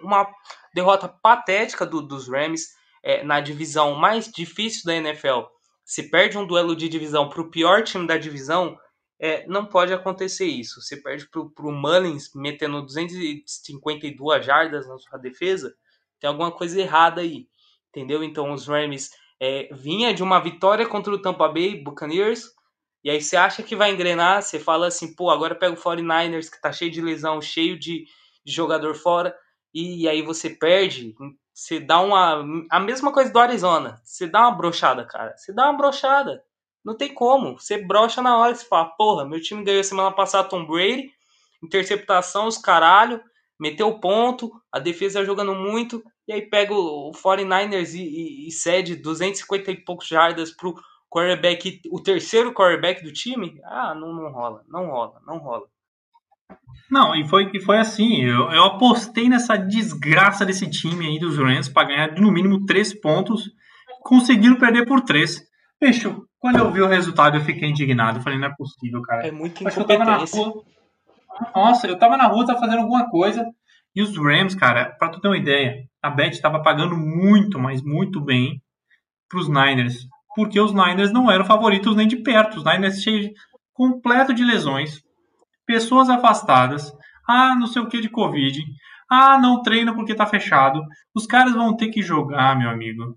uma 0.03 0.27
derrota 0.75 1.07
patética 1.07 1.85
do, 1.85 2.01
dos 2.01 2.27
Rams 2.27 2.67
é, 3.03 3.23
na 3.23 3.39
divisão 3.39 3.95
mais 3.95 4.29
difícil 4.29 4.83
da 4.85 4.95
NFL. 4.95 5.43
Se 5.84 6.09
perde 6.09 6.38
um 6.38 6.45
duelo 6.45 6.75
de 6.75 6.88
divisão 6.88 7.29
para 7.29 7.41
o 7.41 7.49
pior 7.49 7.84
time 7.84 8.07
da 8.07 8.17
divisão, 8.17 8.77
é, 9.19 9.45
não 9.47 9.65
pode 9.65 9.93
acontecer 9.93 10.45
isso. 10.45 10.82
Você 10.82 10.97
perde 10.97 11.27
para 11.29 11.65
o 11.65 11.71
Mullins 11.71 12.32
metendo 12.34 12.82
252 12.82 14.45
jardas 14.45 14.88
na 14.88 14.97
sua 14.97 15.17
defesa, 15.17 15.75
tem 16.19 16.29
alguma 16.29 16.51
coisa 16.51 16.79
errada 16.79 17.21
aí 17.21 17.47
entendeu? 17.91 18.23
Então 18.23 18.51
os 18.51 18.67
Rams 18.67 19.11
é, 19.39 19.69
vinha 19.73 20.13
de 20.13 20.23
uma 20.23 20.39
vitória 20.39 20.88
contra 20.88 21.13
o 21.13 21.21
Tampa 21.21 21.47
Bay 21.47 21.75
Buccaneers, 21.75 22.49
e 23.03 23.09
aí 23.09 23.21
você 23.21 23.36
acha 23.36 23.61
que 23.61 23.75
vai 23.75 23.91
engrenar, 23.91 24.41
você 24.41 24.59
fala 24.59 24.88
assim, 24.88 25.13
pô, 25.13 25.29
agora 25.29 25.55
pega 25.55 25.73
o 25.73 25.82
49ers 25.82 26.49
que 26.49 26.61
tá 26.61 26.71
cheio 26.71 26.91
de 26.91 27.01
lesão, 27.01 27.41
cheio 27.41 27.77
de, 27.77 28.05
de 28.45 28.53
jogador 28.53 28.95
fora, 28.95 29.36
e, 29.73 30.03
e 30.03 30.09
aí 30.09 30.21
você 30.21 30.49
perde, 30.49 31.13
você 31.53 31.79
dá 31.79 31.99
uma. 32.01 32.43
A 32.69 32.79
mesma 32.79 33.11
coisa 33.11 33.31
do 33.31 33.39
Arizona. 33.39 34.01
Você 34.03 34.27
dá 34.27 34.41
uma 34.41 34.57
brochada, 34.57 35.05
cara. 35.05 35.35
Você 35.37 35.53
dá 35.53 35.69
uma 35.69 35.77
brochada. 35.77 36.43
Não 36.83 36.95
tem 36.95 37.13
como. 37.13 37.59
Você 37.59 37.77
brocha 37.77 38.21
na 38.21 38.37
hora. 38.37 38.55
Você 38.55 38.65
fala, 38.65 38.85
porra, 38.97 39.25
meu 39.25 39.41
time 39.41 39.63
ganhou 39.63 39.83
semana 39.83 40.11
passada 40.11 40.49
Tom 40.49 40.65
Brady. 40.65 41.11
Interceptação, 41.63 42.47
os 42.47 42.57
caralho 42.57 43.21
meteu 43.61 43.99
ponto, 43.99 44.51
a 44.71 44.79
defesa 44.79 45.23
jogando 45.23 45.53
muito, 45.53 46.03
e 46.27 46.33
aí 46.33 46.41
pega 46.41 46.73
o 46.73 47.11
49ers 47.11 47.93
e, 47.93 48.01
e, 48.01 48.47
e 48.47 48.51
cede 48.51 48.95
250 48.95 49.71
e 49.71 49.85
poucos 49.85 50.07
jardas 50.07 50.49
pro 50.49 50.73
quarterback, 51.07 51.79
o 51.91 52.01
terceiro 52.01 52.51
quarterback 52.55 53.03
do 53.03 53.13
time. 53.13 53.61
Ah, 53.63 53.93
não, 53.93 54.11
não 54.11 54.31
rola, 54.31 54.63
não 54.67 54.87
rola, 54.87 55.21
não 55.27 55.37
rola. 55.37 55.67
Não, 56.89 57.15
e 57.15 57.25
foi, 57.27 57.49
e 57.53 57.59
foi 57.61 57.77
assim, 57.77 58.21
eu, 58.21 58.51
eu 58.51 58.63
apostei 58.65 59.29
nessa 59.29 59.55
desgraça 59.55 60.45
desse 60.45 60.69
time 60.69 61.07
aí 61.07 61.19
dos 61.19 61.37
Rams 61.37 61.69
para 61.69 61.87
ganhar 61.87 62.11
no 62.19 62.31
mínimo 62.31 62.65
três 62.65 62.93
pontos, 62.93 63.49
conseguiram 64.01 64.57
perder 64.57 64.85
por 64.85 65.01
três. 65.01 65.41
Bicho, 65.79 66.25
quando 66.39 66.57
eu 66.57 66.71
vi 66.71 66.81
o 66.81 66.87
resultado 66.87 67.37
eu 67.37 67.41
fiquei 67.41 67.69
indignado, 67.69 68.19
eu 68.19 68.23
falei, 68.23 68.37
não 68.37 68.47
é 68.47 68.55
possível, 68.57 69.01
cara. 69.03 69.25
É 69.25 69.31
muito 69.31 69.63
incompetência. 69.63 70.41
Nossa, 71.55 71.87
eu 71.87 71.97
tava 71.97 72.17
na 72.17 72.27
rua, 72.27 72.45
tava 72.45 72.59
fazendo 72.59 72.81
alguma 72.81 73.09
coisa. 73.09 73.45
E 73.95 74.01
os 74.01 74.15
Rams, 74.17 74.55
cara, 74.55 74.95
pra 74.97 75.09
tu 75.09 75.19
ter 75.19 75.27
uma 75.27 75.37
ideia, 75.37 75.85
a 76.01 76.09
Bet 76.09 76.41
tava 76.41 76.61
pagando 76.61 76.97
muito, 76.97 77.59
mas 77.59 77.81
muito 77.81 78.19
bem 78.21 78.61
pros 79.29 79.47
Niners. 79.47 80.07
Porque 80.35 80.59
os 80.59 80.73
Niners 80.73 81.11
não 81.11 81.29
eram 81.29 81.45
favoritos 81.45 81.95
nem 81.95 82.07
de 82.07 82.17
perto. 82.17 82.57
Os 82.57 82.63
Niners 82.63 83.01
cheios 83.01 83.29
completo 83.73 84.33
de 84.33 84.43
lesões, 84.43 85.01
pessoas 85.72 86.09
afastadas, 86.09 86.93
ah, 87.28 87.55
não 87.55 87.65
sei 87.65 87.82
o 87.82 87.88
que 87.88 88.01
de 88.01 88.09
Covid, 88.09 88.61
ah, 89.09 89.38
não 89.38 89.61
treina 89.61 89.95
porque 89.95 90.13
tá 90.13 90.26
fechado. 90.26 90.82
Os 91.15 91.26
caras 91.26 91.53
vão 91.53 91.76
ter 91.76 91.88
que 91.88 92.01
jogar, 92.01 92.57
meu 92.57 92.69
amigo. 92.69 93.15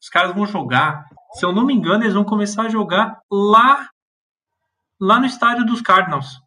Os 0.00 0.08
caras 0.08 0.34
vão 0.34 0.46
jogar. 0.46 1.04
Se 1.34 1.44
eu 1.44 1.52
não 1.52 1.66
me 1.66 1.74
engano, 1.74 2.02
eles 2.02 2.14
vão 2.14 2.24
começar 2.24 2.62
a 2.62 2.68
jogar 2.68 3.20
lá 3.30 3.88
lá 5.00 5.18
no 5.18 5.26
estádio 5.26 5.66
dos 5.66 5.82
Cardinals. 5.82 6.40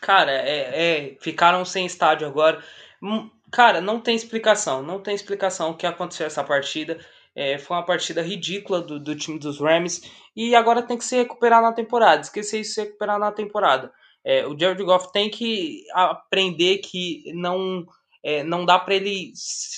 Cara, 0.00 0.30
é, 0.30 1.14
é, 1.14 1.16
ficaram 1.20 1.64
sem 1.64 1.86
estádio 1.86 2.26
agora. 2.26 2.62
Hum, 3.02 3.28
cara, 3.50 3.80
não 3.80 4.00
tem 4.00 4.14
explicação. 4.14 4.82
Não 4.82 5.00
tem 5.00 5.14
explicação 5.14 5.70
o 5.70 5.76
que 5.76 5.86
aconteceu 5.86 6.26
essa 6.26 6.44
partida. 6.44 6.98
É, 7.34 7.58
foi 7.58 7.76
uma 7.76 7.84
partida 7.84 8.22
ridícula 8.22 8.80
do, 8.80 9.00
do 9.00 9.16
time 9.16 9.38
dos 9.38 9.58
Rams. 9.58 10.02
E 10.36 10.54
agora 10.54 10.82
tem 10.82 10.98
que 10.98 11.04
se 11.04 11.16
recuperar 11.16 11.62
na 11.62 11.72
temporada. 11.72 12.20
Esquecer 12.20 12.60
isso 12.60 12.74
se 12.74 12.82
recuperar 12.82 13.18
na 13.18 13.32
temporada. 13.32 13.92
É, 14.24 14.46
o 14.46 14.58
Jared 14.58 14.82
Goff 14.84 15.10
tem 15.12 15.28
que 15.28 15.84
aprender 15.92 16.78
que 16.78 17.24
não, 17.34 17.84
é, 18.22 18.42
não 18.44 18.64
dá 18.64 18.78
para 18.78 18.94
ele 18.94 19.32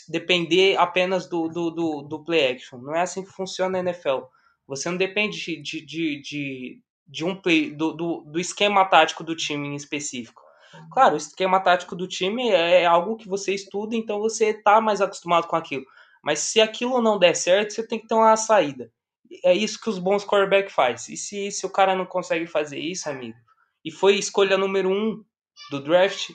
depender 0.08 0.76
apenas 0.76 1.28
do, 1.28 1.48
do, 1.48 1.70
do, 1.70 2.02
do, 2.02 2.24
play 2.24 2.52
action. 2.52 2.78
Não 2.78 2.94
é 2.94 3.00
assim 3.00 3.24
que 3.24 3.30
funciona 3.30 3.78
a 3.78 3.80
NFL. 3.80 4.24
Você 4.66 4.90
não 4.90 4.96
depende 4.96 5.62
de, 5.62 5.80
de, 5.80 6.20
de, 6.20 6.80
de 7.06 7.24
um 7.24 7.34
play, 7.34 7.70
do, 7.70 7.92
do, 7.92 8.20
do, 8.26 8.40
esquema 8.40 8.84
tático 8.84 9.24
do 9.24 9.34
time 9.34 9.68
em 9.68 9.74
específico. 9.74 10.42
Claro, 10.90 11.14
o 11.14 11.18
esquema 11.18 11.60
tático 11.60 11.94
do 11.94 12.08
time 12.08 12.48
é 12.50 12.84
algo 12.84 13.16
que 13.16 13.28
você 13.28 13.54
estuda, 13.54 13.94
então 13.94 14.18
você 14.18 14.46
está 14.46 14.80
mais 14.80 15.00
acostumado 15.00 15.46
com 15.46 15.54
aquilo. 15.54 15.84
Mas 16.24 16.38
se 16.38 16.60
aquilo 16.60 17.02
não 17.02 17.18
der 17.18 17.36
certo, 17.36 17.72
você 17.72 17.86
tem 17.86 18.00
que 18.00 18.08
ter 18.08 18.14
uma 18.14 18.36
saída. 18.36 18.90
É 19.44 19.52
isso 19.52 19.80
que 19.80 19.90
os 19.90 19.98
bons 19.98 20.24
quarterback 20.24 20.72
faz. 20.72 21.08
E 21.08 21.16
se, 21.16 21.50
se 21.50 21.66
o 21.66 21.70
cara 21.70 21.94
não 21.94 22.06
consegue 22.06 22.46
fazer 22.46 22.78
isso, 22.78 23.08
amigo, 23.08 23.36
e 23.84 23.90
foi 23.90 24.14
escolha 24.14 24.56
número 24.56 24.88
um 24.88 25.22
do 25.70 25.80
draft, 25.82 26.30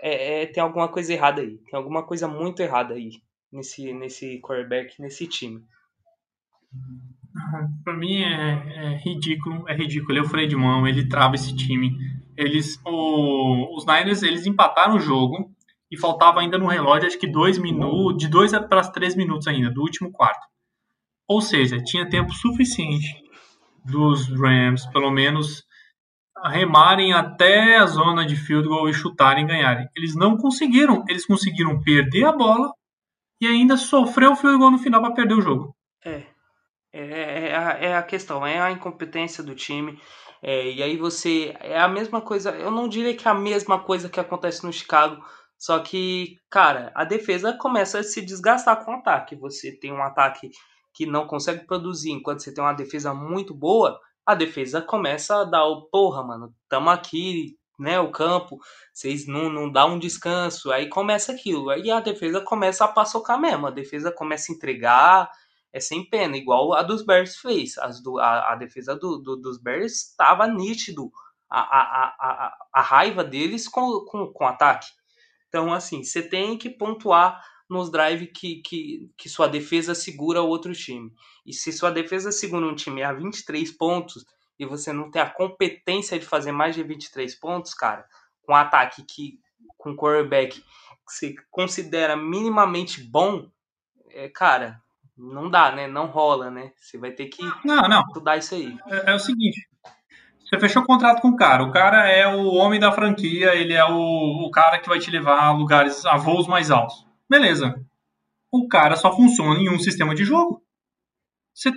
é, 0.00 0.42
é, 0.42 0.46
tem 0.46 0.62
alguma 0.62 0.88
coisa 0.88 1.12
errada 1.12 1.42
aí. 1.42 1.58
Tem 1.58 1.76
alguma 1.76 2.04
coisa 2.04 2.28
muito 2.28 2.60
errada 2.60 2.94
aí 2.94 3.10
nesse, 3.52 3.92
nesse 3.92 4.40
quarterback, 4.40 5.00
nesse 5.00 5.26
time. 5.26 5.64
Para 7.82 7.96
mim 7.96 8.22
é, 8.22 8.62
é, 8.76 8.96
ridículo, 8.98 9.68
é 9.68 9.74
ridículo. 9.74 10.12
Ele 10.12 10.20
é 10.20 10.22
o 10.22 10.28
freio 10.28 10.48
de 10.48 10.56
mão, 10.56 10.86
ele 10.86 11.08
trava 11.08 11.34
esse 11.34 11.56
time. 11.56 11.90
Eles, 12.36 12.80
o, 12.86 13.76
os 13.76 13.84
Niners, 13.84 14.22
eles 14.22 14.46
empataram 14.46 14.94
o 14.94 15.00
jogo 15.00 15.52
e 15.90 15.96
faltava 15.96 16.40
ainda 16.40 16.58
no 16.58 16.66
relógio 16.66 17.06
acho 17.06 17.18
que 17.18 17.26
dois 17.26 17.58
minutos, 17.58 18.18
de 18.18 18.28
dois 18.28 18.52
para 18.52 18.88
três 18.90 19.16
minutos 19.16 19.46
ainda 19.46 19.70
do 19.70 19.80
último 19.80 20.12
quarto. 20.12 20.46
Ou 21.26 21.40
seja, 21.40 21.82
tinha 21.82 22.08
tempo 22.08 22.32
suficiente 22.32 23.22
dos 23.84 24.28
Rams, 24.28 24.86
pelo 24.86 25.10
menos 25.10 25.66
remarem 26.44 27.12
até 27.12 27.76
a 27.76 27.86
zona 27.86 28.24
de 28.24 28.36
field 28.36 28.68
goal 28.68 28.88
e 28.88 28.94
chutarem 28.94 29.44
e 29.44 29.48
ganharem. 29.48 29.88
Eles 29.96 30.14
não 30.14 30.36
conseguiram, 30.36 31.04
eles 31.08 31.26
conseguiram 31.26 31.80
perder 31.82 32.24
a 32.26 32.32
bola 32.32 32.72
e 33.40 33.46
ainda 33.46 33.76
sofrer 33.76 34.28
o 34.28 34.36
field 34.36 34.58
goal 34.58 34.70
no 34.70 34.78
final 34.78 35.00
para 35.00 35.14
perder 35.14 35.34
o 35.34 35.42
jogo. 35.42 35.74
É. 36.04 36.22
É, 36.92 37.00
é, 37.00 37.48
é, 37.48 37.86
é, 37.86 37.96
a 37.96 38.02
questão, 38.02 38.46
é 38.46 38.60
a 38.60 38.70
incompetência 38.70 39.42
do 39.42 39.54
time. 39.54 40.00
É, 40.42 40.70
e 40.70 40.82
aí 40.82 40.96
você. 40.96 41.54
É 41.60 41.78
a 41.78 41.88
mesma 41.88 42.20
coisa. 42.20 42.50
Eu 42.50 42.70
não 42.70 42.88
diria 42.88 43.14
que 43.14 43.26
é 43.26 43.30
a 43.30 43.34
mesma 43.34 43.78
coisa 43.78 44.08
que 44.08 44.20
acontece 44.20 44.64
no 44.64 44.72
Chicago. 44.72 45.22
Só 45.58 45.80
que, 45.80 46.38
cara, 46.48 46.92
a 46.94 47.04
defesa 47.04 47.52
começa 47.52 47.98
a 47.98 48.02
se 48.02 48.22
desgastar 48.22 48.84
com 48.84 48.92
o 48.92 48.98
ataque. 48.98 49.34
Você 49.36 49.72
tem 49.72 49.92
um 49.92 50.02
ataque 50.02 50.50
que 50.94 51.04
não 51.04 51.26
consegue 51.26 51.66
produzir, 51.66 52.10
enquanto 52.10 52.42
você 52.42 52.52
tem 52.52 52.62
uma 52.62 52.72
defesa 52.72 53.12
muito 53.12 53.54
boa, 53.54 54.00
a 54.24 54.34
defesa 54.34 54.80
começa 54.80 55.40
a 55.40 55.44
dar 55.44 55.64
o 55.64 55.82
porra, 55.82 56.22
mano, 56.22 56.54
tamo 56.68 56.90
aqui, 56.90 57.56
né, 57.78 58.00
o 58.00 58.10
campo, 58.10 58.58
vocês 58.92 59.26
não, 59.26 59.48
não 59.48 59.70
dá 59.70 59.86
um 59.86 59.98
descanso, 59.98 60.72
aí 60.72 60.88
começa 60.88 61.32
aquilo, 61.32 61.70
aí 61.70 61.90
a 61.90 62.00
defesa 62.00 62.40
começa 62.40 62.84
a 62.84 62.88
paçocar 62.88 63.40
mesmo, 63.40 63.68
a 63.68 63.70
defesa 63.70 64.10
começa 64.10 64.50
a 64.50 64.54
entregar, 64.54 65.30
é 65.72 65.80
sem 65.80 66.04
pena, 66.08 66.36
igual 66.36 66.72
a 66.72 66.82
dos 66.82 67.04
Bears 67.04 67.36
fez. 67.36 67.74
Do, 68.02 68.18
a, 68.18 68.52
a 68.52 68.56
defesa 68.56 68.96
do, 68.96 69.18
do, 69.18 69.36
dos 69.36 69.58
Bears 69.58 70.10
estava 70.10 70.46
nítido 70.46 71.10
a, 71.48 71.60
a, 71.60 72.14
a, 72.18 72.54
a, 72.74 72.82
raiva 72.82 73.22
deles 73.22 73.68
com, 73.68 74.04
com, 74.06 74.32
com 74.32 74.46
ataque. 74.46 74.88
Então, 75.48 75.72
assim, 75.72 76.04
você 76.04 76.22
tem 76.22 76.56
que 76.56 76.70
pontuar 76.70 77.42
nos 77.68 77.90
drives 77.90 78.30
que, 78.34 78.62
que, 78.62 79.10
que 79.16 79.28
sua 79.28 79.46
defesa 79.46 79.94
segura 79.94 80.42
o 80.42 80.48
outro 80.48 80.72
time. 80.72 81.12
E 81.44 81.52
se 81.52 81.72
sua 81.72 81.90
defesa 81.90 82.32
segura 82.32 82.66
um 82.66 82.74
time 82.74 83.02
a 83.02 83.12
23 83.12 83.70
pontos 83.72 84.24
e 84.58 84.64
você 84.64 84.92
não 84.92 85.10
tem 85.10 85.22
a 85.22 85.30
competência 85.30 86.18
de 86.18 86.26
fazer 86.26 86.52
mais 86.52 86.74
de 86.74 86.82
23 86.82 87.34
pontos, 87.38 87.74
cara, 87.74 88.06
com 88.42 88.54
ataque 88.54 89.04
que 89.04 89.38
com 89.76 89.96
quarterback 89.96 90.60
que 90.60 90.64
você 91.06 91.34
considera 91.50 92.16
minimamente 92.16 93.02
bom, 93.02 93.50
é, 94.10 94.28
cara, 94.28 94.82
não 95.16 95.50
dá, 95.50 95.72
né? 95.72 95.86
Não 95.86 96.06
rola, 96.06 96.50
né? 96.50 96.72
Você 96.76 96.98
vai 96.98 97.10
ter 97.12 97.26
que 97.26 97.42
não, 97.64 97.88
não. 97.88 98.02
estudar 98.02 98.36
isso 98.36 98.54
aí. 98.54 98.76
É, 98.86 99.10
é, 99.10 99.14
o 99.14 99.18
seguinte. 99.18 99.68
Você 100.48 100.58
fechou 100.58 100.82
o 100.82 100.86
contrato 100.86 101.20
com 101.20 101.28
o 101.28 101.36
cara. 101.36 101.62
O 101.62 101.70
cara 101.70 102.08
é 102.08 102.26
o 102.26 102.54
homem 102.54 102.80
da 102.80 102.90
franquia, 102.90 103.54
ele 103.54 103.74
é 103.74 103.84
o, 103.84 104.46
o 104.46 104.50
cara 104.50 104.78
que 104.78 104.88
vai 104.88 104.98
te 104.98 105.10
levar 105.10 105.42
a 105.42 105.52
lugares, 105.52 106.06
a 106.06 106.16
voos 106.16 106.46
mais 106.46 106.70
altos. 106.70 107.06
Beleza. 107.28 107.74
O 108.50 108.66
cara 108.66 108.96
só 108.96 109.14
funciona 109.14 109.60
em 109.60 109.68
um 109.68 109.78
sistema 109.78 110.14
de 110.14 110.24
jogo. 110.24 110.62
Você, 111.52 111.70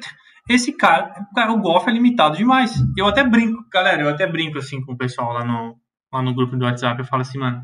esse 0.49 0.71
cara, 0.71 1.13
cara, 1.35 1.51
o 1.51 1.59
golfe 1.59 1.89
é 1.89 1.93
limitado 1.93 2.37
demais. 2.37 2.73
Eu 2.97 3.07
até 3.07 3.25
brinco, 3.25 3.61
galera, 3.69 4.03
eu 4.03 4.09
até 4.09 4.25
brinco 4.25 4.57
assim 4.57 4.81
com 4.81 4.93
o 4.93 4.97
pessoal 4.97 5.33
lá 5.33 5.43
no, 5.43 5.75
lá 6.13 6.21
no 6.21 6.33
grupo 6.33 6.55
do 6.55 6.63
WhatsApp. 6.63 6.97
Eu 6.97 7.05
falo 7.05 7.23
assim, 7.23 7.39
mano, 7.39 7.61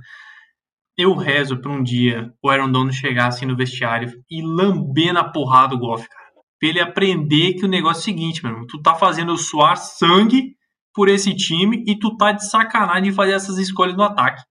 eu 0.98 1.16
rezo 1.16 1.62
pra 1.62 1.72
um 1.72 1.82
dia 1.82 2.34
o 2.44 2.50
Aaron 2.50 2.70
Donald 2.70 2.94
chegar 2.94 3.28
assim 3.28 3.46
no 3.46 3.56
vestiário 3.56 4.12
e 4.30 4.42
lamber 4.42 5.14
na 5.14 5.24
porrada 5.24 5.74
o 5.74 5.80
golfe, 5.80 6.10
cara. 6.10 6.28
Pra 6.60 6.68
ele 6.68 6.82
aprender 6.82 7.54
que 7.54 7.64
o 7.64 7.70
negócio 7.70 8.00
é 8.00 8.02
o 8.02 8.04
seguinte, 8.04 8.44
irmão, 8.44 8.66
tu 8.68 8.82
tá 8.82 8.94
fazendo 8.94 9.32
eu 9.32 9.38
suar 9.38 9.78
sangue 9.78 10.57
por 10.98 11.10
esse 11.10 11.36
time 11.36 11.84
e 11.86 11.96
tu 11.96 12.18
tá 12.18 12.32
de 12.32 12.44
sacanagem 12.44 13.12
de 13.12 13.12
fazer 13.12 13.34
essas 13.34 13.60
escolhas 13.60 13.96
no 13.96 14.02
ataque. 14.02 14.42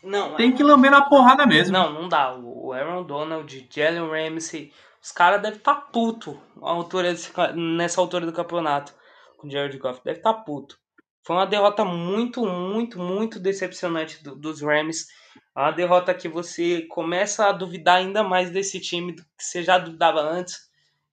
Não, 0.00 0.36
Tem 0.36 0.52
que 0.52 0.62
lamber 0.62 0.92
na 0.92 1.02
porrada 1.02 1.44
mesmo. 1.44 1.72
Não, 1.72 1.92
não 1.92 2.08
dá. 2.08 2.32
O 2.38 2.72
Aaron 2.72 3.02
Donald, 3.02 3.68
Jalen 3.68 4.08
Ramsey, 4.08 4.72
os 5.02 5.10
caras 5.10 5.42
devem 5.42 5.58
estar 5.58 5.74
tá 5.74 5.80
puto 5.80 6.40
altura 6.62 7.10
desse, 7.10 7.32
nessa 7.56 8.00
altura 8.00 8.24
do 8.24 8.32
campeonato 8.32 8.94
com 9.36 9.48
o 9.48 9.50
Jared 9.50 9.76
Goff. 9.76 10.00
Deve 10.04 10.18
estar 10.20 10.34
tá 10.34 10.40
puto. 10.40 10.78
Foi 11.26 11.34
uma 11.34 11.46
derrota 11.46 11.84
muito, 11.84 12.46
muito, 12.46 13.00
muito 13.00 13.40
decepcionante 13.40 14.22
do, 14.22 14.36
dos 14.36 14.62
Rams. 14.62 15.08
É 15.56 15.60
uma 15.60 15.72
derrota 15.72 16.14
que 16.14 16.28
você 16.28 16.82
começa 16.82 17.48
a 17.48 17.52
duvidar 17.52 17.96
ainda 17.96 18.22
mais 18.22 18.50
desse 18.50 18.78
time 18.78 19.16
do 19.16 19.22
que 19.22 19.42
você 19.42 19.64
já 19.64 19.78
duvidava 19.78 20.20
antes. 20.20 20.69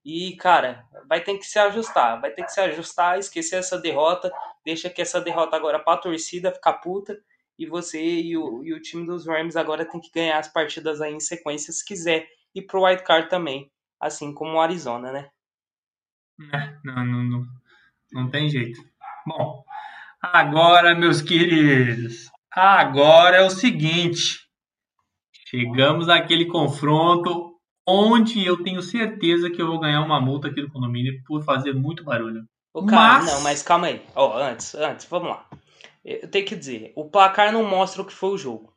E, 0.07 0.37
cara, 0.37 0.85
vai 1.09 1.21
ter 1.21 1.37
que 1.37 1.45
se 1.45 1.59
ajustar. 1.59 2.21
Vai 2.21 2.31
ter 2.31 2.45
que 2.45 2.51
se 2.53 2.61
ajustar, 2.61 3.19
esquecer 3.19 3.57
essa 3.57 3.77
derrota. 3.77 4.31
Deixa 4.63 4.89
que 4.89 5.01
essa 5.01 5.19
derrota 5.19 5.57
agora 5.57 5.79
pra 5.79 5.97
torcida 5.97 6.49
ficar 6.49 6.75
puta. 6.75 7.19
E 7.59 7.65
você 7.65 8.01
e 8.01 8.37
o, 8.37 8.63
e 8.63 8.73
o 8.73 8.81
time 8.81 9.05
dos 9.05 9.27
Rams 9.27 9.57
agora 9.57 9.83
tem 9.83 9.99
que 9.99 10.09
ganhar 10.09 10.39
as 10.39 10.47
partidas 10.47 11.01
aí 11.01 11.13
em 11.13 11.19
sequência 11.19 11.73
se 11.73 11.83
quiser. 11.83 12.25
E 12.55 12.61
pro 12.61 12.85
White 12.85 13.03
Card 13.03 13.29
também 13.29 13.69
assim 13.99 14.33
como 14.33 14.53
o 14.53 14.61
Arizona, 14.61 15.11
né? 15.11 15.29
É, 16.53 16.77
não, 16.83 17.05
não, 17.05 17.23
não, 17.23 17.47
não 18.11 18.29
tem 18.29 18.49
jeito. 18.49 18.79
Bom, 19.25 19.63
agora, 20.21 20.95
meus 20.95 21.21
queridos, 21.21 22.31
agora 22.51 23.37
é 23.37 23.43
o 23.43 23.49
seguinte. 23.49 24.47
Chegamos 25.49 26.09
àquele 26.09 26.45
confronto 26.45 27.46
onde 27.87 28.45
eu 28.45 28.61
tenho 28.61 28.81
certeza 28.81 29.49
que 29.49 29.61
eu 29.61 29.67
vou 29.67 29.79
ganhar 29.79 30.01
uma 30.01 30.19
multa 30.19 30.49
aqui 30.49 30.61
do 30.61 30.69
condomínio 30.69 31.21
por 31.25 31.43
fazer 31.43 31.73
muito 31.73 32.03
barulho. 32.03 32.43
O 32.73 32.85
cara, 32.85 33.19
mas... 33.19 33.33
não, 33.33 33.41
mas 33.41 33.63
calma 33.63 33.87
aí. 33.87 34.01
Ó, 34.13 34.27
oh, 34.27 34.37
antes, 34.37 34.75
antes, 34.75 35.05
vamos 35.05 35.29
lá. 35.29 35.47
Eu 36.03 36.27
tenho 36.29 36.45
que 36.45 36.55
dizer, 36.55 36.91
o 36.95 37.05
placar 37.05 37.51
não 37.51 37.63
mostra 37.63 38.01
o 38.01 38.05
que 38.05 38.13
foi 38.13 38.29
o 38.31 38.37
jogo. 38.37 38.73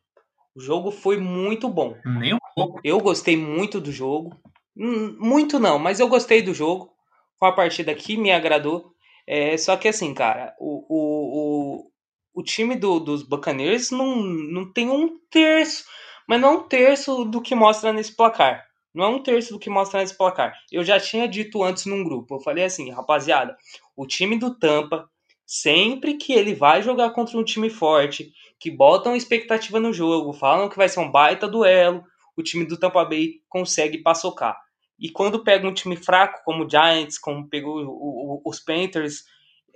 O 0.55 0.59
jogo 0.59 0.91
foi 0.91 1.17
muito 1.17 1.69
bom. 1.69 1.95
Nem 2.05 2.33
um 2.33 2.39
pouco. 2.55 2.79
Eu 2.83 2.99
gostei 2.99 3.37
muito 3.37 3.79
do 3.79 3.91
jogo. 3.91 4.35
Hum, 4.75 5.15
muito 5.19 5.59
não, 5.59 5.77
mas 5.77 5.99
eu 5.99 6.07
gostei 6.07 6.41
do 6.41 6.53
jogo. 6.53 6.91
Foi 7.37 7.49
uma 7.49 7.55
partida 7.55 7.93
que 7.93 8.17
me 8.17 8.31
agradou. 8.31 8.93
É, 9.27 9.55
só 9.57 9.77
que 9.77 9.87
assim, 9.87 10.13
cara, 10.13 10.55
o, 10.59 10.85
o, 10.89 11.83
o, 11.83 11.91
o 12.33 12.43
time 12.43 12.75
do, 12.75 12.99
dos 12.99 13.23
Buccaneers 13.23 13.91
não, 13.91 14.17
não 14.17 14.71
tem 14.71 14.89
um 14.89 15.17
terço, 15.29 15.85
mas 16.27 16.41
não 16.41 16.57
um 16.57 16.63
terço 16.63 17.23
do 17.25 17.41
que 17.41 17.55
mostra 17.55 17.93
nesse 17.93 18.15
placar. 18.15 18.65
Não 18.93 19.05
é 19.05 19.07
um 19.07 19.23
terço 19.23 19.53
do 19.53 19.59
que 19.59 19.69
mostra 19.69 19.99
nesse 19.99 20.17
placar. 20.17 20.53
Eu 20.71 20.83
já 20.83 20.99
tinha 20.99 21.27
dito 21.27 21.63
antes 21.63 21.85
num 21.85 22.03
grupo. 22.03 22.35
Eu 22.35 22.39
falei 22.39 22.65
assim, 22.65 22.89
rapaziada, 22.91 23.55
o 23.95 24.05
time 24.05 24.37
do 24.37 24.53
Tampa, 24.53 25.09
sempre 25.45 26.15
que 26.15 26.33
ele 26.33 26.53
vai 26.53 26.81
jogar 26.81 27.11
contra 27.11 27.37
um 27.37 27.43
time 27.43 27.69
forte, 27.69 28.33
que 28.59 28.69
botam 28.69 29.15
expectativa 29.15 29.79
no 29.79 29.93
jogo, 29.93 30.33
falam 30.33 30.69
que 30.69 30.77
vai 30.77 30.87
ser 30.87 30.99
um 30.99 31.11
baita 31.11 31.47
duelo, 31.47 32.03
o 32.35 32.43
time 32.43 32.65
do 32.65 32.77
Tampa 32.77 33.03
Bay 33.05 33.41
consegue 33.49 33.97
passocar. 33.99 34.57
E 34.99 35.09
quando 35.09 35.43
pega 35.43 35.67
um 35.67 35.73
time 35.73 35.95
fraco, 35.95 36.43
como 36.45 36.63
o 36.63 36.69
Giants, 36.69 37.17
como 37.17 37.49
pegou 37.49 37.83
o, 37.83 38.35
o, 38.35 38.41
os 38.45 38.59
Panthers, 38.59 39.23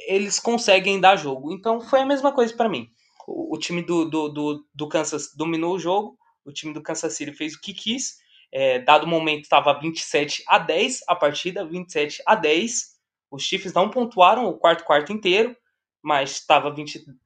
eles 0.07 0.39
conseguem 0.39 0.99
dar 0.99 1.15
jogo. 1.15 1.51
Então 1.51 1.81
foi 1.81 2.01
a 2.01 2.05
mesma 2.05 2.31
coisa 2.31 2.55
para 2.55 2.69
mim. 2.69 2.89
O, 3.27 3.55
o, 3.55 3.59
time 3.59 3.81
do, 3.81 4.05
do, 4.05 4.29
do, 4.29 4.65
do, 4.73 4.87
Kansas 4.87 5.33
dominou 5.35 5.75
o 5.75 5.79
jogo, 5.79 6.15
o 6.45 6.51
time 6.51 6.73
do 6.73 6.81
Kansas 6.81 7.13
City 7.13 7.33
fez 7.33 7.55
o 7.55 7.61
que 7.61 7.73
quis. 7.73 8.17
É, 8.57 8.79
dado 8.79 9.03
o 9.03 9.09
momento, 9.09 9.43
estava 9.43 9.77
27 9.77 10.41
a 10.47 10.57
10 10.57 11.01
a 11.09 11.13
partida, 11.13 11.65
27 11.65 12.23
a 12.25 12.35
10. 12.35 12.95
Os 13.29 13.43
Chiefs 13.43 13.73
não 13.73 13.89
pontuaram 13.89 14.45
o 14.45 14.57
quarto 14.57 14.85
quarto 14.85 15.11
inteiro, 15.11 15.53
mas 16.01 16.31
estava 16.31 16.73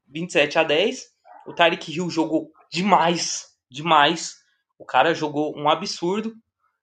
27 0.07 0.57
a 0.57 0.63
10. 0.63 1.05
O 1.45 1.53
Tyreek 1.53 1.95
Hill 1.95 2.09
jogou 2.09 2.51
demais, 2.71 3.45
demais. 3.69 4.37
O 4.79 4.83
cara 4.83 5.13
jogou 5.13 5.55
um 5.55 5.69
absurdo 5.69 6.33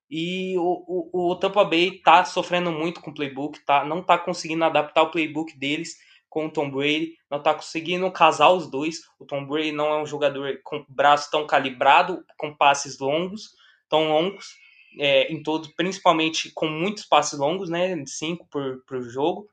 e 0.09 0.57
o, 0.59 1.11
o, 1.12 1.30
o 1.32 1.34
Tampa 1.34 1.64
Bay 1.64 1.99
tá 1.99 2.24
sofrendo 2.24 2.70
muito 2.70 3.01
com 3.01 3.11
o 3.11 3.14
playbook, 3.14 3.59
tá, 3.66 3.84
não 3.84 4.01
tá 4.01 4.16
conseguindo 4.16 4.62
adaptar 4.62 5.03
o 5.03 5.11
playbook 5.11 5.59
deles 5.59 5.97
com 6.28 6.47
o 6.47 6.53
Tom 6.53 6.70
Brady, 6.70 7.16
não 7.28 7.42
tá 7.42 7.53
conseguindo 7.53 8.09
casar 8.12 8.51
os 8.51 8.70
dois. 8.70 9.01
O 9.18 9.26
Tom 9.26 9.44
Brady 9.44 9.72
não 9.72 9.88
é 9.88 10.01
um 10.01 10.07
jogador 10.07 10.61
com 10.62 10.86
braço 10.88 11.32
tão 11.32 11.49
calibrado, 11.49 12.24
com 12.38 12.55
passes 12.55 13.01
longos, 13.01 13.57
tão 13.89 14.09
longos, 14.09 14.55
é, 14.99 15.32
em 15.32 15.43
todo, 15.43 15.68
principalmente 15.76 16.51
com 16.55 16.68
muitos 16.68 17.05
passes 17.05 17.39
longos, 17.39 17.68
né, 17.68 18.03
cinco 18.07 18.47
por, 18.51 18.82
por 18.87 19.03
jogo. 19.03 19.49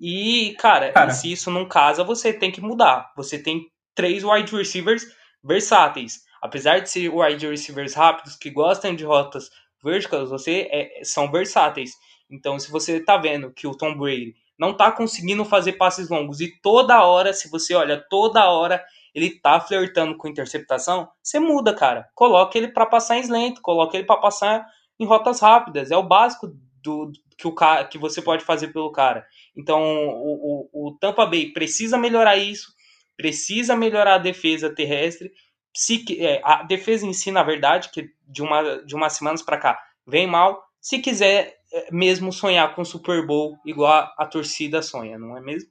E, 0.00 0.54
cara, 0.58 0.92
cara, 0.92 1.10
se 1.10 1.30
isso 1.30 1.50
não 1.50 1.66
casa, 1.66 2.04
você 2.04 2.32
tem 2.32 2.50
que 2.50 2.60
mudar. 2.60 3.12
Você 3.16 3.38
tem 3.38 3.70
três 3.94 4.22
wide 4.22 4.54
receivers 4.54 5.04
versáteis 5.42 6.28
apesar 6.40 6.80
de 6.80 6.90
ser 6.90 7.08
wide 7.08 7.46
receivers 7.46 7.94
rápidos 7.94 8.36
que 8.36 8.50
gostam 8.50 8.94
de 8.94 9.04
rotas 9.04 9.50
verticais, 9.82 10.30
você 10.30 10.68
é, 10.70 11.04
são 11.04 11.30
versáteis. 11.30 11.92
Então, 12.30 12.58
se 12.58 12.70
você 12.70 13.00
tá 13.00 13.16
vendo 13.16 13.52
que 13.52 13.66
o 13.66 13.76
Tom 13.76 13.96
Brady 13.96 14.34
não 14.58 14.76
tá 14.76 14.90
conseguindo 14.90 15.44
fazer 15.44 15.74
passes 15.74 16.08
longos 16.08 16.40
e 16.40 16.52
toda 16.60 17.04
hora, 17.04 17.32
se 17.32 17.48
você 17.48 17.74
olha, 17.74 18.04
toda 18.10 18.50
hora 18.50 18.84
ele 19.14 19.38
tá 19.40 19.60
flertando 19.60 20.16
com 20.16 20.28
interceptação, 20.28 21.08
você 21.22 21.38
muda, 21.38 21.74
cara. 21.74 22.08
Coloca 22.14 22.56
ele 22.56 22.68
para 22.68 22.86
passar 22.86 23.18
em 23.18 23.20
slant, 23.20 23.60
coloca 23.60 23.96
ele 23.96 24.06
para 24.06 24.20
passar 24.20 24.66
em 24.98 25.04
rotas 25.04 25.40
rápidas. 25.40 25.90
É 25.90 25.96
o 25.96 26.02
básico 26.02 26.48
do, 26.82 27.10
que, 27.36 27.46
o 27.46 27.54
que 27.90 27.98
você 27.98 28.20
pode 28.22 28.44
fazer 28.44 28.68
pelo 28.68 28.92
cara. 28.92 29.26
Então, 29.56 29.80
o, 29.80 30.68
o, 30.72 30.88
o 30.88 30.98
Tampa 30.98 31.26
Bay 31.26 31.52
precisa 31.52 31.98
melhorar 31.98 32.36
isso, 32.36 32.72
precisa 33.16 33.76
melhorar 33.76 34.14
a 34.14 34.18
defesa 34.18 34.74
terrestre 34.74 35.32
se, 35.78 36.04
é, 36.20 36.40
a 36.42 36.64
defesa 36.64 37.06
em 37.06 37.12
si, 37.12 37.30
na 37.30 37.44
verdade, 37.44 37.90
que 37.90 38.10
de, 38.26 38.42
uma, 38.42 38.82
de 38.82 38.96
umas 38.96 39.12
semanas 39.12 39.42
para 39.42 39.58
cá 39.58 39.80
vem 40.04 40.26
mal. 40.26 40.60
Se 40.80 40.98
quiser 40.98 41.56
é, 41.72 41.88
mesmo 41.92 42.32
sonhar 42.32 42.74
com 42.74 42.84
Super 42.84 43.24
Bowl 43.24 43.56
igual 43.64 43.92
a, 43.92 44.14
a 44.18 44.26
torcida 44.26 44.82
sonha, 44.82 45.16
não 45.16 45.36
é 45.36 45.40
mesmo? 45.40 45.70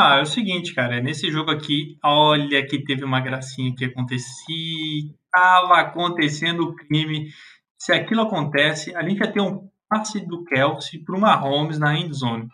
Ah, 0.00 0.18
é 0.18 0.22
o 0.22 0.26
seguinte, 0.26 0.72
cara, 0.74 1.00
nesse 1.00 1.28
jogo 1.28 1.50
aqui, 1.50 1.98
olha 2.04 2.64
que 2.64 2.84
teve 2.84 3.04
uma 3.04 3.20
gracinha 3.20 3.74
que 3.74 3.84
acontecia, 3.84 5.12
tava 5.32 5.74
acontecendo 5.80 6.62
o 6.62 6.76
crime. 6.76 7.30
Se 7.76 7.92
aquilo 7.92 8.22
acontece, 8.22 8.94
a 8.94 9.02
gente 9.02 9.18
ia 9.18 9.32
ter 9.32 9.40
um 9.40 9.68
passe 9.88 10.20
do 10.24 10.44
Kelsey 10.44 11.02
para 11.02 11.16
o 11.16 11.20
Mahomes 11.20 11.80
na 11.80 11.98
end 11.98 12.14
zone. 12.14 12.46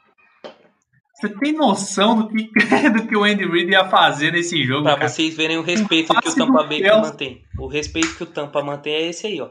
Você 1.14 1.28
tem 1.28 1.53
noção 1.53 2.16
do 2.16 2.28
que, 2.28 2.49
do 2.90 3.07
que 3.07 3.14
o 3.14 3.24
Andy 3.24 3.47
Reid 3.47 3.70
ia 3.70 3.84
fazer 3.90 4.32
nesse 4.32 4.64
jogo? 4.64 4.84
Pra 4.84 4.97
cara? 4.97 5.09
vocês 5.09 5.36
verem 5.36 5.59
o 5.59 5.62
respeito 5.62 6.14
um 6.14 6.20
que 6.20 6.28
o 6.30 6.34
Tampa 6.34 6.64
Bay 6.64 6.80
Kelsey... 6.80 7.03
mantém. 7.03 7.45
O 7.59 7.66
respeito 7.66 8.16
que 8.16 8.22
o 8.22 8.26
Tampa 8.26 8.62
mantém 8.62 8.95
é 8.95 9.09
esse 9.09 9.26
aí, 9.26 9.40
ó. 9.42 9.51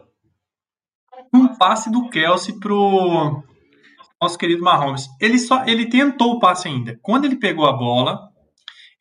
Um 1.32 1.56
passe 1.56 1.92
do 1.92 2.10
Kelsey 2.10 2.60
pro 2.60 3.44
nosso 4.24 4.38
querido 4.38 4.64
Mahomes. 4.64 5.08
Ele 5.20 5.38
só 5.38 5.64
ele 5.66 5.86
tentou 5.86 6.34
o 6.34 6.40
passe 6.40 6.68
ainda. 6.68 6.98
Quando 7.02 7.26
ele 7.26 7.36
pegou 7.36 7.66
a 7.66 7.74
bola, 7.74 8.30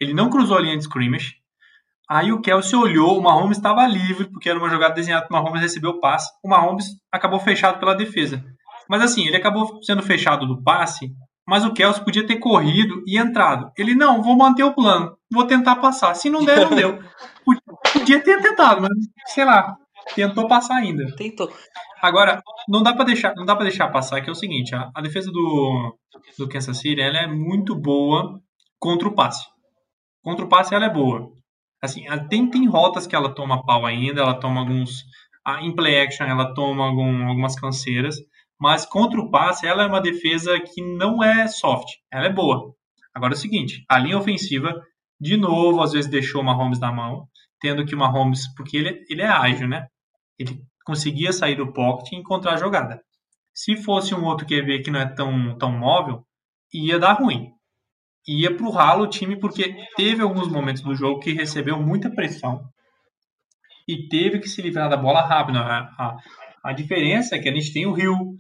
ele 0.01 0.13
não 0.13 0.29
cruzou 0.29 0.59
a 0.59 0.61
linha 0.61 0.77
de 0.77 0.83
scrimmage. 0.83 1.37
Aí 2.09 2.31
o 2.33 2.41
Kelsey 2.41 2.79
olhou, 2.79 3.19
o 3.19 3.23
Mahomes 3.23 3.57
estava 3.57 3.87
livre, 3.87 4.31
porque 4.31 4.49
era 4.49 4.59
uma 4.59 4.69
jogada 4.69 4.95
desenhada 4.95 5.27
para 5.27 5.39
o 5.39 5.43
Mahomes 5.43 5.63
receber 5.63 5.89
o 5.89 6.01
passe. 6.01 6.31
O 6.45 6.49
Mahomes 6.49 6.87
acabou 7.11 7.41
fechado 7.41 7.79
pela 7.79 7.95
defesa. 7.95 8.45
Mas 8.89 9.01
assim, 9.01 9.27
ele 9.27 9.37
acabou 9.37 9.83
sendo 9.83 10.03
fechado 10.03 10.47
do 10.47 10.63
passe 10.63 11.11
mas 11.47 11.65
o 11.65 11.73
Kelsey 11.73 12.05
podia 12.05 12.27
ter 12.27 12.37
corrido 12.37 13.03
e 13.07 13.19
entrado. 13.19 13.71
Ele, 13.77 13.95
não, 13.95 14.23
vou 14.23 14.37
manter 14.37 14.63
o 14.63 14.75
plano, 14.75 15.17
vou 15.31 15.47
tentar 15.47 15.77
passar. 15.77 16.15
Se 16.15 16.31
não 16.31 16.45
der, 16.45 16.69
não 16.69 16.77
deu. 16.77 16.99
Podia 17.93 18.23
ter 18.23 18.41
tentado, 18.41 18.81
mas 18.81 18.91
sei 19.27 19.45
lá, 19.45 19.77
tentou 20.15 20.47
passar 20.47 20.77
ainda. 20.77 21.05
Tentou. 21.17 21.53
Agora, 22.03 22.43
não 22.69 22.83
dá 22.83 22.93
para 22.93 23.05
deixar, 23.05 23.33
não 23.37 23.45
dá 23.45 23.55
para 23.55 23.67
deixar 23.67 23.89
passar 23.89 24.21
que 24.21 24.29
é 24.29 24.33
o 24.33 24.35
seguinte, 24.35 24.75
a, 24.75 24.91
a, 24.93 25.01
defesa 25.01 25.31
do, 25.31 25.97
do 26.37 26.49
Kansas 26.49 26.79
City, 26.79 27.01
ela 27.01 27.19
é 27.19 27.27
muito 27.29 27.77
boa 27.77 28.41
contra 28.77 29.07
o 29.07 29.15
passe. 29.15 29.47
Contra 30.21 30.45
o 30.45 30.49
passe 30.49 30.75
ela 30.75 30.87
é 30.87 30.91
boa. 30.91 31.31
Assim, 31.81 32.05
tem, 32.29 32.51
tem 32.51 32.69
rotas 32.69 33.07
que 33.07 33.15
ela 33.15 33.33
toma 33.33 33.65
pau 33.65 33.87
ainda, 33.87 34.21
ela 34.21 34.35
toma 34.35 34.61
alguns 34.61 35.05
em 35.61 35.75
play 35.75 36.01
action 36.01 36.27
ela 36.27 36.55
toma 36.55 36.87
algum, 36.87 37.29
algumas 37.29 37.59
canseiras, 37.59 38.17
mas 38.61 38.85
contra 38.85 39.21
o 39.21 39.31
passe 39.31 39.67
ela 39.67 39.85
é 39.85 39.87
uma 39.87 40.01
defesa 40.01 40.59
que 40.61 40.83
não 40.83 41.23
é 41.23 41.47
soft, 41.47 41.89
ela 42.13 42.27
é 42.27 42.33
boa. 42.33 42.75
Agora 43.15 43.35
é 43.35 43.37
o 43.37 43.39
seguinte, 43.39 43.85
a 43.89 43.99
linha 43.99 44.19
ofensiva, 44.19 44.81
de 45.21 45.37
novo, 45.37 45.81
às 45.81 45.93
vezes 45.93 46.11
deixou 46.11 46.41
o 46.41 46.45
Mahomes 46.45 46.81
na 46.81 46.93
mão, 46.93 47.29
tendo 47.61 47.85
que 47.85 47.95
o 47.95 47.99
Mahomes, 47.99 48.53
porque 48.57 48.77
ele, 48.77 49.05
ele 49.09 49.23
é 49.23 49.29
ágil, 49.29 49.69
né? 49.69 49.87
Ele 50.39 50.61
conseguia 50.85 51.33
sair 51.33 51.57
do 51.57 51.73
pocket 51.73 52.13
e 52.13 52.17
encontrar 52.17 52.55
a 52.55 52.59
jogada. 52.59 53.01
Se 53.55 53.77
fosse 53.77 54.15
um 54.15 54.25
outro 54.25 54.47
QB 54.47 54.83
que 54.83 54.91
não 54.91 55.01
é 55.01 55.07
tão, 55.07 55.57
tão 55.59 55.71
móvel, 55.73 56.25
ia 56.73 56.99
dar 56.99 57.15
ruim. 57.15 57.51
Ia 58.27 58.57
pro 58.57 58.71
ralo 58.71 59.05
o 59.05 59.09
time, 59.09 59.37
porque 59.37 59.75
teve 59.97 60.23
alguns 60.23 60.49
momentos 60.49 60.83
do 60.83 60.95
jogo 60.95 61.21
que 61.21 61.33
recebeu 61.33 61.81
muita 61.81 62.11
pressão 62.11 62.63
e 63.87 64.09
teve 64.09 64.39
que 64.39 64.49
se 64.49 64.63
livrar 64.63 64.89
da 64.89 64.97
bola 64.97 65.21
rápido. 65.21 65.59
A, 65.59 65.81
a, 65.99 66.17
a 66.65 66.73
diferença 66.73 67.35
é 67.35 67.39
que 67.39 67.49
a 67.49 67.55
gente 67.55 67.73
tem 67.73 67.87
o 67.87 67.99
Hill, 67.99 68.37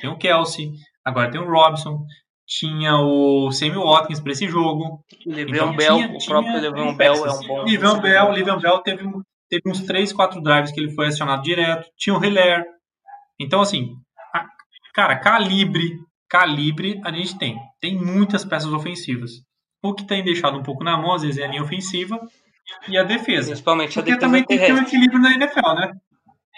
tem 0.00 0.10
o 0.10 0.18
Kelsey, 0.18 0.72
agora 1.04 1.30
tem 1.30 1.40
o 1.40 1.48
Robson, 1.48 2.04
tinha 2.46 2.96
o 2.98 3.50
Sammy 3.50 3.76
Watkins 3.76 4.20
para 4.20 4.32
esse 4.32 4.48
jogo. 4.48 5.04
Livian 5.24 5.54
então, 5.54 5.76
Bell, 5.76 5.96
tinha, 5.96 6.16
o 6.16 6.24
próprio 6.24 6.54
Livian 6.54 6.96
Bell 6.96 7.26
é 7.26 7.32
um 7.32 7.46
bom. 7.46 7.64
Livian 7.64 8.00
Bell, 8.00 8.60
Bell 8.60 8.78
teve, 8.80 9.04
teve 9.48 9.62
uns 9.66 9.82
3, 9.82 10.12
4 10.12 10.40
drives 10.42 10.72
que 10.72 10.80
ele 10.80 10.92
foi 10.92 11.08
acionado 11.08 11.42
direto. 11.42 11.88
Tinha 11.96 12.16
o 12.16 12.24
Hilaire. 12.24 12.64
Então, 13.38 13.60
assim, 13.60 13.94
a, 14.34 14.46
cara, 14.94 15.16
calibre, 15.16 15.98
calibre 16.28 17.00
a 17.04 17.12
gente 17.12 17.38
tem. 17.38 17.58
Tem 17.80 17.96
muitas 17.96 18.44
peças 18.44 18.72
ofensivas. 18.72 19.32
O 19.82 19.94
que 19.94 20.06
tem 20.06 20.24
deixado 20.24 20.58
um 20.58 20.62
pouco 20.62 20.82
na 20.82 20.96
mão, 20.96 21.14
às 21.14 21.22
vezes, 21.22 21.38
é 21.38 21.44
a 21.44 21.48
linha 21.48 21.62
ofensiva 21.62 22.20
e 22.88 22.98
a 22.98 23.04
defesa. 23.04 23.50
Principalmente 23.50 23.94
Porque 23.94 24.12
a 24.12 24.14
defesa 24.14 24.20
também 24.20 24.44
tem 24.44 24.58
que 24.58 24.66
ter 24.66 24.72
um 24.72 24.82
equilíbrio 24.82 25.20
na 25.20 25.34
NFL, 25.34 25.74
né? 25.74 25.92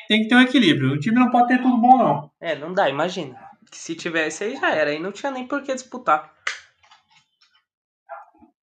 Tem 0.09 0.23
que 0.23 0.29
ter 0.29 0.35
um 0.35 0.41
equilíbrio. 0.41 0.93
O 0.93 0.99
time 0.99 1.19
não 1.19 1.31
pode 1.31 1.49
ter 1.49 1.61
tudo 1.61 1.77
bom, 1.77 1.99
não. 1.99 2.31
É, 2.41 2.57
não 2.57 2.73
dá, 2.73 2.89
imagina. 2.89 3.37
Se 3.71 3.95
tivesse 3.95 4.45
aí 4.45 4.57
já 4.57 4.71
era, 4.71 4.91
aí 4.91 4.99
não 4.99 5.13
tinha 5.13 5.31
nem 5.31 5.47
por 5.47 5.63
que 5.63 5.75
disputar. 5.75 6.33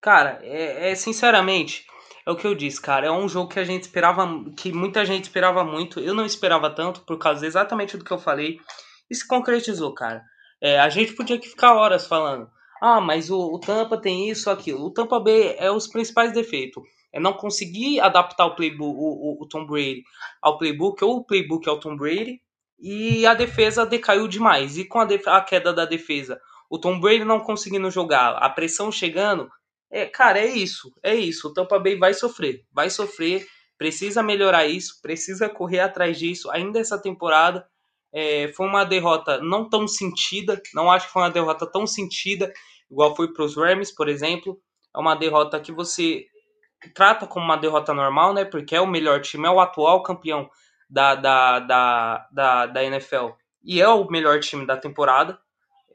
Cara, 0.00 0.40
é, 0.42 0.90
é, 0.90 0.94
sinceramente, 0.94 1.84
é 2.26 2.30
o 2.30 2.36
que 2.36 2.46
eu 2.46 2.54
disse, 2.54 2.80
cara. 2.80 3.06
É 3.06 3.10
um 3.10 3.28
jogo 3.28 3.48
que 3.48 3.60
a 3.60 3.64
gente 3.64 3.84
esperava, 3.84 4.26
que 4.56 4.72
muita 4.72 5.04
gente 5.04 5.24
esperava 5.24 5.64
muito. 5.64 6.00
Eu 6.00 6.14
não 6.14 6.26
esperava 6.26 6.68
tanto, 6.68 7.00
por 7.02 7.18
causa 7.18 7.46
exatamente 7.46 7.96
do 7.96 8.04
que 8.04 8.12
eu 8.12 8.18
falei. 8.18 8.58
E 9.08 9.14
se 9.14 9.26
concretizou, 9.26 9.94
cara. 9.94 10.22
É, 10.60 10.80
a 10.80 10.88
gente 10.88 11.12
podia 11.12 11.40
ficar 11.40 11.74
horas 11.74 12.06
falando. 12.06 12.50
Ah, 12.82 13.00
mas 13.00 13.30
o, 13.30 13.38
o 13.38 13.60
Tampa 13.60 13.96
tem 13.96 14.28
isso, 14.28 14.50
aquilo. 14.50 14.84
O 14.84 14.90
Tampa 14.90 15.20
B 15.20 15.54
é 15.58 15.70
os 15.70 15.86
principais 15.86 16.32
defeitos 16.32 16.82
é 17.16 17.20
não 17.20 17.32
conseguir 17.32 17.98
adaptar 18.00 18.44
o 18.44 18.54
playbook, 18.54 18.94
o, 18.94 19.02
o, 19.02 19.42
o, 19.42 19.48
Tom 19.48 19.64
Brady 19.64 20.02
ao 20.42 20.58
playbook, 20.58 21.02
ou 21.02 21.16
o 21.16 21.24
playbook 21.24 21.66
ao 21.66 21.80
Tom 21.80 21.96
Brady, 21.96 22.42
e 22.78 23.24
a 23.26 23.32
defesa 23.32 23.86
decaiu 23.86 24.28
demais. 24.28 24.76
E 24.76 24.84
com 24.84 25.00
a, 25.00 25.06
a 25.28 25.40
queda 25.40 25.72
da 25.72 25.86
defesa, 25.86 26.38
o 26.68 26.78
Tom 26.78 27.00
Brady 27.00 27.24
não 27.24 27.40
conseguindo 27.40 27.90
jogar, 27.90 28.32
a 28.32 28.50
pressão 28.50 28.92
chegando, 28.92 29.48
é, 29.96 30.06
cara, 30.06 30.38
é 30.38 30.46
isso, 30.46 30.92
é 31.02 31.14
isso. 31.14 31.48
O 31.48 31.54
Tampa 31.54 31.78
Bay 31.78 31.96
vai 31.96 32.12
sofrer, 32.12 32.64
vai 32.70 32.90
sofrer, 32.90 33.46
precisa 33.78 34.22
melhorar 34.22 34.66
isso, 34.66 35.00
precisa 35.00 35.48
correr 35.48 35.80
atrás 35.80 36.18
disso. 36.18 36.50
Ainda 36.50 36.78
essa 36.78 37.00
temporada 37.00 37.66
é, 38.12 38.48
foi 38.48 38.66
uma 38.66 38.84
derrota 38.84 39.40
não 39.40 39.68
tão 39.68 39.88
sentida, 39.88 40.60
não 40.74 40.90
acho 40.90 41.06
que 41.06 41.12
foi 41.14 41.22
uma 41.22 41.30
derrota 41.30 41.66
tão 41.66 41.86
sentida, 41.86 42.52
igual 42.90 43.16
foi 43.16 43.32
para 43.32 43.44
os 43.44 43.56
Rams, 43.56 43.90
por 43.90 44.08
exemplo. 44.08 44.60
É 44.94 44.98
uma 44.98 45.14
derrota 45.14 45.58
que 45.60 45.72
você 45.72 46.26
trata 46.94 47.26
como 47.26 47.46
uma 47.46 47.56
derrota 47.56 47.94
normal, 47.94 48.34
né? 48.34 48.44
Porque 48.44 48.76
é 48.76 48.80
o 48.80 48.86
melhor 48.86 49.22
time, 49.22 49.46
é 49.46 49.50
o 49.50 49.60
atual 49.60 50.02
campeão 50.02 50.50
da, 50.90 51.14
da, 51.14 51.58
da, 51.58 52.28
da, 52.30 52.66
da 52.66 52.84
NFL 52.84 53.30
e 53.64 53.80
é 53.80 53.88
o 53.88 54.08
melhor 54.08 54.40
time 54.40 54.64
da 54.66 54.76
temporada, 54.76 55.38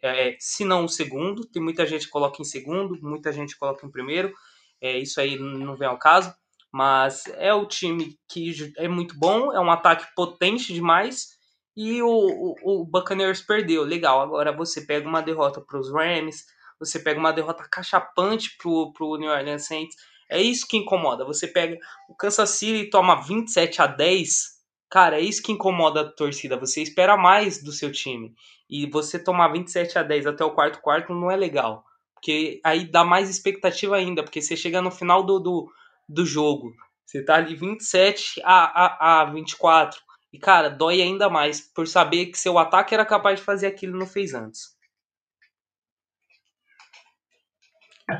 é, 0.01 0.35
se 0.39 0.65
não 0.65 0.85
o 0.85 0.89
segundo. 0.89 1.45
Tem 1.45 1.61
muita 1.61 1.85
gente 1.85 2.05
que 2.05 2.11
coloca 2.11 2.41
em 2.41 2.45
segundo, 2.45 2.97
muita 3.01 3.31
gente 3.31 3.57
coloca 3.57 3.85
em 3.85 3.91
primeiro. 3.91 4.33
É, 4.81 4.97
isso 4.97 5.19
aí 5.21 5.37
não 5.37 5.75
vem 5.75 5.87
ao 5.87 5.99
caso, 5.99 6.33
mas 6.71 7.25
é 7.37 7.53
o 7.53 7.65
time 7.65 8.17
que 8.27 8.73
é 8.77 8.87
muito 8.87 9.17
bom, 9.17 9.53
é 9.53 9.59
um 9.59 9.71
ataque 9.71 10.07
potente 10.15 10.73
demais. 10.73 11.39
E 11.75 12.01
o, 12.01 12.07
o, 12.09 12.81
o 12.81 12.85
Buccaneers 12.85 13.41
perdeu, 13.41 13.83
legal. 13.83 14.21
Agora 14.21 14.51
você 14.51 14.81
pega 14.81 15.07
uma 15.07 15.21
derrota 15.21 15.61
para 15.61 15.79
os 15.79 15.91
Rams, 15.91 16.45
você 16.79 16.99
pega 16.99 17.19
uma 17.19 17.31
derrota 17.31 17.67
cachapante 17.71 18.57
para 18.57 18.69
o 18.69 19.17
New 19.17 19.29
Orleans 19.29 19.65
Saints 19.65 19.95
é 20.31 20.41
isso 20.41 20.65
que 20.65 20.77
incomoda. 20.77 21.25
Você 21.25 21.45
pega 21.45 21.77
o 22.07 22.15
Kansas 22.15 22.51
City 22.51 22.85
e 22.85 22.89
toma 22.89 23.21
27 23.21 23.81
a 23.81 23.87
10. 23.87 24.50
Cara, 24.91 25.17
é 25.17 25.21
isso 25.21 25.41
que 25.41 25.53
incomoda 25.53 26.01
a 26.01 26.11
torcida. 26.11 26.57
Você 26.57 26.81
espera 26.81 27.15
mais 27.15 27.63
do 27.63 27.71
seu 27.71 27.89
time. 27.89 28.35
E 28.69 28.85
você 28.89 29.17
tomar 29.17 29.47
27 29.47 29.97
a 29.97 30.03
10 30.03 30.27
até 30.27 30.43
o 30.43 30.51
quarto 30.51 30.81
quarto 30.81 31.13
não 31.13 31.31
é 31.31 31.35
legal. 31.37 31.85
Porque 32.13 32.59
aí 32.61 32.83
dá 32.83 33.05
mais 33.05 33.29
expectativa 33.29 33.95
ainda. 33.95 34.21
Porque 34.21 34.41
você 34.41 34.57
chega 34.57 34.81
no 34.81 34.91
final 34.91 35.23
do, 35.23 35.39
do, 35.39 35.71
do 36.09 36.25
jogo. 36.25 36.75
Você 37.05 37.23
tá 37.23 37.35
ali 37.35 37.55
27 37.55 38.41
a, 38.43 38.85
a, 38.85 39.21
a 39.21 39.25
24. 39.25 39.97
E, 40.33 40.37
cara, 40.37 40.69
dói 40.69 41.01
ainda 41.01 41.29
mais 41.29 41.61
por 41.61 41.87
saber 41.87 42.25
que 42.25 42.37
seu 42.37 42.59
ataque 42.59 42.93
era 42.93 43.05
capaz 43.05 43.39
de 43.39 43.45
fazer 43.45 43.67
aquilo 43.67 43.95
e 43.95 43.99
não 43.99 44.07
fez 44.07 44.33
antes. 44.33 44.75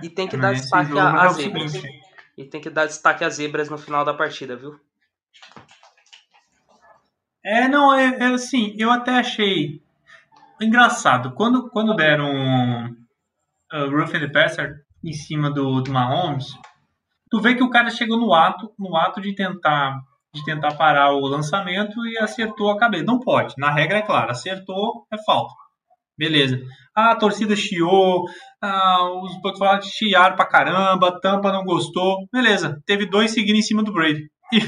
E 0.01 0.09
tem 0.09 0.25
que 0.25 0.37
dar 0.37 0.53
destaque 0.53 0.97
às 0.97 1.37
é 1.37 1.41
zebras. 1.41 1.73
E 2.37 2.45
tem 2.45 2.61
que 2.61 2.69
dar 2.69 2.85
destaque 2.85 3.25
às 3.25 3.35
zebras 3.35 3.69
no 3.69 3.77
final 3.77 4.05
da 4.05 4.13
partida, 4.13 4.55
viu? 4.55 4.79
É, 7.43 7.67
não, 7.67 7.93
é, 7.93 8.17
é 8.19 8.25
assim, 8.25 8.75
eu 8.77 8.91
até 8.91 9.11
achei 9.11 9.81
engraçado. 10.61 11.33
Quando, 11.33 11.69
quando 11.69 11.95
deram 11.95 12.29
uh, 13.73 13.89
Rough 13.89 14.15
and 14.15 14.19
the 14.19 14.27
Passer 14.27 14.75
em 15.03 15.13
cima 15.13 15.49
do, 15.51 15.81
do 15.81 15.91
Mahomes, 15.91 16.47
tu 17.29 17.41
vê 17.41 17.55
que 17.55 17.63
o 17.63 17.69
cara 17.69 17.89
chegou 17.89 18.19
no 18.19 18.33
ato, 18.33 18.71
no 18.77 18.95
ato 18.95 19.19
de 19.21 19.33
tentar 19.33 19.99
de 20.33 20.45
tentar 20.45 20.75
parar 20.75 21.11
o 21.11 21.27
lançamento 21.27 22.05
e 22.05 22.17
acertou 22.17 22.71
a 22.71 22.77
cabeça. 22.77 23.03
Não 23.03 23.19
pode. 23.19 23.53
Na 23.57 23.69
regra 23.69 23.97
é 23.97 24.01
claro, 24.01 24.31
acertou, 24.31 25.05
é 25.11 25.17
falta. 25.25 25.53
Beleza. 26.17 26.61
Ah, 26.95 27.11
a 27.11 27.15
torcida 27.15 27.55
chiou, 27.55 28.25
ah, 28.61 29.09
os 29.21 29.41
Bucks 29.41 29.87
chiaram 29.87 30.35
pra 30.35 30.45
caramba, 30.45 31.19
Tampa 31.19 31.51
não 31.51 31.65
gostou. 31.65 32.27
Beleza, 32.31 32.81
teve 32.85 33.05
dois 33.05 33.31
seguidos 33.31 33.59
em 33.59 33.63
cima 33.63 33.83
do 33.83 33.93
Brady. 33.93 34.29
E, 34.53 34.59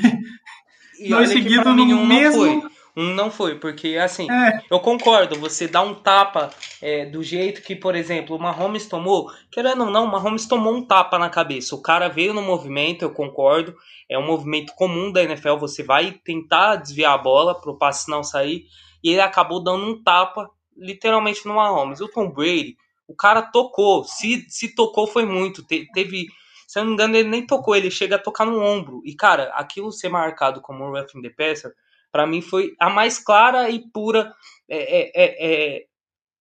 e 1.00 1.10
dois 1.10 1.30
seguidos 1.30 1.76
no 1.76 1.84
um 1.84 2.06
mesmo... 2.06 2.46
Não 2.46 2.62
foi. 2.62 2.70
Um 2.96 3.16
não 3.16 3.32
foi, 3.32 3.56
porque 3.56 3.98
assim, 3.98 4.30
é. 4.30 4.62
eu 4.70 4.80
concordo, 4.80 5.40
você 5.40 5.68
dá 5.68 5.82
um 5.82 5.96
tapa 5.96 6.52
é, 6.80 7.08
do 7.08 7.24
jeito 7.24 7.64
que, 7.64 7.76
por 7.76 7.96
exemplo, 7.96 8.36
o 8.36 8.40
Mahomes 8.40 8.86
tomou, 8.86 9.32
querendo 9.52 9.86
ou 9.86 9.90
não, 9.90 10.06
o 10.06 10.12
Mahomes 10.12 10.46
tomou 10.46 10.76
um 10.76 10.86
tapa 10.86 11.18
na 11.18 11.28
cabeça. 11.28 11.74
O 11.74 11.82
cara 11.82 12.08
veio 12.08 12.36
no 12.36 12.42
movimento, 12.44 13.02
eu 13.02 13.10
concordo, 13.10 13.76
é 14.08 14.16
um 14.16 14.26
movimento 14.26 14.74
comum 14.76 15.12
da 15.12 15.24
NFL, 15.24 15.56
você 15.58 15.82
vai 15.82 16.12
tentar 16.24 16.76
desviar 16.76 17.16
a 17.16 17.18
bola 17.18 17.60
para 17.60 17.72
o 17.72 17.78
passe 17.80 18.12
não 18.12 18.24
sair, 18.24 18.68
e 19.04 19.10
ele 19.10 19.22
acabou 19.22 19.64
dando 19.64 19.86
um 19.86 20.04
tapa 20.04 20.48
literalmente 20.78 21.48
no 21.48 21.56
Mahomes. 21.56 22.00
O 22.00 22.08
Tom 22.08 22.30
Brady, 22.30 22.78
o 23.08 23.16
cara 23.16 23.42
tocou. 23.42 24.04
Se, 24.04 24.46
se 24.50 24.74
tocou, 24.76 25.08
foi 25.08 25.26
muito. 25.26 25.64
Te, 25.64 25.88
teve. 25.94 26.28
Se 26.74 26.80
eu 26.80 26.86
não 26.86 26.90
me 26.90 26.94
engano, 26.96 27.16
ele 27.16 27.30
nem 27.30 27.46
tocou, 27.46 27.76
ele 27.76 27.92
chega 27.92 28.16
a 28.16 28.20
tocar 28.20 28.48
no 28.48 28.60
ombro. 28.60 29.00
E, 29.06 29.14
cara, 29.14 29.52
aquilo 29.54 29.92
ser 29.92 30.10
marcado 30.10 30.60
como 30.60 30.90
roughing 30.90 31.22
the 31.22 31.30
passer, 31.30 31.72
para 32.12 32.26
mim 32.26 32.42
foi 32.42 32.74
a 32.80 32.90
mais 32.90 33.20
clara 33.20 33.70
e 33.70 33.88
pura 33.92 34.34
é, 34.68 34.78
é, 34.78 35.12
é, 35.14 35.76
é, 35.76 35.86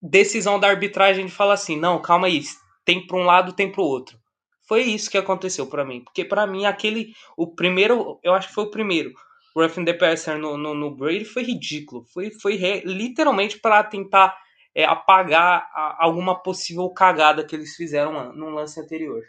decisão 0.00 0.58
da 0.58 0.68
arbitragem 0.68 1.26
de 1.26 1.32
falar 1.32 1.52
assim: 1.52 1.78
não, 1.78 2.00
calma 2.00 2.28
aí, 2.28 2.40
tem 2.82 3.06
para 3.06 3.18
um 3.18 3.24
lado, 3.24 3.52
tem 3.52 3.70
para 3.70 3.82
o 3.82 3.84
outro. 3.84 4.18
Foi 4.66 4.80
isso 4.80 5.10
que 5.10 5.18
aconteceu 5.18 5.66
para 5.66 5.84
mim. 5.84 6.00
Porque 6.00 6.24
para 6.24 6.46
mim, 6.46 6.64
aquele. 6.64 7.12
O 7.36 7.54
primeiro, 7.54 8.18
eu 8.22 8.32
acho 8.32 8.48
que 8.48 8.54
foi 8.54 8.64
o 8.64 8.70
primeiro 8.70 9.12
roughing 9.54 9.84
the 9.84 9.92
passer 9.92 10.38
no, 10.38 10.56
no, 10.56 10.72
no, 10.72 10.96
Brady 10.96 11.26
foi 11.26 11.42
ridículo. 11.42 12.06
Foi, 12.06 12.30
foi 12.30 12.54
re, 12.54 12.80
literalmente 12.86 13.58
para 13.58 13.84
tentar 13.84 14.34
é, 14.74 14.86
apagar 14.86 15.68
alguma 15.98 16.42
possível 16.42 16.88
cagada 16.88 17.44
que 17.44 17.54
eles 17.54 17.76
fizeram 17.76 18.32
no 18.32 18.48
lance 18.48 18.80
anterior. 18.80 19.22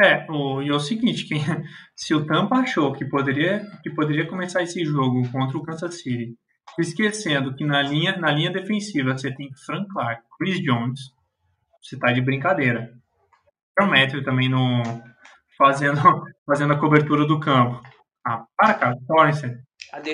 É, 0.00 0.24
o, 0.30 0.62
e 0.62 0.68
é 0.68 0.72
o 0.72 0.78
seguinte, 0.78 1.24
que, 1.24 1.34
se 1.96 2.14
o 2.14 2.24
Tampa 2.24 2.56
achou 2.56 2.92
que 2.92 3.04
poderia, 3.04 3.66
que 3.82 3.90
poderia 3.90 4.28
começar 4.28 4.62
esse 4.62 4.84
jogo 4.84 5.28
contra 5.30 5.58
o 5.58 5.62
Kansas 5.62 6.00
City, 6.00 6.36
esquecendo 6.78 7.54
que 7.54 7.64
na 7.64 7.82
linha, 7.82 8.16
na 8.16 8.30
linha 8.30 8.52
defensiva 8.52 9.16
você 9.16 9.34
tem 9.34 9.50
Frank 9.66 9.88
Clark, 9.88 10.22
Chris 10.38 10.62
Jones, 10.62 11.00
você 11.82 11.98
tá 11.98 12.12
de 12.12 12.20
brincadeira. 12.20 12.92
Promete 13.74 14.22
também 14.22 14.48
no, 14.48 14.82
fazendo, 15.56 16.00
fazendo 16.46 16.72
a 16.72 16.78
cobertura 16.78 17.26
do 17.26 17.40
campo. 17.40 17.82
Ah, 18.24 18.44
para, 18.56 18.74
cara, 18.74 18.96
Torrance. 19.06 19.58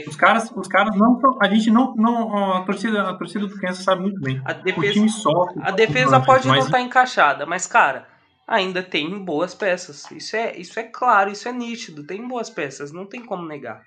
Os 0.07 0.14
caras, 0.14 0.51
os 0.55 0.68
caras 0.68 0.97
não 0.97 1.18
a 1.43 1.49
gente 1.49 1.68
não, 1.70 1.95
não 1.97 2.53
a 2.53 2.64
torcida, 2.64 3.11
a 3.11 3.14
torcida 3.14 3.47
do 3.47 3.59
Kansas 3.59 3.82
sabe 3.82 4.03
muito 4.03 4.20
bem. 4.20 4.41
A 4.45 4.53
defesa, 4.53 4.87
o 4.87 4.93
time 4.93 5.09
sofre. 5.09 5.62
A 5.62 5.70
defesa 5.72 6.20
pode 6.20 6.47
mas... 6.47 6.59
não 6.59 6.66
estar 6.66 6.78
tá 6.78 6.80
encaixada, 6.80 7.45
mas 7.45 7.66
cara, 7.66 8.07
ainda 8.47 8.82
tem 8.82 9.18
boas 9.24 9.55
peças. 9.55 10.11
Isso 10.11 10.36
é, 10.36 10.57
isso 10.57 10.78
é 10.78 10.84
claro, 10.84 11.30
isso 11.30 11.49
é 11.49 11.53
nítido. 11.53 12.07
Tem 12.07 12.26
boas 12.26 12.51
peças, 12.51 12.92
não 12.92 13.07
tem 13.07 13.24
como 13.24 13.47
negar. 13.47 13.84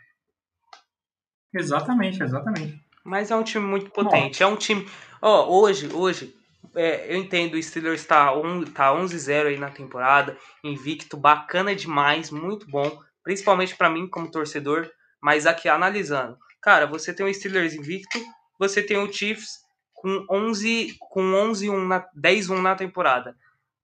Exatamente, 1.54 2.22
exatamente. 2.22 2.82
Mas 3.04 3.32
é 3.32 3.36
um 3.36 3.44
time 3.44 3.66
muito 3.66 3.90
potente. 3.90 4.40
Bom. 4.40 4.46
É 4.46 4.48
um 4.48 4.56
time. 4.56 4.88
Ó, 5.22 5.46
oh, 5.46 5.62
hoje, 5.62 5.90
hoje, 5.94 6.36
é, 6.76 7.14
eu 7.14 7.18
entendo 7.18 7.56
o 7.56 7.64
Steelers 7.64 8.06
tá, 8.06 8.34
um, 8.36 8.64
tá 8.64 8.94
11-0 8.94 9.48
aí 9.48 9.58
na 9.58 9.70
temporada, 9.70 10.38
invicto, 10.64 11.18
bacana 11.18 11.76
demais, 11.76 12.30
muito 12.30 12.70
bom, 12.70 13.02
principalmente 13.24 13.76
para 13.76 13.90
mim 13.90 14.08
como 14.08 14.30
torcedor, 14.30 14.90
mas 15.22 15.46
aqui 15.46 15.70
analisando. 15.70 16.38
Cara, 16.62 16.86
você 16.86 17.14
tem 17.14 17.26
o 17.26 17.34
Steelers 17.34 17.74
invicto, 17.74 18.20
você 18.60 18.84
tem 18.84 18.98
o 18.98 19.12
Chiefs 19.12 19.60
com 19.94 20.26
11 20.30 20.96
com 21.00 21.34
11 21.34 21.70
1 21.70 21.86
na 21.88 22.06
10 22.14 22.50
1 22.50 22.62
na 22.62 22.76
temporada. 22.76 23.36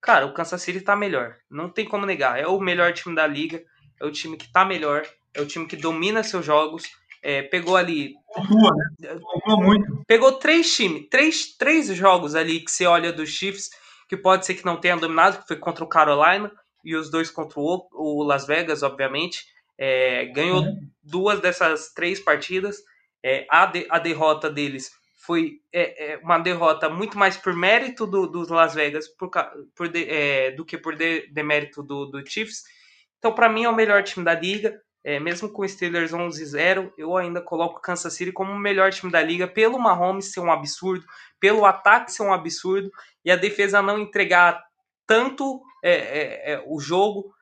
Cara, 0.03 0.25
o 0.25 0.33
Kansas 0.33 0.61
City 0.61 0.81
tá 0.81 0.97
melhor, 0.97 1.37
não 1.49 1.69
tem 1.69 1.85
como 1.85 2.05
negar. 2.05 2.37
É 2.37 2.45
o 2.45 2.59
melhor 2.59 2.91
time 2.91 3.15
da 3.15 3.25
liga, 3.25 3.63
é 4.01 4.05
o 4.05 4.11
time 4.11 4.35
que 4.35 4.51
tá 4.51 4.65
melhor, 4.65 5.07
é 5.33 5.39
o 5.39 5.45
time 5.45 5.65
que 5.65 5.77
domina 5.77 6.21
seus 6.21 6.45
jogos 6.45 6.83
é, 7.23 7.41
pegou 7.41 7.77
ali. 7.77 8.13
Pontua, 8.35 8.75
né? 8.99 9.17
Pontua 9.17 9.63
muito. 9.63 10.03
Pegou 10.05 10.33
três 10.33 10.75
times, 10.75 11.07
três, 11.09 11.55
três 11.55 11.87
jogos 11.87 12.35
ali 12.35 12.59
que 12.59 12.69
você 12.69 12.85
olha 12.85 13.13
dos 13.13 13.29
Chiefs, 13.29 13.69
que 14.09 14.17
pode 14.17 14.45
ser 14.45 14.55
que 14.55 14.65
não 14.65 14.75
tenha 14.75 14.97
dominado, 14.97 15.39
que 15.39 15.47
foi 15.47 15.55
contra 15.55 15.85
o 15.85 15.89
Carolina 15.89 16.51
e 16.83 16.97
os 16.97 17.09
dois 17.09 17.31
contra 17.31 17.57
o, 17.61 17.87
o 17.93 18.23
Las 18.23 18.45
Vegas, 18.45 18.83
obviamente. 18.83 19.45
É, 19.77 20.25
ganhou 20.25 20.63
uhum. 20.63 20.89
duas 21.01 21.39
dessas 21.39 21.93
três 21.93 22.19
partidas. 22.19 22.75
É, 23.23 23.47
a, 23.49 23.65
de, 23.67 23.87
a 23.89 23.99
derrota 23.99 24.49
deles 24.49 24.91
foi 25.25 25.61
é, 25.71 26.13
é, 26.13 26.17
uma 26.17 26.37
derrota 26.37 26.89
muito 26.89 27.17
mais 27.17 27.37
por 27.37 27.55
mérito 27.55 28.05
do, 28.05 28.27
dos 28.27 28.49
Las 28.49 28.75
Vegas 28.75 29.07
por, 29.07 29.31
por 29.73 29.87
de, 29.87 30.03
é, 30.09 30.51
do 30.51 30.65
que 30.65 30.77
por 30.77 30.97
demérito 30.97 31.81
de 31.81 31.87
do, 31.87 32.05
do 32.07 32.29
Chiefs. 32.29 32.63
Então, 33.17 33.33
para 33.33 33.47
mim, 33.47 33.63
é 33.63 33.69
o 33.69 33.75
melhor 33.75 34.03
time 34.03 34.25
da 34.25 34.33
liga. 34.33 34.81
É, 35.05 35.19
mesmo 35.19 35.49
com 35.49 35.61
o 35.61 35.67
Steelers 35.67 36.11
11-0, 36.11 36.93
eu 36.97 37.15
ainda 37.17 37.41
coloco 37.41 37.77
o 37.77 37.81
Kansas 37.81 38.13
City 38.13 38.31
como 38.31 38.51
o 38.51 38.59
melhor 38.59 38.91
time 38.91 39.11
da 39.11 39.21
liga, 39.21 39.47
pelo 39.47 39.79
Mahomes 39.79 40.31
ser 40.31 40.39
um 40.39 40.51
absurdo, 40.51 41.05
pelo 41.39 41.65
ataque 41.65 42.11
ser 42.11 42.23
um 42.23 42.33
absurdo, 42.33 42.89
e 43.23 43.29
a 43.29 43.35
defesa 43.35 43.81
não 43.81 43.99
entregar 43.99 44.63
tanto 45.05 45.61
é, 45.83 45.91
é, 45.91 46.53
é 46.53 46.63
o 46.65 46.79
jogo 46.79 47.33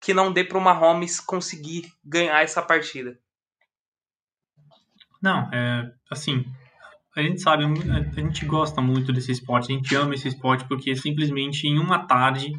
que 0.00 0.14
não 0.14 0.32
dê 0.32 0.44
para 0.44 0.58
o 0.58 0.60
Mahomes 0.60 1.20
conseguir 1.20 1.90
ganhar 2.02 2.42
essa 2.42 2.62
partida. 2.62 3.18
Não, 5.22 5.50
é 5.52 5.90
assim, 6.10 6.44
a 7.16 7.22
gente 7.22 7.40
sabe, 7.40 7.64
a 7.64 8.20
gente 8.20 8.44
gosta 8.44 8.80
muito 8.80 9.12
desse 9.12 9.32
esporte, 9.32 9.72
a 9.72 9.76
gente 9.76 9.94
ama 9.94 10.14
esse 10.14 10.28
esporte 10.28 10.66
porque 10.66 10.94
simplesmente 10.96 11.66
em 11.66 11.78
uma 11.78 12.06
tarde 12.06 12.52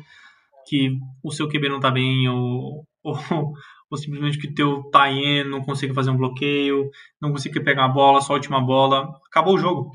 que 0.67 0.97
o 1.23 1.31
seu 1.31 1.47
QB 1.47 1.69
não 1.69 1.79
tá 1.79 1.91
bem 1.91 2.27
ou, 2.27 2.85
ou 3.03 3.53
ou 3.89 3.97
simplesmente 3.97 4.37
que 4.37 4.53
teu 4.53 4.83
tie 4.91 5.43
não 5.43 5.61
consiga 5.61 5.93
fazer 5.93 6.09
um 6.09 6.17
bloqueio, 6.17 6.89
não 7.21 7.31
consiga 7.31 7.61
pegar 7.63 7.85
a 7.85 7.89
bola, 7.89 8.21
só 8.21 8.33
a 8.33 8.35
última 8.35 8.59
bola, 8.59 9.09
acabou 9.27 9.55
o 9.55 9.57
jogo. 9.57 9.91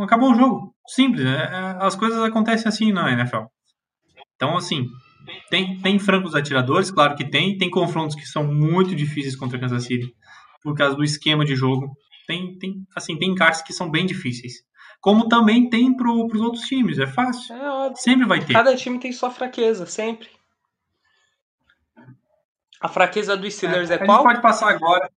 Acabou 0.00 0.32
o 0.32 0.34
jogo. 0.34 0.74
Simples. 0.86 1.24
É, 1.24 1.36
é 1.36 1.76
as 1.80 1.96
coisas 1.96 2.22
acontecem 2.22 2.68
assim 2.68 2.92
na 2.92 3.10
NFL. 3.10 3.44
Então, 4.36 4.56
assim, 4.56 4.86
tem, 5.50 5.78
tem 5.80 5.98
francos 5.98 6.34
atiradores, 6.34 6.90
claro 6.90 7.16
que 7.16 7.24
tem. 7.24 7.56
Tem 7.56 7.70
confrontos 7.70 8.14
que 8.14 8.26
são 8.26 8.44
muito 8.44 8.94
difíceis 8.94 9.34
contra 9.34 9.58
Kansas 9.58 9.84
City 9.84 10.12
por 10.62 10.74
causa 10.74 10.94
do 10.94 11.04
esquema 11.04 11.44
de 11.44 11.56
jogo. 11.56 11.90
Tem, 12.28 12.58
tem, 12.58 12.86
assim, 12.94 13.18
tem 13.18 13.30
encaixes 13.30 13.62
que 13.62 13.72
são 13.72 13.90
bem 13.90 14.04
difíceis. 14.04 14.62
Como 15.00 15.28
também 15.28 15.70
tem 15.70 15.96
para 15.96 16.10
os 16.12 16.40
outros 16.42 16.64
times, 16.64 16.98
é 16.98 17.06
fácil. 17.06 17.56
É 17.56 17.94
sempre 17.94 18.26
vai 18.26 18.44
ter. 18.44 18.52
Cada 18.52 18.76
time 18.76 18.98
tem 18.98 19.10
sua 19.12 19.30
fraqueza, 19.30 19.86
sempre. 19.86 20.28
A 22.78 22.88
fraqueza 22.88 23.34
do 23.34 23.50
Steelers 23.50 23.90
é, 23.90 23.94
é 23.94 23.98
qual? 23.98 24.18
A 24.18 24.20
gente 24.20 24.26
pode 24.26 24.42
passar 24.42 24.68
agora. 24.68 25.10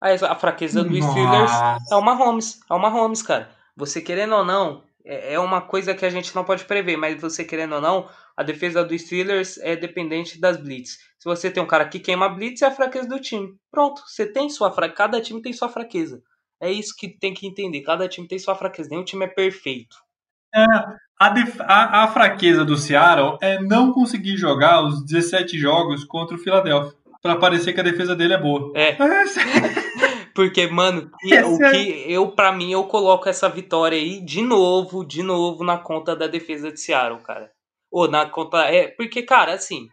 A, 0.00 0.34
fraqueza 0.34 0.82
do 0.82 0.90
Nossa. 0.90 1.10
Steelers 1.12 1.52
é 1.92 1.94
o 1.94 2.02
Mahomes. 2.02 2.60
É 2.68 2.74
o 2.74 2.78
Mahomes, 2.78 3.22
cara. 3.22 3.50
Você 3.76 4.00
querendo 4.00 4.34
ou 4.34 4.44
não, 4.44 4.82
é, 5.04 5.34
é 5.34 5.38
uma 5.38 5.60
coisa 5.60 5.94
que 5.94 6.04
a 6.04 6.10
gente 6.10 6.34
não 6.34 6.44
pode 6.44 6.64
prever, 6.64 6.96
mas 6.96 7.20
você 7.20 7.44
querendo 7.44 7.76
ou 7.76 7.80
não, 7.80 8.08
a 8.36 8.42
defesa 8.42 8.84
do 8.84 8.98
Steelers 8.98 9.58
é 9.58 9.76
dependente 9.76 10.40
das 10.40 10.56
blitz. 10.56 10.98
Se 11.18 11.24
você 11.24 11.50
tem 11.50 11.62
um 11.62 11.66
cara 11.66 11.88
que 11.88 12.00
queima 12.00 12.28
blitz, 12.28 12.62
é 12.62 12.66
a 12.66 12.72
fraqueza 12.72 13.08
do 13.08 13.20
time. 13.20 13.56
Pronto, 13.70 14.02
você 14.06 14.26
tem 14.26 14.50
sua 14.50 14.72
fraqueza. 14.72 14.96
Cada 14.96 15.20
time 15.20 15.40
tem 15.40 15.52
sua 15.52 15.68
fraqueza. 15.68 16.20
É 16.60 16.70
isso 16.70 16.94
que 16.96 17.08
tem 17.08 17.32
que 17.32 17.46
entender. 17.46 17.82
Cada 17.82 18.08
time 18.08 18.26
tem 18.26 18.38
sua 18.38 18.54
fraqueza. 18.54 18.88
Nenhum 18.90 19.04
time 19.04 19.24
é 19.24 19.28
perfeito. 19.28 19.96
É, 20.54 20.64
a, 21.20 21.34
a, 21.60 22.04
a, 22.04 22.08
fraqueza 22.08 22.64
do 22.64 22.76
Seattle 22.76 23.38
é 23.40 23.60
não 23.60 23.92
conseguir 23.92 24.36
jogar 24.36 24.82
os 24.82 25.04
17 25.04 25.58
jogos 25.58 26.04
contra 26.04 26.36
o 26.36 26.40
Philadelphia. 26.40 26.96
Pra 27.20 27.36
parecer 27.36 27.72
que 27.72 27.80
a 27.80 27.84
defesa 27.84 28.14
dele 28.14 28.34
é 28.34 28.40
boa. 28.40 28.72
É. 28.76 28.96
Porque, 30.34 30.68
mano, 30.68 31.10
o 31.24 31.64
é 31.64 31.70
que 31.72 32.12
eu, 32.12 32.30
para 32.30 32.52
mim, 32.52 32.70
eu 32.70 32.84
coloco 32.84 33.28
essa 33.28 33.48
vitória 33.48 33.98
aí 33.98 34.20
de 34.20 34.40
novo, 34.40 35.04
de 35.04 35.20
novo, 35.20 35.64
na 35.64 35.76
conta 35.76 36.14
da 36.14 36.28
defesa 36.28 36.70
de 36.70 36.80
Seattle, 36.80 37.20
cara. 37.24 37.50
Ou 37.90 38.08
na 38.08 38.26
conta. 38.26 38.58
É, 38.66 38.86
porque, 38.86 39.22
cara, 39.22 39.54
assim. 39.54 39.88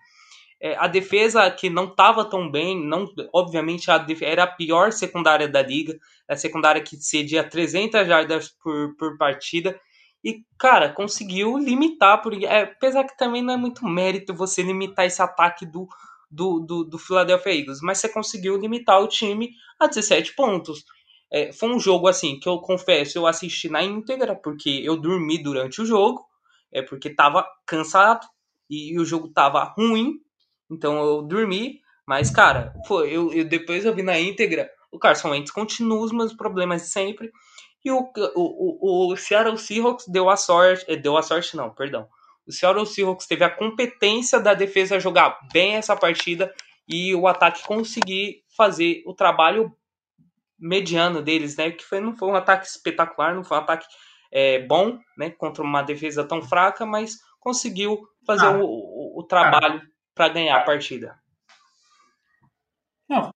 É, 0.66 0.76
a 0.80 0.88
defesa 0.88 1.52
que 1.52 1.70
não 1.70 1.94
tava 1.94 2.28
tão 2.28 2.50
bem, 2.50 2.84
não, 2.84 3.06
obviamente 3.32 3.92
a 3.92 4.04
era 4.22 4.46
a 4.46 4.48
pior 4.48 4.92
secundária 4.92 5.48
da 5.48 5.62
liga, 5.62 5.96
a 6.28 6.36
secundária 6.36 6.82
que 6.82 6.98
cedia 6.98 7.48
300 7.48 8.08
jardas 8.08 8.50
por, 8.64 8.96
por 8.96 9.16
partida, 9.16 9.80
e, 10.24 10.44
cara, 10.58 10.92
conseguiu 10.92 11.56
limitar, 11.56 12.20
porque, 12.20 12.48
é, 12.48 12.64
apesar 12.64 13.04
que 13.04 13.16
também 13.16 13.44
não 13.44 13.54
é 13.54 13.58
muito 13.58 13.86
mérito 13.86 14.34
você 14.34 14.64
limitar 14.64 15.06
esse 15.06 15.22
ataque 15.22 15.68
do, 15.68 15.88
do, 16.32 16.60
do, 16.60 16.84
do 16.84 16.98
Philadelphia 16.98 17.54
Eagles, 17.54 17.80
mas 17.84 18.00
você 18.00 18.10
conseguiu 18.10 18.58
limitar 18.58 19.00
o 19.00 19.08
time 19.08 19.52
a 19.80 19.86
17 19.86 20.34
pontos. 20.34 20.84
É, 21.32 21.54
foi 21.54 21.70
um 21.70 21.80
jogo 21.80 22.08
assim 22.08 22.40
que 22.40 22.50
eu 22.50 22.58
confesso, 22.58 23.20
eu 23.20 23.28
assisti 23.28 23.70
na 23.70 23.84
íntegra, 23.84 24.36
porque 24.36 24.82
eu 24.84 24.98
dormi 24.98 25.38
durante 25.38 25.80
o 25.80 25.86
jogo, 25.86 26.26
é 26.72 26.82
porque 26.82 27.12
tava 27.12 27.46
cansado 27.68 28.26
e 28.68 29.00
o 29.00 29.06
jogo 29.06 29.28
tava 29.28 29.64
ruim, 29.78 30.25
então 30.70 30.98
eu 31.04 31.22
dormi, 31.22 31.80
mas 32.08 32.30
cara, 32.30 32.74
foi, 32.88 33.12
eu, 33.12 33.34
eu 33.34 33.46
depois 33.46 33.86
eu 33.86 33.94
vi 33.94 34.04
na 34.04 34.20
íntegra, 34.20 34.70
o 34.92 35.00
Carson 35.00 35.32
Wentz 35.32 35.52
continua 35.52 36.00
os 36.00 36.12
meus 36.12 36.34
problemas 36.34 36.84
de 36.84 36.90
sempre, 36.90 37.32
e 37.84 37.92
o, 37.92 38.00
o, 38.36 39.10
o, 39.10 39.14
o 39.14 39.18
Seattle 39.18 39.58
Seahawks 39.58 40.08
deu 40.08 40.30
a 40.30 40.36
sorte, 40.36 40.84
eh, 40.88 40.96
deu 40.96 41.16
a 41.18 41.22
sorte 41.22 41.56
não, 41.56 41.70
perdão. 41.70 42.08
O 42.48 42.52
Seattle 42.52 42.86
Seahawks 42.86 43.28
teve 43.28 43.44
a 43.44 43.50
competência 43.50 44.40
da 44.40 44.54
defesa 44.56 45.00
jogar 45.00 45.40
bem 45.54 45.76
essa 45.76 45.96
partida 45.96 46.52
e 46.88 47.14
o 47.14 47.28
ataque 47.28 47.64
conseguir 47.64 48.44
fazer 48.56 49.04
o 49.06 49.14
trabalho 49.14 49.72
mediano 50.58 51.22
deles, 51.22 51.56
né? 51.58 51.72
Que 51.72 51.84
foi, 51.84 52.00
não 52.00 52.16
foi 52.16 52.30
um 52.30 52.36
ataque 52.36 52.66
espetacular, 52.66 53.36
não 53.36 53.44
foi 53.44 53.58
um 53.58 53.62
ataque 53.62 53.86
é, 54.32 54.60
bom, 54.60 54.98
né? 55.18 55.30
Contra 55.30 55.64
uma 55.64 55.82
defesa 55.82 56.24
tão 56.24 56.42
fraca, 56.42 56.86
mas 56.86 57.18
conseguiu 57.40 58.08
fazer 58.26 58.48
ah, 58.48 58.58
o, 58.58 58.64
o, 58.64 59.20
o, 59.20 59.24
trabalho 59.24 59.82
para 60.16 60.30
ganhar 60.30 60.58
a 60.58 60.64
partida. 60.64 61.20
Não, 63.08 63.30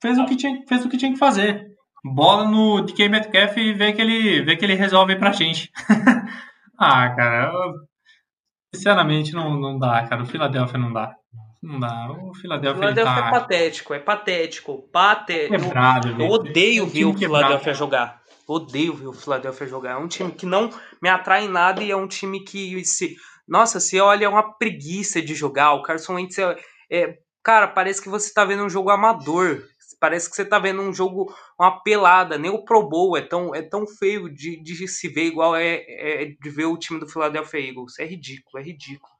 fez 0.00 0.18
o 0.18 0.26
que 0.26 0.36
tinha, 0.36 0.62
fez 0.68 0.84
o 0.84 0.88
que 0.88 0.98
tinha 0.98 1.12
que 1.12 1.18
fazer 1.18 1.76
bola 2.14 2.44
no 2.44 2.82
DK 2.82 3.08
Metcalf 3.08 3.56
e 3.56 3.72
vê 3.72 3.92
que 3.92 4.00
ele, 4.00 4.42
vê 4.42 4.56
que 4.56 4.64
ele 4.64 4.74
resolve 4.74 5.16
pra 5.16 5.32
gente. 5.32 5.70
ah, 6.78 7.10
cara, 7.10 7.52
eu, 7.52 7.74
sinceramente 8.74 9.32
não, 9.32 9.58
não 9.58 9.78
dá, 9.78 10.06
cara. 10.06 10.22
O 10.22 10.26
Philadelphia 10.26 10.78
não 10.78 10.92
dá. 10.92 11.14
Não 11.62 11.80
dá. 11.80 12.10
O 12.12 12.34
Philadelphia, 12.34 12.80
Philadelphia 12.80 13.22
tá... 13.22 13.28
é 13.28 13.30
patético, 13.30 13.94
é 13.94 13.98
patético. 13.98 14.88
Pate... 14.92 15.48
Quebrado, 15.48 16.08
eu, 16.08 16.20
eu 16.20 16.28
odeio 16.28 16.84
é 16.84 16.88
ver 16.88 17.04
o 17.06 17.14
Philadelphia 17.14 17.74
jogar. 17.74 18.22
Odeio 18.46 18.94
ver 18.94 19.08
o 19.08 19.12
Philadelphia 19.12 19.66
jogar. 19.66 19.92
É 19.92 19.96
um 19.96 20.06
time 20.06 20.30
que 20.30 20.46
não 20.46 20.70
me 21.02 21.08
atrai 21.08 21.46
em 21.46 21.48
nada 21.48 21.82
e 21.82 21.90
é 21.90 21.96
um 21.96 22.06
time 22.06 22.44
que 22.44 22.84
se. 22.84 23.16
Nossa, 23.46 23.80
se 23.80 24.00
olha, 24.00 24.26
é 24.26 24.28
uma 24.28 24.52
preguiça 24.56 25.22
de 25.22 25.34
jogar. 25.34 25.74
O 25.74 25.82
Carson 25.82 26.14
Wentz 26.14 26.38
é, 26.38 26.56
é, 26.90 27.18
Cara, 27.46 27.68
parece 27.68 28.02
que 28.02 28.08
você 28.08 28.34
tá 28.34 28.44
vendo 28.44 28.64
um 28.64 28.68
jogo 28.68 28.90
amador. 28.90 29.62
Parece 30.00 30.28
que 30.28 30.34
você 30.34 30.44
tá 30.44 30.58
vendo 30.58 30.82
um 30.82 30.92
jogo, 30.92 31.32
uma 31.56 31.80
pelada. 31.80 32.36
Nem 32.36 32.50
o 32.50 32.64
Pro 32.64 32.88
Bowl 32.88 33.16
é 33.16 33.20
tão, 33.20 33.54
é 33.54 33.62
tão 33.62 33.86
feio 33.86 34.28
de, 34.28 34.60
de 34.60 34.88
se 34.88 35.08
ver 35.08 35.26
igual 35.26 35.54
é, 35.54 35.76
é 35.86 36.24
de 36.24 36.50
ver 36.50 36.64
o 36.64 36.76
time 36.76 36.98
do 36.98 37.06
Philadelphia 37.06 37.60
Eagles. 37.60 38.00
É 38.00 38.04
ridículo, 38.04 38.58
é 38.60 38.62
ridículo. 38.66 39.12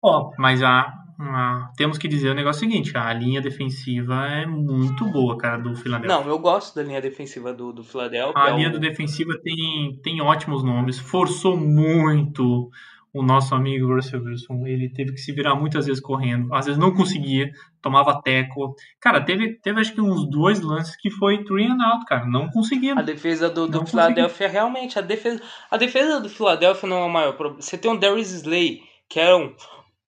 Ó, 0.00 0.28
oh, 0.28 0.34
mas 0.38 0.62
a, 0.62 0.94
a, 1.18 1.72
temos 1.76 1.98
que 1.98 2.06
dizer 2.06 2.30
o 2.30 2.34
negócio 2.34 2.60
seguinte: 2.60 2.96
a 2.96 3.12
linha 3.12 3.40
defensiva 3.40 4.28
é 4.28 4.46
muito 4.46 5.04
boa, 5.06 5.36
cara, 5.36 5.58
do 5.58 5.74
Philadelphia. 5.74 6.20
Não, 6.20 6.28
eu 6.28 6.38
gosto 6.38 6.76
da 6.76 6.84
linha 6.84 7.00
defensiva 7.00 7.52
do, 7.52 7.72
do 7.72 7.82
Philadelphia. 7.82 8.40
A 8.40 8.50
linha 8.50 8.70
do 8.70 8.78
defensiva 8.78 9.32
tem, 9.42 10.00
tem 10.04 10.22
ótimos 10.22 10.62
nomes, 10.62 11.00
forçou 11.00 11.56
muito 11.56 12.70
o 13.12 13.22
nosso 13.22 13.54
amigo 13.54 13.92
Russell 13.92 14.22
Wilson, 14.22 14.66
ele 14.66 14.88
teve 14.88 15.12
que 15.12 15.20
se 15.20 15.32
virar 15.32 15.54
muitas 15.54 15.86
vezes 15.86 16.00
correndo, 16.00 16.54
às 16.54 16.66
vezes 16.66 16.78
não 16.78 16.94
conseguia, 16.94 17.50
tomava 17.82 18.20
teco. 18.22 18.74
Cara, 19.00 19.20
teve, 19.20 19.58
teve 19.60 19.80
acho 19.80 19.92
que 19.92 20.00
uns 20.00 20.30
dois 20.30 20.60
lances 20.60 20.96
que 20.96 21.10
foi 21.10 21.42
three 21.44 21.66
and 21.66 21.82
out, 21.82 22.04
cara, 22.06 22.24
não 22.24 22.48
conseguia. 22.48 22.94
A 22.94 23.02
defesa 23.02 23.50
do, 23.50 23.66
do 23.66 23.84
Philadelphia, 23.84 24.48
realmente, 24.48 24.98
a 24.98 25.02
defesa, 25.02 25.42
a 25.70 25.76
defesa 25.76 26.20
do 26.20 26.28
Philadelphia 26.28 26.88
não 26.88 26.98
é 26.98 27.04
o 27.04 27.10
maior 27.10 27.32
problema. 27.32 27.62
Você 27.62 27.76
tem 27.76 27.90
um 27.90 27.96
Darius 27.96 28.30
Slay, 28.30 28.82
que 29.08 29.18
era 29.18 29.36
um, 29.36 29.54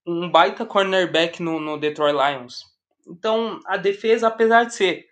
um 0.06 0.30
baita 0.30 0.64
cornerback 0.64 1.42
no, 1.42 1.58
no 1.58 1.78
Detroit 1.78 2.14
Lions. 2.14 2.64
Então, 3.08 3.58
a 3.66 3.76
defesa, 3.76 4.28
apesar 4.28 4.64
de 4.64 4.74
ser 4.74 5.06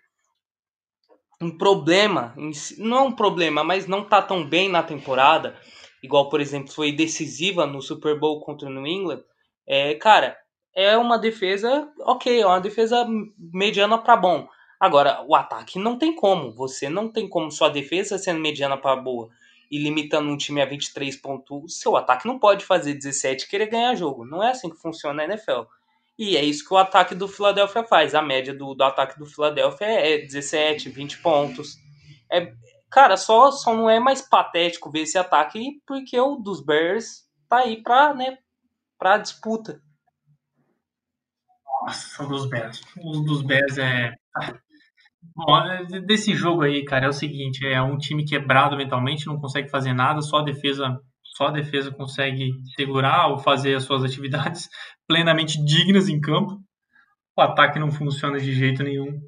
um 1.41 1.49
problema, 1.49 2.33
não 2.77 2.97
é 2.97 3.01
um 3.01 3.11
problema, 3.11 3.63
mas 3.63 3.87
não 3.87 4.03
tá 4.03 4.21
tão 4.21 4.45
bem 4.45 4.69
na 4.69 4.83
temporada, 4.83 5.57
igual, 6.01 6.29
por 6.29 6.41
exemplo, 6.41 6.71
foi 6.71 6.91
decisiva 6.91 7.65
no 7.65 7.81
Super 7.81 8.19
Bowl 8.19 8.41
contra 8.41 8.67
o 8.67 8.71
New 8.71 8.87
England, 8.87 9.23
é, 9.67 9.95
cara, 9.95 10.37
é 10.73 10.97
uma 10.97 11.17
defesa 11.17 11.89
ok, 11.99 12.41
é 12.41 12.45
uma 12.45 12.59
defesa 12.59 13.05
mediana 13.37 13.97
para 13.97 14.17
bom. 14.17 14.47
Agora, 14.79 15.23
o 15.27 15.35
ataque 15.35 15.77
não 15.77 15.97
tem 15.97 16.15
como. 16.15 16.51
Você 16.53 16.89
não 16.89 17.07
tem 17.07 17.29
como 17.29 17.51
sua 17.51 17.69
defesa 17.69 18.17
sendo 18.17 18.39
mediana 18.39 18.77
para 18.77 18.95
boa 18.95 19.29
e 19.69 19.77
limitando 19.77 20.29
um 20.29 20.37
time 20.37 20.61
a 20.61 20.65
23 20.65 21.15
pontos. 21.17 21.79
Seu 21.79 21.95
ataque 21.95 22.27
não 22.27 22.39
pode 22.39 22.65
fazer 22.65 22.95
17 22.95 23.45
e 23.45 23.47
querer 23.47 23.67
ganhar 23.67 23.95
jogo. 23.95 24.25
Não 24.25 24.43
é 24.43 24.49
assim 24.49 24.69
que 24.69 24.81
funciona 24.81 25.21
a 25.21 25.25
NFL. 25.25 25.61
E 26.17 26.35
é 26.35 26.43
isso 26.43 26.67
que 26.67 26.73
o 26.73 26.77
ataque 26.77 27.15
do 27.15 27.27
Philadelphia 27.27 27.83
faz. 27.83 28.15
A 28.15 28.21
média 28.21 28.53
do, 28.53 28.73
do 28.73 28.83
ataque 28.83 29.17
do 29.19 29.25
Philadelphia 29.25 29.85
é 29.85 30.17
17, 30.17 30.89
20 30.89 31.19
pontos. 31.19 31.77
É, 32.31 32.53
cara, 32.91 33.17
só, 33.17 33.51
só 33.51 33.73
não 33.73 33.89
é 33.89 33.99
mais 33.99 34.21
patético 34.21 34.91
ver 34.91 35.01
esse 35.01 35.17
ataque 35.17 35.81
porque 35.87 36.19
o 36.19 36.35
dos 36.35 36.63
Bears 36.63 37.25
tá 37.47 37.59
aí 37.59 37.81
pra, 37.81 38.13
né, 38.13 38.37
pra 38.99 39.17
disputa. 39.17 39.81
Nossa, 41.81 42.27
dos 42.27 42.47
Bears. 42.47 42.81
Os 43.03 43.25
dos 43.25 43.41
Bears 43.41 43.77
é. 43.77 44.13
Bom, 45.35 45.57
é, 45.57 46.01
desse 46.01 46.33
jogo 46.33 46.63
aí, 46.63 46.83
cara, 46.83 47.05
é 47.05 47.09
o 47.09 47.13
seguinte, 47.13 47.65
é 47.65 47.81
um 47.81 47.97
time 47.97 48.25
quebrado 48.25 48.75
mentalmente, 48.75 49.27
não 49.27 49.39
consegue 49.39 49.69
fazer 49.69 49.93
nada, 49.93 50.21
só 50.21 50.37
a 50.37 50.43
defesa, 50.43 50.99
só 51.23 51.47
a 51.47 51.51
defesa 51.51 51.91
consegue 51.91 52.51
segurar 52.75 53.27
ou 53.27 53.37
fazer 53.37 53.75
as 53.75 53.83
suas 53.83 54.03
atividades 54.03 54.67
plenamente 55.07 55.63
dignas 55.63 56.09
em 56.09 56.19
campo. 56.19 56.59
O 57.37 57.41
ataque 57.41 57.79
não 57.79 57.91
funciona 57.91 58.39
de 58.39 58.51
jeito 58.53 58.83
nenhum. 58.83 59.19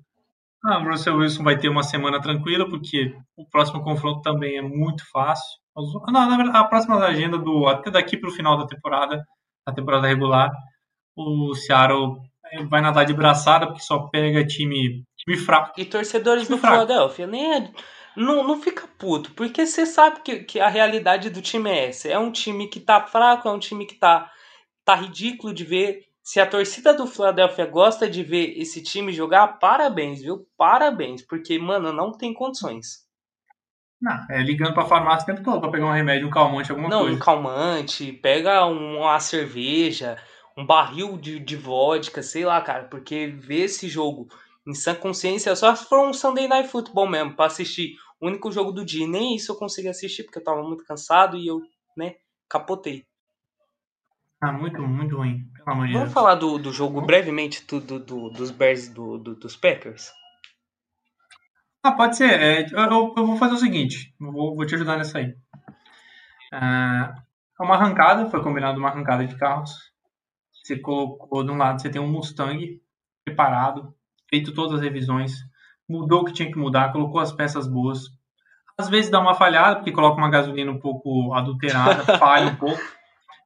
Ah, 0.66 0.80
o 0.80 0.90
Russell 0.90 1.18
Wilson 1.18 1.44
vai 1.44 1.58
ter 1.58 1.68
uma 1.68 1.84
semana 1.84 2.22
tranquila, 2.22 2.68
porque 2.70 3.14
o 3.36 3.46
próximo 3.46 3.84
confronto 3.84 4.22
também 4.22 4.58
é 4.58 4.62
muito 4.62 5.04
fácil. 5.12 5.46
Não, 5.76 6.30
na 6.30 6.38
verdade, 6.38 6.58
a 6.58 6.64
próxima 6.64 6.98
agenda 7.04 7.38
do 7.38 7.68
até 7.68 7.92
daqui 7.92 8.16
para 8.16 8.30
o 8.30 8.34
final 8.34 8.58
da 8.58 8.66
temporada, 8.66 9.26
a 9.66 9.74
temporada 9.74 10.08
regular, 10.08 10.52
o 11.16 11.54
Seattle 11.54 12.18
vai 12.70 12.82
nadar 12.82 13.06
de 13.06 13.14
braçada 13.14 13.68
porque 13.68 13.82
só 13.82 14.08
pega 14.08 14.46
time, 14.46 15.04
time 15.18 15.38
fraco. 15.38 15.74
E 15.80 15.86
torcedores 15.86 16.44
time 16.44 16.56
do 16.56 16.62
fraco. 16.62 16.76
Philadelphia 16.76 17.28
nem 17.28 17.56
é, 17.56 17.72
não, 18.16 18.44
não 18.44 18.62
fica 18.62 18.88
puto, 18.98 19.32
porque 19.34 19.66
você 19.66 19.86
sabe 19.86 20.22
que, 20.22 20.40
que 20.44 20.60
a 20.60 20.68
realidade 20.68 21.30
do 21.30 21.42
time 21.42 21.70
é 21.70 21.88
essa. 21.90 22.08
É 22.08 22.18
um 22.18 22.32
time 22.32 22.68
que 22.68 22.80
tá 22.80 23.02
fraco, 23.02 23.48
é 23.48 23.52
um 23.52 23.60
time 23.60 23.86
que 23.86 23.96
tá, 23.96 24.32
tá 24.86 24.96
ridículo 24.96 25.54
de 25.54 25.64
ver. 25.64 26.02
Se 26.24 26.40
a 26.40 26.50
torcida 26.50 26.94
do 26.94 27.06
Philadelphia 27.06 27.66
gosta 27.66 28.10
de 28.10 28.24
ver 28.24 28.58
esse 28.58 28.82
time 28.82 29.12
jogar, 29.12 29.60
parabéns, 29.60 30.22
viu? 30.22 30.48
Parabéns, 30.58 31.22
porque, 31.22 31.60
mano, 31.60 31.92
não 31.92 32.14
tem 32.14 32.34
condições. 32.34 33.04
Não, 34.02 34.26
é 34.30 34.42
ligando 34.42 34.74
pra 34.74 34.86
farmácia 34.86 35.24
o 35.24 35.26
tempo 35.26 35.44
todo 35.44 35.60
pra 35.60 35.70
pegar 35.70 35.86
um 35.86 35.92
remédio, 35.92 36.28
um 36.28 36.32
calmante, 36.32 36.72
alguma 36.72 36.90
não, 36.90 37.00
coisa. 37.00 37.12
Não, 37.12 37.18
um 37.18 37.20
calmante, 37.20 38.14
pega 38.14 38.66
uma 38.66 39.20
cerveja, 39.20 40.18
um 40.58 40.66
barril 40.66 41.18
de, 41.18 41.40
de 41.40 41.58
vodka, 41.58 42.24
sei 42.24 42.46
lá, 42.46 42.62
cara, 42.62 42.86
porque 42.86 43.28
ver 43.28 43.64
esse 43.64 43.90
jogo 43.90 44.28
em 44.66 44.74
sã 44.74 44.96
consciência 44.96 45.54
só 45.58 45.76
se 45.76 45.86
for 45.86 46.08
um 46.08 46.14
Sunday 46.14 46.48
Night 46.48 46.70
Football 46.70 47.10
mesmo, 47.10 47.36
pra 47.36 47.48
assistir 47.48 47.96
o 48.20 48.28
único 48.28 48.50
jogo 48.50 48.72
do 48.72 48.86
dia. 48.86 49.06
Nem 49.06 49.36
isso 49.36 49.52
eu 49.52 49.58
consegui 49.58 49.90
assistir, 49.90 50.24
porque 50.24 50.40
eu 50.40 50.44
tava 50.44 50.64
muito 50.64 50.86
cansado 50.86 51.36
e 51.36 51.48
eu, 51.48 51.62
né, 51.98 52.16
capotei. 52.50 53.06
Ah, 54.44 54.52
muito, 54.52 54.82
muito 54.82 55.16
ruim. 55.16 55.50
Pelo 55.56 55.72
amor 55.72 55.88
de 55.88 55.94
Vamos 55.94 56.08
Deus. 56.10 56.14
falar 56.14 56.36
do, 56.36 56.58
do 56.58 56.70
jogo 56.74 57.00
brevemente 57.00 57.66
do, 57.66 57.80
do, 57.80 58.30
dos 58.30 58.52
Bears 58.52 58.90
do, 58.90 59.18
do, 59.18 59.36
dos 59.36 59.56
Packers? 59.56 60.12
Ah, 61.82 61.94
pode 61.94 62.18
ser. 62.18 62.42
É, 62.42 62.66
eu, 62.70 63.14
eu, 63.16 63.26
vou 63.26 63.38
fazer 63.38 63.54
o 63.54 63.58
seguinte, 63.58 64.14
vou, 64.20 64.54
vou 64.54 64.66
te 64.66 64.76
ajudar 64.76 64.98
nessa 64.98 65.20
aí. 65.20 65.34
Ah, 66.52 67.16
uma 67.58 67.76
arrancada, 67.76 68.30
foi 68.30 68.44
combinado 68.44 68.78
uma 68.78 68.90
arrancada 68.90 69.26
de 69.26 69.34
carros. 69.38 69.72
Você 70.52 70.78
colocou 70.78 71.46
de 71.46 71.52
um 71.52 71.58
lado, 71.58 71.82
você 71.82 71.90
tem 71.90 72.02
um 72.02 72.12
Mustang 72.12 72.82
preparado, 73.24 73.96
feito 74.30 74.54
todas 74.54 74.76
as 74.76 74.82
revisões, 74.82 75.36
mudou 75.88 76.22
o 76.22 76.26
que 76.26 76.34
tinha 76.34 76.52
que 76.52 76.60
mudar, 76.60 76.92
colocou 76.92 77.22
as 77.22 77.32
peças 77.32 77.66
boas. 77.66 78.02
Às 78.78 78.90
vezes 78.90 79.10
dá 79.10 79.22
uma 79.22 79.36
falhada, 79.36 79.78
porque 79.78 79.94
coloca 79.94 80.18
uma 80.18 80.30
gasolina 80.30 80.70
um 80.70 80.80
pouco 80.80 81.34
adulterada, 81.34 82.04
falha 82.20 82.52
um 82.52 82.56
pouco, 82.58 82.82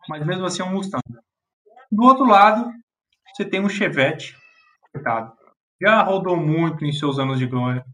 mas 0.07 0.25
mesmo 0.25 0.45
assim 0.45 0.61
é 0.61 0.65
um 0.65 0.71
Mustang. 0.71 1.03
Do 1.91 2.03
outro 2.03 2.25
lado, 2.25 2.71
você 3.33 3.45
tem 3.45 3.61
um 3.61 3.69
Chevette, 3.69 4.35
coitado. 4.91 5.31
Já 5.81 6.01
rodou 6.01 6.35
muito 6.35 6.85
em 6.85 6.91
seus 6.91 7.19
anos 7.19 7.37
de 7.37 7.45
glória, 7.45 7.85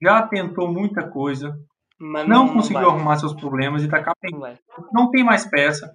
já 0.00 0.22
tentou 0.22 0.70
muita 0.70 1.08
coisa, 1.08 1.56
não, 1.98 2.26
não, 2.26 2.48
conseguiu 2.52 2.90
arrumar 2.90 3.16
seus 3.16 3.32
problemas 3.32 3.82
e 3.82 3.88
tá 3.88 4.02
capenga. 4.02 4.58
Não 4.92 5.10
tem 5.10 5.22
mais 5.22 5.46
peça, 5.46 5.94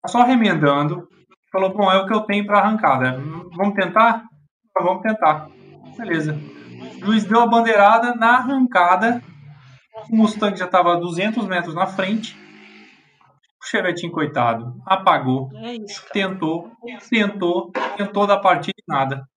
tá 0.00 0.08
só 0.08 0.22
remendando, 0.22 1.08
falou, 1.52 1.74
bom, 1.74 1.90
é 1.90 1.98
o 1.98 2.06
que 2.06 2.14
eu 2.14 2.20
tenho 2.20 2.46
para 2.46 2.60
arrancada. 2.60 3.20
Vamos 3.56 3.74
tentar? 3.74 4.24
Vamos 4.80 5.02
tentar. 5.02 5.48
Beleza. 5.96 6.38
O 7.02 7.06
juiz 7.06 7.24
deu 7.24 7.40
a 7.40 7.46
bandeirada 7.46 8.14
na 8.14 8.36
arrancada. 8.36 9.22
O 10.10 10.16
Mustang 10.16 10.56
já 10.56 10.66
estava 10.66 10.94
a 10.94 11.00
200 11.00 11.46
metros 11.46 11.74
na 11.74 11.86
frente. 11.86 12.36
O 13.66 13.68
Chevetinho, 13.68 14.12
coitado, 14.12 14.80
apagou. 14.86 15.50
É 15.56 15.74
isso, 15.74 16.00
tentou, 16.12 16.70
tentou, 17.10 17.72
tentou 17.96 18.24
da 18.24 18.38
partida 18.38 18.76
e 18.78 18.84
nada. 18.86 19.28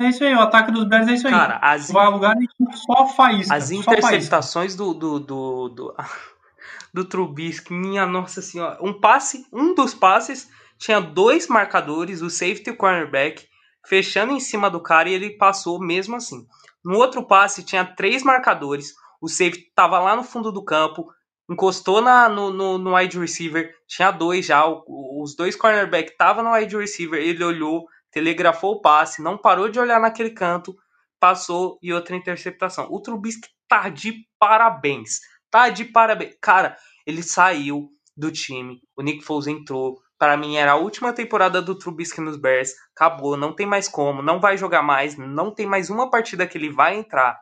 É 0.00 0.08
isso 0.08 0.24
aí, 0.24 0.34
o 0.34 0.40
ataque 0.40 0.72
dos 0.72 0.88
Bears 0.88 1.06
é 1.06 1.12
isso 1.12 1.28
aí. 1.28 1.32
Cara, 1.32 1.60
as... 1.62 1.88
Vai 1.92 2.10
lugar 2.10 2.34
só 2.74 3.06
faísca. 3.06 3.54
As 3.54 3.70
interceptações 3.70 4.74
do, 4.74 4.92
do, 4.92 5.20
do, 5.20 5.68
do, 5.68 5.94
do 6.92 7.04
Trubisky, 7.04 7.72
minha 7.72 8.04
nossa 8.04 8.42
senhora. 8.42 8.76
Um 8.82 8.92
passe, 8.92 9.46
um 9.52 9.72
dos 9.72 9.94
passes 9.94 10.50
tinha 10.76 11.00
dois 11.00 11.46
marcadores, 11.46 12.22
o 12.22 12.28
safety 12.28 12.70
e 12.70 12.72
o 12.72 12.76
cornerback, 12.76 13.46
fechando 13.86 14.32
em 14.32 14.40
cima 14.40 14.68
do 14.68 14.80
cara 14.80 15.08
e 15.08 15.14
ele 15.14 15.38
passou 15.38 15.78
mesmo 15.78 16.16
assim. 16.16 16.44
No 16.84 16.96
outro 16.96 17.24
passe 17.24 17.62
tinha 17.62 17.84
três 17.84 18.24
marcadores, 18.24 18.94
o 19.20 19.28
safety 19.28 19.68
estava 19.68 20.00
lá 20.00 20.16
no 20.16 20.24
fundo 20.24 20.50
do 20.50 20.64
campo, 20.64 21.06
encostou 21.50 22.00
na, 22.00 22.28
no, 22.28 22.50
no, 22.50 22.78
no 22.78 22.96
wide 22.96 23.18
receiver, 23.18 23.74
tinha 23.86 24.10
dois 24.10 24.46
já, 24.46 24.66
o, 24.66 25.22
os 25.22 25.36
dois 25.36 25.54
cornerback 25.56 26.10
estavam 26.10 26.44
no 26.44 26.52
wide 26.52 26.76
receiver, 26.76 27.20
ele 27.20 27.42
olhou, 27.44 27.86
telegrafou 28.10 28.72
o 28.72 28.80
passe, 28.80 29.22
não 29.22 29.38
parou 29.38 29.68
de 29.68 29.78
olhar 29.78 30.00
naquele 30.00 30.30
canto, 30.30 30.74
passou 31.20 31.78
e 31.82 31.92
outra 31.92 32.16
interceptação. 32.16 32.88
O 32.90 33.00
Trubisky 33.00 33.48
tá 33.68 33.88
de 33.88 34.26
parabéns, 34.38 35.20
tá 35.50 35.68
de 35.68 35.84
parabéns. 35.84 36.36
Cara, 36.40 36.76
ele 37.06 37.22
saiu 37.22 37.88
do 38.16 38.30
time, 38.32 38.80
o 38.96 39.02
Nick 39.02 39.24
Foles 39.24 39.46
entrou, 39.46 40.00
para 40.18 40.36
mim 40.36 40.56
era 40.56 40.72
a 40.72 40.76
última 40.76 41.12
temporada 41.12 41.60
do 41.60 41.78
Trubisky 41.78 42.20
nos 42.20 42.36
Bears. 42.36 42.70
Acabou, 42.94 43.36
não 43.36 43.54
tem 43.54 43.66
mais 43.66 43.88
como, 43.88 44.22
não 44.22 44.40
vai 44.40 44.56
jogar 44.56 44.82
mais, 44.82 45.16
não 45.16 45.54
tem 45.54 45.66
mais 45.66 45.90
uma 45.90 46.10
partida 46.10 46.46
que 46.46 46.56
ele 46.56 46.70
vai 46.70 46.96
entrar. 46.96 47.38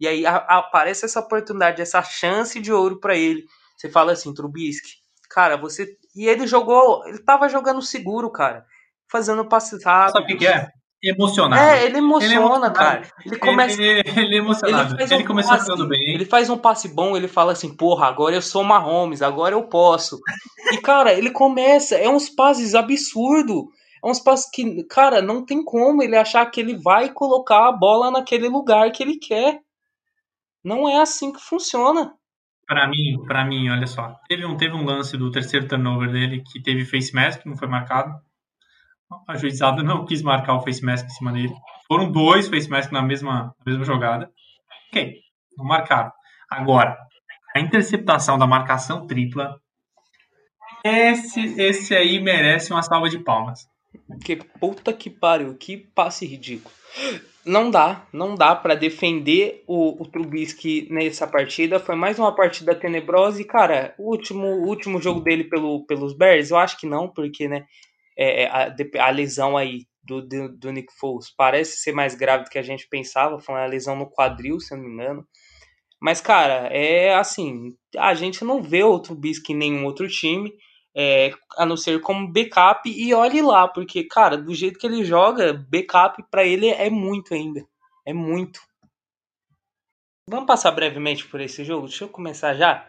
E 0.00 0.06
aí 0.06 0.26
a, 0.26 0.36
aparece 0.36 1.04
essa 1.04 1.20
oportunidade, 1.20 1.82
essa 1.82 2.02
chance 2.02 2.60
de 2.60 2.72
ouro 2.72 3.00
para 3.00 3.16
ele. 3.16 3.44
Você 3.76 3.88
fala 3.88 4.12
assim, 4.12 4.34
Trubisky, 4.34 4.92
cara, 5.30 5.56
você. 5.56 5.96
E 6.14 6.26
ele 6.26 6.46
jogou, 6.46 7.06
ele 7.06 7.18
tava 7.18 7.48
jogando 7.48 7.82
seguro, 7.82 8.30
cara. 8.30 8.64
Fazendo 9.10 9.44
passes 9.44 9.84
rápidos. 9.84 10.20
Sabe 10.20 10.34
o 10.34 10.38
que 10.38 10.46
é? 10.46 10.68
emocionado. 11.02 11.62
É, 11.62 11.84
ele 11.84 11.98
emociona, 11.98 12.66
ele 12.66 12.74
cara. 12.74 13.02
Ele 13.24 13.38
começa. 13.38 13.80
Ele, 13.80 14.02
ele 14.16 14.34
é 14.34 14.38
emocionado. 14.38 14.96
Ele, 15.00 15.14
um 15.16 15.24
começou 15.24 15.52
passe, 15.52 15.66
jogando 15.66 15.88
bem. 15.88 16.14
Ele 16.14 16.24
faz 16.24 16.50
um 16.50 16.58
passe 16.58 16.88
bom, 16.88 17.16
ele 17.16 17.28
fala 17.28 17.52
assim, 17.52 17.74
porra, 17.74 18.06
agora 18.06 18.34
eu 18.34 18.42
sou 18.42 18.64
Mahomes, 18.64 19.22
agora 19.22 19.54
eu 19.54 19.62
posso. 19.64 20.18
e, 20.72 20.78
cara, 20.78 21.12
ele 21.12 21.30
começa, 21.30 21.96
é 21.96 22.08
uns 22.08 22.28
passes 22.28 22.74
absurdo. 22.74 23.68
É 24.04 24.08
uns 24.08 24.20
passes 24.20 24.50
que, 24.50 24.84
cara, 24.84 25.20
não 25.20 25.44
tem 25.44 25.62
como 25.62 26.02
ele 26.02 26.16
achar 26.16 26.46
que 26.46 26.60
ele 26.60 26.76
vai 26.76 27.08
colocar 27.10 27.68
a 27.68 27.72
bola 27.72 28.10
naquele 28.10 28.48
lugar 28.48 28.90
que 28.92 29.02
ele 29.02 29.16
quer. 29.16 29.60
Não 30.68 30.88
é 30.88 31.00
assim 31.00 31.32
que 31.32 31.40
funciona. 31.40 32.12
Para 32.66 32.86
mim, 32.86 33.24
para 33.26 33.44
mim, 33.44 33.70
olha 33.70 33.86
só. 33.86 34.14
Teve 34.28 34.44
um, 34.44 34.56
teve 34.56 34.74
um 34.74 34.84
lance 34.84 35.16
do 35.16 35.30
terceiro 35.30 35.66
turnover 35.66 36.10
dele 36.12 36.42
que 36.42 36.62
teve 36.62 36.84
face 36.84 37.14
mask, 37.14 37.46
não 37.46 37.56
foi 37.56 37.66
marcado 37.66 38.14
a 39.26 39.36
juizada 39.36 39.82
não 39.82 40.04
quis 40.04 40.22
marcar 40.22 40.54
o 40.54 40.62
face 40.62 40.84
mask 40.84 41.06
em 41.06 41.10
cima 41.10 41.32
dele. 41.32 41.54
Foram 41.86 42.10
dois 42.10 42.48
face 42.48 42.68
mask 42.68 42.92
na 42.92 43.02
mesma, 43.02 43.54
na 43.58 43.72
mesma 43.72 43.84
jogada. 43.84 44.30
Ok, 44.88 45.16
não 45.56 45.64
marcaram. 45.64 46.12
Agora, 46.50 46.98
a 47.54 47.60
interceptação 47.60 48.38
da 48.38 48.46
marcação 48.46 49.06
tripla, 49.06 49.58
esse, 50.84 51.40
esse 51.60 51.94
aí 51.94 52.20
merece 52.20 52.72
uma 52.72 52.82
salva 52.82 53.08
de 53.08 53.18
palmas. 53.18 53.66
Que 54.24 54.36
puta 54.36 54.92
que 54.92 55.10
pariu, 55.10 55.56
que 55.56 55.76
passe 55.76 56.26
ridículo. 56.26 56.74
Não 57.48 57.70
dá, 57.70 58.06
não 58.12 58.34
dá 58.34 58.54
para 58.54 58.74
defender 58.74 59.64
o, 59.66 60.02
o 60.02 60.06
Trubisky 60.06 60.86
nessa 60.90 61.26
partida. 61.26 61.80
Foi 61.80 61.94
mais 61.94 62.18
uma 62.18 62.34
partida 62.34 62.74
tenebrosa 62.74 63.40
e, 63.40 63.44
cara, 63.44 63.94
o 63.98 64.10
último, 64.10 64.46
o 64.46 64.66
último 64.66 65.00
jogo 65.00 65.20
dele 65.20 65.44
pelo, 65.44 65.86
pelos 65.86 66.14
Bears, 66.14 66.50
eu 66.50 66.58
acho 66.58 66.78
que 66.78 66.86
não, 66.86 67.08
porque, 67.08 67.48
né, 67.48 67.64
é, 68.18 68.42
é, 68.42 68.48
a, 68.48 68.74
a, 68.98 69.08
lesão 69.08 69.56
aí 69.56 69.86
do, 70.02 70.20
do, 70.20 70.58
do 70.58 70.70
Nick 70.70 70.92
Foles 71.00 71.34
parece 71.34 71.78
ser 71.78 71.92
mais 71.92 72.14
grave 72.14 72.44
do 72.44 72.50
que 72.50 72.58
a 72.58 72.62
gente 72.62 72.86
pensava. 72.86 73.40
Foi 73.40 73.54
uma 73.54 73.64
lesão 73.64 73.96
no 73.96 74.10
quadril, 74.10 74.60
se 74.60 74.74
eu 74.74 74.76
não 74.76 74.84
me 74.84 74.92
engano. 74.92 75.26
Mas, 76.02 76.20
cara, 76.20 76.68
é 76.70 77.14
assim, 77.14 77.70
a 77.96 78.12
gente 78.12 78.44
não 78.44 78.62
vê 78.62 78.82
outro 78.82 79.14
Bisque 79.14 79.54
em 79.54 79.56
nenhum 79.56 79.86
outro 79.86 80.06
time, 80.06 80.52
é, 81.00 81.32
a 81.56 81.64
não 81.64 81.76
ser 81.76 82.00
como 82.00 82.26
backup, 82.26 82.90
e 82.90 83.14
olhe 83.14 83.40
lá, 83.40 83.68
porque, 83.68 84.02
cara, 84.02 84.36
do 84.36 84.52
jeito 84.52 84.80
que 84.80 84.84
ele 84.84 85.04
joga, 85.04 85.52
backup 85.52 86.20
para 86.28 86.44
ele 86.44 86.66
é 86.66 86.90
muito 86.90 87.32
ainda. 87.32 87.64
É 88.04 88.12
muito. 88.12 88.60
Vamos 90.28 90.46
passar 90.46 90.72
brevemente 90.72 91.24
por 91.24 91.40
esse 91.40 91.62
jogo? 91.62 91.86
Deixa 91.86 92.02
eu 92.02 92.08
começar 92.08 92.52
já 92.54 92.84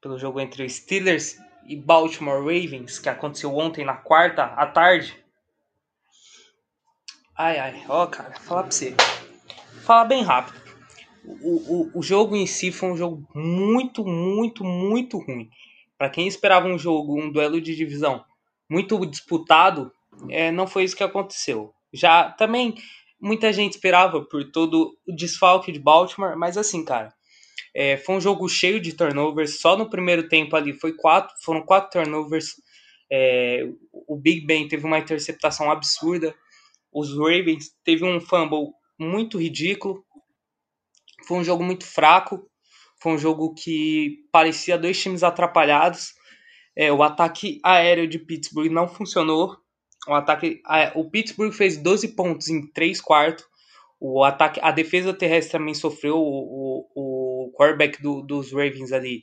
pelo 0.00 0.18
jogo 0.18 0.40
entre 0.40 0.66
Steelers 0.70 1.38
e 1.66 1.76
Baltimore 1.76 2.38
Ravens, 2.40 2.98
que 2.98 3.10
aconteceu 3.10 3.54
ontem 3.54 3.84
na 3.84 3.94
quarta 3.94 4.44
à 4.44 4.66
tarde. 4.66 5.22
Ai, 7.36 7.58
ai, 7.58 7.84
ó, 7.90 8.06
cara, 8.06 8.40
falar 8.40 8.62
pra 8.62 8.72
você. 8.72 8.94
Falar 9.84 10.06
bem 10.06 10.22
rápido. 10.22 10.58
O, 11.22 11.90
o, 11.92 11.98
o 11.98 12.02
jogo 12.02 12.34
em 12.34 12.46
si 12.46 12.72
foi 12.72 12.90
um 12.90 12.96
jogo 12.96 13.28
muito, 13.34 14.02
muito, 14.02 14.64
muito 14.64 15.18
ruim. 15.18 15.50
Para 16.00 16.08
quem 16.08 16.26
esperava 16.26 16.66
um 16.66 16.78
jogo, 16.78 17.20
um 17.20 17.30
duelo 17.30 17.60
de 17.60 17.76
divisão 17.76 18.24
muito 18.70 19.04
disputado, 19.04 19.92
é, 20.30 20.50
não 20.50 20.66
foi 20.66 20.84
isso 20.84 20.96
que 20.96 21.04
aconteceu. 21.04 21.74
Já 21.92 22.30
também 22.30 22.74
muita 23.20 23.52
gente 23.52 23.74
esperava 23.74 24.24
por 24.24 24.50
todo 24.50 24.96
o 25.06 25.14
desfalque 25.14 25.70
de 25.70 25.78
Baltimore, 25.78 26.38
mas 26.38 26.56
assim, 26.56 26.82
cara, 26.82 27.12
é, 27.74 27.98
foi 27.98 28.14
um 28.14 28.20
jogo 28.20 28.48
cheio 28.48 28.80
de 28.80 28.94
turnovers. 28.94 29.60
Só 29.60 29.76
no 29.76 29.90
primeiro 29.90 30.26
tempo 30.26 30.56
ali 30.56 30.72
foi 30.72 30.94
quatro, 30.94 31.34
foram 31.44 31.60
quatro 31.60 32.00
turnovers. 32.00 32.54
É, 33.12 33.68
o 33.92 34.16
Big 34.16 34.46
Ben 34.46 34.66
teve 34.68 34.86
uma 34.86 34.98
interceptação 34.98 35.70
absurda 35.70 36.34
os 36.92 37.16
Ravens 37.16 37.70
teve 37.84 38.04
um 38.04 38.20
fumble 38.20 38.72
muito 38.98 39.38
ridículo. 39.38 40.04
Foi 41.26 41.38
um 41.38 41.44
jogo 41.44 41.62
muito 41.62 41.84
fraco. 41.84 42.49
Foi 43.02 43.12
um 43.12 43.18
jogo 43.18 43.54
que 43.54 44.26
parecia 44.30 44.78
dois 44.78 45.00
times 45.00 45.22
atrapalhados. 45.22 46.14
É, 46.76 46.92
o 46.92 47.02
ataque 47.02 47.60
aéreo 47.64 48.06
de 48.06 48.18
Pittsburgh 48.18 48.70
não 48.70 48.86
funcionou. 48.86 49.56
O 50.06 50.14
ataque, 50.14 50.62
o 50.94 51.10
Pittsburgh 51.10 51.52
fez 51.52 51.76
12 51.76 52.08
pontos 52.14 52.48
em 52.48 52.66
3 52.72 53.00
quartos. 53.00 53.44
O 53.98 54.24
ataque, 54.24 54.60
a 54.62 54.70
defesa 54.70 55.12
terrestre 55.12 55.52
também 55.52 55.74
sofreu. 55.74 56.16
O, 56.16 56.86
o, 56.94 57.46
o 57.46 57.52
quarterback 57.52 58.02
do, 58.02 58.22
dos 58.22 58.52
Ravens 58.52 58.92
ali 58.92 59.22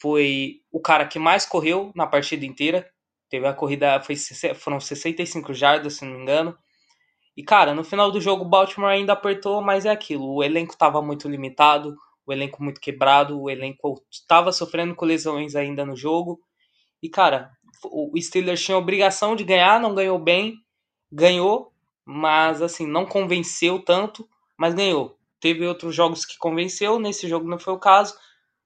foi 0.00 0.60
o 0.72 0.80
cara 0.80 1.06
que 1.06 1.18
mais 1.18 1.46
correu 1.46 1.92
na 1.94 2.06
partida 2.06 2.44
inteira. 2.44 2.88
Teve 3.28 3.46
a 3.46 3.54
corrida, 3.54 4.00
foi, 4.00 4.16
foram 4.54 4.80
65 4.80 5.54
jardas, 5.54 5.94
se 5.94 6.04
não 6.04 6.16
me 6.16 6.22
engano. 6.22 6.56
E, 7.36 7.42
cara, 7.42 7.74
no 7.74 7.84
final 7.84 8.10
do 8.10 8.20
jogo, 8.20 8.44
o 8.44 8.48
Baltimore 8.48 8.90
ainda 8.90 9.12
apertou, 9.12 9.62
mas 9.62 9.86
é 9.86 9.90
aquilo. 9.90 10.34
O 10.34 10.42
elenco 10.42 10.72
estava 10.72 11.00
muito 11.00 11.28
limitado, 11.28 11.96
o 12.30 12.32
elenco 12.32 12.62
muito 12.62 12.80
quebrado, 12.80 13.40
o 13.40 13.50
elenco 13.50 14.02
estava 14.10 14.52
sofrendo 14.52 14.94
com 14.94 15.04
lesões 15.04 15.54
ainda 15.54 15.84
no 15.84 15.96
jogo. 15.96 16.40
E, 17.02 17.08
cara, 17.08 17.50
o 17.84 18.12
Steelers 18.20 18.62
tinha 18.62 18.78
obrigação 18.78 19.36
de 19.36 19.44
ganhar, 19.44 19.80
não 19.80 19.94
ganhou 19.94 20.18
bem, 20.18 20.56
ganhou, 21.10 21.72
mas, 22.04 22.62
assim, 22.62 22.86
não 22.86 23.06
convenceu 23.06 23.82
tanto, 23.82 24.28
mas 24.58 24.74
ganhou. 24.74 25.16
Teve 25.40 25.66
outros 25.66 25.94
jogos 25.94 26.24
que 26.24 26.36
convenceu, 26.38 26.98
nesse 26.98 27.28
jogo 27.28 27.48
não 27.48 27.58
foi 27.58 27.72
o 27.72 27.78
caso, 27.78 28.14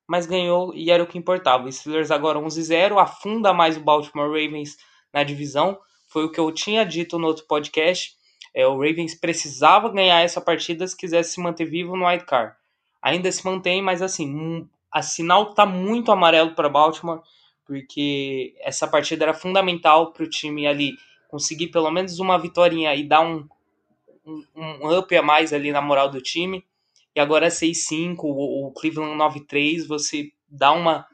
mas 0.08 0.26
ganhou 0.26 0.74
e 0.74 0.90
era 0.90 1.02
o 1.02 1.06
que 1.06 1.18
importava. 1.18 1.66
O 1.66 1.72
Steelers 1.72 2.10
agora 2.10 2.38
11-0, 2.38 3.00
afunda 3.00 3.52
mais 3.52 3.76
o 3.76 3.80
Baltimore 3.80 4.28
Ravens 4.28 4.76
na 5.12 5.22
divisão. 5.22 5.78
Foi 6.08 6.24
o 6.24 6.30
que 6.30 6.40
eu 6.40 6.50
tinha 6.52 6.84
dito 6.84 7.18
no 7.18 7.26
outro 7.26 7.46
podcast 7.46 8.16
é, 8.54 8.64
o 8.66 8.78
Ravens 8.78 9.16
precisava 9.16 9.88
ganhar 9.88 10.20
essa 10.20 10.40
partida 10.40 10.86
se 10.86 10.96
quisesse 10.96 11.32
se 11.32 11.40
manter 11.40 11.64
vivo 11.64 11.96
no 11.96 12.06
wild 12.06 12.24
card. 12.24 12.54
Ainda 13.04 13.30
se 13.30 13.44
mantém, 13.44 13.82
mas 13.82 14.00
assim, 14.00 14.66
a 14.90 15.02
sinal 15.02 15.52
tá 15.52 15.66
muito 15.66 16.10
amarelo 16.10 16.54
para 16.54 16.70
Baltimore, 16.70 17.20
porque 17.66 18.54
essa 18.60 18.88
partida 18.88 19.26
era 19.26 19.34
fundamental 19.34 20.10
para 20.10 20.24
o 20.24 20.28
time 20.28 20.66
ali 20.66 20.92
conseguir 21.28 21.68
pelo 21.68 21.90
menos 21.90 22.18
uma 22.18 22.38
vitória 22.38 22.94
e 22.94 23.06
dar 23.06 23.20
um, 23.20 23.46
um, 24.24 24.42
um, 24.56 24.98
up 24.98 25.14
a 25.14 25.20
mais 25.20 25.52
ali 25.52 25.70
na 25.70 25.82
moral 25.82 26.08
do 26.08 26.18
time. 26.22 26.64
E 27.14 27.20
agora 27.20 27.44
é 27.44 27.50
6-5, 27.50 28.20
o, 28.22 28.68
o 28.68 28.72
Cleveland 28.72 29.18
9-3, 29.18 29.86
você 29.86 30.32
dá 30.48 30.72
uma, 30.72 31.06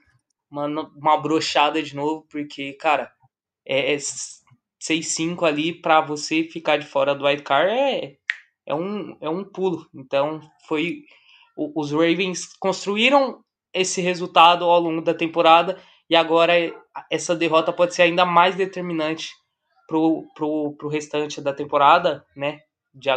uma, 0.48 0.66
uma 0.94 1.16
brochada 1.16 1.82
de 1.82 1.96
novo, 1.96 2.24
porque, 2.30 2.72
cara, 2.74 3.12
é, 3.66 3.94
é 3.94 3.96
6-5 3.96 5.44
ali 5.44 5.74
para 5.74 6.00
você 6.00 6.44
ficar 6.44 6.76
de 6.76 6.86
fora 6.86 7.16
do 7.16 7.24
wild 7.24 7.42
card 7.42 7.68
é, 7.68 8.16
é, 8.64 8.74
um, 8.76 9.16
é 9.20 9.28
um 9.28 9.42
pulo. 9.42 9.88
Então, 9.92 10.40
foi 10.68 11.04
os 11.56 11.92
Ravens 11.92 12.54
construíram 12.58 13.42
esse 13.72 14.00
resultado 14.00 14.64
ao 14.64 14.80
longo 14.80 15.02
da 15.02 15.14
temporada 15.14 15.78
e 16.08 16.16
agora 16.16 16.52
essa 17.10 17.36
derrota 17.36 17.72
pode 17.72 17.94
ser 17.94 18.02
ainda 18.02 18.24
mais 18.24 18.56
determinante 18.56 19.30
pro, 19.86 20.26
pro, 20.34 20.74
pro 20.76 20.88
restante 20.88 21.40
da 21.40 21.52
temporada, 21.52 22.24
né? 22.36 22.60
De, 22.92 23.08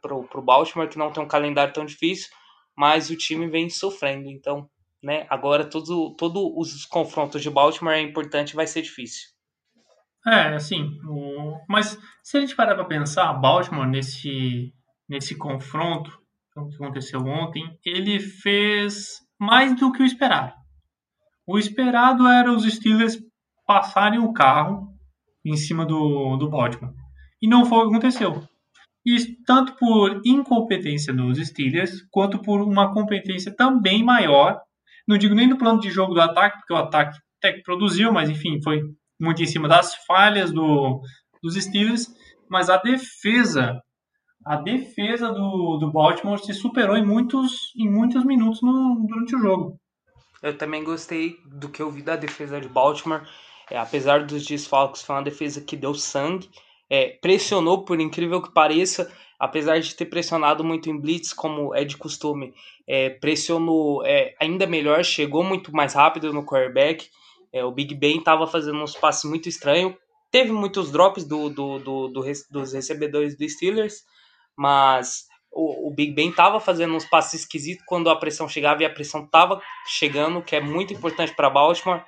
pro, 0.00 0.24
pro 0.24 0.42
Baltimore, 0.42 0.88
que 0.88 0.98
não 0.98 1.12
tem 1.12 1.22
um 1.22 1.28
calendário 1.28 1.74
tão 1.74 1.84
difícil, 1.84 2.30
mas 2.76 3.10
o 3.10 3.16
time 3.16 3.46
vem 3.48 3.68
sofrendo. 3.68 4.30
Então, 4.30 4.68
né, 5.02 5.26
agora 5.28 5.64
todos 5.64 5.88
todo 6.16 6.58
os 6.58 6.86
confrontos 6.86 7.42
de 7.42 7.50
Baltimore 7.50 7.94
é 7.94 8.00
importante 8.00 8.56
vai 8.56 8.66
ser 8.66 8.82
difícil. 8.82 9.28
É, 10.26 10.54
assim, 10.54 10.98
o... 11.06 11.58
mas 11.68 11.98
se 12.22 12.36
a 12.36 12.40
gente 12.40 12.56
parar 12.56 12.74
para 12.74 12.84
pensar, 12.84 13.32
Baltimore 13.34 13.86
nesse, 13.86 14.72
nesse 15.08 15.36
confronto 15.36 16.10
que 16.66 16.74
aconteceu 16.76 17.20
ontem, 17.20 17.64
ele 17.84 18.18
fez 18.18 19.20
mais 19.38 19.76
do 19.76 19.92
que 19.92 20.02
o 20.02 20.06
esperado. 20.06 20.52
O 21.46 21.58
esperado 21.58 22.26
era 22.26 22.52
os 22.52 22.64
Steelers 22.64 23.18
passarem 23.66 24.18
o 24.18 24.32
carro 24.32 24.88
em 25.44 25.56
cima 25.56 25.84
do, 25.86 26.36
do 26.36 26.50
Baltimore. 26.50 26.92
E 27.40 27.48
não 27.48 27.64
foi 27.64 27.78
o 27.78 27.82
que 27.82 27.96
aconteceu. 27.96 28.42
Isso 29.06 29.28
tanto 29.46 29.74
por 29.76 30.20
incompetência 30.24 31.14
dos 31.14 31.38
Steelers, 31.38 32.02
quanto 32.10 32.42
por 32.42 32.60
uma 32.60 32.92
competência 32.92 33.54
também 33.54 34.04
maior. 34.04 34.60
Não 35.06 35.16
digo 35.16 35.34
nem 35.34 35.48
do 35.48 35.56
plano 35.56 35.80
de 35.80 35.90
jogo 35.90 36.12
do 36.12 36.20
ataque, 36.20 36.58
porque 36.58 36.74
o 36.74 36.76
ataque 36.76 37.18
até 37.38 37.52
que 37.52 37.62
produziu, 37.62 38.12
mas 38.12 38.28
enfim, 38.28 38.60
foi 38.62 38.82
muito 39.20 39.42
em 39.42 39.46
cima 39.46 39.68
das 39.68 39.94
falhas 40.06 40.52
do, 40.52 41.00
dos 41.42 41.54
Steelers, 41.54 42.06
mas 42.50 42.68
a 42.68 42.76
defesa, 42.76 43.80
a 44.48 44.56
defesa 44.56 45.30
do, 45.30 45.76
do 45.76 45.92
Baltimore 45.92 46.42
se 46.42 46.54
superou 46.54 46.96
em 46.96 47.04
muitos, 47.04 47.70
em 47.76 47.86
muitos 47.86 48.24
minutos 48.24 48.62
no, 48.62 49.06
durante 49.06 49.36
o 49.36 49.38
jogo. 49.38 49.78
Eu 50.42 50.56
também 50.56 50.82
gostei 50.82 51.36
do 51.44 51.68
que 51.68 51.82
eu 51.82 51.90
vi 51.90 52.00
da 52.00 52.16
defesa 52.16 52.58
de 52.58 52.66
Baltimore. 52.66 53.20
É, 53.70 53.76
apesar 53.76 54.24
dos 54.24 54.46
desfalques, 54.46 55.02
foi 55.02 55.16
uma 55.16 55.22
defesa 55.22 55.60
que 55.60 55.76
deu 55.76 55.92
sangue. 55.92 56.48
É, 56.88 57.10
pressionou, 57.20 57.84
por 57.84 58.00
incrível 58.00 58.40
que 58.40 58.50
pareça, 58.50 59.12
apesar 59.38 59.80
de 59.80 59.94
ter 59.94 60.06
pressionado 60.06 60.64
muito 60.64 60.88
em 60.88 60.98
blitz, 60.98 61.34
como 61.34 61.74
é 61.74 61.84
de 61.84 61.98
costume, 61.98 62.54
é, 62.86 63.10
pressionou 63.10 64.02
é, 64.06 64.34
ainda 64.40 64.66
melhor, 64.66 65.04
chegou 65.04 65.44
muito 65.44 65.70
mais 65.72 65.92
rápido 65.92 66.32
no 66.32 66.42
quarterback. 66.42 67.10
É, 67.52 67.62
o 67.62 67.70
Big 67.70 67.94
Ben 67.94 68.16
estava 68.16 68.46
fazendo 68.46 68.82
uns 68.82 68.96
passes 68.96 69.28
muito 69.28 69.46
estranhos. 69.46 69.94
Teve 70.30 70.52
muitos 70.52 70.90
drops 70.90 71.24
do, 71.24 71.50
do, 71.50 71.78
do, 71.78 72.08
do, 72.08 72.22
dos 72.50 72.72
recebedores 72.72 73.36
do 73.36 73.46
Steelers, 73.46 74.04
mas 74.58 75.28
o, 75.52 75.86
o 75.88 75.90
Big 75.94 76.12
Ben 76.12 76.30
estava 76.30 76.58
fazendo 76.58 76.94
uns 76.94 77.04
passes 77.04 77.42
esquisitos 77.42 77.84
quando 77.86 78.10
a 78.10 78.16
pressão 78.16 78.48
chegava 78.48 78.82
e 78.82 78.86
a 78.86 78.90
pressão 78.90 79.24
estava 79.24 79.62
chegando, 79.86 80.42
que 80.42 80.56
é 80.56 80.60
muito 80.60 80.92
importante 80.92 81.32
para 81.34 81.48
Baltimore. 81.48 82.04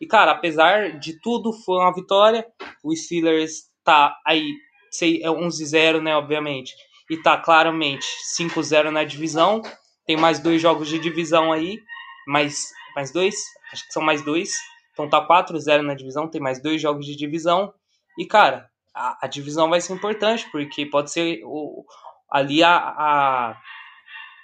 E, 0.00 0.06
cara, 0.06 0.32
apesar 0.32 0.98
de 0.98 1.20
tudo, 1.20 1.52
foi 1.52 1.76
uma 1.76 1.94
vitória. 1.94 2.46
O 2.82 2.96
Steelers 2.96 3.70
tá 3.84 4.18
aí, 4.26 4.54
sei, 4.90 5.22
é 5.22 5.28
11-0, 5.28 6.00
né, 6.00 6.16
obviamente. 6.16 6.72
E 7.10 7.16
tá 7.18 7.36
claramente 7.36 8.06
5-0 8.38 8.88
na 8.88 9.04
divisão. 9.04 9.60
Tem 10.06 10.16
mais 10.16 10.40
dois 10.40 10.62
jogos 10.62 10.88
de 10.88 10.98
divisão 10.98 11.52
aí. 11.52 11.78
Mais, 12.26 12.72
mais 12.96 13.12
dois? 13.12 13.34
Acho 13.70 13.86
que 13.86 13.92
são 13.92 14.02
mais 14.02 14.24
dois. 14.24 14.50
Então 14.92 15.08
tá 15.08 15.24
4-0 15.26 15.82
na 15.82 15.94
divisão, 15.94 16.28
tem 16.28 16.40
mais 16.40 16.60
dois 16.60 16.80
jogos 16.80 17.04
de 17.04 17.14
divisão. 17.14 17.72
E, 18.18 18.26
cara, 18.26 18.71
a, 18.94 19.24
a 19.24 19.26
divisão 19.26 19.70
vai 19.70 19.80
ser 19.80 19.94
importante, 19.94 20.48
porque 20.50 20.86
pode 20.86 21.12
ser 21.12 21.40
o, 21.44 21.84
ali 22.30 22.62
a, 22.62 22.76
a, 22.76 23.60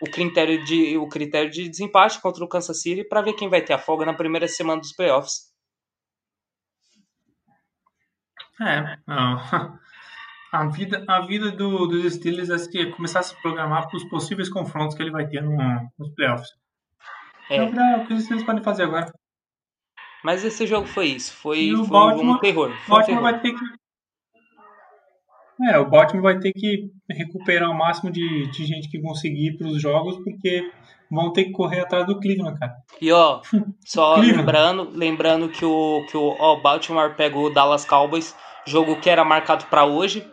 o, 0.01 0.11
critério 0.11 0.65
de, 0.65 0.97
o 0.97 1.09
critério 1.09 1.51
de 1.51 1.69
desempate 1.69 2.21
contra 2.21 2.45
o 2.45 2.49
Kansas 2.49 2.81
City 2.81 3.05
para 3.05 3.23
ver 3.23 3.35
quem 3.35 3.49
vai 3.49 3.63
ter 3.63 3.73
a 3.73 3.79
folga 3.79 4.07
na 4.07 4.15
primeira 4.15 4.49
semana 4.49 4.81
dos 4.81 4.93
playoffs. 4.93 5.49
É, 8.61 8.99
não. 9.07 9.39
A 10.51 10.65
vida, 10.67 11.05
a 11.07 11.21
vida 11.21 11.51
do, 11.51 11.87
dos 11.87 12.15
Steelers 12.15 12.49
é 12.49 12.71
que 12.71 12.87
começar 12.93 13.21
a 13.21 13.23
se 13.23 13.37
programar 13.43 13.87
para 13.87 13.99
os 13.99 14.05
possíveis 14.05 14.49
confrontos 14.49 14.97
que 14.97 15.03
ele 15.03 15.11
vai 15.11 15.29
ter 15.29 15.43
no, 15.43 15.57
nos 15.99 16.09
playoffs. 16.15 16.49
É. 17.51 17.57
Então, 17.57 18.03
o 18.03 18.07
que 18.07 18.15
os 18.15 18.25
Steelers 18.25 18.47
podem 18.47 18.65
fazer 18.65 18.85
agora? 18.85 19.13
Mas 20.25 20.45
esse 20.45 20.67
jogo 20.67 20.87
foi 20.87 21.09
isso. 21.09 21.37
Foi, 21.37 21.71
foi 21.87 22.25
um 22.25 22.39
terror. 22.39 22.71
Foi 22.87 22.97
Baltimore 22.97 23.01
um 23.01 23.05
terror. 23.05 23.23
vai 23.23 23.41
ter 23.41 23.53
que. 23.53 23.78
É, 25.61 25.79
o 25.79 25.89
Baltimore 25.89 26.23
vai 26.23 26.39
ter 26.39 26.53
que 26.53 26.91
recuperar 27.11 27.71
o 27.71 27.77
máximo 27.77 28.11
de, 28.11 28.49
de 28.51 28.65
gente 28.65 28.89
que 28.89 29.01
conseguir 29.01 29.57
para 29.57 29.67
os 29.67 29.81
jogos, 29.81 30.17
porque 30.23 30.71
vão 31.11 31.33
ter 31.33 31.47
que 31.47 31.53
correr 31.53 31.81
atrás 31.81 32.07
do 32.07 32.21
Cleveland, 32.21 32.59
cara. 32.59 32.77
E 33.01 33.11
ó, 33.11 33.41
só 33.85 34.17
lembrando, 34.17 34.91
lembrando 34.93 35.49
que 35.49 35.65
o, 35.65 36.07
que 36.09 36.17
o 36.17 36.37
ó, 36.39 36.61
Baltimore 36.61 37.15
pegou 37.17 37.47
o 37.47 37.51
Dallas 37.51 37.85
Cowboys, 37.85 38.37
jogo 38.67 39.01
que 39.01 39.11
era 39.11 39.25
marcado 39.25 39.67
para 39.67 39.85
hoje, 39.85 40.25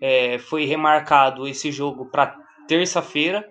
é, 0.00 0.38
foi 0.38 0.64
remarcado 0.64 1.46
esse 1.46 1.70
jogo 1.70 2.06
para 2.06 2.36
terça-feira. 2.66 3.46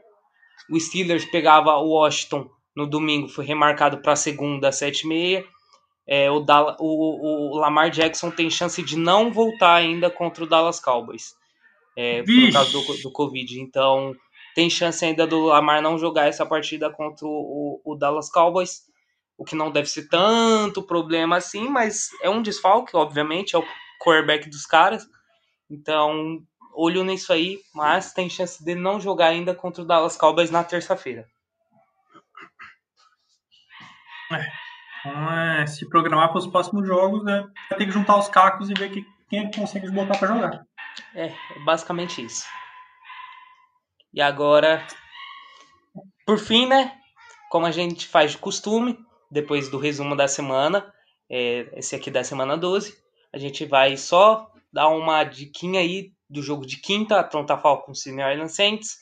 O 0.69 0.79
Steelers 0.79 1.25
pegava 1.25 1.77
o 1.77 1.91
Washington 1.91 2.49
no 2.75 2.85
domingo, 2.85 3.29
foi 3.29 3.45
remarcado 3.45 4.01
para 4.01 4.15
segunda, 4.15 4.69
às 4.69 4.79
7h30. 4.81 5.45
É, 6.07 6.29
o, 6.29 6.43
o, 6.79 7.51
o, 7.53 7.57
Lamar 7.57 7.89
Jackson 7.89 8.31
tem 8.31 8.49
chance 8.49 8.81
de 8.81 8.97
não 8.97 9.31
voltar 9.31 9.75
ainda 9.75 10.09
contra 10.09 10.43
o 10.43 10.47
Dallas 10.47 10.79
Cowboys. 10.79 11.35
É, 11.95 12.23
por 12.23 12.53
causa 12.53 12.71
do, 12.71 13.01
do 13.01 13.11
Covid. 13.11 13.59
Então, 13.59 14.15
tem 14.55 14.69
chance 14.69 15.03
ainda 15.03 15.27
do 15.27 15.45
Lamar 15.45 15.81
não 15.81 15.97
jogar 15.97 16.27
essa 16.27 16.45
partida 16.45 16.89
contra 16.89 17.25
o, 17.25 17.81
o, 17.83 17.95
Dallas 17.95 18.29
Cowboys. 18.29 18.81
O 19.37 19.43
que 19.43 19.55
não 19.55 19.71
deve 19.71 19.89
ser 19.89 20.07
tanto 20.07 20.83
problema 20.83 21.37
assim, 21.37 21.67
mas 21.67 22.09
é 22.21 22.29
um 22.29 22.41
desfalque, 22.41 22.95
obviamente, 22.95 23.55
é 23.55 23.59
o 23.59 23.65
quarterback 23.99 24.49
dos 24.49 24.65
caras. 24.65 25.05
Então, 25.69 26.41
olho 26.73 27.03
nisso 27.03 27.31
aí, 27.33 27.59
mas 27.73 28.13
tem 28.13 28.29
chance 28.29 28.63
de 28.63 28.75
não 28.75 28.99
jogar 28.99 29.27
ainda 29.27 29.55
contra 29.55 29.81
o 29.81 29.85
Dallas 29.85 30.17
Cowboys 30.17 30.51
na 30.51 30.63
terça-feira. 30.63 31.27
É. 34.31 34.70
é, 35.05 35.65
se 35.67 35.87
programar 35.89 36.29
para 36.29 36.39
os 36.39 36.47
próximos 36.47 36.87
jogos, 36.87 37.23
né, 37.23 37.47
vai 37.69 37.79
ter 37.79 37.85
que 37.85 37.91
juntar 37.91 38.17
os 38.17 38.27
cacos 38.27 38.69
e 38.69 38.73
ver 38.73 38.91
que, 38.91 39.05
quem 39.29 39.39
é 39.39 39.51
consegue 39.51 39.89
botar 39.89 40.17
para 40.17 40.27
jogar. 40.27 40.65
É, 41.15 41.27
é 41.27 41.59
basicamente 41.65 42.23
isso. 42.23 42.45
E 44.13 44.21
agora, 44.21 44.85
por 46.25 46.37
fim, 46.37 46.65
né? 46.65 46.97
Como 47.49 47.65
a 47.65 47.71
gente 47.71 48.07
faz 48.07 48.31
de 48.31 48.37
costume, 48.37 48.97
depois 49.29 49.69
do 49.69 49.77
resumo 49.77 50.15
da 50.15 50.27
semana, 50.27 50.93
é, 51.29 51.69
esse 51.77 51.95
aqui 51.95 52.11
da 52.11 52.23
semana 52.23 52.57
12, 52.57 52.93
a 53.33 53.37
gente 53.37 53.65
vai 53.65 53.95
só 53.95 54.51
dar 54.71 54.89
uma 54.89 55.23
diquinha 55.23 55.79
aí 55.79 56.11
do 56.29 56.41
jogo 56.41 56.65
de 56.65 56.77
quinta, 56.77 57.19
Atlanta 57.19 57.57
Falcons 57.57 58.05
e 58.05 58.11
New 58.11 58.25
Orleans 58.25 58.53
Saints. 58.53 58.97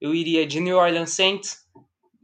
Eu 0.00 0.14
iria 0.14 0.46
de 0.46 0.60
New 0.60 0.78
Orleans 0.78 1.10
Saints 1.10 1.67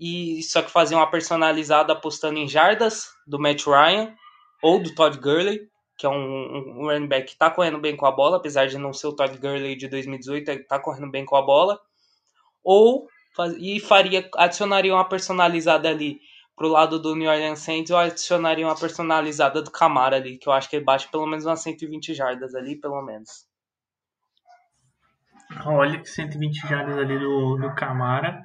e 0.05 0.43
só 0.43 0.61
que 0.61 0.71
fazer 0.71 0.95
uma 0.95 1.11
personalizada 1.11 1.95
apostando 1.95 2.39
em 2.39 2.47
jardas 2.47 3.09
do 3.27 3.39
Matt 3.39 3.65
Ryan 3.67 4.15
ou 4.63 4.83
do 4.83 4.95
Todd 4.95 5.19
Gurley, 5.19 5.69
que 5.97 6.05
é 6.05 6.09
um, 6.09 6.81
um 6.81 6.87
running 6.87 7.07
back 7.07 7.33
que 7.33 7.39
tá 7.39 7.51
correndo 7.51 7.79
bem 7.79 7.97
com 7.97 8.05
a 8.05 8.13
bola, 8.13 8.37
apesar 8.37 8.67
de 8.67 8.77
não 8.77 8.93
ser 8.93 9.07
o 9.07 9.17
Todd 9.17 9.37
Gurley 9.39 9.77
de 9.77 9.89
2018, 9.89 10.49
ele 10.51 10.65
tá 10.65 10.79
correndo 10.79 11.11
bem 11.11 11.25
com 11.25 11.37
a 11.37 11.43
bola. 11.43 11.81
Ou 12.63 13.09
e 13.59 13.81
faria 13.81 14.29
adicionaria 14.37 14.95
uma 14.95 15.09
personalizada 15.09 15.89
ali 15.89 16.21
pro 16.55 16.69
lado 16.69 17.01
do 17.01 17.17
New 17.17 17.29
Orleans 17.29 17.61
Saints, 17.61 17.91
eu 17.91 17.97
adicionaria 17.97 18.67
uma 18.67 18.79
personalizada 18.79 19.61
do 19.61 19.71
Camara 19.71 20.17
ali, 20.17 20.39
que 20.39 20.49
eu 20.49 20.53
acho 20.53 20.69
que 20.69 20.77
ele 20.77 20.85
bate 20.85 21.09
pelo 21.11 21.27
menos 21.27 21.47
umas 21.47 21.63
120 21.63 22.15
jardas 22.15 22.55
ali, 22.55 22.77
pelo 22.77 23.03
menos. 23.03 23.47
Olha 25.67 25.99
que 25.99 26.09
120 26.09 26.69
jardas 26.69 26.99
ali 26.99 27.19
do, 27.19 27.57
do 27.57 27.75
Camara. 27.75 28.43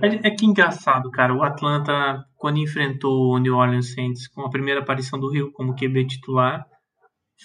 É, 0.00 0.08
uhum. 0.08 0.20
é, 0.22 0.30
que 0.30 0.46
engraçado, 0.46 1.10
cara. 1.10 1.34
O 1.34 1.42
Atlanta, 1.42 2.24
quando 2.36 2.58
enfrentou 2.58 3.34
o 3.34 3.38
New 3.38 3.56
Orleans 3.56 3.92
Saints 3.92 4.28
com 4.28 4.42
a 4.42 4.50
primeira 4.50 4.80
aparição 4.80 5.18
do 5.18 5.30
Rio 5.30 5.52
como 5.52 5.74
QB 5.74 6.06
titular, 6.06 6.64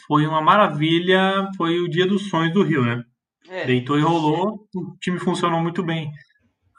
foi 0.07 0.25
uma 0.25 0.41
maravilha. 0.41 1.49
Foi 1.57 1.79
o 1.79 1.89
dia 1.89 2.07
dos 2.07 2.29
sonhos 2.29 2.53
do 2.53 2.63
Rio, 2.63 2.83
né? 2.83 3.03
É. 3.49 3.65
Deitou 3.65 3.97
e 3.97 4.01
rolou, 4.01 4.67
o 4.75 4.97
time 4.99 5.19
funcionou 5.19 5.61
muito 5.61 5.81
bem. 5.81 6.11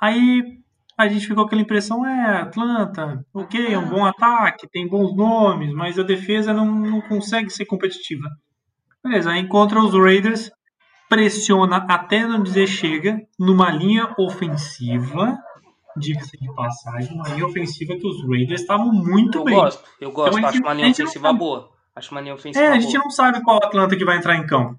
Aí 0.00 0.42
a 0.98 1.08
gente 1.08 1.26
ficou 1.26 1.44
com 1.44 1.48
aquela 1.48 1.62
impressão, 1.62 2.04
é, 2.04 2.40
Atlanta, 2.42 3.24
ok, 3.32 3.72
é 3.72 3.78
um 3.78 3.88
bom 3.88 4.04
ataque, 4.04 4.68
tem 4.68 4.86
bons 4.86 5.16
nomes, 5.16 5.72
mas 5.72 5.98
a 5.98 6.02
defesa 6.02 6.52
não, 6.52 6.66
não 6.66 7.00
consegue 7.00 7.50
ser 7.50 7.64
competitiva. 7.64 8.28
Beleza, 9.02 9.30
aí 9.30 9.40
encontra 9.40 9.80
os 9.80 9.94
Raiders, 9.94 10.50
pressiona 11.08 11.76
até 11.88 12.26
não 12.26 12.42
dizer 12.42 12.66
chega, 12.66 13.18
numa 13.38 13.70
linha 13.70 14.12
ofensiva, 14.18 15.38
diga-se 15.98 16.38
de 16.38 16.52
passagem, 16.54 17.14
uma 17.14 17.28
linha 17.28 17.46
ofensiva 17.46 17.96
que 17.96 18.06
os 18.06 18.22
Raiders 18.28 18.60
estavam 18.60 18.92
muito 18.92 19.38
eu 19.38 19.44
bem. 19.44 19.54
Gosto, 19.54 19.82
eu 20.00 20.12
gosto, 20.12 20.38
então, 20.38 20.48
acho 20.48 20.58
uma 20.60 20.74
linha 20.74 20.90
ofensiva 20.90 21.32
boa. 21.32 21.70
Acho 21.94 22.12
uma 22.12 22.20
linha 22.20 22.34
ofensiva 22.34 22.64
É, 22.64 22.68
a 22.68 22.78
gente 22.80 22.92
boa. 22.92 23.04
não 23.04 23.10
sabe 23.10 23.42
qual 23.42 23.56
Atlanta 23.58 23.96
que 23.96 24.04
vai 24.04 24.16
entrar 24.16 24.36
em 24.36 24.46
campo. 24.46 24.78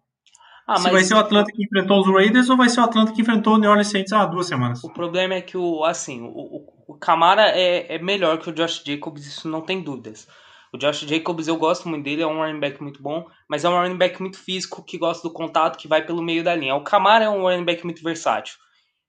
Ah, 0.66 0.78
Se 0.78 0.90
vai 0.91 1.04
ser 1.04 1.16
o 1.16 1.18
Atlanta 1.18 1.52
que 1.52 1.64
enfrentou 1.64 2.00
os 2.00 2.08
Raiders 2.08 2.50
ou 2.50 2.56
vai 2.56 2.70
ser 2.70 2.80
o 2.80 2.84
Atlanta 2.84 3.12
que 3.12 3.22
enfrentou 3.22 3.56
o 3.56 3.58
New 3.58 3.70
Orleans 3.70 3.88
Saints 3.88 4.14
há 4.14 4.26
duas 4.26 4.46
semanas? 4.46 4.84
O 4.84 4.90
problema 4.94 5.34
é 5.34 5.41
que 5.41 5.58
o 5.58 5.84
assim, 5.84 6.22
o, 6.22 6.64
o 6.88 6.94
Camara 6.96 7.50
é, 7.50 7.96
é 7.96 8.00
melhor 8.00 8.38
que 8.38 8.50
o 8.50 8.54
Josh 8.54 8.84
Jacobs, 8.86 9.26
isso 9.26 9.48
não 9.48 9.62
tem 9.62 9.82
dúvidas. 9.82 10.28
O 10.72 10.78
Josh 10.78 11.00
Jacobs 11.00 11.48
eu 11.48 11.58
gosto 11.58 11.90
muito 11.90 12.04
dele, 12.04 12.22
é 12.22 12.28
um 12.28 12.38
running 12.38 12.60
back 12.60 12.82
muito 12.82 13.02
bom, 13.02 13.26
mas 13.48 13.66
é 13.66 13.70
um 13.70 13.80
running 13.80 13.98
back 13.98 14.22
muito 14.22 14.38
físico, 14.38 14.84
que 14.84 14.98
gosta 14.98 15.28
do 15.28 15.34
contato, 15.34 15.78
que 15.78 15.88
vai 15.88 16.06
pelo 16.06 16.22
meio 16.22 16.44
da 16.44 16.56
linha. 16.56 16.76
O 16.76 16.84
Camara 16.84 17.26
é 17.26 17.30
um 17.30 17.41
running 17.41 17.66
back 17.66 17.84
muito 17.84 18.04
versátil. 18.04 18.56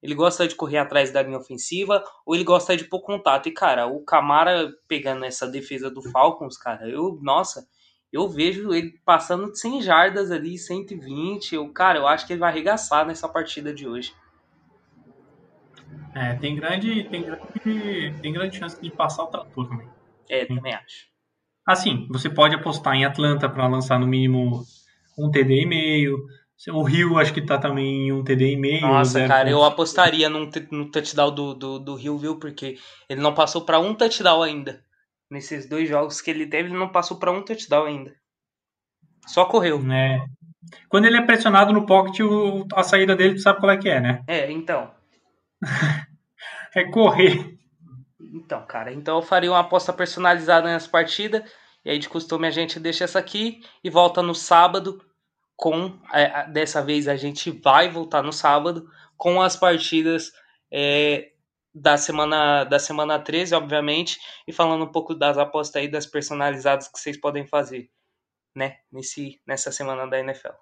Ele 0.03 0.15
gosta 0.15 0.49
de 0.49 0.55
correr 0.55 0.79
atrás 0.79 1.11
da 1.11 1.23
linha 1.23 1.39
ofensiva 1.39 2.03
ou 2.25 2.35
ele 2.35 2.45
gosta 2.45 2.77
de 2.77 2.85
pôr 2.85 3.01
contato. 3.01 3.49
E, 3.49 3.53
cara, 3.53 3.87
o 3.87 4.03
Camara 4.05 4.73
pegando 4.89 5.25
essa 5.25 5.47
defesa 5.47 5.91
do 5.91 6.03
Falcons, 6.11 6.57
cara, 6.57 6.89
eu, 6.89 7.19
nossa, 7.23 7.67
eu 8.13 8.29
vejo 8.29 8.73
ele 8.73 8.99
passando 9.05 9.53
de 9.53 9.59
100 9.59 9.83
jardas 9.83 10.31
ali, 10.31 10.59
120. 10.59 11.55
Eu, 11.55 11.69
cara, 11.73 11.99
eu 11.99 12.07
acho 12.07 12.27
que 12.27 12.33
ele 12.33 12.41
vai 12.41 12.51
arregaçar 12.51 13.07
nessa 13.07 13.29
partida 13.29 13.73
de 13.73 13.87
hoje. 13.87 14.15
É, 16.15 16.35
tem 16.35 16.57
grande, 16.57 17.05
tem 17.05 17.23
grande, 17.23 18.15
tem 18.21 18.33
grande 18.33 18.57
chance 18.57 18.81
de 18.81 18.91
passar 18.91 19.25
o 19.25 19.27
trator 19.29 19.69
também. 19.69 19.89
É, 20.29 20.45
também 20.45 20.75
acho. 20.75 21.09
Assim, 21.67 22.09
você 22.11 22.29
pode 22.29 22.55
apostar 22.55 22.95
em 22.95 23.05
Atlanta 23.05 23.49
para 23.49 23.69
lançar 23.69 23.99
no 23.99 24.07
mínimo 24.07 24.65
um 25.17 25.31
TD 25.31 25.63
e 25.63 25.67
meio. 25.67 26.19
O 26.69 26.83
Rio 26.83 27.19
acho 27.19 27.33
que 27.33 27.41
tá 27.41 27.57
também 27.59 28.09
em 28.09 28.13
um 28.13 28.23
TD 28.23 28.53
e 28.53 28.57
meio. 28.57 28.83
Nossa, 28.83 29.27
cara, 29.27 29.49
eu 29.49 29.65
apostaria 29.65 30.29
num, 30.29 30.51
no 30.71 30.91
touchdown 30.91 31.35
do, 31.35 31.55
do, 31.55 31.79
do 31.79 31.95
Rio, 31.95 32.19
viu? 32.19 32.39
Porque 32.39 32.77
ele 33.09 33.21
não 33.21 33.33
passou 33.33 33.63
para 33.63 33.79
um 33.79 33.95
touchdown 33.95 34.43
ainda. 34.43 34.85
Nesses 35.31 35.67
dois 35.67 35.89
jogos 35.89 36.21
que 36.21 36.31
ele 36.31 36.47
teve, 36.47 36.69
ele 36.69 36.79
não 36.79 36.91
passou 36.91 37.19
para 37.19 37.33
um 37.33 37.43
touchdown 37.43 37.87
ainda. 37.87 38.15
Só 39.27 39.47
correu. 39.47 39.81
É. 39.91 40.23
Quando 40.89 41.07
ele 41.07 41.17
é 41.17 41.23
pressionado 41.23 41.73
no 41.73 41.87
pocket, 41.87 42.21
o, 42.21 42.67
a 42.75 42.83
saída 42.83 43.17
dele, 43.17 43.37
tu 43.37 43.41
sabe 43.41 43.61
qual 43.61 43.73
é 43.73 43.79
que 43.79 43.89
é, 43.89 44.01
né? 44.01 44.23
É, 44.27 44.51
então. 44.51 44.91
é 46.75 46.85
correr. 46.91 47.59
Então, 48.35 48.67
cara, 48.67 48.93
então 48.93 49.17
eu 49.17 49.23
faria 49.23 49.51
uma 49.51 49.61
aposta 49.61 49.95
personalizada 49.95 50.69
nessa 50.69 50.89
partida. 50.89 51.43
E 51.83 51.91
aí, 51.91 51.99
de 51.99 52.09
costume, 52.09 52.47
a 52.47 52.51
gente 52.51 52.79
deixa 52.79 53.05
essa 53.05 53.19
aqui 53.19 53.63
e 53.83 53.89
volta 53.89 54.21
no 54.21 54.35
sábado 54.35 55.03
com. 55.61 55.93
É, 56.11 56.49
dessa 56.51 56.83
vez 56.83 57.07
a 57.07 57.17
gente 57.17 57.51
vai 57.51 57.91
voltar 57.91 58.23
no 58.23 58.33
sábado 58.33 58.89
com 59.15 59.43
as 59.43 59.55
partidas 59.55 60.33
é, 60.73 61.33
da 61.75 61.99
semana 61.99 62.65
da 62.65 62.79
semana 62.79 63.19
13, 63.19 63.55
obviamente, 63.55 64.19
e 64.49 64.53
falando 64.55 64.85
um 64.85 64.91
pouco 64.91 65.15
das 65.15 65.37
apostas 65.37 65.83
aí 65.83 65.89
das 65.89 66.07
personalizadas 66.07 66.89
que 66.89 66.99
vocês 66.99 67.21
podem 67.21 67.47
fazer, 67.47 67.91
né, 68.57 68.79
nesse 68.91 69.39
nessa 69.47 69.71
semana 69.71 70.07
da 70.07 70.19
NFL. 70.19 70.55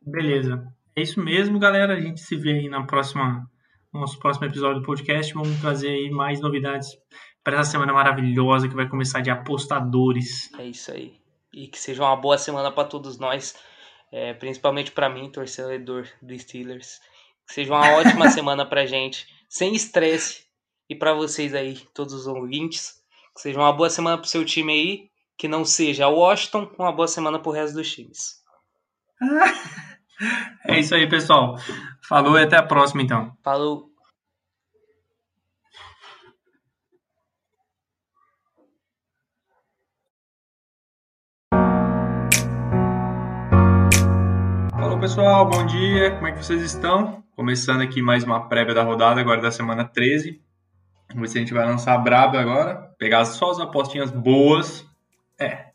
Beleza. 0.00 0.64
É 0.96 1.02
isso 1.02 1.20
mesmo, 1.20 1.58
galera. 1.58 1.94
A 1.94 2.00
gente 2.00 2.20
se 2.20 2.36
vê 2.36 2.52
aí 2.52 2.68
na 2.68 2.86
próxima 2.86 3.50
no 3.92 4.00
nosso 4.00 4.18
próximo 4.20 4.46
episódio 4.46 4.80
do 4.80 4.86
podcast. 4.86 5.34
Vamos 5.34 5.60
trazer 5.60 5.88
aí 5.88 6.08
mais 6.08 6.40
novidades 6.40 6.88
para 7.42 7.58
essa 7.58 7.72
semana 7.72 7.92
maravilhosa 7.92 8.68
que 8.68 8.76
vai 8.76 8.88
começar 8.88 9.20
de 9.20 9.30
apostadores. 9.30 10.52
É 10.56 10.66
isso 10.66 10.92
aí. 10.92 11.16
E 11.52 11.66
que 11.66 11.78
seja 11.78 12.02
uma 12.02 12.16
boa 12.16 12.38
semana 12.38 12.70
para 12.70 12.88
todos 12.88 13.18
nós, 13.18 13.54
é, 14.14 14.32
principalmente 14.32 14.92
para 14.92 15.08
mim, 15.08 15.28
torcedor 15.28 16.06
do 16.22 16.38
Steelers. 16.38 17.00
Que 17.48 17.54
seja 17.54 17.72
uma 17.74 17.96
ótima 17.96 18.30
semana 18.30 18.64
pra 18.64 18.86
gente 18.86 19.26
sem 19.48 19.74
estresse. 19.74 20.44
E 20.88 20.94
para 20.94 21.12
vocês 21.12 21.52
aí, 21.52 21.76
todos 21.92 22.14
os 22.14 22.28
ouvintes, 22.28 23.02
que 23.34 23.40
seja 23.40 23.58
uma 23.58 23.72
boa 23.72 23.90
semana 23.90 24.16
pro 24.16 24.28
seu 24.28 24.44
time 24.44 24.72
aí, 24.72 25.10
que 25.36 25.48
não 25.48 25.64
seja 25.64 26.06
Washington, 26.06 26.70
uma 26.78 26.92
boa 26.92 27.08
semana 27.08 27.40
pro 27.40 27.50
resto 27.50 27.74
dos 27.74 27.92
times. 27.92 28.40
É 30.68 30.78
isso 30.78 30.94
aí, 30.94 31.08
pessoal. 31.08 31.56
Falou 32.08 32.38
e 32.38 32.42
até 32.44 32.56
a 32.56 32.62
próxima, 32.62 33.02
então. 33.02 33.36
Falou. 33.42 33.90
Pessoal. 45.04 45.44
Bom 45.46 45.66
dia. 45.66 46.12
Como 46.12 46.26
é 46.26 46.32
que 46.32 46.42
vocês 46.42 46.62
estão? 46.62 47.22
Começando 47.36 47.82
aqui 47.82 48.00
mais 48.00 48.24
uma 48.24 48.48
prévia 48.48 48.72
da 48.72 48.82
rodada, 48.82 49.20
agora 49.20 49.38
da 49.38 49.50
semana 49.50 49.84
13. 49.84 50.40
Vamos 51.10 51.20
ver 51.20 51.28
se 51.28 51.36
a 51.36 51.40
gente 51.42 51.52
vai 51.52 51.66
lançar 51.66 51.92
a 51.92 51.98
braba 51.98 52.40
agora. 52.40 52.90
Pegar 52.98 53.26
só 53.26 53.50
as 53.50 53.60
apostinhas 53.60 54.10
boas. 54.10 54.82
É, 55.38 55.66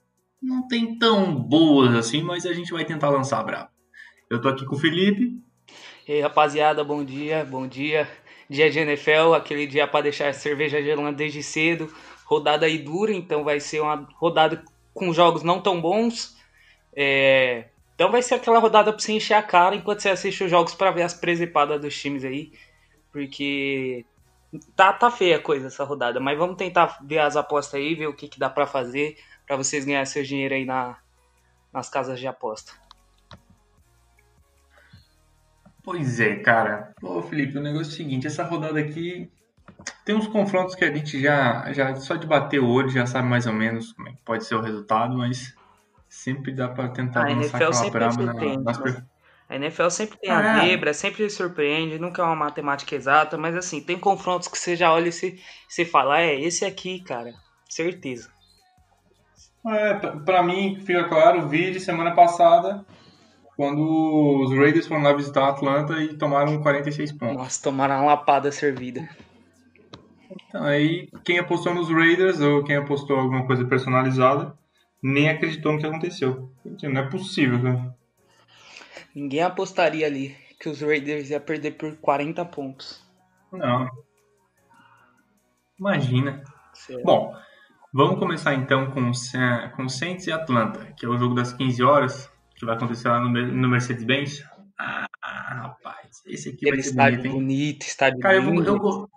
não 0.41 0.68
tem 0.68 0.97
tão 0.97 1.35
boas 1.35 1.93
assim, 1.93 2.23
mas 2.23 2.43
a 2.47 2.53
gente 2.53 2.72
vai 2.72 2.84
tentar 2.84 3.11
lançar 3.11 3.39
a 3.39 3.43
braba. 3.43 3.69
Eu 4.31 4.41
tô 4.41 4.49
aqui 4.49 4.65
com 4.65 4.76
o 4.76 4.80
Felipe. 4.80 5.39
E 6.07 6.14
aí, 6.14 6.22
rapaziada, 6.22 6.84
bom 6.84 7.06
dia, 7.06 7.45
bom 7.45 7.68
dia. 7.68 8.10
Dia 8.49 8.72
de 8.72 8.80
NFL, 8.80 9.35
aquele 9.35 9.68
dia 9.68 9.88
para 9.88 10.06
deixar 10.06 10.30
a 10.30 10.34
cerveja 10.34 10.81
gelando 10.81 11.15
desde 11.15 11.43
cedo. 11.43 11.93
Rodada 12.26 12.65
aí 12.65 12.80
dura, 12.80 13.14
então 13.14 13.43
vai 13.43 13.60
ser 13.60 13.80
uma 13.80 14.07
rodada 14.15 14.64
com 14.91 15.14
jogos 15.14 15.43
não 15.43 15.61
tão 15.61 15.80
bons. 15.80 16.35
É... 16.95 17.65
Então 18.00 18.10
vai 18.10 18.22
ser 18.22 18.36
aquela 18.36 18.60
rodada 18.60 18.94
para 18.94 19.02
você 19.02 19.12
encher 19.12 19.34
a 19.34 19.44
cara 19.44 19.76
enquanto 19.76 20.00
você 20.00 20.08
assiste 20.08 20.46
os 20.46 20.50
jogos 20.50 20.74
para 20.74 20.90
ver 20.90 21.02
as 21.02 21.14
presepadas 21.14 21.82
dos 21.82 22.02
times 22.02 22.24
aí. 22.24 22.54
Porque 23.12 24.06
tá, 24.74 24.94
tá 24.94 25.12
feia 25.12 25.36
a 25.36 25.42
coisa 25.42 25.68
essa 25.68 25.84
rodada, 25.84 26.18
mas 26.18 26.38
vamos 26.38 26.56
tentar 26.56 26.98
ver 27.04 27.20
as 27.20 27.36
apostas 27.36 27.74
aí, 27.74 27.96
ver 27.96 28.08
o 28.08 28.14
que, 28.14 28.30
que 28.30 28.40
dá 28.40 28.50
para 28.50 28.66
fazer 28.66 29.18
para 29.46 29.58
vocês 29.58 29.84
ganharem 29.84 30.06
seu 30.06 30.24
dinheiro 30.24 30.56
aí 30.56 30.64
na, 30.64 30.96
nas 31.74 31.90
casas 31.90 32.18
de 32.18 32.26
aposta. 32.26 32.72
Pois 35.84 36.22
é, 36.22 36.38
cara. 36.38 36.94
Pô, 37.02 37.22
Felipe, 37.22 37.58
o 37.58 37.62
negócio 37.62 37.92
é 37.92 37.94
o 37.96 37.98
seguinte, 37.98 38.28
essa 38.28 38.46
rodada 38.46 38.80
aqui 38.80 39.30
tem 40.06 40.16
uns 40.16 40.28
confrontos 40.28 40.74
que 40.74 40.86
a 40.86 40.96
gente 40.96 41.20
já, 41.20 41.70
já 41.74 41.94
só 41.98 42.16
de 42.16 42.26
bater 42.26 42.62
o 42.62 42.70
olho 42.70 42.88
já 42.88 43.06
sabe 43.06 43.28
mais 43.28 43.46
ou 43.46 43.52
menos 43.52 43.92
como 43.92 44.08
é 44.08 44.14
que 44.14 44.22
pode 44.24 44.46
ser 44.46 44.56
o 44.56 44.62
resultado, 44.62 45.18
mas 45.18 45.54
sempre 46.10 46.52
dá 46.52 46.68
para 46.68 46.90
tentar 46.90 47.26
a 47.26 47.30
lançar 47.30 47.57
aquela 47.61 47.90
brava 47.90 48.23
na, 48.23 48.34
nas... 48.34 48.80
Né? 48.80 49.06
A 49.48 49.56
NFL 49.56 49.90
sempre 49.90 50.18
tem 50.19 50.30
a 50.30 50.40
ah, 50.40 50.60
zebra, 50.60 50.94
sempre 50.94 51.27
surpreende, 51.30 51.98
nunca 51.98 52.22
é 52.22 52.26
uma 52.26 52.36
matemática 52.36 52.95
exata, 52.95 53.38
mas 53.38 53.56
assim, 53.56 53.81
tem 53.81 53.98
confrontos 53.98 54.48
que 54.48 54.57
você 54.57 54.76
já 54.76 54.94
olha 54.94 55.07
e 55.07 55.11
você, 55.11 55.40
você 55.68 55.86
fala, 55.86 56.22
é, 56.22 56.40
esse 56.40 56.65
aqui, 56.65 56.99
cara, 56.99 57.34
certeza. 57.68 58.30
É, 59.65 59.94
pra 59.95 60.44
mim, 60.44 60.80
fica 60.86 61.03
claro, 61.06 61.48
vi 61.48 61.72
de 61.72 61.80
semana 61.80 62.11
passada, 62.11 62.86
quando 63.57 64.44
os 64.44 64.56
Raiders 64.56 64.88
foram 64.88 65.02
lá 65.02 65.14
visitar 65.14 65.45
a 65.45 65.49
Atlanta 65.49 65.94
e 66.02 66.15
tomaram 66.15 66.61
46 66.61 67.11
pontos. 67.14 67.36
Nossa, 67.36 67.64
tomaram 67.64 67.95
uma 67.95 68.06
lapada 68.06 68.52
servida. 68.52 69.10
Então, 70.48 70.64
aí, 70.64 71.10
quem 71.23 71.40
apostou 71.40 71.73
nos 71.73 71.90
Raiders 71.90 72.40
ou 72.40 72.64
quem 72.64 72.76
apostou 72.76 73.19
alguma 73.19 73.48
coisa 73.48 73.65
personalizada, 73.65 74.53
nem 75.02 75.30
acreditou 75.30 75.74
no 75.74 75.80
que 75.80 75.86
aconteceu. 75.86 76.52
Não 76.84 77.02
é 77.02 77.10
possível, 77.10 77.62
cara. 77.62 77.96
Ninguém 79.16 79.42
apostaria 79.42 80.06
ali 80.06 80.36
que 80.60 80.70
os 80.70 80.82
Raiders 80.82 81.30
ia 81.30 81.40
perder 81.40 81.72
por 81.72 81.96
40 81.98 82.46
pontos. 82.46 83.02
Não. 83.52 83.90
Imagina. 85.80 86.44
Certo. 86.74 87.04
Bom, 87.04 87.36
vamos 87.94 88.20
começar 88.20 88.54
então 88.54 88.92
com, 88.92 89.12
com 89.76 89.90
Saints 89.90 90.28
e 90.28 90.32
Atlanta, 90.32 90.94
que 90.98 91.06
é 91.06 91.10
o 91.10 91.18
jogo 91.18 91.34
das 91.34 91.54
15 91.54 91.84
horas, 91.84 92.32
que 92.56 92.66
vai 92.66 92.76
acontecer 92.76 93.08
lá 93.08 93.20
no, 93.20 93.30
no 93.30 93.70
Mercedes-Benz. 93.70 94.44
Ah, 94.78 95.08
rapaz, 95.22 96.22
esse 96.26 96.50
aqui 96.50 96.70
Aquele 96.70 96.82
vai 96.82 96.84
ser 96.84 96.96
bonito, 96.96 97.26
hein? 97.26 97.32
bonito, 97.34 97.82
estádio 97.84 98.20
Cara, 98.20 98.36
eu, 98.36 98.64
eu, 98.64 99.10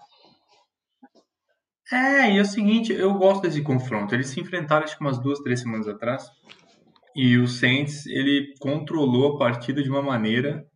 é, 1.92 2.32
e 2.32 2.38
é 2.38 2.42
o 2.42 2.46
seguinte, 2.46 2.92
eu 2.92 3.12
gosto 3.14 3.42
desse 3.42 3.62
confronto. 3.62 4.14
Eles 4.14 4.28
se 4.28 4.40
enfrentaram 4.40 4.84
acho 4.84 4.96
que 4.96 5.02
umas 5.02 5.18
duas, 5.18 5.40
três 5.40 5.60
semanas 5.60 5.86
atrás. 5.86 6.30
E 7.14 7.36
o 7.36 7.46
Saints, 7.46 8.06
ele 8.06 8.54
controlou 8.58 9.34
a 9.34 9.38
partida 9.38 9.82
de 9.82 9.90
uma 9.90 10.02
maneira. 10.02 10.66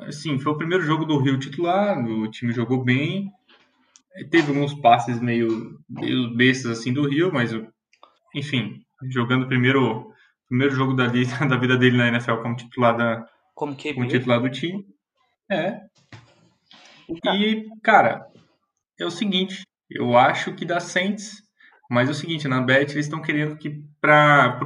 Assim, 0.00 0.38
foi 0.38 0.52
o 0.52 0.58
primeiro 0.58 0.84
jogo 0.84 1.04
do 1.04 1.18
Rio 1.18 1.38
titular, 1.38 1.98
o 1.98 2.30
time 2.30 2.52
jogou 2.52 2.84
bem. 2.84 3.30
Teve 4.30 4.48
alguns 4.48 4.74
passes 4.74 5.20
meio, 5.20 5.78
meio 5.88 6.34
bestas 6.36 6.78
assim 6.78 6.92
do 6.92 7.08
Rio, 7.08 7.32
mas 7.32 7.52
enfim, 8.34 8.82
jogando 9.10 9.44
o 9.44 9.48
primeiro, 9.48 10.12
primeiro 10.48 10.74
jogo 10.74 10.94
da 10.94 11.06
vida, 11.06 11.30
da 11.46 11.56
vida 11.56 11.76
dele 11.76 11.96
na 11.96 12.08
NFL 12.08 12.36
como 12.42 12.56
titular 12.56 12.96
da 12.96 13.26
como, 13.54 13.74
que 13.74 13.94
como 13.94 14.06
titular 14.06 14.40
do 14.40 14.50
time. 14.50 14.84
É. 15.50 15.80
E, 17.08 17.64
cara, 17.82 18.26
é 19.00 19.06
o 19.06 19.10
seguinte, 19.10 19.62
eu 19.90 20.16
acho 20.16 20.54
que 20.54 20.66
dá 20.66 20.80
Saints, 20.80 21.42
mas 21.90 22.08
é 22.08 22.12
o 22.12 22.14
seguinte, 22.14 22.46
na 22.46 22.60
Bet 22.60 22.92
eles 22.92 23.06
estão 23.06 23.22
querendo 23.22 23.56
que 23.56 23.82
para 24.00 24.60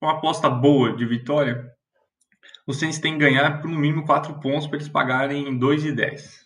uma 0.00 0.12
aposta 0.12 0.50
boa 0.50 0.94
de 0.94 1.06
vitória, 1.06 1.66
os 2.66 2.78
Saints 2.78 2.98
têm 2.98 3.14
que 3.14 3.20
ganhar 3.20 3.60
por 3.60 3.70
no 3.70 3.78
mínimo 3.78 4.04
4 4.04 4.38
pontos 4.38 4.66
para 4.66 4.76
eles 4.76 4.88
pagarem 4.88 5.58
2,10. 5.58 6.40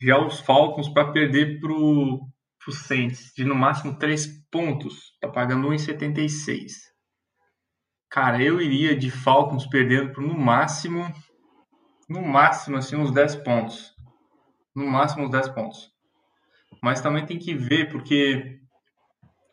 Já 0.00 0.18
os 0.18 0.40
Falcons, 0.40 0.88
para 0.88 1.12
perder 1.12 1.60
para 1.60 1.72
o 1.72 2.30
Saints 2.70 3.32
de 3.36 3.44
no 3.44 3.54
máximo 3.54 3.98
3 3.98 4.26
pontos, 4.50 5.16
tá 5.20 5.28
pagando 5.28 5.68
1,76. 5.68 6.72
Cara, 8.08 8.42
eu 8.42 8.60
iria 8.60 8.96
de 8.96 9.10
Falcons 9.10 9.66
perdendo 9.66 10.12
por 10.12 10.22
no 10.22 10.38
máximo, 10.38 11.12
no 12.08 12.22
máximo, 12.22 12.76
assim, 12.76 12.96
uns 12.96 13.12
10 13.12 13.36
pontos. 13.36 13.92
No 14.74 14.86
máximo, 14.86 15.24
uns 15.24 15.30
10 15.30 15.48
pontos 15.50 15.89
mas 16.82 17.00
também 17.00 17.26
tem 17.26 17.38
que 17.38 17.54
ver, 17.54 17.90
porque 17.90 18.58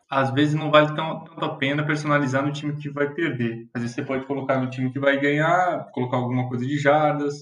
às 0.09 0.31
vezes 0.31 0.55
não 0.55 0.71
vale 0.71 0.95
tão, 0.95 1.23
tanto 1.25 1.45
a 1.45 1.55
pena 1.55 1.85
personalizar 1.85 2.45
no 2.45 2.51
time 2.51 2.75
que 2.75 2.89
vai 2.89 3.13
perder. 3.13 3.67
Às 3.73 3.81
vezes 3.81 3.95
você 3.95 4.03
pode 4.03 4.25
colocar 4.25 4.57
no 4.59 4.69
time 4.69 4.91
que 4.91 4.99
vai 4.99 5.19
ganhar, 5.19 5.89
colocar 5.91 6.17
alguma 6.17 6.47
coisa 6.47 6.65
de 6.65 6.77
jardas, 6.77 7.35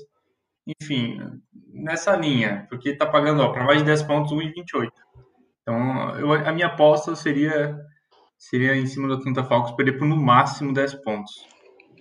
enfim, 0.81 1.19
nessa 1.71 2.15
linha, 2.15 2.65
porque 2.69 2.89
está 2.89 3.05
pagando 3.05 3.51
para 3.51 3.63
mais 3.63 3.79
de 3.79 3.85
10 3.85 4.03
pontos 4.03 4.31
1,28. 4.31 4.89
Então, 5.61 6.19
eu, 6.19 6.33
a 6.33 6.51
minha 6.51 6.67
aposta 6.67 7.15
seria 7.15 7.77
seria 8.37 8.75
em 8.75 8.85
cima 8.85 9.07
do 9.07 9.15
Atlanta 9.15 9.43
Falcons 9.43 9.75
perder 9.75 9.97
por 9.97 10.07
no 10.07 10.17
máximo 10.17 10.73
10 10.73 10.95
pontos. 10.95 11.33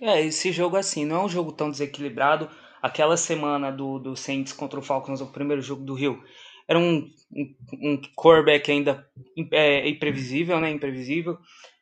É, 0.01 0.21
esse 0.21 0.51
jogo 0.51 0.75
assim, 0.75 1.05
não 1.05 1.21
é 1.21 1.25
um 1.25 1.29
jogo 1.29 1.51
tão 1.51 1.71
desequilibrado. 1.71 2.49
Aquela 2.81 3.17
semana 3.17 3.71
do, 3.71 3.97
do 3.97 4.15
Saints 4.15 4.53
contra 4.53 4.79
o 4.79 4.83
Falcons, 4.83 5.21
o 5.21 5.31
primeiro 5.31 5.61
jogo 5.61 5.83
do 5.83 5.93
Rio, 5.93 6.21
era 6.67 6.79
um, 6.79 7.09
um, 7.31 7.55
um 7.73 8.01
quarterback 8.15 8.71
ainda 8.71 9.07
é, 9.51 9.87
imprevisível, 9.87 10.59
né? 10.59 10.69
Imprevisível. 10.71 11.37